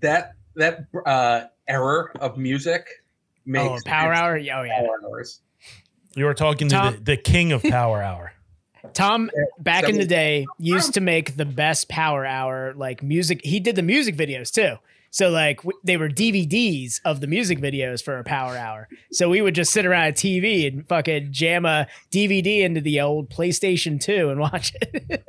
That 0.00 0.32
that 0.56 0.86
uh 1.06 1.42
error 1.68 2.12
of 2.20 2.36
music 2.38 2.86
makes 3.44 3.64
Oh, 3.68 3.78
Power 3.84 4.12
Hour. 4.12 4.36
Oh 4.36 4.38
yeah. 4.38 4.80
power 4.80 5.00
hours. 5.04 5.40
You 6.16 6.24
were 6.26 6.34
talking 6.34 6.68
to 6.68 6.94
the, 6.96 7.00
the 7.02 7.16
king 7.16 7.52
of 7.52 7.62
Power 7.62 8.00
Hour. 8.02 8.32
Tom 8.92 9.30
back 9.58 9.84
So- 9.84 9.90
in 9.90 9.98
the 9.98 10.06
day 10.06 10.46
used 10.58 10.94
to 10.94 11.00
make 11.00 11.36
the 11.36 11.44
best 11.44 11.88
power 11.88 12.24
hour 12.24 12.72
like 12.74 13.02
music. 13.02 13.40
He 13.44 13.60
did 13.60 13.76
the 13.76 13.82
music 13.82 14.16
videos 14.16 14.50
too. 14.52 14.76
So 15.14 15.30
like 15.30 15.58
w- 15.58 15.78
they 15.84 15.96
were 15.96 16.08
DVDs 16.08 17.00
of 17.04 17.20
the 17.20 17.28
music 17.28 17.60
videos 17.60 18.02
for 18.02 18.18
a 18.18 18.24
power 18.24 18.56
hour. 18.56 18.88
So 19.12 19.28
we 19.28 19.42
would 19.42 19.54
just 19.54 19.70
sit 19.70 19.86
around 19.86 20.08
a 20.08 20.12
TV 20.12 20.66
and 20.66 20.88
fucking 20.88 21.28
jam 21.30 21.64
a 21.64 21.86
DVD 22.10 22.62
into 22.62 22.80
the 22.80 23.00
old 23.00 23.30
PlayStation 23.30 24.00
2 24.00 24.30
and 24.30 24.40
watch 24.48 24.72
it. 24.80 25.24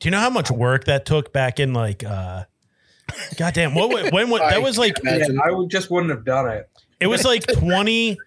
Do 0.00 0.08
you 0.08 0.10
know 0.10 0.18
how 0.18 0.30
much 0.30 0.50
work 0.50 0.86
that 0.86 1.06
took 1.06 1.32
back 1.32 1.60
in 1.60 1.72
like 1.72 2.02
uh 2.02 2.44
goddamn 3.36 3.74
what 3.76 3.90
wa- 3.90 4.10
when 4.10 4.28
what 4.28 4.40
that 4.40 4.60
was 4.68 4.76
like 4.76 4.96
I 5.06 5.10
Yeah, 5.10 5.16
Imagine. 5.18 5.40
I 5.40 5.52
would 5.52 5.70
just 5.70 5.88
wouldn't 5.88 6.10
have 6.10 6.24
done 6.24 6.48
it. 6.48 6.68
it 6.98 7.06
was 7.06 7.24
like 7.24 7.46
20 7.46 8.18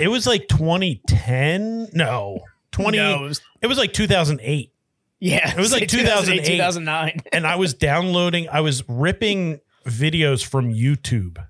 it 0.00 0.08
was 0.08 0.26
like 0.26 0.48
2010 0.48 1.90
no 1.92 2.40
20 2.72 2.98
No, 2.98 3.24
it 3.24 3.28
was- 3.28 3.40
it 3.62 3.66
was 3.68 3.78
like 3.78 3.92
2008 3.92 4.72
yeah, 5.20 5.50
It 5.52 5.58
was 5.58 5.72
like 5.72 5.88
2008. 5.88 6.44
2009. 6.44 7.20
and 7.32 7.46
I 7.46 7.54
was 7.56 7.74
downloading 7.74 8.48
I 8.50 8.60
was 8.62 8.82
ripping 8.88 9.60
videos 9.86 10.44
from 10.44 10.72
YouTube 10.72 11.38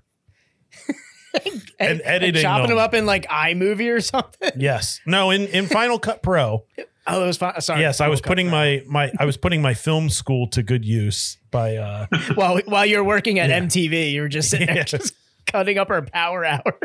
And 1.79 2.01
editing 2.03 2.41
chopping 2.41 2.67
them. 2.69 2.77
them 2.77 2.83
up 2.83 2.93
in 2.93 3.05
like 3.05 3.27
iMovie 3.27 3.93
or 3.93 4.01
something. 4.01 4.51
yes 4.57 4.99
no 5.05 5.29
in 5.31 5.47
in 5.47 5.67
Final 5.67 5.99
Cut 5.99 6.21
Pro 6.23 6.65
Oh, 7.11 7.23
it 7.23 7.27
was 7.27 7.37
fun. 7.37 7.59
Sorry. 7.61 7.81
yes 7.81 8.01
I 8.01 8.07
was 8.07 8.21
putting 8.21 8.49
my 8.49 8.83
my 8.87 9.11
I 9.19 9.25
was 9.25 9.35
putting 9.37 9.61
my 9.63 9.73
film 9.73 10.09
school 10.09 10.47
to 10.49 10.61
good 10.61 10.85
use 10.85 11.37
by 11.49 11.77
uh 11.77 12.05
while 12.35 12.59
while 12.65 12.85
you're 12.85 13.03
working 13.03 13.39
at 13.39 13.49
Yeah. 13.49 13.61
MTV, 13.61 14.11
you 14.11 14.21
were 14.21 14.27
just 14.27 14.49
sitting 14.51 14.67
there 14.67 14.75
Yeah. 14.77 14.83
just 14.83 15.13
cutting 15.47 15.77
up 15.79 15.89
our 15.89 16.01
power 16.03 16.45
hour. 16.45 16.79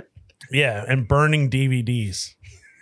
yeah 0.51 0.84
and 0.88 1.07
burning 1.09 1.51
DVDs 1.51 2.34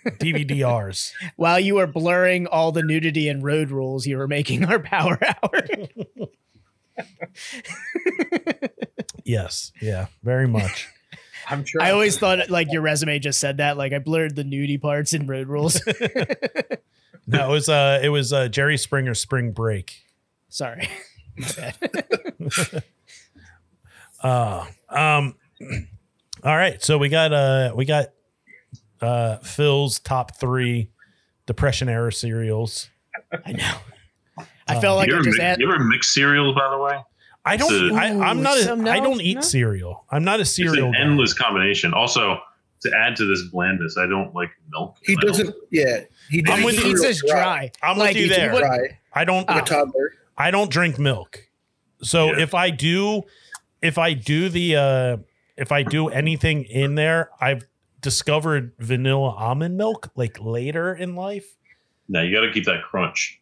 DVDRs 0.06 1.12
while 1.36 1.58
you 1.60 1.76
were 1.76 1.86
blurring 1.86 2.46
all 2.48 2.70
the 2.72 2.82
nudity 2.82 3.28
and 3.28 3.42
road 3.42 3.70
rules, 3.70 4.04
you 4.06 4.18
were 4.18 4.26
making 4.28 4.64
our 4.64 4.78
power 4.80 5.18
hour. 5.22 5.62
yes 9.24 9.72
yeah 9.80 10.06
very 10.22 10.48
much 10.48 10.88
I'm 11.48 11.64
sure. 11.64 11.82
I 11.82 11.90
always 11.90 12.18
thought 12.18 12.50
like 12.50 12.68
your 12.70 12.82
resume 12.82 13.18
just 13.18 13.40
said 13.40 13.56
that. 13.56 13.76
Like 13.76 13.92
I 13.92 13.98
blurred 13.98 14.36
the 14.36 14.44
nudie 14.44 14.80
parts 14.80 15.12
in 15.12 15.26
road 15.26 15.48
rules. 15.48 15.82
no 17.26 17.48
it 17.48 17.52
was 17.52 17.68
uh 17.68 17.98
it 18.00 18.10
was 18.10 18.32
uh 18.32 18.46
Jerry 18.46 18.78
Springer 18.78 19.12
Spring 19.12 19.50
Break 19.50 20.04
Sorry. 20.48 20.88
My. 21.36 21.74
Uh, 24.22 24.66
um, 24.88 25.34
all 26.44 26.56
right. 26.56 26.82
So 26.82 26.98
we 26.98 27.08
got 27.08 27.32
uh 27.32 27.72
we 27.74 27.84
got 27.84 28.08
uh 29.00 29.38
Phil's 29.38 29.98
top 29.98 30.36
three 30.36 30.90
depression 31.46 31.88
era 31.88 32.12
cereals. 32.12 32.88
I 33.44 33.52
know. 33.52 33.74
I 34.68 34.80
felt 34.80 34.96
like 34.98 35.08
you, 35.08 35.14
I 35.14 35.18
just 35.18 35.26
mix, 35.28 35.38
had. 35.40 35.60
you 35.60 35.72
ever 35.72 35.82
mix 35.84 36.12
cereals, 36.14 36.54
by 36.54 36.70
the 36.70 36.78
way? 36.78 36.98
I 37.44 37.56
don't. 37.56 37.72
Ooh, 37.72 37.94
I, 37.96 38.06
I'm 38.30 38.42
not. 38.42 38.58
A, 38.58 38.62
some 38.62 38.86
I 38.86 39.00
don't 39.00 39.20
eat 39.20 39.34
no. 39.36 39.40
cereal. 39.40 40.04
I'm 40.10 40.24
not 40.24 40.40
a 40.40 40.44
cereal. 40.44 40.72
It's 40.72 40.76
cereal. 40.76 40.88
an 40.88 40.92
guy. 40.94 41.00
endless 41.00 41.34
combination. 41.34 41.92
Also, 41.92 42.38
to 42.82 42.92
add 42.96 43.16
to 43.16 43.26
this 43.26 43.42
blandness, 43.50 43.96
I 43.98 44.06
don't 44.06 44.32
like 44.34 44.50
milk. 44.70 44.98
He 45.02 45.16
I 45.20 45.26
doesn't. 45.26 45.54
Yeah, 45.70 46.00
he 46.30 46.44
I'm 46.46 46.62
with 46.62 46.78
he 46.78 46.90
you. 46.90 47.04
eats 47.04 47.22
dry. 47.26 47.70
I'm 47.82 47.98
like, 47.98 48.14
with 48.14 48.22
you 48.24 48.28
there. 48.28 48.50
dry. 48.56 48.98
I 49.12 49.24
don't. 49.24 49.48
Like 49.48 49.66
toddler. 49.66 50.12
I 50.38 50.50
don't 50.50 50.70
drink 50.70 50.98
milk. 50.98 51.48
So 52.02 52.26
Yeah. 52.26 52.40
if 52.40 52.54
I 52.54 52.70
do, 52.70 53.22
if 53.82 53.98
I 53.98 54.12
do 54.14 54.48
the, 54.48 54.76
uh 54.76 55.16
if 55.56 55.70
I 55.70 55.82
do 55.82 56.08
anything 56.08 56.64
in 56.64 56.94
there, 56.94 57.30
I've 57.40 57.64
discovered 58.00 58.72
vanilla 58.78 59.30
almond 59.30 59.76
milk 59.76 60.10
like 60.16 60.38
later 60.40 60.94
in 60.94 61.14
life. 61.14 61.56
No, 62.08 62.22
you 62.22 62.34
got 62.34 62.46
to 62.46 62.52
keep 62.52 62.64
that 62.64 62.82
crunch. 62.82 63.40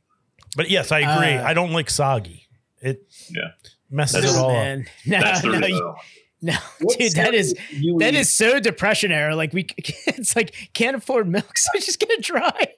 But 0.57 0.71
yes, 0.71 0.91
I 0.93 1.01
agree. 1.01 1.35
Uh, 1.35 1.45
I 1.47 1.55
don't 1.55 1.73
like 1.73 1.89
soggy. 1.91 2.49
It 2.81 3.03
Yeah. 3.31 3.49
messes 3.91 4.15
That's- 4.23 4.35
it 4.35 4.37
No, 4.37 4.45
all 4.45 4.51
up. 4.57 4.79
No, 5.07 5.21
That's 5.21 5.45
no, 5.45 5.67
you- 5.67 5.95
no, 6.43 6.55
What 6.81 6.99
dude, 6.99 7.13
that 7.17 7.35
is 7.35 7.51
cereal 7.51 7.83
you 7.85 7.99
that 7.99 8.15
eat? 8.15 8.21
is 8.21 8.35
so 8.35 8.59
depression 8.61 9.13
era. 9.13 9.37
Like 9.37 9.53
we, 9.53 9.67
it's 9.79 10.35
like 10.35 10.71
can't 10.73 10.97
afford 10.97 11.29
milk, 11.29 11.57
so 11.59 11.69
just 11.79 12.01
get 12.01 12.09
it 12.11 12.23
dry. 12.23 12.69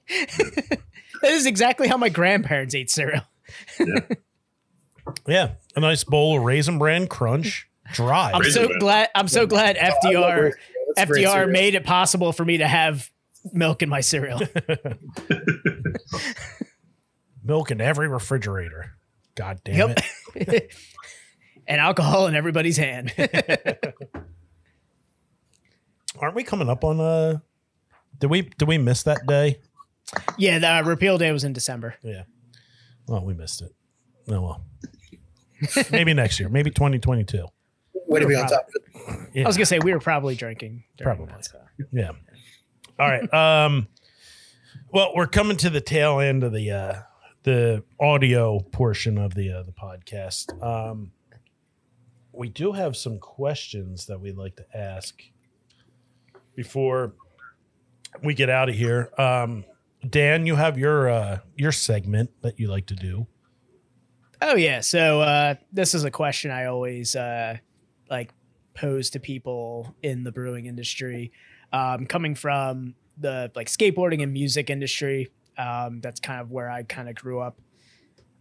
that 1.22 1.30
is 1.32 1.46
exactly 1.46 1.86
how 1.88 1.96
my 1.96 2.08
grandparents 2.08 2.74
ate 2.74 2.90
cereal. 2.90 3.22
Yeah, 5.26 5.52
a 5.76 5.80
nice 5.80 6.02
bowl 6.04 6.38
of 6.38 6.44
raisin 6.44 6.78
bran 6.78 7.06
crunch, 7.06 7.68
dry. 7.92 8.32
I'm 8.34 8.40
Raisin 8.40 8.62
so 8.62 8.66
Bran. 8.68 8.78
glad. 8.80 9.08
I'm 9.14 9.28
so 9.28 9.46
glad 9.46 9.76
I 9.76 9.90
FDR 9.90 10.52
cereal. 10.96 11.32
FDR 11.32 11.50
made 11.50 11.74
it 11.76 11.84
possible 11.84 12.32
for 12.32 12.44
me 12.44 12.58
to 12.58 12.66
have 12.68 13.10
milk 13.52 13.82
in 13.82 13.88
my 13.88 14.00
cereal. 14.00 14.40
Milk 17.45 17.70
in 17.70 17.80
every 17.80 18.09
refrigerator. 18.09 18.93
God 19.34 19.61
damn 19.64 19.88
Yep. 19.90 19.99
it. 20.36 20.74
and 21.66 21.80
alcohol 21.80 22.26
in 22.26 22.34
everybody's 22.34 22.76
hand. 22.76 23.12
Aren't 26.18 26.34
we 26.34 26.45
coming 26.45 26.68
up 26.68 26.84
on 26.84 27.01
uh 27.01 27.38
did 28.18 28.30
we 28.30 28.43
did 28.43 28.68
we 28.68 28.78
miss 28.78 29.03
that 29.05 29.26
day? 29.26 29.59
yeah, 30.36 30.59
the 30.59 30.82
repeal 30.88 31.16
day 31.18 31.32
was 31.32 31.43
in 31.45 31.53
December. 31.53 31.95
Yeah. 32.03 32.22
Well, 33.09 33.24
we 33.24 33.34
missed 33.34 33.62
it. 33.62 33.72
Oh 34.28 34.40
well. 34.40 34.64
Maybe 35.90 36.12
next 36.12 36.38
year. 36.40 36.49
Maybe 36.49 36.70
2022. 36.70 37.47
Way 38.09 38.20
to 38.20 38.26
be 38.26 38.34
on 38.34 38.47
top 38.47 38.66
of 38.68 38.74
it. 38.74 39.28
Yeah. 39.34 39.45
I 39.45 39.47
was 39.47 39.57
gonna 39.57 39.66
say 39.66 39.78
we 39.78 39.93
were 39.93 40.01
probably 40.01 40.34
drinking. 40.34 40.84
Probably. 41.01 41.26
that, 41.26 41.45
so. 41.47 41.59
Yeah. 41.93 42.11
All 42.99 43.09
right. 43.09 43.32
Um 43.66 43.88
well, 44.93 45.12
we're 45.16 45.26
coming 45.26 45.57
to 45.59 45.70
the 45.70 45.80
tail 45.80 46.20
end 46.20 46.45
of 46.45 46.53
the 46.53 46.70
uh 46.70 46.95
the 47.43 47.82
audio 48.01 48.61
portion 48.61 49.18
of 49.18 49.34
the 49.34 49.51
uh, 49.53 49.62
the 49.62 49.72
podcast. 49.72 50.62
Um 50.62 51.12
we 52.32 52.49
do 52.49 52.72
have 52.72 52.97
some 52.97 53.18
questions 53.18 54.07
that 54.07 54.20
we'd 54.20 54.36
like 54.36 54.57
to 54.57 54.64
ask 54.74 55.22
before 56.55 57.14
we 58.22 58.34
get 58.34 58.49
out 58.49 58.68
of 58.68 58.74
here. 58.74 59.11
Um 59.18 59.64
Dan, 60.09 60.47
you 60.47 60.57
have 60.57 60.78
your 60.78 61.09
uh 61.09 61.38
your 61.57 61.72
segment 61.72 62.30
that 62.43 62.59
you 62.59 62.68
like 62.68 62.86
to 62.86 62.95
do. 62.95 63.26
Oh 64.43 64.57
yeah. 64.57 64.80
So 64.80 65.20
uh, 65.20 65.55
this 65.72 65.95
is 65.95 66.03
a 66.03 66.11
question 66.11 66.51
I 66.51 66.64
always 66.64 67.14
uh, 67.14 67.59
like 68.11 68.34
pose 68.74 69.11
to 69.11 69.20
people 69.20 69.95
in 70.03 70.24
the 70.24 70.32
brewing 70.32 70.66
industry, 70.66 71.30
um, 71.72 72.07
coming 72.07 72.34
from 72.34 72.97
the 73.16 73.53
like 73.55 73.68
skateboarding 73.68 74.20
and 74.20 74.32
music 74.32 74.68
industry. 74.68 75.30
Um, 75.59 76.00
that's 76.00 76.20
kind 76.20 76.40
of 76.40 76.50
where 76.50 76.70
I 76.70 76.82
kind 76.82 77.09
of 77.09 77.14
grew 77.14 77.40
up. 77.40 77.61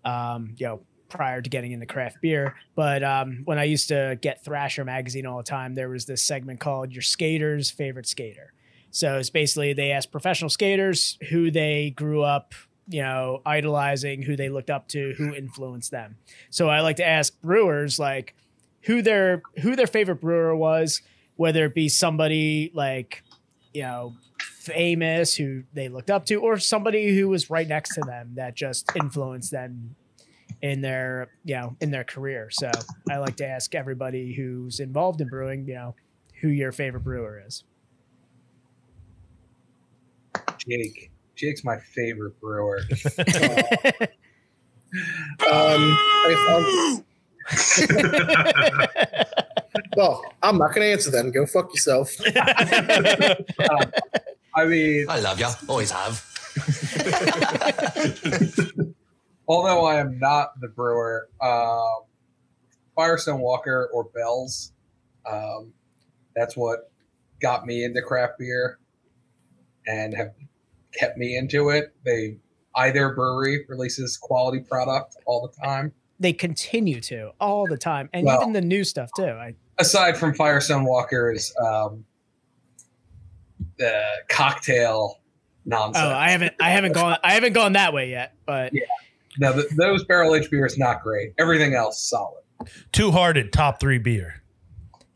Um, 0.03 0.55
you 0.57 0.66
know, 0.66 0.82
prior 1.12 1.41
to 1.41 1.49
getting 1.49 1.74
into 1.74 1.86
craft 1.86 2.22
beer. 2.22 2.55
But 2.74 3.03
um, 3.03 3.41
when 3.45 3.59
I 3.59 3.66
used 3.66 3.89
to 3.89 4.18
get 4.22 4.43
Thrasher 4.43 4.84
magazine 4.84 5.26
all 5.26 5.38
the 5.38 5.43
time, 5.43 5.76
there 5.76 5.89
was 5.89 6.05
this 6.05 6.24
segment 6.24 6.59
called 6.59 6.91
"Your 6.91 7.03
Skater's 7.03 7.70
Favorite 7.70 8.07
Skater." 8.07 8.53
So 8.91 9.18
it's 9.18 9.30
basically 9.30 9.74
they 9.74 9.91
ask 9.91 10.12
professional 10.12 10.49
skaters 10.49 11.18
who 11.30 11.51
they 11.51 11.91
grew 11.91 12.24
up, 12.24 12.53
you 12.88 13.01
know, 13.01 13.41
idolizing, 13.45 14.22
who 14.22 14.36
they 14.36 14.49
looked 14.49 14.70
up 14.70 14.88
to, 14.89 15.14
who 15.18 15.34
influenced 15.34 15.91
them. 15.91 16.18
So 16.49 16.70
I 16.70 16.82
like 16.82 16.97
to 16.97 17.07
ask 17.07 17.39
brewers 17.41 17.99
like 17.99 18.36
who 18.82 19.01
their 19.01 19.41
who 19.62 19.76
their 19.76 19.88
favorite 19.88 20.22
brewer 20.22 20.55
was, 20.55 21.01
whether 21.36 21.66
it 21.66 21.74
be 21.74 21.88
somebody 21.88 22.72
like, 22.74 23.24
you 23.74 23.84
know, 23.84 24.14
famous 24.42 25.36
who 25.36 25.64
they 25.74 25.89
looked 25.89 26.10
up 26.12 26.26
to, 26.28 26.36
or 26.36 26.58
somebody 26.58 27.16
who 27.18 27.30
was 27.30 27.50
right 27.50 27.68
next 27.68 27.96
to 27.96 28.02
them 28.02 28.34
that 28.36 28.56
just 28.56 28.89
influenced 28.96 29.52
them 29.52 29.96
in 30.62 30.82
their 30.82 31.30
you 31.44 31.56
know 31.56 31.76
in 31.82 31.92
their 31.92 32.04
career. 32.04 32.50
So 32.52 32.72
I 33.10 33.18
like 33.18 33.36
to 33.38 33.48
ask 33.48 33.74
everybody 33.76 34.34
who's 34.34 34.80
involved 34.80 35.22
in 35.22 35.28
brewing, 35.30 35.66
you 35.68 35.74
know, 35.76 35.96
who 36.42 36.50
your 36.50 36.72
favorite 36.72 37.04
brewer 37.04 37.42
is. 37.46 37.64
Jake. 40.58 41.12
Jake's 41.36 41.64
my 41.64 41.78
favorite 41.80 42.39
brewer. 42.39 42.82
Um, 45.39 45.48
I- 45.50 46.96
um, 47.00 47.06
well, 49.96 50.22
I'm 50.44 50.58
not 50.58 50.76
going 50.76 50.82
to 50.86 50.92
answer 50.92 51.10
then. 51.12 51.32
Go 51.32 51.46
fuck 51.46 51.74
yourself. 51.74 52.12
I 54.56 54.66
mean, 54.66 55.06
I 55.10 55.20
love 55.20 55.39
you. 55.39 55.47
Always 55.68 55.91
have. 55.91 56.26
although 59.47 59.86
I 59.86 59.99
am 59.99 60.20
not 60.20 60.60
the 60.60 60.68
brewer, 60.68 61.30
um, 61.41 62.02
Firestone 62.95 63.39
Walker 63.39 63.89
or 63.93 64.06
Bell's, 64.16 64.74
um, 65.30 65.72
that's 66.36 66.56
what 66.58 66.91
got 67.41 67.66
me 67.66 67.84
into 67.84 68.02
craft 68.02 68.34
beer 68.39 68.80
and 69.88 70.14
have 70.14 70.32
kept 70.93 71.18
me 71.18 71.38
into 71.38 71.70
it. 71.70 71.93
They 72.06 72.38
either 72.76 73.14
brewery 73.14 73.66
releases 73.68 74.18
quality 74.18 74.60
product 74.60 75.16
all 75.26 75.47
the 75.47 75.66
time. 75.66 75.91
they 76.20 76.34
continue 76.34 77.02
to 77.02 77.32
all 77.39 77.66
the 77.66 77.78
time, 77.78 78.08
and 78.14 78.26
Well- 78.28 78.41
even 78.41 78.54
the 78.54 78.62
new 78.62 78.84
stuff 78.84 79.10
too. 79.16 79.24
I 79.26 79.56
Aside 79.80 80.16
from 80.16 80.36
Firestone 80.36 80.86
Walker's 80.86 81.52
um, 81.58 82.06
the 83.82 84.03
cocktail 84.29 85.19
nonsense. 85.65 86.05
oh, 86.05 86.09
I 86.15 86.29
haven't 86.29 86.53
I 86.61 86.69
haven't 86.69 86.93
gone 86.93 87.17
I 87.23 87.34
haven't 87.34 87.53
gone 87.53 87.73
that 87.73 87.93
way 87.93 88.09
yet, 88.09 88.34
but 88.45 88.73
Yeah. 88.73 88.84
no, 89.39 89.53
th- 89.53 89.67
those 89.75 90.03
barrel 90.05 90.34
aged 90.36 90.49
beers 90.51 90.77
not 90.77 91.03
great. 91.03 91.34
Everything 91.38 91.73
else 91.73 92.01
solid. 92.01 92.41
Two 92.91 93.11
Hearted 93.11 93.51
top 93.51 93.79
three 93.79 93.97
beer. 93.97 94.41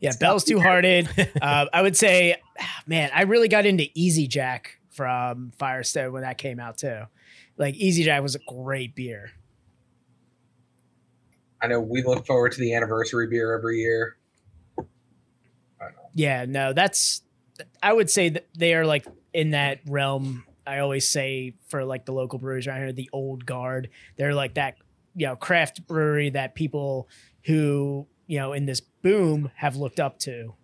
Yeah, 0.00 0.12
Bell's 0.20 0.44
Two 0.44 0.60
Hearted. 0.60 1.08
uh, 1.40 1.66
I 1.72 1.80
would 1.80 1.96
say, 1.96 2.36
ah, 2.60 2.82
man, 2.86 3.10
I 3.14 3.22
really 3.22 3.48
got 3.48 3.64
into 3.66 3.86
Easy 3.94 4.26
Jack 4.26 4.78
from 4.90 5.52
Firestone 5.58 6.12
when 6.12 6.22
that 6.22 6.38
came 6.38 6.60
out 6.60 6.76
too. 6.78 7.02
Like 7.56 7.74
Easy 7.76 8.02
Jack 8.04 8.22
was 8.22 8.34
a 8.34 8.40
great 8.46 8.94
beer. 8.94 9.30
I 11.62 11.68
know 11.68 11.80
we 11.80 12.02
look 12.02 12.26
forward 12.26 12.52
to 12.52 12.60
the 12.60 12.74
anniversary 12.74 13.26
beer 13.28 13.56
every 13.56 13.78
year. 13.80 14.16
Yeah, 16.14 16.46
no, 16.46 16.72
that's 16.72 17.22
I 17.82 17.92
would 17.92 18.10
say 18.10 18.28
that 18.30 18.46
they 18.56 18.74
are 18.74 18.86
like 18.86 19.06
in 19.32 19.50
that 19.50 19.80
realm. 19.86 20.44
I 20.66 20.78
always 20.78 21.08
say 21.08 21.54
for 21.68 21.84
like 21.84 22.04
the 22.04 22.12
local 22.12 22.38
breweries 22.38 22.66
around 22.66 22.78
here, 22.78 22.92
the 22.92 23.10
old 23.12 23.46
guard. 23.46 23.90
They're 24.16 24.34
like 24.34 24.54
that, 24.54 24.76
you 25.14 25.26
know, 25.26 25.36
craft 25.36 25.86
brewery 25.86 26.30
that 26.30 26.54
people 26.54 27.08
who 27.44 28.06
you 28.26 28.38
know 28.38 28.52
in 28.52 28.66
this 28.66 28.80
boom 28.80 29.50
have 29.54 29.76
looked 29.76 30.00
up 30.00 30.18
to 30.20 30.54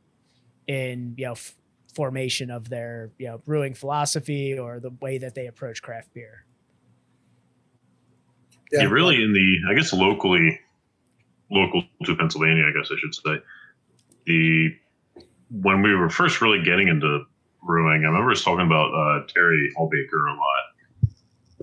in 0.66 1.14
you 1.16 1.26
know 1.26 1.32
f- 1.32 1.54
formation 1.94 2.50
of 2.50 2.68
their 2.68 3.10
you 3.18 3.26
know 3.28 3.38
brewing 3.38 3.74
philosophy 3.74 4.58
or 4.58 4.80
the 4.80 4.90
way 5.00 5.18
that 5.18 5.34
they 5.34 5.46
approach 5.46 5.82
craft 5.82 6.12
beer. 6.14 6.44
Yeah, 8.72 8.84
really 8.84 9.22
in 9.22 9.32
the 9.32 9.58
I 9.70 9.74
guess 9.74 9.92
locally 9.92 10.58
local 11.50 11.84
to 12.06 12.16
Pennsylvania, 12.16 12.64
I 12.64 12.72
guess 12.76 12.90
I 12.90 12.96
should 12.98 13.14
say. 13.14 13.44
The 14.26 14.76
when 15.52 15.82
we 15.82 15.94
were 15.94 16.08
first 16.10 16.40
really 16.40 16.62
getting 16.62 16.88
into 16.88 17.24
brewing, 17.62 18.02
I 18.04 18.08
remember 18.08 18.30
us 18.32 18.42
talking 18.42 18.66
about 18.66 18.92
uh, 18.94 19.26
Terry 19.28 19.70
Hawbaker 19.78 20.30
a 20.30 20.34
lot. 20.34 20.58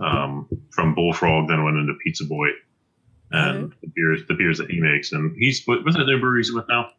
Um, 0.01 0.47
from 0.71 0.95
Bullfrog, 0.95 1.49
then 1.49 1.65
went 1.65 1.75
into 1.75 1.93
Pizza 2.01 2.23
Boy, 2.23 2.47
and 3.31 3.73
the 3.81 3.87
beers 3.93 4.21
the 4.29 4.33
beers 4.33 4.57
that 4.59 4.71
he 4.71 4.79
makes, 4.79 5.11
and 5.11 5.35
he's 5.37 5.61
what, 5.65 5.83
what's 5.83 5.97
that 5.97 6.05
new 6.05 6.17
brewery 6.21 6.39
he's 6.41 6.53
with 6.53 6.63
now? 6.69 6.89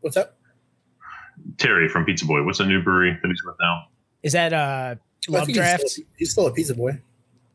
What's 0.00 0.16
up? 0.16 0.36
Terry 1.58 1.88
from 1.88 2.04
Pizza 2.04 2.26
Boy. 2.26 2.42
What's 2.42 2.58
the 2.58 2.66
new 2.66 2.82
brewery 2.82 3.16
that 3.22 3.28
he's 3.28 3.42
with 3.44 3.54
now? 3.60 3.84
Is 4.24 4.32
that 4.32 4.52
uh 4.52 4.96
I 5.28 5.32
Love 5.32 5.48
Draft? 5.48 5.82
He's 5.82 5.92
still, 5.92 6.04
he's 6.16 6.30
still 6.32 6.46
a 6.48 6.52
pizza 6.52 6.74
boy. 6.74 7.00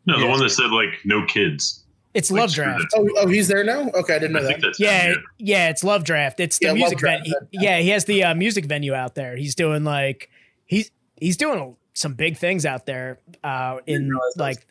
No, 0.05 0.17
the 0.17 0.24
Yeah. 0.26 0.30
one 0.32 0.39
that 0.39 0.49
said 0.51 0.72
like 0.72 0.99
no 1.03 1.26
kids. 1.26 1.81
It's 2.14 2.30
Like, 2.32 2.41
Love 2.41 2.51
screw 2.51 2.64
Draft. 2.66 2.86
Oh, 2.95 3.07
oh, 3.18 3.28
he's 3.28 3.47
there 3.47 3.64
now. 3.64 3.89
Okay, 3.95 4.16
I 4.16 4.20
didn't 4.20 4.34
know 4.34 4.39
I 4.39 4.53
that. 4.57 4.76
Yeah, 4.80 5.14
yeah, 5.38 5.70
it's 5.70 5.84
Love 5.84 6.03
Draft. 6.03 6.39
It's 6.39 6.59
the 6.59 6.68
Yeah, 6.68 6.74
music 6.74 6.99
venue. 6.99 7.32
yeah. 7.51 7.62
Yeah, 7.62 7.80
he 7.80 7.89
has 7.89 8.05
the 8.05 8.24
uh, 8.26 8.36
music 8.36 8.66
venue 8.66 8.93
out 8.93 9.16
there. 9.16 9.36
He's 9.38 9.55
doing 9.55 9.84
like 9.84 10.30
he's 10.66 10.91
he's 11.20 11.38
doing 11.38 11.76
some 11.93 12.14
big 12.14 12.38
things 12.38 12.66
out 12.66 12.86
there 12.86 13.20
uh, 13.43 13.78
in 13.86 14.12
like 14.36 14.66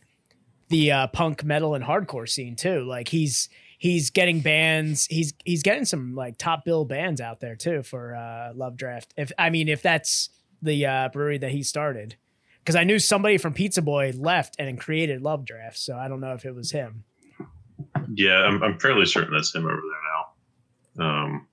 the 0.69 0.93
uh, 0.93 1.07
punk 1.09 1.45
metal 1.45 1.75
and 1.75 1.85
hardcore 1.85 2.29
scene 2.29 2.57
too. 2.57 2.83
Like 2.85 3.09
he's 3.09 3.49
he's 3.79 4.11
getting 4.11 4.41
bands. 4.41 5.07
He's 5.07 5.33
he's 5.45 5.63
getting 5.63 5.85
some 5.87 6.15
like 6.15 6.37
top 6.39 6.65
bill 6.65 6.85
bands 6.85 7.21
out 7.21 7.41
there 7.41 7.57
too 7.57 7.83
for 7.83 8.15
uh, 8.15 8.53
Love 8.55 8.77
Draft. 8.77 9.15
If 9.17 9.33
I 9.39 9.49
mean 9.51 9.69
if 9.69 9.81
that's 9.83 10.29
the 10.63 10.85
uh, 10.87 11.09
brewery 11.11 11.39
that 11.39 11.53
he 11.53 11.63
started. 11.63 12.17
Because 12.59 12.77
I 12.77 12.85
knew 12.85 12.99
somebody 12.99 13.39
from 13.39 13.55
Pizza 13.55 13.81
Boy 13.81 14.13
left 14.15 14.55
and 14.59 14.79
created 14.79 15.23
Love 15.23 15.47
Draft, 15.47 15.79
so 15.79 15.97
I 15.97 16.09
don't 16.09 16.21
know 16.21 16.35
if 16.35 16.45
it 16.45 16.55
was 16.55 16.73
him. 16.73 17.05
Yeah, 18.15 18.43
I'm, 18.43 18.63
I'm 18.63 18.79
fairly 18.79 19.07
certain 19.07 19.33
that's 19.33 19.55
him 19.55 19.65
over 19.65 19.77
there 19.77 21.05
now. 21.05 21.25
Um, 21.25 21.47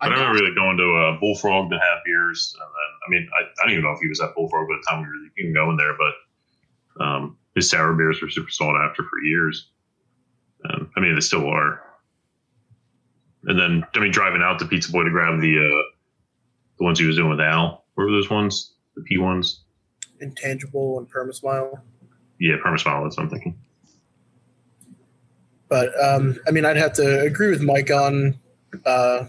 I 0.00 0.08
but 0.08 0.12
I, 0.12 0.16
know- 0.16 0.20
remember 0.22 0.42
really 0.42 0.54
going 0.54 0.76
to 0.76 0.82
a 0.82 1.18
Bullfrog 1.20 1.70
to 1.70 1.76
have 1.78 1.98
beers, 2.04 2.54
and 2.58 2.68
then 2.68 2.90
I 3.06 3.10
mean, 3.10 3.30
I, 3.38 3.42
I 3.44 3.64
don't 3.64 3.72
even 3.72 3.84
know 3.84 3.92
if 3.92 4.00
he 4.00 4.08
was 4.08 4.20
at 4.20 4.34
Bullfrog 4.34 4.68
by 4.68 4.74
the 4.76 4.86
time 4.88 5.00
we 5.02 5.06
were 5.06 5.30
even 5.38 5.54
going 5.54 5.76
there, 5.76 5.96
but 5.96 7.04
um, 7.04 7.36
his 7.54 7.70
sour 7.70 7.92
beers 7.94 8.20
were 8.20 8.28
super 8.28 8.50
sought 8.50 8.76
after 8.82 9.02
for 9.02 9.22
years. 9.24 9.70
And 10.64 10.88
I 10.96 11.00
mean, 11.00 11.14
they 11.14 11.20
still 11.20 11.46
are. 11.46 11.82
And 13.44 13.58
then 13.58 13.84
I 13.94 14.00
mean, 14.00 14.10
driving 14.10 14.42
out 14.42 14.58
to 14.58 14.66
Pizza 14.66 14.90
Boy 14.90 15.04
to 15.04 15.10
grab 15.10 15.40
the 15.40 15.58
uh, 15.58 15.82
the 16.78 16.84
ones 16.84 16.98
he 16.98 17.06
was 17.06 17.16
doing 17.16 17.30
with 17.30 17.40
Al. 17.40 17.84
What 17.94 18.04
were 18.04 18.10
those 18.10 18.28
ones? 18.28 18.74
The 18.96 19.02
P 19.02 19.18
ones? 19.18 19.62
Intangible 20.20 20.98
and 20.98 21.08
Permasmile. 21.10 21.80
Yeah, 22.40 22.56
Perma 22.64 22.80
Smile. 22.80 23.02
That's 23.04 23.16
what 23.16 23.24
I'm 23.24 23.30
thinking. 23.30 23.56
But 25.68 25.88
um, 26.02 26.36
I 26.46 26.50
mean, 26.50 26.64
I'd 26.64 26.76
have 26.76 26.92
to 26.94 27.20
agree 27.22 27.50
with 27.50 27.60
Mike 27.62 27.90
on 27.90 28.38
uh, 28.84 29.24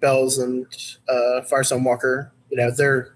Bells 0.00 0.38
and 0.38 0.66
uh, 1.08 1.42
Firestone 1.42 1.84
Walker. 1.84 2.32
You 2.50 2.56
know, 2.56 2.70
their 2.70 3.14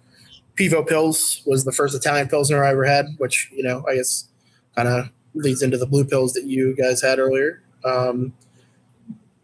Pivo 0.56 0.86
Pils 0.86 1.47
was 1.47 1.64
the 1.64 1.72
first 1.72 1.94
Italian 1.94 2.28
Pilsner 2.28 2.62
I 2.62 2.70
ever 2.70 2.85
had, 2.85 3.06
which, 3.18 3.51
you 3.52 3.62
know, 3.62 3.85
I 3.89 3.97
guess 3.97 4.28
kind 4.77 4.89
of 4.89 5.10
leads 5.35 5.62
into 5.62 5.78
the 5.78 5.86
Blue 5.86 6.05
Pils 6.05 6.35
that 6.35 6.44
you 6.44 6.77
guys 6.77 7.01
had 7.01 7.18
earlier. 7.18 7.62
Um, 7.85 8.35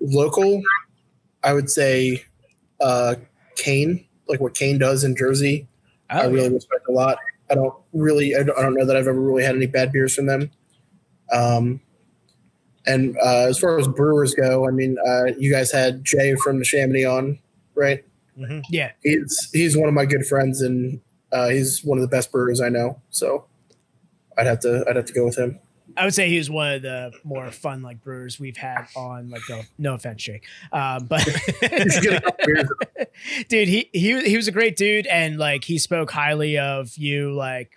local, 0.00 0.62
I 1.42 1.54
would 1.54 1.70
say 1.70 2.24
uh, 2.80 3.14
Kane, 3.56 4.04
like 4.28 4.40
what 4.40 4.54
Kane 4.54 4.78
does 4.78 5.02
in 5.04 5.16
Jersey. 5.16 5.66
I 6.10 6.24
Oh, 6.24 6.30
really 6.30 6.50
respect 6.50 6.84
a 6.88 6.92
lot. 6.92 7.18
I 7.50 7.54
don't 7.54 7.74
really, 7.92 8.34
I 8.36 8.42
don't, 8.42 8.58
I 8.58 8.62
don't 8.62 8.74
know 8.74 8.84
that 8.84 8.96
I've 8.96 9.06
ever 9.06 9.20
really 9.20 9.44
had 9.44 9.56
any 9.56 9.66
bad 9.66 9.92
beers 9.92 10.14
from 10.14 10.26
them. 10.26 10.50
Um, 11.32 11.80
and 12.88 13.16
uh, 13.18 13.46
as 13.48 13.58
far 13.58 13.78
as 13.78 13.86
brewers 13.86 14.34
go, 14.34 14.66
I 14.66 14.70
mean, 14.70 14.96
uh, 15.06 15.26
you 15.38 15.52
guys 15.52 15.70
had 15.70 16.04
Jay 16.04 16.34
from 16.36 16.58
Neshaminy 16.60 17.08
on, 17.08 17.38
right? 17.74 18.04
yeah. 18.70 18.92
He's 19.02 19.50
he's 19.52 19.76
one 19.76 19.88
of 19.88 19.94
my 19.94 20.06
good 20.06 20.26
friends, 20.26 20.62
and 20.62 21.00
uh, 21.30 21.48
he's 21.48 21.84
one 21.84 21.98
of 21.98 22.02
the 22.02 22.08
best 22.08 22.32
brewers 22.32 22.60
I 22.60 22.68
know. 22.68 23.00
So 23.10 23.46
I'd 24.36 24.46
have 24.46 24.60
to 24.60 24.84
I'd 24.88 24.96
have 24.96 25.04
to 25.06 25.12
go 25.12 25.24
with 25.24 25.38
him. 25.38 25.60
I 25.96 26.04
would 26.04 26.14
say 26.14 26.28
he 26.28 26.38
was 26.38 26.48
one 26.48 26.74
of 26.74 26.82
the 26.82 27.12
more 27.24 27.50
fun 27.50 27.82
like 27.82 28.02
brewers 28.02 28.38
we've 28.38 28.56
had 28.56 28.86
on. 28.94 29.30
Like, 29.30 29.42
no, 29.48 29.62
no 29.78 29.94
offense, 29.94 30.22
Jake, 30.22 30.46
um, 30.70 31.06
but 31.06 31.26
You 31.26 31.90
should 31.90 32.02
get 32.02 32.12
a 32.14 32.20
couple 32.20 32.44
beers. 32.46 32.68
dude, 33.48 33.68
he 33.68 33.90
he 33.92 34.22
he 34.22 34.36
was 34.36 34.48
a 34.48 34.52
great 34.52 34.76
dude, 34.76 35.06
and 35.08 35.38
like 35.38 35.64
he 35.64 35.78
spoke 35.78 36.10
highly 36.10 36.58
of 36.58 36.96
you, 36.96 37.34
like 37.34 37.72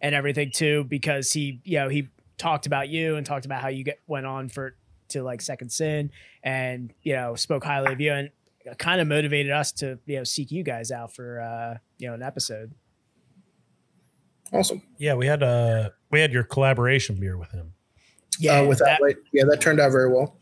and 0.00 0.14
everything 0.14 0.50
too, 0.50 0.84
because 0.84 1.32
he 1.32 1.60
you 1.64 1.78
know 1.78 1.88
he 1.88 2.08
talked 2.40 2.66
about 2.66 2.88
you 2.88 3.14
and 3.16 3.24
talked 3.24 3.44
about 3.46 3.60
how 3.62 3.68
you 3.68 3.84
get 3.84 4.00
went 4.08 4.26
on 4.26 4.48
for 4.48 4.74
to 5.10 5.22
like 5.22 5.40
Second 5.42 5.70
Sin, 5.70 6.10
and 6.42 6.92
you 7.02 7.12
know 7.14 7.34
spoke 7.36 7.62
highly 7.64 7.92
of 7.92 8.00
you, 8.00 8.12
and 8.12 8.30
kind 8.78 9.00
of 9.00 9.06
motivated 9.06 9.52
us 9.52 9.72
to 9.72 9.98
you 10.06 10.16
know 10.18 10.24
seek 10.24 10.50
you 10.50 10.62
guys 10.64 10.90
out 10.90 11.12
for 11.14 11.40
uh 11.40 11.78
you 11.98 12.08
know 12.08 12.14
an 12.14 12.22
episode. 12.22 12.72
Awesome. 14.52 14.82
Yeah, 14.98 15.14
we 15.14 15.26
had 15.26 15.42
uh 15.42 15.90
we 16.10 16.20
had 16.20 16.32
your 16.32 16.42
collaboration 16.42 17.16
beer 17.20 17.36
with 17.38 17.50
him. 17.52 17.72
Yeah, 18.38 18.60
uh, 18.60 18.66
with 18.66 18.78
that, 18.78 18.98
that- 19.00 19.16
Yeah, 19.32 19.44
that 19.48 19.60
turned 19.60 19.80
out 19.80 19.92
very 19.92 20.10
well. 20.12 20.36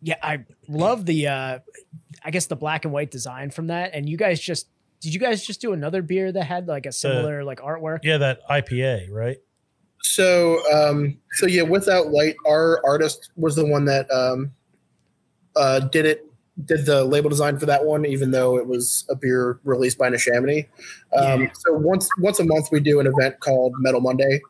Yeah, 0.00 0.16
I 0.22 0.44
love 0.68 1.06
the 1.06 1.26
uh 1.28 1.58
I 2.24 2.30
guess 2.30 2.46
the 2.46 2.56
black 2.56 2.84
and 2.84 2.92
white 2.94 3.10
design 3.10 3.50
from 3.50 3.68
that. 3.68 3.90
And 3.94 4.08
you 4.08 4.16
guys 4.16 4.38
just 4.40 4.68
did 5.00 5.14
you 5.14 5.20
guys 5.20 5.44
just 5.46 5.60
do 5.60 5.72
another 5.72 6.02
beer 6.02 6.30
that 6.32 6.44
had 6.44 6.66
like 6.68 6.86
a 6.86 6.92
similar 6.92 7.42
like 7.44 7.60
artwork? 7.60 8.00
Yeah, 8.02 8.18
that 8.18 8.40
IPA, 8.48 9.10
right? 9.10 9.38
So, 10.02 10.60
um, 10.72 11.18
so 11.32 11.46
yeah, 11.46 11.62
without 11.62 12.08
light, 12.08 12.36
our 12.46 12.80
artist 12.84 13.30
was 13.36 13.56
the 13.56 13.66
one 13.66 13.84
that 13.86 14.10
um, 14.10 14.52
uh, 15.56 15.80
did 15.80 16.06
it, 16.06 16.24
did 16.64 16.86
the 16.86 17.04
label 17.04 17.30
design 17.30 17.58
for 17.58 17.66
that 17.66 17.84
one, 17.84 18.04
even 18.06 18.30
though 18.30 18.58
it 18.58 18.66
was 18.66 19.04
a 19.10 19.16
beer 19.16 19.60
released 19.64 19.98
by 19.98 20.08
Neshaminy. 20.08 20.66
Um, 21.16 21.42
Yeah. 21.42 21.52
So 21.54 21.74
once 21.74 22.08
once 22.18 22.40
a 22.40 22.44
month, 22.44 22.68
we 22.72 22.80
do 22.80 23.00
an 23.00 23.06
event 23.06 23.40
called 23.40 23.74
Metal 23.78 24.00
Monday, 24.00 24.40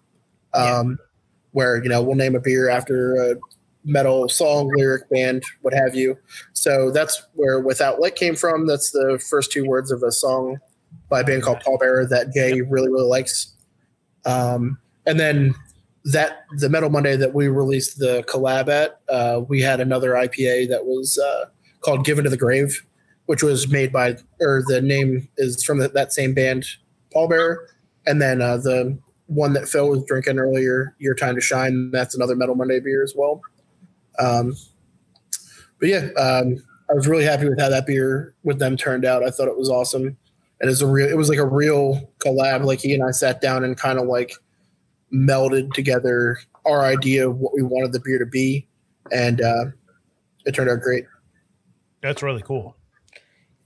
um, 0.54 0.98
where 1.52 1.82
you 1.82 1.88
know 1.88 2.02
we'll 2.02 2.16
name 2.16 2.34
a 2.34 2.40
beer 2.40 2.68
after 2.70 3.14
a 3.16 3.36
metal 3.84 4.28
song, 4.28 4.70
lyric, 4.74 5.08
band, 5.10 5.42
what 5.62 5.72
have 5.72 5.94
you. 5.94 6.18
So 6.52 6.90
that's 6.90 7.22
where 7.34 7.60
Without 7.60 8.00
Light 8.00 8.16
came 8.16 8.36
from. 8.36 8.66
That's 8.66 8.90
the 8.90 9.22
first 9.30 9.52
two 9.52 9.66
words 9.66 9.90
of 9.90 10.02
a 10.02 10.12
song 10.12 10.58
by 11.08 11.20
a 11.20 11.24
band 11.24 11.42
called 11.42 11.60
Pallbearer 11.60 12.08
that 12.08 12.32
Jay 12.34 12.60
really 12.60 12.88
really 12.90 13.08
likes. 13.08 13.54
Um, 14.24 14.78
and 15.08 15.18
then 15.18 15.54
that 16.04 16.44
the 16.58 16.68
Metal 16.68 16.90
Monday 16.90 17.16
that 17.16 17.34
we 17.34 17.48
released 17.48 17.98
the 17.98 18.24
collab 18.28 18.68
at, 18.68 19.00
uh, 19.08 19.40
we 19.48 19.60
had 19.60 19.80
another 19.80 20.12
IPA 20.12 20.68
that 20.68 20.84
was 20.84 21.18
uh, 21.18 21.46
called 21.80 22.04
"Given 22.04 22.24
to 22.24 22.30
the 22.30 22.36
Grave," 22.36 22.84
which 23.26 23.42
was 23.42 23.68
made 23.68 23.92
by, 23.92 24.16
or 24.40 24.62
the 24.66 24.80
name 24.80 25.28
is 25.38 25.64
from 25.64 25.78
the, 25.78 25.88
that 25.88 26.12
same 26.12 26.34
band, 26.34 26.66
Pallbearer, 27.14 27.56
And 28.06 28.22
then 28.22 28.40
uh, 28.40 28.58
the 28.58 28.98
one 29.26 29.54
that 29.54 29.68
Phil 29.68 29.88
was 29.88 30.04
drinking 30.04 30.38
earlier, 30.38 30.94
"Your 30.98 31.14
Time 31.14 31.34
to 31.34 31.40
Shine," 31.40 31.90
that's 31.90 32.14
another 32.14 32.36
Metal 32.36 32.54
Monday 32.54 32.80
beer 32.80 33.02
as 33.02 33.14
well. 33.16 33.40
Um, 34.18 34.54
but 35.80 35.88
yeah, 35.88 36.08
um, 36.18 36.62
I 36.90 36.94
was 36.94 37.08
really 37.08 37.24
happy 37.24 37.48
with 37.48 37.58
how 37.58 37.70
that 37.70 37.86
beer 37.86 38.34
with 38.42 38.58
them 38.58 38.76
turned 38.76 39.04
out. 39.04 39.24
I 39.24 39.30
thought 39.30 39.48
it 39.48 39.58
was 39.58 39.70
awesome, 39.70 40.16
and 40.60 40.70
it's 40.70 40.82
a 40.82 40.86
real. 40.86 41.08
It 41.08 41.16
was 41.16 41.30
like 41.30 41.38
a 41.38 41.46
real 41.46 42.12
collab. 42.18 42.64
Like 42.64 42.80
he 42.80 42.94
and 42.94 43.02
I 43.02 43.10
sat 43.10 43.40
down 43.40 43.64
and 43.64 43.76
kind 43.76 43.98
of 43.98 44.06
like 44.06 44.32
melded 45.12 45.72
together 45.72 46.38
our 46.66 46.84
idea 46.84 47.28
of 47.28 47.36
what 47.38 47.54
we 47.54 47.62
wanted 47.62 47.92
the 47.92 48.00
beer 48.00 48.18
to 48.18 48.26
be, 48.26 48.66
and 49.12 49.40
uh, 49.40 49.66
it 50.44 50.52
turned 50.54 50.70
out 50.70 50.80
great. 50.80 51.04
That's 52.02 52.22
really 52.22 52.42
cool. 52.42 52.76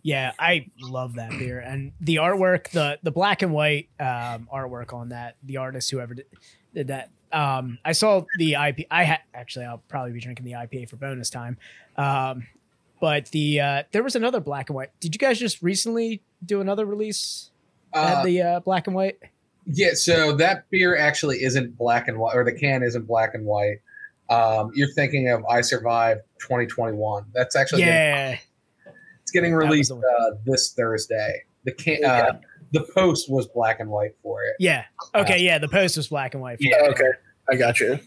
Yeah, 0.05 0.33
I 0.39 0.67
love 0.81 1.15
that 1.15 1.31
beer 1.31 1.61
and 1.61 1.93
the 2.01 2.17
artwork, 2.17 2.71
the 2.71 2.99
the 3.03 3.13
black 3.13 3.43
and 3.43 3.53
white 3.53 3.89
um, 4.01 4.49
artwork 4.53 4.93
on 4.93 5.11
that. 5.11 5.37
The 5.45 5.59
artist 5.59 5.91
whoever 5.91 6.15
did, 6.15 6.27
did 6.75 6.87
that. 6.89 7.11
Um, 7.31 7.79
I 7.85 7.93
saw 7.93 8.25
the 8.39 8.55
IP. 8.55 8.87
I 8.91 9.05
ha- 9.05 9.23
actually, 9.33 9.65
I'll 9.67 9.83
probably 9.89 10.13
be 10.13 10.21
drinking 10.21 10.45
the 10.45 10.53
IPA 10.53 10.89
for 10.91 10.97
bonus 10.97 11.31
time. 11.31 11.57
Um, 11.97 12.47
but 13.01 13.27
the 13.27 13.61
uh, 13.61 13.83
there 13.93 14.03
was 14.03 14.17
another 14.17 14.41
black 14.41 14.71
and 14.71 14.77
white. 14.77 14.91
Did 14.99 15.15
you 15.15 15.19
guys 15.21 15.39
just 15.39 15.63
recently 15.63 16.23
do 16.45 16.61
another 16.61 16.85
release? 16.85 17.51
that 17.95 18.09
had 18.09 18.19
Uh, 18.19 18.25
the 18.25 18.43
uh, 18.43 18.61
black 18.61 18.87
and 18.89 18.97
white. 18.97 19.19
Yeah, 19.67 19.95
so 19.95 20.33
that 20.37 20.69
beer 20.71 20.97
actually 20.97 21.43
isn't 21.45 21.77
black 21.79 22.09
and 22.09 22.19
white, 22.19 22.35
or 22.37 22.45
the 22.45 22.53
can 22.53 22.83
isn't 22.83 23.07
black 23.07 23.35
and 23.35 23.45
white. 23.45 23.77
Um, 24.29 24.71
you're 24.75 24.91
thinking 24.93 25.29
of 25.29 25.45
I 25.47 25.61
Survived 25.61 26.23
2021. 26.41 27.27
That's 27.35 27.55
actually 27.55 27.83
getting, 27.83 27.95
Yeah, 27.95 28.39
it's 29.23 29.31
getting 29.31 29.55
released 29.55 29.93
uh, 29.93 29.99
this 30.45 30.73
Thursday. 30.73 31.43
The 31.65 31.73
can, 31.73 32.05
uh, 32.05 32.41
the 32.73 32.83
post 32.95 33.31
was 33.31 33.47
black 33.47 33.79
and 33.79 33.89
white 33.91 34.17
for 34.23 34.43
it. 34.45 34.55
yeah. 34.59 34.85
Okay, 35.15 35.41
yeah. 35.43 35.59
The 35.59 35.69
post 35.69 35.97
was 35.97 36.09
black 36.09 36.35
and 36.35 36.43
white. 36.43 36.59
for 36.59 36.65
Yeah. 36.65 36.85
it. 36.87 36.91
Okay, 36.91 37.11
I 37.49 37.55
got 37.57 37.79
you. 37.79 38.01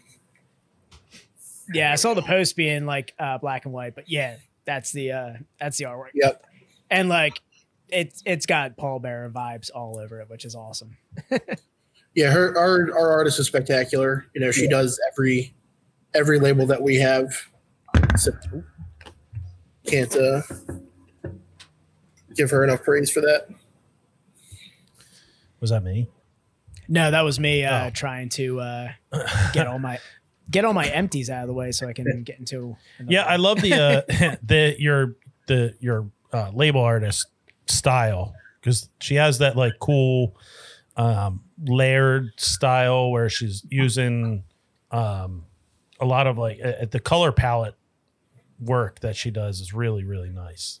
Yeah, 1.72 1.90
I 1.92 1.96
saw 1.96 2.14
the 2.14 2.22
post 2.22 2.54
being 2.56 2.86
like 2.86 3.14
uh, 3.18 3.38
black 3.38 3.64
and 3.64 3.74
white, 3.74 3.94
but 3.94 4.08
yeah, 4.08 4.36
that's 4.64 4.92
the 4.92 5.12
uh, 5.12 5.32
that's 5.58 5.78
the 5.78 5.84
artwork. 5.84 6.10
Yep. 6.14 6.44
and 6.90 7.08
like 7.08 7.40
it's 7.88 8.22
it's 8.26 8.46
got 8.46 8.76
Pallbearer 8.76 9.30
vibes 9.32 9.70
all 9.74 9.98
over 9.98 10.20
it, 10.20 10.28
which 10.30 10.44
is 10.44 10.54
awesome. 10.54 10.96
Yeah, 12.14 12.30
her 12.30 12.56
our 12.56 12.90
our 12.98 13.12
artist 13.12 13.38
is 13.38 13.46
spectacular. 13.46 14.24
You 14.34 14.40
know, 14.40 14.50
she 14.50 14.66
does 14.68 14.98
every 15.12 15.54
every 16.14 16.40
label 16.40 16.64
that 16.68 16.80
we 16.80 16.96
have. 16.96 17.34
So 18.16 18.32
can't 19.86 20.16
uh, 20.16 20.40
give 22.34 22.50
her 22.52 22.64
enough 22.64 22.82
praise 22.84 23.10
for 23.10 23.20
that. 23.20 23.48
Was 25.60 25.68
that 25.68 25.82
me? 25.82 26.08
No, 26.88 27.10
that 27.10 27.20
was 27.22 27.38
me 27.40 27.64
uh, 27.64 27.88
Oh. 27.88 27.90
trying 27.90 28.28
to 28.30 28.60
uh, 28.60 28.88
get 29.52 29.66
all 29.66 29.78
my 29.78 29.98
get 30.50 30.64
all 30.64 30.72
my 30.72 30.86
empties 30.86 31.28
out 31.28 31.42
of 31.42 31.48
the 31.48 31.54
way 31.54 31.70
so 31.72 31.86
I 31.86 31.92
can 31.92 32.22
get 32.22 32.38
into. 32.38 32.76
another 32.98 33.12
Yeah, 33.12 33.24
I 33.24 33.36
love 33.36 33.60
the 33.60 33.74
uh 33.74 34.36
the 34.42 34.74
your 34.78 35.16
the 35.48 35.74
your 35.80 36.08
uh, 36.32 36.50
label 36.54 36.80
artist 36.80 37.26
style 37.68 38.34
because 38.60 38.88
she 39.00 39.14
has 39.14 39.38
that 39.38 39.56
like 39.56 39.74
cool 39.80 40.36
um 40.96 41.42
layered 41.66 42.30
style 42.38 43.10
where 43.10 43.28
she's 43.28 43.64
using 43.70 44.42
um 44.90 45.44
a 46.00 46.04
lot 46.06 46.26
of 46.26 46.38
like 46.38 46.58
uh, 46.64 46.84
the 46.90 47.00
color 47.00 47.32
palette 47.32 47.74
work 48.60 49.00
that 49.00 49.16
she 49.16 49.30
does 49.30 49.60
is 49.60 49.72
really 49.72 50.04
really 50.04 50.30
nice. 50.30 50.80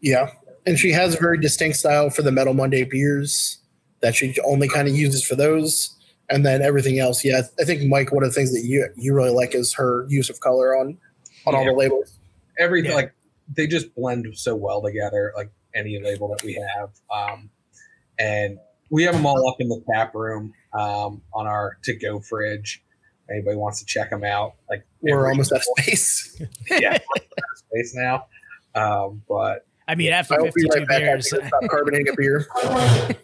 Yeah, 0.00 0.30
and 0.66 0.78
she 0.78 0.92
has 0.92 1.14
a 1.14 1.18
very 1.18 1.38
distinct 1.38 1.76
style 1.76 2.08
for 2.10 2.22
the 2.22 2.32
Metal 2.32 2.54
Monday 2.54 2.84
beers 2.84 3.58
that 4.00 4.14
she 4.14 4.34
only 4.46 4.66
kind 4.68 4.88
of 4.88 4.96
uses 4.96 5.24
for 5.24 5.34
those. 5.34 5.94
And 6.30 6.46
then 6.46 6.62
everything 6.62 7.00
else, 7.00 7.24
yeah. 7.24 7.42
I 7.58 7.64
think 7.64 7.82
Mike, 7.82 8.12
one 8.12 8.22
of 8.22 8.30
the 8.30 8.34
things 8.34 8.52
that 8.52 8.62
you 8.64 8.88
you 8.96 9.12
really 9.14 9.30
like 9.32 9.54
is 9.54 9.74
her 9.74 10.06
use 10.08 10.30
of 10.30 10.40
color 10.40 10.76
on 10.76 10.96
on 11.44 11.54
all 11.54 11.64
the 11.64 11.72
labels. 11.72 12.18
Everything 12.58 12.90
Yeah. 12.92 12.96
like 12.96 13.14
they 13.52 13.66
just 13.66 13.92
blend 13.94 14.26
so 14.34 14.54
well 14.54 14.80
together, 14.80 15.32
like 15.36 15.50
any 15.74 16.00
label 16.02 16.28
that 16.28 16.42
we 16.44 16.54
have. 16.54 16.90
Um, 17.14 17.50
and 18.18 18.58
we 18.90 19.04
have 19.04 19.14
them 19.14 19.24
all 19.26 19.48
up 19.48 19.56
in 19.60 19.68
the 19.68 19.82
tap 19.92 20.14
room 20.14 20.52
um, 20.72 21.22
on 21.32 21.46
our 21.46 21.78
to 21.84 21.94
go 21.96 22.20
fridge. 22.20 22.82
Anybody 23.30 23.56
wants 23.56 23.78
to 23.80 23.86
check 23.86 24.10
them 24.10 24.24
out, 24.24 24.54
like 24.68 24.84
We're 25.00 25.28
almost 25.28 25.52
out 25.52 25.58
of 25.58 25.64
space. 25.78 26.42
yeah, 26.68 26.98
space 27.54 27.94
now. 27.94 28.26
Um, 28.74 29.22
but 29.28 29.66
I 29.86 29.94
mean, 29.94 30.12
after 30.12 30.34
I'll 30.34 30.44
fifty-two 30.46 30.68
right 30.84 30.88
beers, 30.88 31.30
have 31.32 31.46
stop 31.46 31.62
carbonating 31.70 32.08
a 32.08 32.16
beer. 32.16 32.46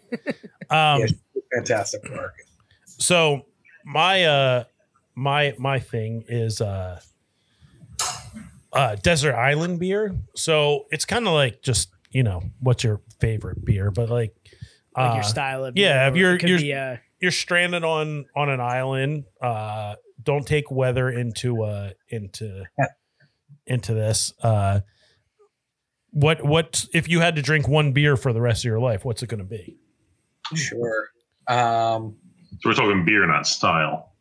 Um 0.70 1.00
Yeah. 1.00 1.06
fantastic 1.54 2.02
work. 2.10 2.34
so 2.86 3.46
my 3.84 4.24
uh 4.24 4.64
my 5.14 5.54
my 5.58 5.78
thing 5.78 6.24
is 6.28 6.60
uh 6.60 6.98
uh 8.72 8.96
desert 8.96 9.34
island 9.34 9.78
beer 9.78 10.16
so 10.34 10.86
it's 10.90 11.04
kind 11.04 11.26
of 11.28 11.34
like 11.34 11.62
just 11.62 11.90
you 12.16 12.22
know 12.22 12.42
what's 12.60 12.82
your 12.82 13.00
favorite 13.20 13.62
beer 13.64 13.90
but 13.90 14.08
like 14.08 14.34
like 14.96 15.10
uh, 15.10 15.14
your 15.16 15.22
style 15.22 15.64
of 15.66 15.76
yeah, 15.76 16.08
beer, 16.10 16.34
if 16.34 16.42
you're- 16.42 16.50
you're- 16.50 16.62
be, 16.62 16.72
uh, 16.72 16.96
you're 17.20 17.30
stranded 17.30 17.84
on 17.84 18.24
on 18.34 18.48
an 18.48 18.60
island 18.60 19.24
uh 19.42 19.94
don't 20.22 20.46
take 20.46 20.70
weather 20.70 21.10
into 21.10 21.62
uh 21.62 21.90
into 22.08 22.64
into 23.66 23.92
this 23.94 24.32
uh 24.42 24.80
what 26.10 26.42
what 26.44 26.86
if 26.94 27.08
you 27.08 27.20
had 27.20 27.36
to 27.36 27.42
drink 27.42 27.68
one 27.68 27.92
beer 27.92 28.16
for 28.16 28.32
the 28.32 28.40
rest 28.40 28.60
of 28.60 28.64
your 28.64 28.80
life 28.80 29.04
what's 29.04 29.22
it 29.22 29.28
going 29.28 29.38
to 29.38 29.44
be 29.44 29.76
Sure. 30.54 31.08
Um, 31.48 32.16
So 32.60 32.70
we're 32.70 32.74
talking 32.74 33.04
beer, 33.04 33.26
not 33.26 33.46
style. 33.46 34.12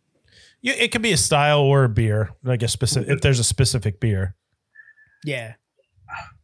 yeah, 0.61 0.73
it 0.73 0.91
could 0.91 1.01
be 1.03 1.11
a 1.13 1.17
style 1.17 1.59
or 1.59 1.83
a 1.85 1.89
beer 1.89 2.31
like 2.43 2.63
a 2.63 2.67
specific 2.67 3.09
if 3.09 3.21
there's 3.21 3.39
a 3.39 3.43
specific 3.43 3.99
beer 4.01 4.35
yeah. 5.23 5.53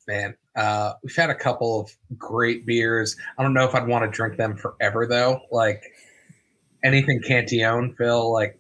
man, 0.08 0.36
uh, 0.56 0.94
we've 1.04 1.16
had 1.16 1.30
a 1.30 1.36
couple 1.36 1.80
of 1.80 1.96
great 2.18 2.66
beers. 2.66 3.16
I 3.38 3.44
don't 3.44 3.54
know 3.54 3.66
if 3.66 3.76
I'd 3.76 3.88
want 3.88 4.06
to 4.06 4.12
drink 4.12 4.38
them 4.38 4.58
forever 4.58 5.08
though. 5.08 5.42
Like 5.52 5.84
anything 6.84 7.22
Cantillon, 7.22 7.96
Phil, 7.98 8.32
like 8.32 8.60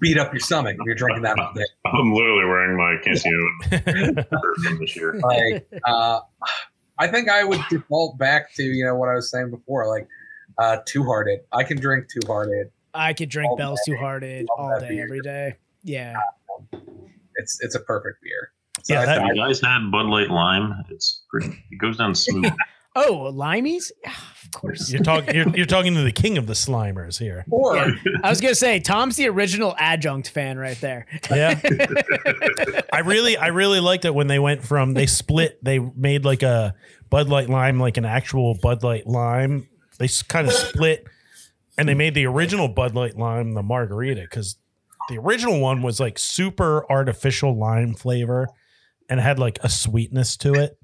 beat 0.00 0.16
up 0.18 0.32
your 0.32 0.40
stomach 0.40 0.76
if 0.78 0.86
you're 0.86 0.94
drinking 0.94 1.22
that 1.22 1.38
all 1.38 1.52
day. 1.54 1.64
I'm 1.86 2.12
literally 2.12 2.44
wearing 2.44 2.76
my 2.76 2.96
Cantillon 3.02 4.24
shirt 4.30 4.56
from 4.64 4.78
this 4.78 4.96
year. 4.96 5.20
Like, 5.22 5.68
uh, 5.86 6.20
I 6.98 7.08
think 7.08 7.28
I 7.28 7.44
would 7.44 7.60
default 7.68 8.18
back 8.18 8.54
to 8.54 8.62
you 8.62 8.84
know 8.84 8.94
what 8.94 9.08
I 9.08 9.14
was 9.14 9.30
saying 9.30 9.50
before, 9.50 9.86
like 9.88 10.08
uh, 10.58 10.78
Two 10.86 11.04
Hearted. 11.04 11.40
I 11.52 11.64
can 11.64 11.78
drink 11.78 12.06
Two 12.12 12.26
Hearted. 12.26 12.70
I 12.94 13.12
could 13.12 13.28
drink 13.28 13.56
Bell's 13.58 13.80
day. 13.86 13.92
Two 13.92 13.98
Hearted 13.98 14.46
Love 14.58 14.72
all 14.72 14.80
day, 14.80 15.00
every 15.00 15.20
day. 15.20 15.56
Yeah. 15.82 16.14
It's 17.36 17.58
it's 17.60 17.74
a 17.74 17.80
perfect 17.80 18.22
beer. 18.22 18.52
So 18.82 18.94
Yeah, 18.94 19.04
that- 19.06 19.26
you 19.26 19.34
guys 19.36 19.60
had 19.60 19.90
Bud 19.90 20.06
Light 20.06 20.30
Lime? 20.30 20.74
It's 20.90 21.22
pretty. 21.30 21.62
It 21.70 21.78
goes 21.78 21.96
down 21.98 22.14
smooth. 22.14 22.52
Oh, 22.94 23.32
limeys? 23.34 23.90
Of 24.44 24.60
course. 24.60 24.92
you're 24.92 25.02
talking 25.02 25.34
you're, 25.34 25.48
you're 25.56 25.64
talking 25.64 25.94
to 25.94 26.02
the 26.02 26.12
king 26.12 26.36
of 26.36 26.46
the 26.46 26.52
slimers 26.52 27.18
here 27.18 27.42
or 27.50 27.74
Yeah. 27.74 27.90
I 28.22 28.28
was 28.28 28.42
gonna 28.42 28.54
say 28.54 28.80
Tom's 28.80 29.16
the 29.16 29.26
original 29.30 29.74
adjunct 29.78 30.28
fan 30.28 30.58
right 30.58 30.78
there. 30.78 31.06
Yeah. 31.30 31.58
I 32.92 32.98
really 32.98 33.38
I 33.38 33.46
really 33.46 33.80
liked 33.80 34.04
it 34.04 34.14
when 34.14 34.26
they 34.26 34.38
went 34.38 34.62
from 34.62 34.92
they 34.92 35.06
split 35.06 35.58
they 35.64 35.78
made 35.78 36.26
like 36.26 36.42
a 36.42 36.74
Bud 37.08 37.30
Light 37.30 37.48
Lime 37.48 37.80
like 37.80 37.96
an 37.96 38.04
actual 38.04 38.58
Bud 38.60 38.82
Light 38.82 39.06
Lime. 39.06 39.68
They 39.98 40.08
kind 40.28 40.46
of 40.46 40.52
split 40.52 41.06
and 41.78 41.88
they 41.88 41.94
made 41.94 42.12
the 42.14 42.26
original 42.26 42.68
Bud 42.68 42.94
Light 42.94 43.16
Lime 43.16 43.54
the 43.54 43.62
margarita 43.62 44.26
cuz 44.26 44.56
the 45.08 45.16
original 45.16 45.60
one 45.60 45.80
was 45.80 45.98
like 45.98 46.18
super 46.18 46.84
artificial 46.90 47.58
lime 47.58 47.94
flavor 47.94 48.48
and 49.12 49.20
had 49.20 49.38
like 49.38 49.58
a 49.62 49.68
sweetness 49.68 50.38
to 50.38 50.54
it 50.54 50.78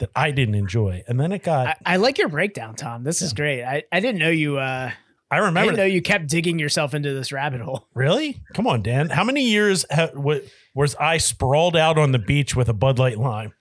that 0.00 0.10
I 0.16 0.32
didn't 0.32 0.56
enjoy. 0.56 1.02
And 1.06 1.18
then 1.18 1.30
it 1.32 1.42
got 1.44 1.68
I, 1.68 1.76
I 1.86 1.96
like 1.96 2.18
your 2.18 2.28
breakdown, 2.28 2.74
Tom. 2.74 3.04
This 3.04 3.22
is 3.22 3.32
great. 3.32 3.62
I, 3.64 3.84
I 3.92 4.00
didn't 4.00 4.18
know 4.18 4.30
you. 4.30 4.58
Uh, 4.58 4.90
I 5.30 5.36
I 5.36 5.38
remember 5.38 5.72
didn't 5.72 5.76
know 5.78 5.84
you 5.84 6.02
kept 6.02 6.26
digging 6.28 6.58
yourself 6.58 6.94
into 6.94 7.12
this 7.14 7.32
rabbit 7.32 7.60
hole. 7.60 7.86
Really? 7.94 8.40
Come 8.54 8.66
on, 8.66 8.82
Dan. 8.82 9.10
How 9.10 9.24
many 9.24 9.44
years 9.44 9.84
ha- 9.90 10.10
wa- 10.14 10.40
was 10.74 10.94
I 10.96 11.18
sprawled 11.18 11.76
out 11.76 11.98
on 11.98 12.12
the 12.12 12.18
beach 12.18 12.56
with 12.56 12.68
a 12.68 12.72
Bud 12.74 12.98
Light 12.98 13.18
lime? 13.18 13.52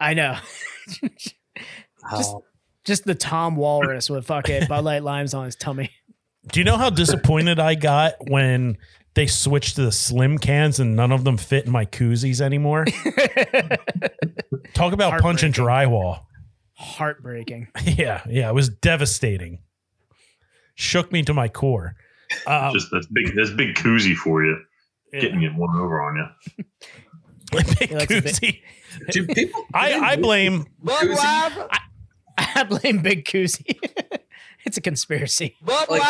I 0.00 0.14
know. 0.14 0.36
Oh, 2.12 2.44
Just 2.84 3.04
the 3.04 3.16
Tom 3.16 3.56
Walrus 3.56 4.08
with 4.08 4.26
fucking 4.26 4.66
Bud 4.68 4.84
Light 4.84 5.02
limes 5.02 5.34
on 5.34 5.44
his 5.46 5.56
tummy. 5.56 5.90
Do 6.52 6.60
you 6.60 6.64
know 6.64 6.76
how 6.76 6.88
disappointed 6.90 7.58
I 7.58 7.74
got 7.74 8.14
when 8.30 8.76
they 9.16 9.26
switched 9.26 9.74
to 9.76 9.82
the 9.82 9.90
slim 9.90 10.38
cans 10.38 10.78
and 10.78 10.94
none 10.94 11.10
of 11.10 11.24
them 11.24 11.36
fit 11.36 11.66
in 11.66 11.72
my 11.72 11.84
koozies 11.86 12.40
anymore? 12.40 12.84
Talk 14.74 14.92
about 14.92 15.20
punching 15.20 15.52
drywall. 15.52 16.20
Heartbreaking. 16.74 17.68
Yeah, 17.82 18.22
yeah, 18.28 18.48
it 18.50 18.54
was 18.54 18.68
devastating. 18.68 19.60
Shook 20.74 21.10
me 21.10 21.22
to 21.22 21.32
my 21.34 21.48
core. 21.48 21.96
Um, 22.46 22.72
Just 22.74 22.88
that's 22.92 23.06
big. 23.06 23.34
That's 23.34 23.50
big 23.50 23.74
koozie 23.76 24.14
for 24.14 24.44
you. 24.44 24.58
Getting 25.12 25.42
it 25.42 25.54
one 25.54 25.74
over 25.78 26.02
on 26.02 26.16
you. 26.58 26.64
big 27.52 27.90
Yeah, 27.90 27.98
that's 27.98 28.12
a 28.12 28.20
bit- 28.20 28.24
koozie. 28.34 28.60
do 29.12 29.26
people? 29.28 29.64
I, 29.72 29.94
I 29.94 30.16
blame 30.16 30.66
Koozie? 30.84 31.68
I 32.38 32.64
blame 32.64 32.98
Big 33.00 33.24
Koozie. 33.24 33.78
it's 34.66 34.76
a 34.76 34.80
conspiracy. 34.82 35.56
Like, 35.88 36.02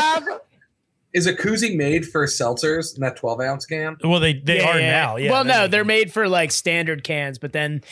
is 1.16 1.26
a 1.26 1.32
koozie 1.34 1.74
made 1.76 2.06
for 2.06 2.26
seltzers 2.26 2.94
in 2.94 3.00
that 3.00 3.16
12 3.16 3.40
ounce 3.40 3.66
can? 3.66 3.96
well 4.04 4.20
they 4.20 4.34
they 4.34 4.58
Yeah, 4.58 4.68
are 4.70 4.78
yeah. 4.80 4.90
now. 4.90 5.16
Yeah, 5.16 5.30
well, 5.32 5.44
no, 5.44 5.62
make 5.62 5.70
they're 5.72 5.84
made 5.84 6.12
for 6.12 6.28
like 6.28 6.52
standard 6.52 7.02
cans, 7.02 7.38
but 7.38 7.52
then 7.52 7.82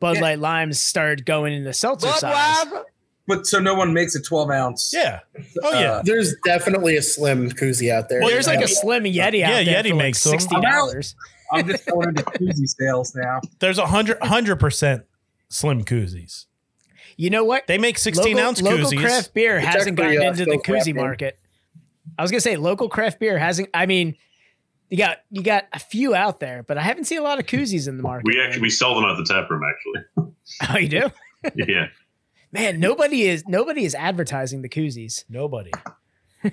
Bud 0.00 0.16
Yeah. 0.16 0.22
Light 0.22 0.38
limes 0.40 0.82
started 0.82 1.24
going 1.24 1.52
into 1.52 1.72
seltzer 1.72 2.08
size. 2.08 2.66
But 3.28 3.46
so 3.46 3.60
no 3.60 3.74
one 3.74 3.94
makes 3.94 4.16
a 4.16 4.20
12 4.20 4.50
ounce. 4.50 4.90
Yeah. 4.92 5.20
Oh 5.62 5.70
yeah. 5.78 5.92
Uh, 5.92 6.02
There's 6.02 6.34
definitely 6.44 6.96
a 6.96 7.02
slim 7.02 7.50
koozie 7.50 7.92
out 7.92 8.08
there. 8.08 8.18
Well, 8.20 8.30
There's 8.30 8.48
like 8.48 8.58
Yeah. 8.58 8.64
a 8.64 8.68
slim 8.68 9.04
Yeti 9.04 9.16
out 9.16 9.32
there. 9.50 9.62
Yeah, 9.62 9.64
there 9.64 9.82
Yeti 9.84 9.90
for 9.90 9.94
makes 9.96 10.22
them. 10.24 10.32
like 10.32 10.40
sixty 10.40 10.60
dollars. 10.60 11.14
I'm 11.52 11.68
just 11.68 11.86
going 11.86 12.08
into 12.08 12.24
koozie 12.24 12.66
sales 12.66 13.14
now. 13.14 13.40
There's 13.60 13.78
a 13.78 13.86
hundred 13.86 14.18
hundred 14.22 14.56
percent 14.58 15.04
slim 15.48 15.84
koozies. 15.84 16.46
You 17.16 17.30
know 17.30 17.44
what? 17.44 17.66
They 17.66 17.76
make 17.78 17.98
16 17.98 18.24
local, 18.34 18.40
ounce 18.48 18.62
local 18.62 18.90
craft 18.98 19.34
beer 19.34 19.58
It's 19.58 19.66
hasn't 19.66 19.96
gotten 19.98 20.18
uh, 20.18 20.22
into 20.30 20.44
the 20.46 20.58
still 20.62 20.74
koozie 20.76 20.94
market. 20.94 21.38
I 22.18 22.22
was 22.22 22.30
gonna 22.30 22.40
say 22.40 22.56
local 22.56 22.88
craft 22.88 23.20
beer 23.20 23.38
hasn't. 23.38 23.68
I 23.74 23.86
mean, 23.86 24.16
you 24.92 24.98
got 24.98 25.18
you 25.30 25.42
got 25.42 25.64
a 25.72 25.78
few 25.78 26.14
out 26.14 26.40
there, 26.40 26.62
but 26.62 26.76
I 26.76 26.82
haven't 26.82 27.04
seen 27.04 27.18
a 27.18 27.22
lot 27.22 27.38
of 27.38 27.46
koozies 27.46 27.88
in 27.88 27.96
the 27.96 28.02
market. 28.02 28.26
We 28.26 28.40
actually 28.40 28.62
we 28.62 28.70
sell 28.70 28.94
them 28.94 29.04
at 29.04 29.16
the 29.16 29.24
tap 29.24 29.48
room. 29.48 29.62
Actually, 29.64 30.32
oh, 30.70 30.78
you 30.78 30.88
do? 30.88 31.10
yeah. 31.66 31.86
Man, 32.52 32.78
nobody 32.78 33.22
is 33.22 33.44
nobody 33.48 33.84
is 33.84 33.94
advertising 33.94 34.60
the 34.62 34.68
koozies. 34.68 35.24
Nobody. 35.28 35.70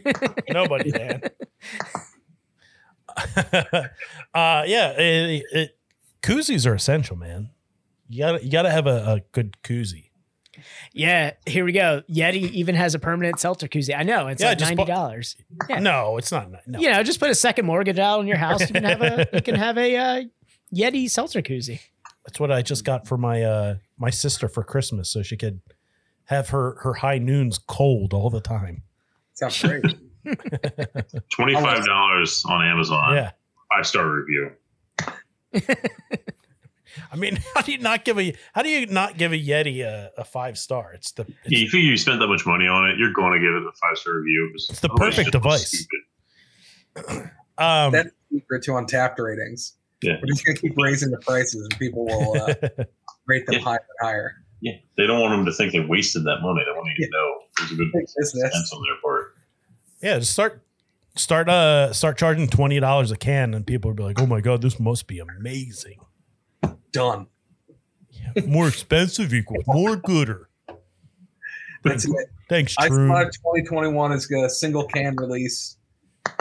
Nobody, 0.50 0.92
man. 0.92 1.22
uh, 4.34 4.64
yeah, 4.68 4.92
it, 4.92 5.44
it, 5.52 5.78
koozies 6.22 6.70
are 6.70 6.76
essential, 6.76 7.16
man. 7.16 7.50
You 8.08 8.20
gotta 8.20 8.46
you 8.46 8.52
gotta 8.52 8.70
have 8.70 8.88
a, 8.88 9.14
a 9.14 9.22
good 9.32 9.58
koozie. 9.64 10.09
Yeah, 10.94 11.32
here 11.46 11.66
we 11.66 11.72
go. 11.72 12.04
Yeti 12.10 12.52
even 12.52 12.76
has 12.76 12.96
a 12.96 13.00
permanent 13.00 13.40
seltzer 13.40 13.68
koozie. 13.68 13.98
I 13.98 14.04
know 14.04 14.28
it's 14.28 14.42
Yeah, 14.42 14.50
like 14.50 14.58
just 14.60 14.70
ninety 14.72 14.84
bu- 14.84 14.88
dollars. 14.92 15.36
Yeah. 15.70 15.80
No, 15.80 16.18
it's 16.18 16.32
not. 16.32 16.50
No. 16.68 16.80
You 16.80 16.92
know, 16.92 17.04
just 17.04 17.20
put 17.20 17.30
a 17.30 17.36
second 17.36 17.66
mortgage 17.66 18.00
out 18.00 18.20
on 18.20 18.28
your 18.28 18.38
house. 18.38 18.62
You 18.62 18.68
can 18.68 18.84
have 18.84 19.02
a 19.02 19.28
you 19.34 19.42
can 19.42 19.56
have 19.56 19.78
a 19.78 19.96
uh, 19.96 20.22
Yeti 20.74 21.10
seltzer 21.10 21.42
koozie. 21.42 21.80
That's 22.26 22.40
what 22.40 22.52
I 22.52 22.62
just 22.62 22.84
got 22.84 23.08
for 23.08 23.18
my 23.18 23.44
uh 23.44 23.76
my 23.98 24.10
sister 24.10 24.48
for 24.48 24.64
Christmas, 24.64 25.10
so 25.10 25.22
she 25.24 25.36
could 25.38 25.62
have 26.26 26.50
her 26.50 26.76
her 26.82 26.94
high 26.96 27.18
noons 27.18 27.58
cold 27.58 28.14
all 28.14 28.30
the 28.30 28.42
time. 28.42 28.84
Sounds 29.34 29.62
great. 29.62 29.84
Twenty 31.30 31.56
five 31.56 31.86
dollars 31.86 32.44
on 32.48 32.66
Amazon. 32.66 33.16
Yeah. 33.16 33.32
Five 33.74 33.88
star 33.88 34.10
review. 34.10 34.52
I 37.12 37.16
mean, 37.16 37.38
how 37.56 37.62
do 37.62 37.72
you 37.72 37.78
not 37.80 38.06
give 38.06 38.18
a 38.20 38.34
how 38.54 38.62
do 38.62 38.70
you 38.70 38.86
not 38.88 39.18
give 39.18 39.32
a 39.32 39.36
Yeti 39.38 39.82
a, 39.84 40.12
a 40.18 40.24
five 40.24 40.58
star? 40.58 40.94
It's 40.94 41.12
the 41.12 41.22
it's, 41.22 41.38
Yeah, 41.48 41.60
you 41.80 41.80
you 41.92 41.98
spent 41.98 42.20
that 42.20 42.28
much 42.28 42.46
money 42.46 42.68
on 42.68 42.90
it, 42.90 42.98
you're 42.98 43.14
going 43.14 43.34
to 43.34 43.40
give 43.40 43.54
it 43.56 43.64
a 43.64 43.72
five 43.82 43.98
star 43.98 44.16
review. 44.16 44.52
It's 44.54 44.80
the 44.80 44.90
perfect 44.90 45.32
device. 45.32 45.86
stupid. 46.96 47.30
um 47.58 47.92
That's 47.92 48.10
secret 48.32 48.64
to 48.64 48.72
Untappd 48.72 49.20
ratings. 49.20 49.74
Yeah. 50.02 50.14
We're 50.22 50.28
just 50.28 50.46
going 50.46 50.56
to 50.56 50.62
keep 50.62 50.74
raising 50.78 51.12
the 51.12 51.18
prices 51.20 51.62
and 51.70 51.78
people 51.80 52.06
will 52.06 52.42
uh, 52.42 52.54
rate 53.28 53.46
them 53.46 53.56
Yeah. 53.56 53.60
higher 53.60 53.80
and 54.00 54.08
higher. 54.08 54.36
Yeah, 54.62 54.74
they 54.98 55.08
don't 55.08 55.22
want 55.22 55.32
them 55.32 55.46
to 55.46 55.54
think 55.54 55.72
they 55.74 55.80
wasted 55.80 56.24
that 56.26 56.40
money. 56.42 56.62
They 56.66 56.72
want 56.72 56.90
you 56.98 57.06
to 57.06 57.12
know 57.12 57.36
there's 57.58 57.72
a 57.72 57.76
good 57.76 57.92
business. 57.94 58.72
on 58.74 58.82
their 58.84 58.96
part. 59.02 59.36
yeah, 60.02 60.20
just 60.20 60.34
start 60.34 60.62
start 61.16 61.48
uh 61.48 61.94
start 61.94 62.18
charging 62.18 62.48
twenty 62.50 62.78
dollars 62.80 63.10
a 63.12 63.16
can, 63.16 63.54
and 63.54 63.66
people 63.66 63.92
will 63.92 63.96
be 63.96 64.04
like, 64.04 64.20
"Oh 64.20 64.26
my 64.26 64.42
god, 64.42 64.62
this 64.62 64.78
must 64.78 65.08
be 65.08 65.20
amazing." 65.20 66.00
Done. 66.92 67.28
More 68.48 68.68
expensive 68.68 69.34
equals 69.34 69.64
more 69.68 69.96
gooder. 69.96 70.50
That's 71.84 72.06
it. 72.06 72.14
Thanks, 72.50 72.76
I 72.78 72.88
True. 72.88 73.08
thought 73.08 73.32
2021 73.34 74.12
is 74.12 74.30
a 74.32 74.50
single 74.50 74.84
can 74.86 75.16
release, 75.16 75.78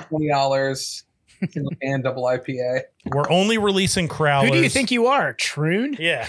twenty 0.08 0.28
dollars, 0.28 1.04
single 1.50 1.72
can 1.80 2.02
double 2.02 2.24
IPA. 2.24 2.80
We're 3.06 3.30
only 3.30 3.56
releasing 3.58 4.08
crowlers. 4.08 4.46
Who 4.48 4.52
do 4.54 4.62
you 4.62 4.68
think 4.68 4.90
you 4.90 5.06
are, 5.06 5.32
Troon? 5.34 5.96
Yeah, 5.98 6.26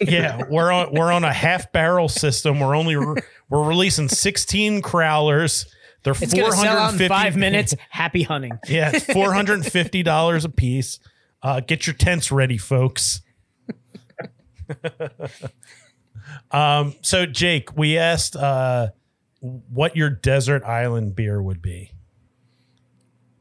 yeah. 0.00 0.42
We're 0.48 0.72
on 0.72 0.92
we're 0.92 1.12
on 1.12 1.24
a 1.24 1.32
half 1.32 1.70
barrel 1.72 2.08
system. 2.08 2.60
We're 2.60 2.74
only 2.74 2.96
re- 2.96 3.22
we're 3.50 3.62
releasing 3.64 4.08
sixteen 4.08 4.80
crowlers. 4.82 5.66
They're 6.02 6.14
It's 6.14 6.32
four 6.32 6.42
gonna 6.42 6.52
sell 6.52 6.64
hundred 6.66 6.80
out 6.80 6.92
in 6.92 6.98
fifty 6.98 7.08
five 7.08 7.36
minutes. 7.36 7.74
Happy 7.90 8.22
hunting. 8.22 8.58
Yeah, 8.68 8.92
it's 8.94 9.04
four 9.12 9.34
hundred 9.34 9.54
and 9.54 9.66
fifty 9.66 10.02
dollars 10.02 10.44
a 10.44 10.48
piece. 10.50 10.98
Uh, 11.42 11.60
get 11.60 11.86
your 11.86 11.94
tents 11.94 12.32
ready, 12.32 12.56
folks. 12.58 13.20
um, 16.50 16.94
so 17.02 17.26
Jake, 17.26 17.76
we 17.76 17.98
asked 17.98 18.36
uh, 18.36 18.88
what 19.40 19.96
your 19.96 20.10
desert 20.10 20.64
island 20.64 21.14
beer 21.14 21.42
would 21.42 21.60
be. 21.60 21.92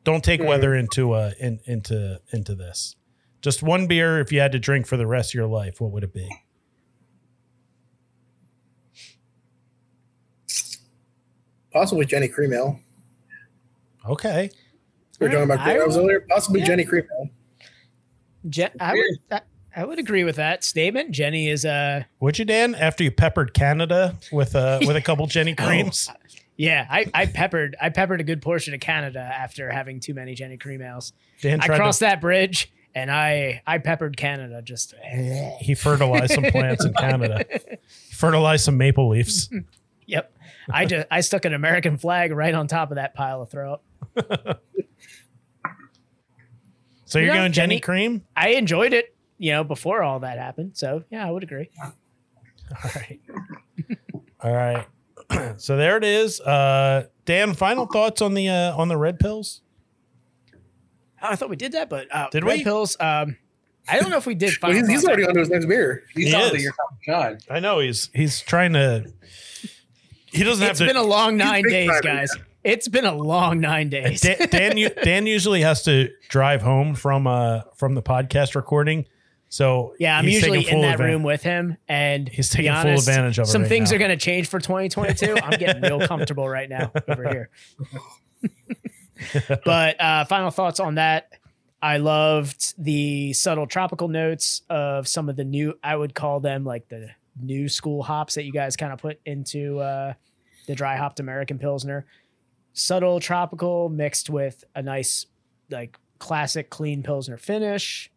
Don't 0.03 0.23
take 0.23 0.41
weather 0.41 0.75
into 0.75 1.13
uh 1.13 1.31
in, 1.39 1.61
into 1.65 2.19
into 2.31 2.55
this. 2.55 2.97
Just 3.41 3.63
one 3.63 3.87
beer. 3.87 4.19
If 4.19 4.33
you 4.33 4.41
had 4.41 4.51
to 4.51 4.59
drink 4.59 4.85
for 4.85 4.97
the 4.97 5.07
rest 5.07 5.31
of 5.31 5.35
your 5.35 5.47
life, 5.47 5.79
what 5.79 5.91
would 5.91 6.03
it 6.03 6.13
be? 6.13 6.29
Possibly 11.71 12.05
Genny 12.05 12.31
Cream 12.31 12.53
Ale. 12.53 12.79
Okay, 14.07 14.49
We 15.19 15.27
were 15.27 15.31
talking 15.31 15.43
about 15.45 15.59
I 15.59 15.77
cream 15.77 15.89
earlier. 15.89 16.25
Possibly 16.29 16.59
yeah. 16.59 16.67
Genny 16.67 16.87
Cream 16.87 17.07
Ale. 17.17 17.29
Je- 18.49 18.69
I 18.79 18.93
would 18.93 19.41
I, 19.75 19.85
would 19.85 19.99
agree 19.99 20.23
with 20.23 20.35
that 20.37 20.63
statement. 20.63 21.11
Genny 21.13 21.49
is 21.51 21.65
uh 21.65 22.03
would 22.19 22.39
you, 22.39 22.45
Dan? 22.45 22.75
After 22.75 23.03
you 23.03 23.11
peppered 23.11 23.53
Canada 23.53 24.15
with 24.31 24.55
uh 24.55 24.79
with 24.81 24.95
a 24.95 25.01
couple 25.01 25.27
Genny 25.27 25.55
creams. 25.65 26.09
yeah, 26.57 26.87
I, 26.89 27.05
I 27.13 27.25
peppered 27.25 27.75
I 27.81 27.89
peppered 27.89 28.21
a 28.21 28.23
good 28.23 28.41
portion 28.41 28.73
of 28.73 28.79
Canada 28.79 29.19
after 29.19 29.71
having 29.71 29.99
too 29.99 30.13
many 30.13 30.35
Genny 30.35 30.59
cream 30.59 30.81
ales. 30.81 31.13
Dan 31.41 31.59
I 31.61 31.67
crossed 31.67 31.99
to 31.99 32.05
that 32.05 32.21
bridge 32.21 32.71
and 32.95 33.09
I 33.11 33.61
I 33.65 33.79
peppered 33.79 34.17
Canada 34.17 34.61
just 34.61 34.93
he 35.59 35.73
fertilized 35.75 36.33
some 36.33 36.43
plants 36.45 36.85
in 36.85 36.93
Canada. 36.93 37.43
Fertilized 38.11 38.63
some 38.65 38.77
maple 38.77 39.09
leaves. 39.09 39.49
Yep. 40.05 40.33
I 40.69 40.85
just 40.85 41.07
I 41.09 41.21
stuck 41.21 41.45
an 41.45 41.53
American 41.53 41.97
flag 41.97 42.33
right 42.33 42.53
on 42.53 42.67
top 42.67 42.91
of 42.91 42.95
that 42.95 43.15
pile 43.15 43.41
of 43.41 43.49
throw 43.49 43.73
up. 43.75 43.83
So 47.05 47.19
you're 47.19 47.27
You 47.27 47.33
know, 47.33 47.39
going 47.41 47.51
Genny 47.53 47.77
Genny- 47.77 47.81
cream? 47.81 48.25
I 48.35 48.49
enjoyed 48.49 48.91
it, 48.93 49.15
you 49.43 49.51
know, 49.51 49.63
before 49.63 50.01
all 50.03 50.19
that 50.21 50.37
happened. 50.37 50.71
So 50.77 51.03
yeah, 51.11 51.27
I 51.27 51.31
would 51.31 51.43
agree. 51.43 51.69
All 51.81 52.91
right. 52.95 53.19
All 54.41 54.53
right. 54.53 54.87
so 55.59 55.75
there 55.75 55.97
it 55.97 56.03
is. 56.03 56.39
Uh 56.39 57.07
Dan, 57.25 57.53
final 57.53 57.85
thoughts 57.85 58.21
on 58.21 58.33
the 58.35 58.47
uh 58.49 58.75
on 58.77 58.87
the 58.87 58.97
Red 58.97 59.19
Pils? 59.19 59.59
Oh, 61.21 61.27
I 61.29 61.35
thought 61.35 61.49
we 61.49 61.55
did 61.55 61.73
that, 61.73 61.89
but 61.89 62.07
uh, 62.13 62.29
Did 62.31 62.43
Red 62.43 62.59
we? 62.59 62.63
Pils. 62.65 63.01
Um, 63.01 63.37
I 63.87 63.99
don't 63.99 64.09
know 64.09 64.17
if 64.17 64.25
we 64.25 64.35
did. 64.35 64.53
Well, 64.61 64.71
he's, 64.73 64.87
he's 64.89 65.05
already 65.05 65.25
on 65.25 65.33
to 65.33 65.39
his 65.41 65.49
next 65.49 65.65
beer. 65.67 66.03
He's 66.13 66.27
He 66.29 66.35
on 66.35 66.41
is. 66.43 66.51
to 66.51 66.61
your 66.61 66.73
time. 67.05 67.37
I 67.49 67.59
know 67.59 67.79
he's 67.79 68.09
he's 68.13 68.41
trying 68.41 68.73
to 68.73 69.05
he 70.25 70.43
doesn't 70.43 70.63
It's 70.67 70.69
have 70.69 70.77
to 70.79 70.83
It's 70.85 70.93
been 70.93 70.95
a 71.01 71.05
long 71.05 71.35
nine 71.37 71.63
days, 71.63 71.89
time, 71.89 72.01
guys. 72.01 72.29
It's 72.63 72.87
been 72.87 73.05
a 73.05 73.13
long 73.15 73.59
nine 73.59 73.89
days. 73.89 74.21
Dan, 74.21 74.47
Dan, 74.49 74.91
Dan 75.03 75.27
usually 75.27 75.61
has 75.61 75.83
to 75.83 76.09
drive 76.29 76.61
home 76.61 76.95
from 76.95 77.27
uh 77.27 77.61
from 77.75 77.95
the 77.95 78.01
podcast 78.01 78.55
recording. 78.55 79.05
So 79.53 79.93
yeah, 79.99 80.17
I'm 80.17 80.27
usually 80.27 80.67
in 80.67 80.81
that 80.81 80.97
advan- 80.97 81.05
room 81.05 81.21
with 81.21 81.43
him, 81.43 81.77
and 81.87 82.27
He's 82.27 82.49
taking 82.49 82.73
full 82.73 82.89
advantage 82.89 83.37
of 83.37 83.43
it 83.43 83.51
Some 83.51 83.61
right 83.61 83.69
things 83.69 83.91
now. 83.91 83.97
are 83.97 83.99
going 83.99 84.09
to 84.09 84.17
change 84.17 84.47
for 84.47 84.57
2022. 84.59 85.37
I'm 85.43 85.59
getting 85.59 85.83
real 85.83 85.99
comfortable 86.07 86.49
right 86.49 86.67
now 86.67 86.91
over 87.07 87.29
here. 87.29 87.49
but 89.63 90.01
uh, 90.01 90.25
final 90.25 90.49
thoughts 90.49 90.79
on 90.79 90.95
that. 90.95 91.33
I 91.83 91.97
loved 91.97 92.73
the 92.83 93.33
subtle 93.33 93.67
tropical 93.67 94.07
notes 94.07 94.63
of 94.71 95.07
some 95.07 95.29
of 95.29 95.35
the 95.35 95.43
new, 95.43 95.75
I 95.83 95.95
would 95.95 96.15
call 96.15 96.39
them 96.39 96.63
like 96.63 96.89
the 96.89 97.09
new 97.39 97.69
school 97.69 98.01
hops 98.01 98.33
that 98.33 98.45
you 98.45 98.51
guys 98.51 98.75
kind 98.75 98.91
of 98.91 98.97
put 98.97 99.19
into 99.23 99.77
uh, 99.77 100.13
the 100.65 100.73
dry 100.73 100.95
hopped 100.95 101.19
American 101.19 101.59
Pilsner. 101.59 102.07
Subtle 102.73 103.19
tropical 103.19 103.87
mixed 103.87 104.31
with 104.31 104.63
a 104.73 104.81
nice, 104.81 105.27
like 105.69 105.99
classic 106.17 106.71
clean 106.71 107.03
Pilsner 107.03 107.37
finish. 107.37 108.09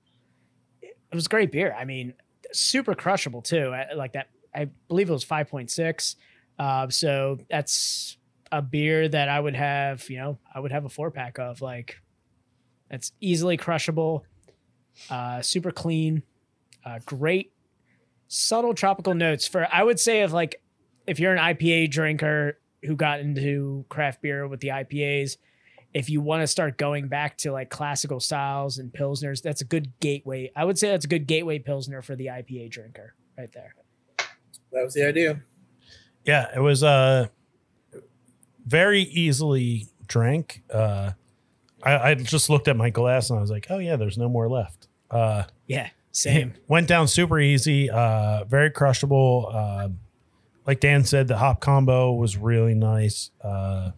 It 1.17 1.25
was 1.25 1.29
great 1.29 1.51
beer. 1.51 1.75
I 1.75 1.87
mean, 1.87 2.13
super 2.53 2.95
crushable 2.95 3.41
too. 3.41 3.73
I, 3.73 3.95
like 3.95 4.13
that, 4.13 4.29
I 4.55 4.67
believe 4.89 5.09
it 5.09 5.15
was 5.15 5.25
5.6. 5.25 6.17
Uh, 6.59 6.91
so 6.91 7.39
that's 7.49 8.19
a 8.53 8.61
beer 8.61 9.09
that 9.09 9.31
I 9.31 9.41
would 9.41 9.57
have, 9.57 10.11
you 10.11 10.19
know, 10.19 10.39
I 10.55 10.61
would 10.61 10.73
have 10.73 10.85
a 10.85 10.91
four 10.91 11.11
pack 11.11 11.39
of. 11.39 11.63
Like, 11.63 12.03
that's 12.91 13.13
easily 13.19 13.57
crushable, 13.57 14.27
uh, 15.09 15.41
super 15.41 15.71
clean, 15.71 16.23
uh, 16.85 16.99
great, 17.07 17.55
subtle 18.29 18.75
tropical 18.75 19.15
notes. 19.15 19.49
For 19.49 19.67
I 19.73 19.83
would 19.83 19.99
say, 19.99 20.21
if 20.21 20.35
like 20.35 20.61
if 21.07 21.19
you're 21.19 21.35
an 21.35 21.39
IPA 21.39 21.93
drinker 21.93 22.59
who 22.85 22.95
got 22.95 23.21
into 23.21 23.87
craft 23.89 24.21
beer 24.21 24.47
with 24.47 24.61
the 24.61 24.69
IPAs, 24.69 25.39
if 25.97 26.11
you 26.11 26.21
want 26.21 26.43
to 26.43 26.47
start 26.47 26.77
going 26.77 27.09
back 27.09 27.39
to 27.39 27.51
like 27.51 27.71
classical 27.71 28.21
styles 28.21 28.77
and 28.77 28.93
pilsners, 28.93 29.41
that's 29.41 29.63
a 29.63 29.65
good 29.65 29.99
gateway. 29.99 30.53
I 30.55 30.63
would 30.67 30.79
say 30.79 30.91
that's 30.91 31.07
a 31.07 31.09
good 31.09 31.27
gateway 31.27 31.59
pilsner 31.59 32.03
for 32.03 32.15
the 32.15 32.27
IPA 32.27 32.69
drinker 32.71 33.15
right 33.39 33.51
there. 33.51 33.75
That 34.73 34.85
was 34.85 34.93
the 34.93 35.09
idea. 35.09 35.41
Yeah, 36.27 36.49
it 36.55 36.61
was 36.61 36.85
uh 36.85 37.29
very 38.67 39.05
easily 39.05 39.87
drank. 40.07 40.65
Uh 40.71 41.13
I, 41.83 42.11
I 42.11 42.15
just 42.15 42.51
looked 42.51 42.69
at 42.69 42.77
my 42.77 42.91
glass 42.91 43.31
and 43.31 43.39
I 43.39 43.41
was 43.41 43.51
like, 43.51 43.69
oh 43.71 43.79
yeah, 43.79 43.97
there's 43.97 44.19
no 44.19 44.29
more 44.29 44.51
left. 44.51 44.89
Uh 45.11 45.45
Yeah, 45.67 45.89
same. 46.13 46.53
went 46.69 46.89
down 46.89 47.09
super 47.09 47.41
easy, 47.41 47.89
uh 47.89 48.45
very 48.45 48.71
crushable. 48.71 49.51
Uh, 49.51 49.89
like 50.67 50.81
Dan 50.81 51.05
said, 51.05 51.27
the 51.27 51.39
hop 51.39 51.63
combo 51.63 52.13
was 52.13 52.37
really 52.37 52.75
nice. 52.75 53.31
Uh 53.43 53.93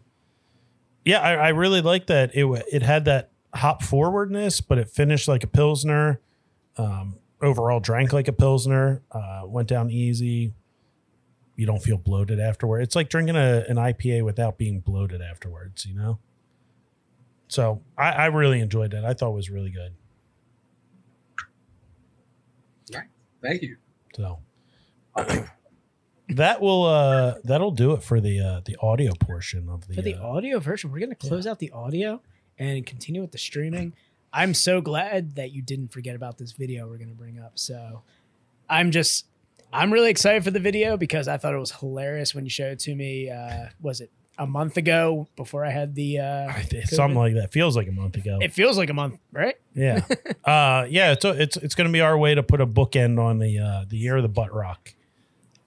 yeah, 1.05 1.20
I, 1.20 1.35
I 1.35 1.49
really 1.51 1.81
like 1.81 2.07
that. 2.07 2.35
It 2.35 2.45
it 2.70 2.83
had 2.83 3.05
that 3.07 3.31
hop 3.55 3.83
forwardness, 3.83 4.61
but 4.61 4.79
it 4.79 4.89
finished 4.89 5.29
like 5.29 5.45
a 5.45 5.47
pilsner. 5.47 6.20
Um, 6.77 7.16
overall, 7.41 7.81
drank 7.81 8.12
like 8.12 8.29
a 8.29 8.33
pilsner. 8.33 9.03
Uh, 9.11 9.43
went 9.47 9.69
down 9.69 9.91
easy. 9.91 10.55
You 11.57 11.66
don't 11.66 11.83
feel 11.83 11.99
bloated 11.99 12.39
afterward. 12.39 12.83
It's 12.83 12.95
like 12.95 13.09
drinking 13.09 13.37
a, 13.37 13.65
an 13.69 13.77
IPA 13.77 14.25
without 14.25 14.59
being 14.59 14.81
bloated 14.81 15.20
afterwards. 15.20 15.87
You 15.87 15.95
know. 15.95 16.19
So 17.49 17.83
I, 17.97 18.11
I 18.11 18.27
really 18.27 18.61
enjoyed 18.61 18.93
it. 18.93 19.05
I 19.05 19.15
thought 19.15 19.31
it 19.31 19.35
was 19.35 19.51
really 19.51 19.70
good. 19.70 19.95
Thank 23.43 23.62
you. 23.62 23.77
So 24.15 24.39
that 26.39 26.60
will 26.60 26.85
uh 26.85 27.35
that'll 27.44 27.70
do 27.70 27.93
it 27.93 28.02
for 28.02 28.20
the 28.20 28.40
uh 28.40 28.60
the 28.65 28.77
audio 28.81 29.12
portion 29.15 29.69
of 29.69 29.86
the, 29.86 29.94
For 29.94 30.02
the 30.02 30.15
uh, 30.15 30.27
audio 30.27 30.59
version, 30.59 30.90
we're 30.90 30.98
going 30.98 31.10
to 31.10 31.28
close 31.28 31.47
out 31.47 31.59
the 31.59 31.70
audio 31.70 32.20
and 32.59 32.85
continue 32.85 33.20
with 33.20 33.32
the 33.32 33.39
streaming. 33.39 33.93
I'm 34.32 34.55
so 34.55 34.81
glad 34.81 35.36
that 35.36 35.52
you 35.52 35.62
didn't 35.62 35.89
forget 35.93 36.15
about 36.16 36.39
this 36.39 36.52
video 36.52 36.86
we're 36.86 36.98
going 36.98 37.09
to 37.10 37.15
bring 37.15 37.39
up. 37.39 37.52
So 37.55 38.02
I'm 38.69 38.90
just, 38.90 39.27
I'm 39.73 39.93
really 39.93 40.10
excited 40.10 40.44
for 40.44 40.51
the 40.51 40.60
video 40.60 40.97
because 40.97 41.28
I 41.28 41.36
thought 41.39 41.55
it 41.55 41.59
was 41.59 41.73
hilarious 41.73 42.35
when 42.35 42.44
you 42.44 42.51
showed 42.51 42.73
it 42.73 42.78
to 42.81 42.94
me. 42.94 43.31
Uh, 43.31 43.69
was 43.81 44.01
it 44.01 44.10
a 44.36 44.47
month 44.47 44.77
ago 44.77 45.27
before 45.36 45.65
I 45.65 45.70
had 45.70 45.94
the, 45.94 46.19
uh, 46.20 46.52
something 46.85 47.16
like 47.19 47.35
that. 47.35 47.52
Feels 47.52 47.77
like 47.77 47.89
a 47.89 47.93
month 47.93 48.16
ago. 48.16 48.39
it 48.40 48.52
feels 48.52 48.77
like 48.78 48.90
a 48.90 48.94
month, 48.94 49.19
right? 49.32 49.56
Yeah. 49.74 50.05
uh 50.44 50.86
yeah, 50.89 51.12
it's 51.12 51.24
it's 51.24 51.56
it's 51.56 51.74
gonna 51.74 51.90
be 51.90 52.01
our 52.01 52.16
way 52.16 52.35
to 52.35 52.43
put 52.43 52.60
a 52.60 52.66
bookend 52.66 53.19
on 53.19 53.39
the 53.39 53.59
uh 53.59 53.85
the 53.89 53.97
year 53.97 54.16
of 54.16 54.23
the 54.23 54.28
butt 54.28 54.52
rock. 54.55 54.93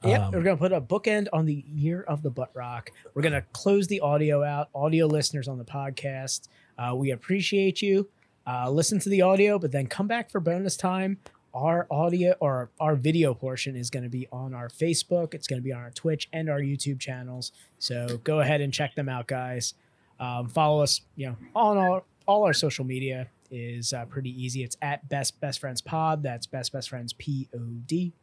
Yep, 0.03 0.21
Um, 0.21 0.31
we're 0.31 0.41
gonna 0.41 0.57
put 0.57 0.71
a 0.73 0.81
bookend 0.81 1.27
on 1.31 1.45
the 1.45 1.63
year 1.67 2.01
of 2.01 2.23
the 2.23 2.31
butt 2.31 2.49
rock. 2.53 2.89
We're 3.13 3.21
gonna 3.21 3.43
close 3.53 3.87
the 3.87 3.99
audio 3.99 4.43
out. 4.43 4.69
Audio 4.73 5.05
listeners 5.05 5.47
on 5.47 5.57
the 5.59 5.65
podcast, 5.65 6.47
uh, 6.77 6.95
we 6.95 7.11
appreciate 7.11 7.81
you. 7.81 8.09
Uh, 8.47 8.71
listen 8.71 8.97
to 8.99 9.09
the 9.09 9.21
audio, 9.21 9.59
but 9.59 9.71
then 9.71 9.85
come 9.85 10.07
back 10.07 10.31
for 10.31 10.39
bonus 10.39 10.75
time. 10.75 11.19
Our 11.53 11.85
audio 11.91 12.33
or 12.39 12.71
our 12.79 12.95
video 12.95 13.33
portion 13.35 13.75
is 13.75 13.89
going 13.89 14.03
to 14.03 14.09
be 14.09 14.25
on 14.31 14.53
our 14.53 14.69
Facebook. 14.69 15.33
It's 15.33 15.47
going 15.47 15.61
to 15.61 15.63
be 15.63 15.73
on 15.73 15.81
our 15.81 15.91
Twitch 15.91 16.29
and 16.31 16.49
our 16.49 16.59
YouTube 16.61 16.97
channels. 16.99 17.51
So 17.77 18.19
go 18.23 18.39
ahead 18.39 18.61
and 18.61 18.73
check 18.73 18.95
them 18.95 19.09
out, 19.09 19.27
guys. 19.27 19.73
Um, 20.17 20.47
follow 20.47 20.81
us, 20.81 21.01
you 21.17 21.27
know, 21.27 21.35
on 21.53 21.77
all 21.77 22.05
all 22.25 22.43
our 22.45 22.53
social 22.53 22.85
media 22.85 23.27
is 23.51 23.91
uh, 23.91 24.05
pretty 24.05 24.31
easy. 24.31 24.63
It's 24.63 24.77
at 24.81 25.07
Best 25.09 25.39
Best 25.41 25.59
Friends 25.59 25.81
Pod. 25.81 26.23
That's 26.23 26.47
Best 26.47 26.71
Best 26.71 26.89
Friends 26.89 27.13
P 27.13 27.49
O 27.53 27.59
D. 27.85 28.13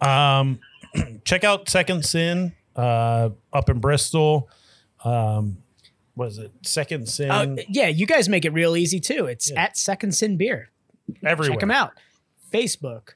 Um, 0.00 0.60
check 1.24 1.44
out 1.44 1.68
Second 1.68 2.04
Sin 2.04 2.52
uh, 2.76 3.30
up 3.52 3.68
in 3.68 3.80
Bristol. 3.80 4.48
Um, 5.04 5.58
was 6.16 6.38
it 6.38 6.52
Second 6.62 7.08
Sin 7.08 7.30
Uh, 7.30 7.56
yeah, 7.68 7.86
you 7.88 8.06
guys 8.06 8.28
make 8.28 8.44
it 8.44 8.52
real 8.52 8.76
easy 8.76 9.00
too. 9.00 9.26
It's 9.26 9.50
Yeah. 9.50 9.62
at 9.64 9.76
Second 9.76 10.12
Sin 10.12 10.36
Beer. 10.36 10.70
everywhere? 11.24 11.54
Check 11.54 11.60
them 11.60 11.70
out. 11.70 11.92
Facebook, 12.52 13.10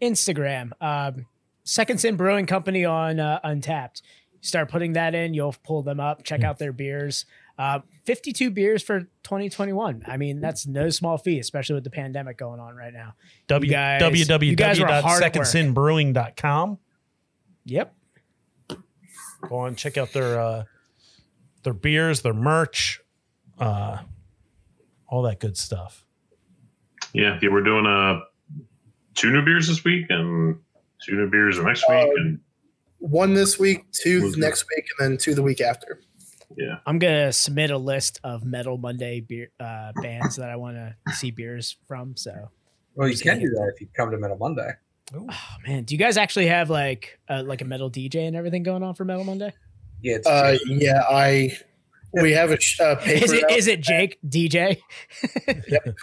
Instagram, 0.00 0.72
um, 0.80 1.26
Second 1.64 1.98
Sin 2.00 2.16
Brewing 2.16 2.46
Company 2.46 2.84
on 2.84 3.20
uh, 3.20 3.40
Untappd. 3.44 4.02
Start 4.40 4.70
putting 4.70 4.94
that 4.94 5.14
in, 5.14 5.34
you'll 5.34 5.54
pull 5.64 5.82
them 5.82 6.00
up. 6.00 6.24
Check 6.24 6.42
out 6.42 6.58
their 6.58 6.72
beers. 6.72 7.26
Uh, 7.60 7.80
52 8.06 8.50
beers 8.50 8.82
for 8.82 9.00
2021. 9.22 10.02
I 10.06 10.16
mean, 10.16 10.40
that's 10.40 10.66
no 10.66 10.88
small 10.88 11.18
feat, 11.18 11.38
especially 11.40 11.74
with 11.74 11.84
the 11.84 11.90
pandemic 11.90 12.38
going 12.38 12.58
on 12.58 12.74
right 12.74 12.92
now. 12.92 13.14
W- 13.48 13.68
You 13.68 13.72
guys- 13.76 14.00
you 14.48 14.56
guys 14.56 14.80
were 14.80 14.86
hard 14.86 15.22
at 15.22 15.36
work. 15.36 15.44
www.secondsinbrewing.com. 15.46 16.78
Yep. 17.66 17.94
Go 19.48 19.56
on, 19.56 19.74
check 19.76 19.98
out 19.98 20.12
their 20.12 20.40
uh, 20.40 20.64
their 21.62 21.72
beers, 21.74 22.22
their 22.22 22.32
merch, 22.34 23.00
uh, 23.58 23.98
all 25.06 25.22
that 25.22 25.40
good 25.40 25.56
stuff. 25.58 26.06
Yeah, 27.12 27.38
yeah, 27.42 27.48
we're 27.50 27.62
doing 27.62 27.84
uh 27.86 28.20
two 29.14 29.30
new 29.32 29.42
beers 29.44 29.68
this 29.68 29.82
week 29.84 30.06
and 30.10 30.56
two 31.04 31.16
new 31.16 31.28
beers 31.30 31.56
the 31.58 31.64
next 31.64 31.84
week, 31.88 32.08
and 32.16 32.40
One 32.98 33.34
this 33.34 33.58
week, 33.58 33.84
two 33.92 34.32
next 34.36 34.64
week, 34.76 34.86
and 34.98 35.12
then 35.12 35.18
two 35.18 35.34
the 35.34 35.42
week 35.42 35.60
after. 35.60 36.00
Yeah, 36.56 36.78
I'm 36.86 36.98
gonna 36.98 37.32
submit 37.32 37.70
a 37.70 37.78
list 37.78 38.20
of 38.24 38.44
Metal 38.44 38.76
Monday 38.78 39.20
beer 39.20 39.50
uh, 39.60 39.92
bands 40.02 40.36
that 40.36 40.50
I 40.50 40.56
want 40.56 40.76
to 40.76 40.94
see 41.14 41.30
beers 41.30 41.76
from. 41.86 42.16
So, 42.16 42.50
Well, 42.94 43.08
you 43.08 43.16
can 43.16 43.38
do 43.38 43.48
that 43.48 43.72
if 43.74 43.80
you 43.80 43.88
come 43.96 44.10
to 44.10 44.18
Metal 44.18 44.36
Monday. 44.38 44.70
oh 45.14 45.26
man, 45.66 45.84
do 45.84 45.94
you 45.94 45.98
guys 45.98 46.16
actually 46.16 46.46
have 46.46 46.70
like 46.70 47.18
uh, 47.28 47.42
like 47.44 47.62
a 47.62 47.64
metal 47.64 47.90
DJ 47.90 48.26
and 48.26 48.36
everything 48.36 48.62
going 48.62 48.82
on 48.82 48.94
for 48.94 49.04
Metal 49.04 49.24
Monday? 49.24 49.52
Yeah, 50.02 50.16
it's 50.16 50.26
Uh, 50.26 50.56
yeah, 50.66 51.02
I 51.10 51.56
we 52.12 52.32
have 52.32 52.50
a 52.50 52.58
uh, 52.82 52.94
paper 53.00 53.24
Is 53.24 53.32
it 53.32 53.68
it 53.68 53.80
Jake 53.80 54.18
DJ? 54.26 54.78
Yep. 55.68 55.96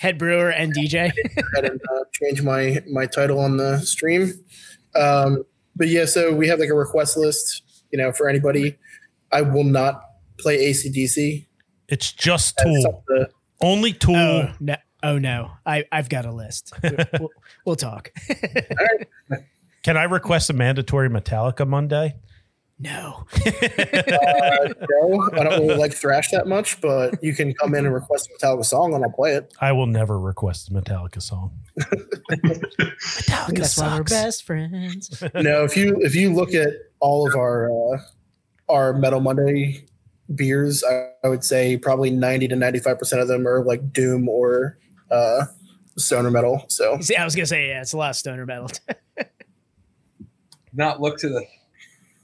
Head 0.00 0.18
brewer 0.18 0.50
and 0.50 0.74
DJ. 0.74 1.10
ahead 1.54 1.70
and 1.70 1.80
uh, 1.90 2.04
change 2.12 2.42
my 2.42 2.82
my 2.90 3.06
title 3.06 3.40
on 3.40 3.56
the 3.56 3.78
stream. 3.80 4.32
Um, 4.94 5.44
but 5.74 5.88
yeah, 5.88 6.04
so 6.04 6.34
we 6.34 6.48
have 6.48 6.60
like 6.60 6.68
a 6.68 6.74
request 6.74 7.16
list. 7.16 7.62
You 7.90 7.98
know, 7.98 8.12
for 8.12 8.28
anybody, 8.28 8.76
I 9.34 9.42
will 9.42 9.64
not 9.64 10.00
play 10.38 10.70
ACDC. 10.70 11.46
It's 11.88 12.12
just 12.12 12.56
Tool. 12.62 13.02
up 13.10 13.30
Only 13.60 13.92
Tool. 13.92 14.14
Oh 14.14 14.52
no! 14.60 14.76
Oh 15.02 15.18
no! 15.18 15.50
I 15.66 15.84
I've 15.90 16.08
got 16.08 16.24
a 16.24 16.32
list. 16.32 16.72
We'll, 17.18 17.30
we'll 17.66 17.76
talk. 17.76 18.10
Can 19.82 19.96
I 19.96 20.04
request 20.04 20.50
a 20.50 20.52
mandatory 20.52 21.10
Metallica 21.10 21.66
Monday? 21.66 22.14
no. 22.80 23.24
uh, 23.46 23.50
no, 24.90 25.30
I 25.32 25.44
don't 25.44 25.60
really 25.60 25.76
like 25.76 25.92
thrash 25.92 26.30
that 26.30 26.46
much, 26.46 26.80
but 26.80 27.22
you 27.22 27.32
can 27.34 27.54
come 27.54 27.74
in 27.74 27.86
and 27.86 27.94
request 27.94 28.28
a 28.28 28.46
Metallica 28.46 28.64
song, 28.64 28.94
and 28.94 29.04
I'll 29.04 29.10
play 29.10 29.34
it. 29.34 29.52
I 29.60 29.72
will 29.72 29.86
never 29.86 30.18
request 30.18 30.68
a 30.68 30.72
Metallica 30.72 31.22
song. 31.22 31.52
Metallica 31.78 33.56
That's 33.56 33.78
why 33.78 33.96
we're 33.96 34.04
best 34.04 34.44
friends. 34.44 35.22
no, 35.34 35.64
if 35.64 35.76
you 35.76 35.96
if 36.00 36.14
you 36.14 36.32
look 36.32 36.54
at 36.54 36.70
all 37.00 37.28
of 37.28 37.36
our 37.36 37.70
uh, 37.70 37.98
our 38.68 38.92
Metal 38.92 39.20
Monday 39.20 39.84
beers, 40.34 40.82
I, 40.84 41.10
I 41.22 41.28
would 41.28 41.44
say 41.44 41.76
probably 41.76 42.10
ninety 42.10 42.48
to 42.48 42.56
ninety 42.56 42.78
five 42.78 42.98
percent 42.98 43.22
of 43.22 43.28
them 43.28 43.46
are 43.46 43.62
like 43.64 43.92
Doom 43.92 44.28
or 44.28 44.78
uh, 45.10 45.44
stoner 45.96 46.30
metal. 46.30 46.64
So 46.68 46.98
See, 47.00 47.16
I 47.16 47.24
was 47.24 47.34
gonna 47.34 47.46
say 47.46 47.68
yeah, 47.68 47.80
it's 47.80 47.92
a 47.92 47.96
lot 47.98 48.10
of 48.10 48.16
stoner 48.16 48.46
metal. 48.46 48.68
not 50.72 51.00
look 51.00 51.18
to 51.18 51.28
the, 51.28 51.44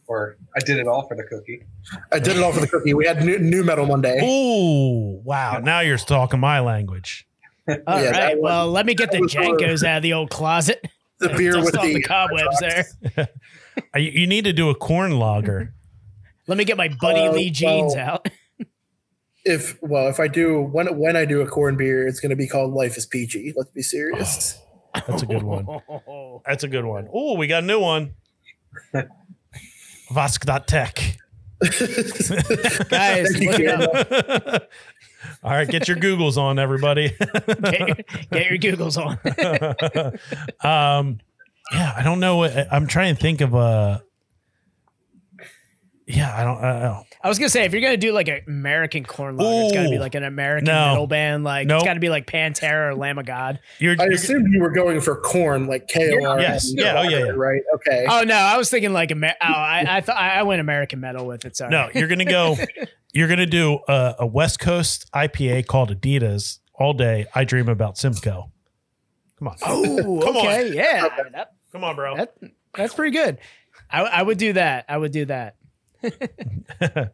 or 0.06 0.36
I 0.56 0.60
did 0.60 0.78
it 0.78 0.86
all 0.86 1.06
for 1.06 1.16
the 1.16 1.24
cookie. 1.24 1.64
I 2.12 2.18
did 2.18 2.36
it 2.36 2.42
all 2.42 2.52
for 2.52 2.60
the 2.60 2.66
cookie. 2.66 2.94
We 2.94 3.06
had 3.06 3.24
new, 3.24 3.38
new 3.38 3.62
Metal 3.62 3.86
Monday. 3.86 4.20
Ooh, 4.24 5.20
wow. 5.24 5.58
Now 5.58 5.80
you're 5.80 5.98
talking 5.98 6.40
my 6.40 6.60
language. 6.60 7.26
All 7.68 7.76
right. 7.86 8.04
Yeah, 8.04 8.12
that 8.12 8.36
was- 8.36 8.42
well, 8.42 8.70
let 8.70 8.86
me 8.86 8.94
get 8.94 9.10
the 9.10 9.18
that 9.18 9.22
was 9.22 9.34
more- 9.36 9.56
JNCOs 9.56 9.84
out 9.84 9.98
of 9.98 10.02
the 10.02 10.12
old 10.12 10.30
closet. 10.30 10.84
the 11.20 11.28
beer 11.30 11.52
Dust 11.52 11.66
with 11.66 11.74
the, 11.82 11.94
the 11.94 12.02
cobwebs 12.02 12.58
there. 12.60 12.86
You, 13.94 14.10
you 14.22 14.26
need 14.26 14.44
to 14.44 14.52
do 14.52 14.70
a 14.70 14.74
corn 14.74 15.18
lager. 15.18 15.74
Let 16.50 16.58
me 16.58 16.64
get 16.64 16.76
my 16.76 16.88
Buddy 16.88 17.20
Uh, 17.20 17.32
Lee 17.32 17.50
jeans 17.50 17.94
well, 17.94 18.04
out. 18.06 18.28
If 19.42 19.78
well, 19.80 20.08
if 20.08 20.20
I 20.20 20.28
do 20.28 20.60
when 20.60 20.98
when 20.98 21.16
I 21.16 21.24
do 21.24 21.40
a 21.40 21.46
corn 21.46 21.74
beer, 21.78 22.06
it's 22.06 22.20
going 22.20 22.28
to 22.28 22.36
be 22.36 22.46
called 22.46 22.74
Life 22.74 22.98
is 22.98 23.06
Peachy. 23.06 23.54
Let's 23.56 23.70
be 23.70 23.80
serious. 23.80 24.58
That's 25.06 25.22
a 25.22 25.26
good 25.26 25.42
one. 25.42 25.66
That's 26.46 26.62
a 26.62 26.68
good 26.68 26.84
one. 26.84 27.08
Oh, 27.10 27.36
we 27.38 27.46
got 27.46 27.62
a 27.62 27.66
new 27.66 27.80
one. 27.80 28.16
Vask.tech. 30.12 31.16
Guys, 32.90 33.40
look 33.40 33.60
it 33.60 34.44
up. 34.52 34.68
All 35.42 35.52
right, 35.52 35.66
get 35.66 35.88
your 35.88 35.96
Googles 35.96 36.36
on, 36.36 36.58
everybody. 36.58 37.08
Get 37.08 37.80
your, 37.80 37.96
get 38.30 38.50
your 38.50 38.58
Googles 38.58 38.98
on. 38.98 39.16
um, 41.00 41.18
yeah, 41.72 41.94
I 41.96 42.02
don't 42.02 42.20
know. 42.20 42.36
What, 42.36 42.68
I'm 42.70 42.86
trying 42.86 43.14
to 43.14 43.20
think 43.20 43.40
of 43.40 43.54
a. 43.54 44.02
Yeah, 46.16 46.34
I 46.36 46.44
don't. 46.44 46.58
I 46.64 46.80
don't 46.82 47.06
I 47.22 47.28
was 47.28 47.38
gonna 47.38 47.48
say 47.50 47.64
if 47.64 47.72
you're 47.72 47.82
gonna 47.82 47.96
do 47.96 48.12
like 48.12 48.28
an 48.28 48.40
American 48.48 49.04
Korn 49.04 49.36
lager, 49.36 49.64
it's 49.66 49.74
gotta 49.74 49.90
be 49.90 49.98
like 49.98 50.14
an 50.14 50.24
American 50.24 50.66
No. 50.66 50.88
metal 50.88 51.06
band. 51.06 51.44
Like 51.44 51.66
Nope. 51.66 51.78
it's 51.80 51.84
gotta 51.86 52.00
be 52.00 52.08
like 52.08 52.26
Pantera 52.26 52.88
or 52.90 52.94
Lamb 52.94 53.18
of 53.18 53.26
God. 53.26 53.60
you're, 53.78 53.94
I 53.98 54.04
you're 54.04 54.12
assumed 54.14 54.48
you 54.52 54.60
were 54.62 54.70
going 54.70 55.00
for 55.00 55.16
corn, 55.20 55.66
like 55.66 55.86
K 55.88 56.18
O 56.18 56.24
R. 56.26 56.40
Yes. 56.40 56.72
Yeah. 56.74 56.98
Oh, 56.98 57.02
yeah, 57.02 57.18
yeah. 57.26 57.30
Right. 57.30 57.62
Okay. 57.74 58.06
Oh 58.08 58.22
no, 58.22 58.34
I 58.34 58.56
was 58.56 58.70
thinking 58.70 58.92
like 58.92 59.10
Amer- 59.10 59.34
oh, 59.40 59.46
I, 59.46 59.84
I 59.88 60.00
thought 60.00 60.16
I 60.16 60.40
I 60.40 60.42
went 60.44 60.60
American 60.60 61.00
metal 61.00 61.26
with 61.26 61.44
it. 61.44 61.56
Sorry. 61.56 61.70
no. 61.70 61.88
You're 61.94 62.08
gonna 62.08 62.24
go. 62.24 62.56
You're 63.12 63.28
gonna 63.28 63.44
do 63.46 63.80
a, 63.88 64.14
a 64.20 64.26
West 64.26 64.60
Coast 64.60 65.10
IPA 65.12 65.66
called 65.66 65.90
Adidas 66.00 66.60
all 66.74 66.92
day. 66.94 67.26
I 67.34 67.42
dream 67.44 67.68
about 67.68 67.98
Simcoe. 67.98 68.50
Come 69.38 69.48
on. 69.48 69.56
Oh, 69.66 70.20
Come 70.24 70.36
on. 70.36 70.46
okay, 70.46 70.72
yeah, 70.72 71.08
that, 71.32 71.54
Come 71.72 71.82
on, 71.82 71.96
bro. 71.96 72.16
that 72.16 72.34
that's 72.74 72.94
pretty 72.94 73.10
good. 73.16 73.38
I, 73.90 74.02
I 74.02 74.22
would 74.22 74.38
do 74.38 74.52
that. 74.52 74.84
I 74.88 74.96
would 74.96 75.10
do 75.12 75.24
that. 75.24 75.56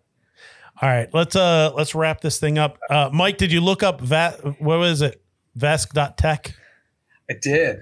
All 0.82 0.88
right, 0.90 1.08
let's 1.14 1.34
uh 1.36 1.72
let's 1.74 1.94
wrap 1.94 2.20
this 2.20 2.38
thing 2.38 2.58
up. 2.58 2.78
Uh 2.90 3.08
Mike, 3.12 3.38
did 3.38 3.50
you 3.52 3.60
look 3.60 3.82
up 3.82 4.00
va- 4.00 4.54
what 4.58 4.78
was 4.78 5.00
it? 5.02 5.22
Vask.tech? 5.58 6.54
I 7.30 7.34
did. 7.40 7.78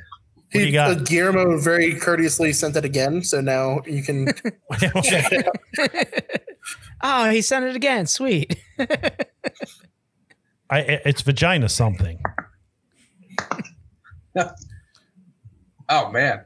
do 0.52 0.60
you 0.60 0.72
got? 0.72 0.90
uh, 0.90 0.94
Guillermo 1.02 1.58
very 1.58 1.96
courteously 1.96 2.52
sent 2.52 2.76
it 2.76 2.84
again, 2.84 3.22
so 3.24 3.40
now 3.40 3.80
you 3.86 4.02
can 4.02 4.26
check 5.02 5.32
it 5.32 5.48
out. 5.48 5.56
Oh, 7.02 7.28
he 7.28 7.42
sent 7.42 7.66
it 7.66 7.76
again. 7.76 8.06
Sweet. 8.06 8.56
I 8.78 8.88
it's 11.04 11.20
vagina 11.20 11.68
something. 11.68 12.18
Oh 15.88 16.10
man, 16.10 16.44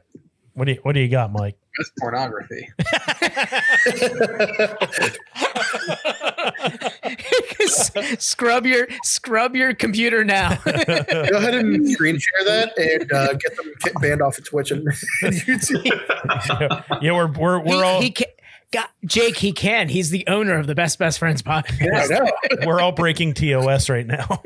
What 0.53 0.65
do 0.65 0.73
you 0.73 0.79
what 0.81 0.93
do 0.93 0.99
you 0.99 1.07
got, 1.07 1.31
Mike? 1.31 1.57
That's 1.79 1.91
pornography. 1.97 2.69
scrub 8.19 8.65
your 8.65 8.87
scrub 9.03 9.55
your 9.55 9.73
computer 9.73 10.23
now. 10.23 10.55
Go 10.65 10.71
ahead 10.71 11.55
and 11.55 11.89
screen 11.89 12.19
share 12.19 12.45
that 12.45 12.77
and 12.77 13.11
uh, 13.11 13.33
get 13.33 13.55
them 13.55 13.73
ki- 13.83 13.91
banned 14.01 14.21
off 14.21 14.37
of 14.37 14.45
Twitch 14.45 14.71
and, 14.71 14.87
and 15.23 15.35
YouTube. 15.35 17.01
yeah, 17.01 17.11
we're 17.11 17.27
we're 17.27 17.59
we're 17.59 17.75
he, 17.75 17.81
all 17.81 18.01
he 18.01 18.11
can, 18.11 18.27
got 18.71 18.89
Jake. 19.05 19.37
He 19.37 19.51
can. 19.51 19.89
He's 19.89 20.09
the 20.09 20.25
owner 20.27 20.57
of 20.57 20.67
the 20.67 20.75
Best 20.75 20.99
Best 20.99 21.19
Friends 21.19 21.41
podcast. 21.41 22.11
I 22.11 22.17
know. 22.19 22.67
we're 22.67 22.81
all 22.81 22.91
breaking 22.91 23.33
TOS 23.33 23.89
right 23.89 24.05
now. 24.05 24.25
all 24.29 24.43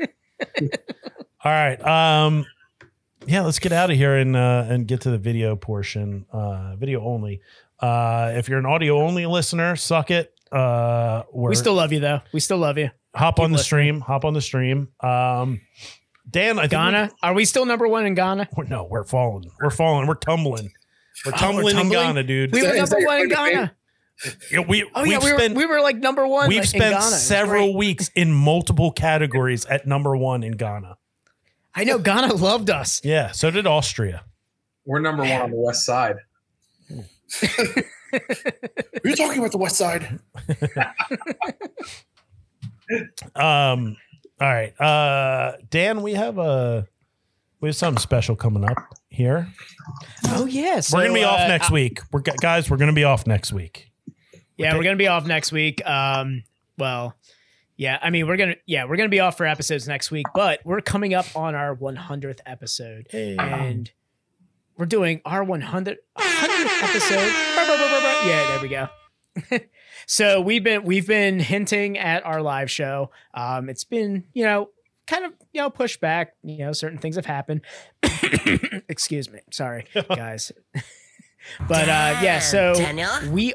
right. 1.44 1.80
Um 1.84 2.46
yeah, 3.26 3.42
let's 3.42 3.58
get 3.58 3.72
out 3.72 3.90
of 3.90 3.96
here 3.96 4.16
and 4.16 4.36
uh 4.36 4.66
and 4.68 4.86
get 4.86 5.02
to 5.02 5.10
the 5.10 5.18
video 5.18 5.56
portion. 5.56 6.26
Uh 6.32 6.76
video 6.76 7.04
only. 7.04 7.40
Uh 7.80 8.32
if 8.36 8.48
you're 8.48 8.58
an 8.58 8.66
audio 8.66 8.98
only 9.00 9.26
listener, 9.26 9.76
suck 9.76 10.10
it. 10.10 10.32
Uh 10.52 11.22
we're, 11.32 11.50
We 11.50 11.56
still 11.56 11.74
love 11.74 11.92
you 11.92 12.00
though. 12.00 12.20
We 12.32 12.40
still 12.40 12.58
love 12.58 12.78
you. 12.78 12.90
hop 13.14 13.40
on 13.40 13.50
the 13.50 13.56
listening. 13.56 13.64
stream. 13.66 14.00
Hop 14.00 14.24
on 14.24 14.34
the 14.34 14.40
stream. 14.40 14.88
Um 15.00 15.60
Dan, 16.30 16.58
I 16.58 16.62
think 16.62 16.72
we- 16.72 16.76
Ghana. 16.76 17.10
Are 17.22 17.34
we 17.34 17.44
still 17.44 17.66
number 17.66 17.86
one 17.86 18.06
in 18.06 18.14
Ghana? 18.14 18.48
We're, 18.56 18.64
no, 18.64 18.84
we're 18.84 19.04
falling. 19.04 19.50
We're 19.60 19.70
falling. 19.70 20.06
We're 20.06 20.14
tumbling. 20.14 20.72
We're 21.26 21.32
Oh, 21.32 21.32
we're 21.32 21.38
tumbling 21.72 21.78
in? 21.78 21.88
Ghana, 21.90 22.22
dude. 22.24 22.52
We 22.52 22.62
were 22.62 22.74
number 22.74 22.96
one 23.04 23.20
in 23.20 23.28
your 23.28 23.36
claim 23.36 23.52
to 23.52 23.56
Ghana. 23.56 23.76
Yeah, 24.52 24.60
we, 24.60 24.84
Oh 24.94 25.02
we've 25.02 25.12
yeah, 25.12 25.18
we 25.18 25.32
were, 25.32 25.38
spent 25.38 25.54
we 25.56 25.66
were 25.66 25.80
like 25.80 25.96
number 25.96 26.26
one. 26.26 26.48
we've 26.48 26.58
like, 26.58 26.64
in 26.74 26.80
spent 26.80 26.92
Ghana. 26.94 27.02
Several 27.16 27.76
weeks 27.76 28.10
in 28.14 28.32
multiple 28.32 28.90
categories 28.92 29.64
at 29.66 29.86
number 29.86 30.16
one 30.16 30.42
in 30.44 30.52
Ghana. 30.52 30.96
I 31.74 31.84
know 31.84 31.98
Ghana 31.98 32.34
loved 32.34 32.70
us. 32.70 33.00
Yeah, 33.04 33.32
so 33.32 33.50
did 33.50 33.66
Austria. 33.66 34.24
We're 34.84 35.00
number 35.00 35.22
one 35.22 35.32
on 35.32 35.50
the 35.50 35.56
west 35.56 35.84
side. 35.84 36.16
Are 38.12 39.08
you 39.08 39.16
talking 39.16 39.38
about 39.38 39.52
the 39.52 39.58
West 39.58 39.76
Side? 39.76 40.20
Um, 43.34 43.96
all 44.38 44.48
right, 44.48 44.78
uh, 44.78 45.52
Dan, 45.70 46.02
we 46.02 46.12
have 46.12 46.36
a 46.36 46.86
we 47.60 47.70
have 47.70 47.76
something 47.76 47.98
special 47.98 48.36
coming 48.36 48.62
up 48.62 48.76
here. 49.08 49.48
Oh 50.26 50.44
yeah, 50.44 50.80
so, 50.80 50.98
we're 50.98 51.04
gonna 51.04 51.14
be 51.14 51.24
off 51.24 51.40
uh, 51.40 51.48
next 51.48 51.70
week. 51.70 52.00
We're 52.12 52.20
guys. 52.20 52.68
We're 52.68 52.76
gonna 52.76 52.92
be 52.92 53.04
off 53.04 53.26
next 53.26 53.54
week. 53.54 53.90
Yeah, 54.58 54.76
we're 54.76 54.82
gonna 54.84 54.96
be 54.96 55.08
off 55.08 55.26
next 55.26 55.50
week. 55.50 55.84
Um, 55.88 56.44
well, 56.76 57.16
yeah, 57.76 57.98
I 58.00 58.10
mean, 58.10 58.26
we're 58.26 58.36
gonna 58.36 58.56
yeah, 58.66 58.84
we're 58.84 58.96
gonna 58.96 59.08
be 59.08 59.20
off 59.20 59.36
for 59.36 59.46
episodes 59.46 59.88
next 59.88 60.10
week, 60.10 60.26
but 60.34 60.60
we're 60.64 60.80
coming 60.80 61.14
up 61.14 61.26
on 61.34 61.54
our 61.54 61.74
100th 61.74 62.40
episode, 62.46 63.08
and 63.12 63.90
we're 64.76 64.86
doing 64.86 65.20
our 65.24 65.44
100th 65.44 65.96
100th 66.18 66.82
episode. 66.82 67.32
Yeah, 68.26 68.46
there 68.48 68.60
we 68.62 68.68
go. 68.68 68.88
so 70.06 70.40
we've 70.40 70.62
been 70.62 70.84
we've 70.84 71.06
been 71.06 71.40
hinting 71.40 71.98
at 71.98 72.24
our 72.24 72.40
live 72.42 72.70
show. 72.70 73.10
Um, 73.34 73.68
it's 73.68 73.84
been 73.84 74.24
you 74.32 74.44
know 74.44 74.70
kind 75.06 75.24
of 75.24 75.32
you 75.52 75.60
know 75.60 75.70
pushed 75.70 76.00
back. 76.00 76.34
You 76.42 76.58
know, 76.58 76.72
certain 76.72 76.98
things 76.98 77.16
have 77.16 77.26
happened. 77.26 77.62
Excuse 78.88 79.30
me, 79.30 79.40
sorry 79.50 79.86
guys. 80.08 80.52
but 81.68 81.88
uh, 81.88 82.18
yeah, 82.22 82.38
so 82.38 82.74
we 83.30 83.54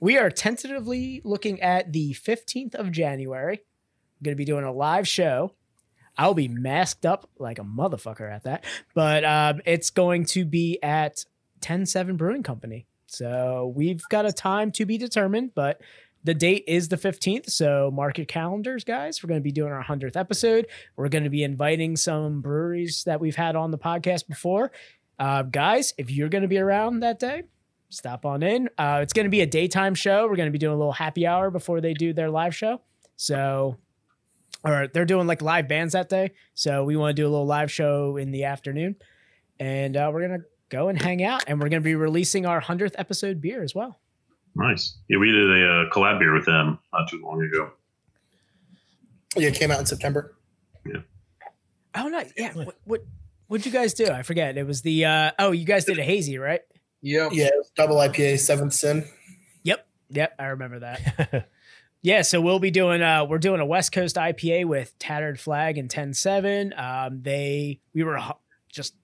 we 0.00 0.18
are 0.18 0.30
tentatively 0.30 1.20
looking 1.24 1.60
at 1.60 1.92
the 1.92 2.14
15th 2.14 2.74
of 2.74 2.92
January. 2.92 3.56
I'm 3.58 4.24
going 4.24 4.32
to 4.32 4.36
be 4.36 4.44
doing 4.44 4.64
a 4.64 4.72
live 4.72 5.06
show. 5.06 5.52
I'll 6.18 6.34
be 6.34 6.48
masked 6.48 7.04
up 7.04 7.28
like 7.38 7.58
a 7.58 7.62
motherfucker 7.62 8.30
at 8.32 8.44
that, 8.44 8.64
but 8.94 9.24
um, 9.24 9.60
it's 9.66 9.90
going 9.90 10.24
to 10.26 10.44
be 10.46 10.78
at 10.82 11.24
107 11.60 12.16
Brewing 12.16 12.42
Company. 12.42 12.86
So 13.06 13.72
we've 13.76 14.02
got 14.10 14.26
a 14.26 14.32
time 14.32 14.72
to 14.72 14.86
be 14.86 14.98
determined, 14.98 15.52
but 15.54 15.80
the 16.24 16.34
date 16.34 16.64
is 16.66 16.88
the 16.88 16.96
15th. 16.96 17.50
So 17.50 17.90
mark 17.92 18.18
your 18.18 18.24
calendars, 18.24 18.82
guys. 18.82 19.22
We're 19.22 19.28
going 19.28 19.40
to 19.40 19.44
be 19.44 19.52
doing 19.52 19.72
our 19.72 19.84
100th 19.84 20.16
episode. 20.16 20.66
We're 20.96 21.08
going 21.08 21.24
to 21.24 21.30
be 21.30 21.44
inviting 21.44 21.96
some 21.96 22.40
breweries 22.40 23.04
that 23.04 23.20
we've 23.20 23.36
had 23.36 23.54
on 23.54 23.70
the 23.70 23.78
podcast 23.78 24.26
before. 24.26 24.72
Uh, 25.18 25.42
guys, 25.42 25.94
if 25.98 26.10
you're 26.10 26.28
going 26.28 26.42
to 26.42 26.48
be 26.48 26.58
around 26.58 27.00
that 27.00 27.18
day, 27.18 27.44
stop 27.96 28.26
on 28.26 28.42
in. 28.42 28.68
Uh, 28.78 29.00
it's 29.02 29.12
going 29.12 29.24
to 29.24 29.30
be 29.30 29.40
a 29.40 29.46
daytime 29.46 29.94
show. 29.94 30.28
We're 30.28 30.36
going 30.36 30.48
to 30.48 30.52
be 30.52 30.58
doing 30.58 30.74
a 30.74 30.78
little 30.78 30.92
happy 30.92 31.26
hour 31.26 31.50
before 31.50 31.80
they 31.80 31.94
do 31.94 32.12
their 32.12 32.30
live 32.30 32.54
show. 32.54 32.80
So, 33.16 33.76
or 34.62 34.88
they're 34.92 35.04
doing 35.04 35.26
like 35.26 35.42
live 35.42 35.68
bands 35.68 35.94
that 35.94 36.08
day. 36.08 36.32
So 36.54 36.84
we 36.84 36.96
want 36.96 37.16
to 37.16 37.22
do 37.22 37.26
a 37.26 37.30
little 37.30 37.46
live 37.46 37.70
show 37.70 38.16
in 38.16 38.30
the 38.30 38.44
afternoon, 38.44 38.96
and 39.58 39.96
uh, 39.96 40.10
we're 40.12 40.26
gonna 40.28 40.44
go 40.68 40.88
and 40.88 41.00
hang 41.00 41.24
out, 41.24 41.44
and 41.46 41.60
we're 41.60 41.68
gonna 41.68 41.80
be 41.80 41.94
releasing 41.94 42.46
our 42.46 42.60
hundredth 42.60 42.94
episode 42.98 43.40
beer 43.40 43.62
as 43.62 43.74
well. 43.74 43.98
Nice. 44.54 44.96
Yeah, 45.08 45.18
we 45.18 45.30
did 45.30 45.50
a 45.50 45.66
uh, 45.66 45.90
collab 45.90 46.18
beer 46.18 46.34
with 46.34 46.46
them 46.46 46.78
not 46.92 47.08
too 47.08 47.20
long 47.22 47.42
ago. 47.42 47.70
Yeah, 49.36 49.48
it 49.48 49.54
came 49.54 49.70
out 49.70 49.80
in 49.80 49.86
September. 49.86 50.34
Yeah. 50.86 51.00
Oh 51.94 52.08
no, 52.08 52.22
yeah. 52.36 52.52
What 52.52 52.76
what 52.84 53.00
what'd 53.48 53.66
you 53.66 53.72
guys 53.72 53.94
do? 53.94 54.08
I 54.08 54.22
forget. 54.22 54.56
It 54.56 54.66
was 54.66 54.82
the 54.82 55.04
uh, 55.04 55.30
oh, 55.38 55.52
you 55.52 55.64
guys 55.64 55.84
did 55.84 55.98
a 55.98 56.02
hazy, 56.02 56.38
right? 56.38 56.62
Yep. 57.02 57.30
Yeah, 57.34 57.50
double 57.76 57.96
IPA, 57.96 58.38
seventh 58.40 58.72
sin. 58.74 59.04
Yep. 59.62 59.86
Yep. 60.10 60.34
I 60.38 60.44
remember 60.46 60.80
that. 60.80 61.48
yeah. 62.02 62.22
So 62.22 62.40
we'll 62.40 62.58
be 62.58 62.70
doing, 62.70 63.02
uh, 63.02 63.24
we're 63.24 63.38
doing 63.38 63.60
a 63.60 63.66
West 63.66 63.92
Coast 63.92 64.16
IPA 64.16 64.64
with 64.66 64.98
Tattered 64.98 65.38
Flag 65.38 65.78
and 65.78 65.88
10-7. 65.88 66.78
Um, 66.78 67.22
they, 67.22 67.80
we 67.94 68.02
were 68.02 68.18
hu- 68.18 68.32
just 68.72 68.94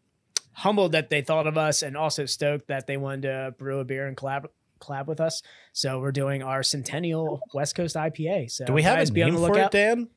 humbled 0.53 0.93
that 0.93 1.11
they 1.11 1.23
thought 1.23 1.47
of 1.47 1.57
us 1.57 1.83
and 1.83 1.97
also 1.97 2.27
stoked 2.27 2.69
that 2.69 2.87
they 2.87 2.97
wanted 2.97 3.23
to 3.23 3.55
brew 3.59 3.79
a 3.81 3.85
beer 3.85 4.07
and 4.07 4.17
collab, 4.17 4.47
collab 4.81 5.07
with 5.07 5.21
us. 5.21 5.43
So 5.73 6.01
we're 6.01 6.13
doing 6.13 6.43
our 6.43 6.63
Centennial 6.63 7.41
West 7.55 7.75
Coast 7.75 7.95
IPA. 7.97 8.51
So 8.51 8.65
Do 8.67 8.73
we 8.73 8.83
have 8.83 8.99
guys, 8.99 9.11
a 9.11 9.13
be 9.13 9.23
on 9.23 9.33
name 9.33 9.41
the 9.41 9.47
for 9.47 9.59
it. 9.59 9.71
Dan? 9.71 10.09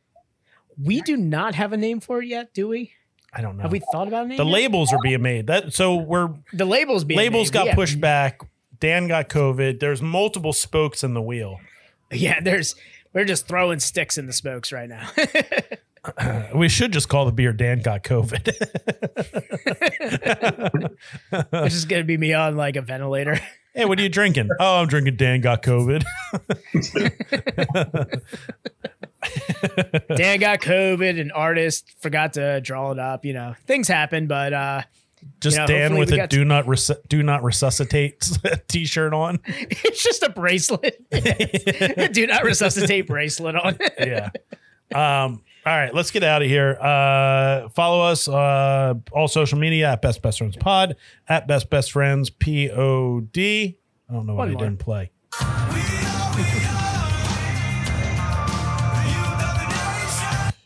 We 0.78 1.02
do 1.02 1.16
not 1.16 1.56
have 1.56 1.72
a 1.72 1.78
name 1.78 2.02
for 2.02 2.22
it 2.22 2.28
yet, 2.28 2.54
do 2.54 2.68
we? 2.68 2.92
I 3.36 3.42
don't 3.42 3.58
know. 3.58 3.64
Have 3.64 3.72
we 3.72 3.82
thought 3.92 4.08
about 4.08 4.26
a 4.26 4.30
name? 4.30 4.38
the 4.38 4.46
yet? 4.46 4.54
labels 4.54 4.94
are 4.94 5.00
being 5.04 5.22
made. 5.22 5.48
That 5.48 5.74
so 5.74 5.96
we're 5.96 6.30
the 6.54 6.66
labels 6.66 7.04
being 7.04 7.18
labels 7.18 7.50
made, 7.50 7.54
got 7.54 7.66
yeah. 7.68 7.76
pushed 7.76 8.00
back. 8.00 8.42
Dan 8.80 9.08
got 9.08 9.30
COVID. 9.30 9.80
There's 9.80 10.02
multiple 10.02 10.54
spokes 10.54 11.04
in 11.04 11.14
the 11.14 11.22
wheel. 11.22 11.60
Yeah, 12.12 12.40
there's 12.40 12.76
we're 13.14 13.26
just 13.26 13.48
throwing 13.48 13.80
sticks 13.80 14.18
in 14.18 14.26
the 14.26 14.34
spokes 14.34 14.72
right 14.72 14.88
now. 14.88 15.10
we 16.56 16.70
should 16.70 16.92
just 16.92 17.10
call 17.10 17.26
the 17.26 17.32
beer 17.32 17.54
Dan 17.54 17.82
got 17.82 18.04
COVID. 18.04 18.48
It's 21.32 21.74
just 21.74 21.90
gonna 21.90 22.04
be 22.04 22.18
me 22.18 22.34
on 22.34 22.56
like 22.56 22.76
a 22.76 22.82
ventilator. 22.82 23.40
hey, 23.74 23.86
what 23.86 24.00
are 24.00 24.04
you 24.04 24.10
drinking? 24.10 24.50
Oh, 24.60 24.82
I'm 24.82 24.88
drinking 24.88 25.18
Dan 25.18 25.42
got 25.42 25.64
COVID. 25.64 26.04
Dan 30.16 30.40
got 30.40 30.62
COVID, 30.62 31.20
an 31.20 31.32
artist 31.32 31.94
forgot 32.00 32.34
to 32.34 32.62
draw 32.62 32.92
it 32.92 33.00
up. 33.00 33.26
You 33.26 33.34
know, 33.34 33.56
things 33.68 33.88
happen, 33.88 34.28
but 34.28 34.54
uh, 34.54 34.82
Just 35.42 35.56
You 35.56 35.62
know, 35.62 35.68
Dan 35.68 35.98
with 35.98 36.12
a 36.14 36.28
do 36.28 36.46
not 36.46 36.68
res- 36.68 36.92
do 37.08 37.24
not 37.24 37.44
resuscitate 37.44 38.30
t-shirt 38.68 39.14
on. 39.14 39.40
it's 39.48 40.04
just 40.04 40.24
a 40.24 40.30
bracelet. 40.30 41.04
Do 42.14 42.28
not 42.28 42.44
resuscitate 42.44 43.08
bracelet 43.08 43.56
on. 43.56 43.78
yeah. 44.00 44.30
Um, 44.94 45.42
all 45.66 45.74
right, 45.76 45.92
let's 45.96 46.12
get 46.12 46.24
out 46.24 46.44
of 46.44 46.48
here. 46.48 46.78
Uh, 46.80 47.70
follow 47.70 48.02
us 48.06 48.28
uh, 48.28 48.94
all 49.12 49.28
social 49.28 49.58
media 49.58 49.92
at 49.94 50.02
Best 50.02 50.22
Best 50.22 50.38
Friends 50.38 50.56
Pod 50.58 50.96
at 51.28 51.48
Best 51.48 51.72
Best 51.72 51.92
Friends 51.92 52.30
P 52.30 52.70
O 52.70 53.22
D. 53.22 53.80
I 54.08 54.14
don't 54.14 54.28
know 54.28 54.36
why 54.36 54.46
One 54.46 54.54
more. 54.54 54.60
didn't 54.64 54.78
play. 54.80 55.10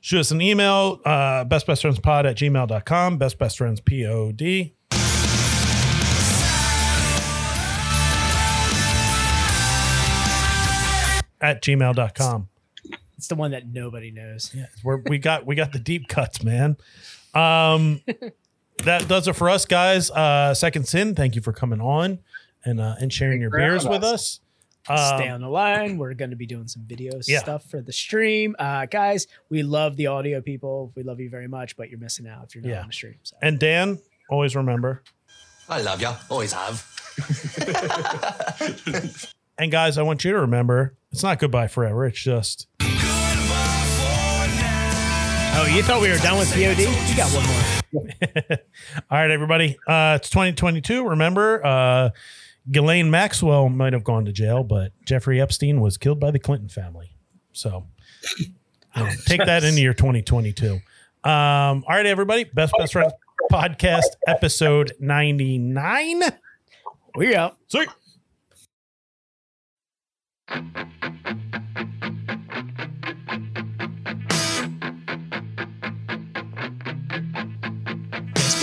Shoot 0.09 0.21
us 0.21 0.31
an 0.31 0.41
email, 0.41 0.99
uh, 1.05 1.45
bestbestfriendspod 1.45 2.25
at 2.27 2.35
gmail.com, 2.35 3.19
best 3.19 3.37
best 3.37 3.59
friends 3.59 3.79
pod 3.79 4.41
at 11.39 11.61
gmail.com. 11.61 12.49
It's 13.17 13.27
the 13.27 13.35
one 13.35 13.51
that 13.51 13.67
nobody 13.67 14.09
knows. 14.09 14.51
Yeah, 14.55 14.65
we're, 14.83 14.97
we 14.97 15.19
got 15.19 15.45
we 15.45 15.53
got 15.53 15.73
the 15.73 15.79
deep 15.79 16.07
cuts, 16.07 16.43
man. 16.43 16.77
Um, 17.35 18.01
that 18.85 19.07
does 19.07 19.27
it 19.27 19.33
for 19.33 19.47
us, 19.47 19.67
guys. 19.67 20.09
Uh, 20.09 20.55
Second 20.55 20.87
Sin, 20.87 21.13
thank 21.13 21.35
you 21.35 21.43
for 21.43 21.53
coming 21.53 21.81
on 21.81 22.17
and 22.65 22.81
uh, 22.81 22.95
and 22.99 23.13
sharing 23.13 23.41
your 23.41 23.51
beers 23.51 23.87
with 23.87 24.03
us. 24.03 24.39
Um, 24.89 25.19
Stay 25.19 25.29
on 25.29 25.41
the 25.41 25.49
line. 25.49 25.97
We're 25.97 26.13
going 26.13 26.29
to 26.31 26.35
be 26.35 26.45
doing 26.45 26.67
some 26.67 26.83
video 26.83 27.19
Yeah. 27.27 27.39
stuff 27.39 27.63
for 27.69 27.81
the 27.81 27.91
stream. 27.93 28.55
Uh, 28.57 28.85
guys, 28.87 29.27
we 29.49 29.61
love 29.63 29.95
the 29.97 30.07
audio 30.07 30.41
people. 30.41 30.91
We 30.95 31.03
love 31.03 31.19
you 31.19 31.29
very 31.29 31.47
much, 31.47 31.75
but 31.77 31.89
you're 31.89 31.99
missing 31.99 32.27
out 32.27 32.45
if 32.47 32.55
you're 32.55 32.63
not 32.63 32.69
Yeah. 32.69 32.81
on 32.81 32.87
the 32.87 32.93
stream. 32.93 33.15
So. 33.23 33.35
and 33.41 33.59
Dan, 33.59 33.99
always 34.29 34.55
remember. 34.55 35.03
I 35.67 35.81
love 35.81 36.01
you. 36.01 36.09
Always 36.29 36.53
have. 36.53 36.85
And 39.61 39.73
guys, 39.73 39.97
I 39.97 40.03
want 40.03 40.23
you 40.23 40.31
to 40.31 40.39
remember, 40.39 40.95
it's 41.11 41.21
not 41.21 41.37
goodbye 41.37 41.67
forever. 41.67 42.05
It's 42.05 42.17
just 42.21 42.67
Oh, 42.81 42.85
you 45.69 45.83
thought 45.83 45.99
we 46.01 46.07
were 46.09 46.15
done 46.19 46.37
with 46.39 46.49
POD? 46.53 46.79
You 47.09 47.17
got 47.17 47.29
one 47.33 47.45
more. 47.45 47.61
all 49.11 49.17
right, 49.19 49.29
everybody. 49.29 49.77
Uh, 49.85 50.17
it's 50.21 50.29
2022. 50.29 51.09
Remember, 51.09 51.61
uh, 51.65 52.11
Ghislaine 52.71 53.09
Maxwell 53.09 53.69
might 53.69 53.93
have 53.93 54.03
gone 54.03 54.25
to 54.25 54.31
jail, 54.31 54.63
but 54.63 54.91
Jeffrey 55.05 55.41
Epstein 55.41 55.81
was 55.81 55.97
killed 55.97 56.19
by 56.19 56.31
the 56.31 56.39
Clinton 56.39 56.69
family. 56.69 57.11
So 57.51 57.87
take 59.25 59.43
that 59.45 59.63
into 59.63 59.81
your 59.81 59.93
2022. 59.93 60.73
Um, 60.73 60.81
all 61.23 61.83
right, 61.87 62.05
everybody. 62.05 62.43
Best 62.45 62.73
Best 62.77 62.93
Friends 62.93 63.13
podcast 63.51 64.05
episode 64.27 64.93
99. 64.99 66.21
We 67.15 67.35
out. 67.35 67.57
See. 67.67 67.85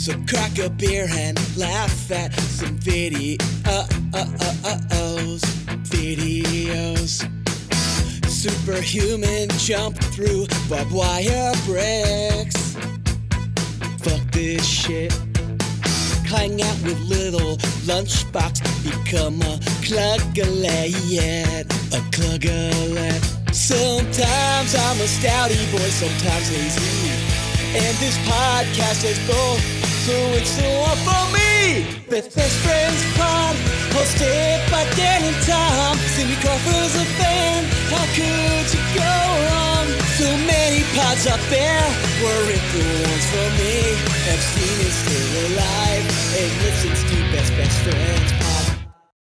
So 0.00 0.14
crack 0.26 0.58
a 0.58 0.70
beer 0.70 1.06
and 1.10 1.36
laugh 1.58 2.10
at 2.10 2.32
some 2.32 2.78
video 2.78 3.36
uh 3.66 3.86
uh 4.14 4.24
uh 4.64 4.78
videos. 4.88 5.42
Videos. 5.92 7.28
Superhuman 8.26 9.50
jump 9.58 9.98
through 10.14 10.46
barbed 10.70 10.92
wire 10.92 11.52
bricks. 11.66 12.76
Fuck 14.00 14.22
this 14.32 14.66
shit. 14.66 15.12
Hang 16.24 16.62
out 16.62 16.80
with 16.82 16.98
little 17.00 17.58
lunchbox. 17.84 18.64
Become 18.82 19.42
a 19.42 19.58
cluggalet. 19.84 20.94
A 21.92 22.00
cluggalet. 22.08 23.54
Sometimes 23.54 24.74
I'm 24.74 24.96
a 24.96 25.04
stouty 25.04 25.70
boy, 25.70 25.90
sometimes 25.90 26.50
lazy. 26.52 27.40
And 27.72 27.96
this 27.98 28.18
podcast 28.26 29.04
is 29.04 29.18
both, 29.28 29.79
so 30.06 30.16
it's 30.38 30.56
the 30.56 30.68
one 30.80 31.00
for 31.04 31.24
me. 31.36 31.84
Best 32.08 32.34
Best 32.34 32.56
Friends 32.64 33.00
Pod, 33.16 33.54
hosted 33.92 34.58
by 34.72 34.84
Dan 34.96 35.20
and 35.28 35.40
Tom. 35.44 35.96
Cindy 36.16 36.36
Crawford's 36.40 36.94
a 36.96 37.04
fan, 37.20 37.64
how 37.92 38.06
could 38.16 38.66
you 38.72 38.82
go 38.96 39.14
wrong? 39.44 39.86
So 40.16 40.28
many 40.48 40.82
pods 40.96 41.26
up 41.26 41.42
there, 41.52 41.84
were 42.22 42.46
it 42.48 42.64
the 42.72 42.84
ones 43.08 43.26
for 43.32 43.48
me? 43.60 43.74
Epstein 44.32 44.78
is 44.88 44.94
still 45.04 45.32
alive 45.52 46.04
and 46.40 46.50
listens 46.64 47.00
to 47.10 47.16
Best 47.32 47.52
Best 47.56 47.76
Friends 47.84 48.32
Pod. 48.40 48.49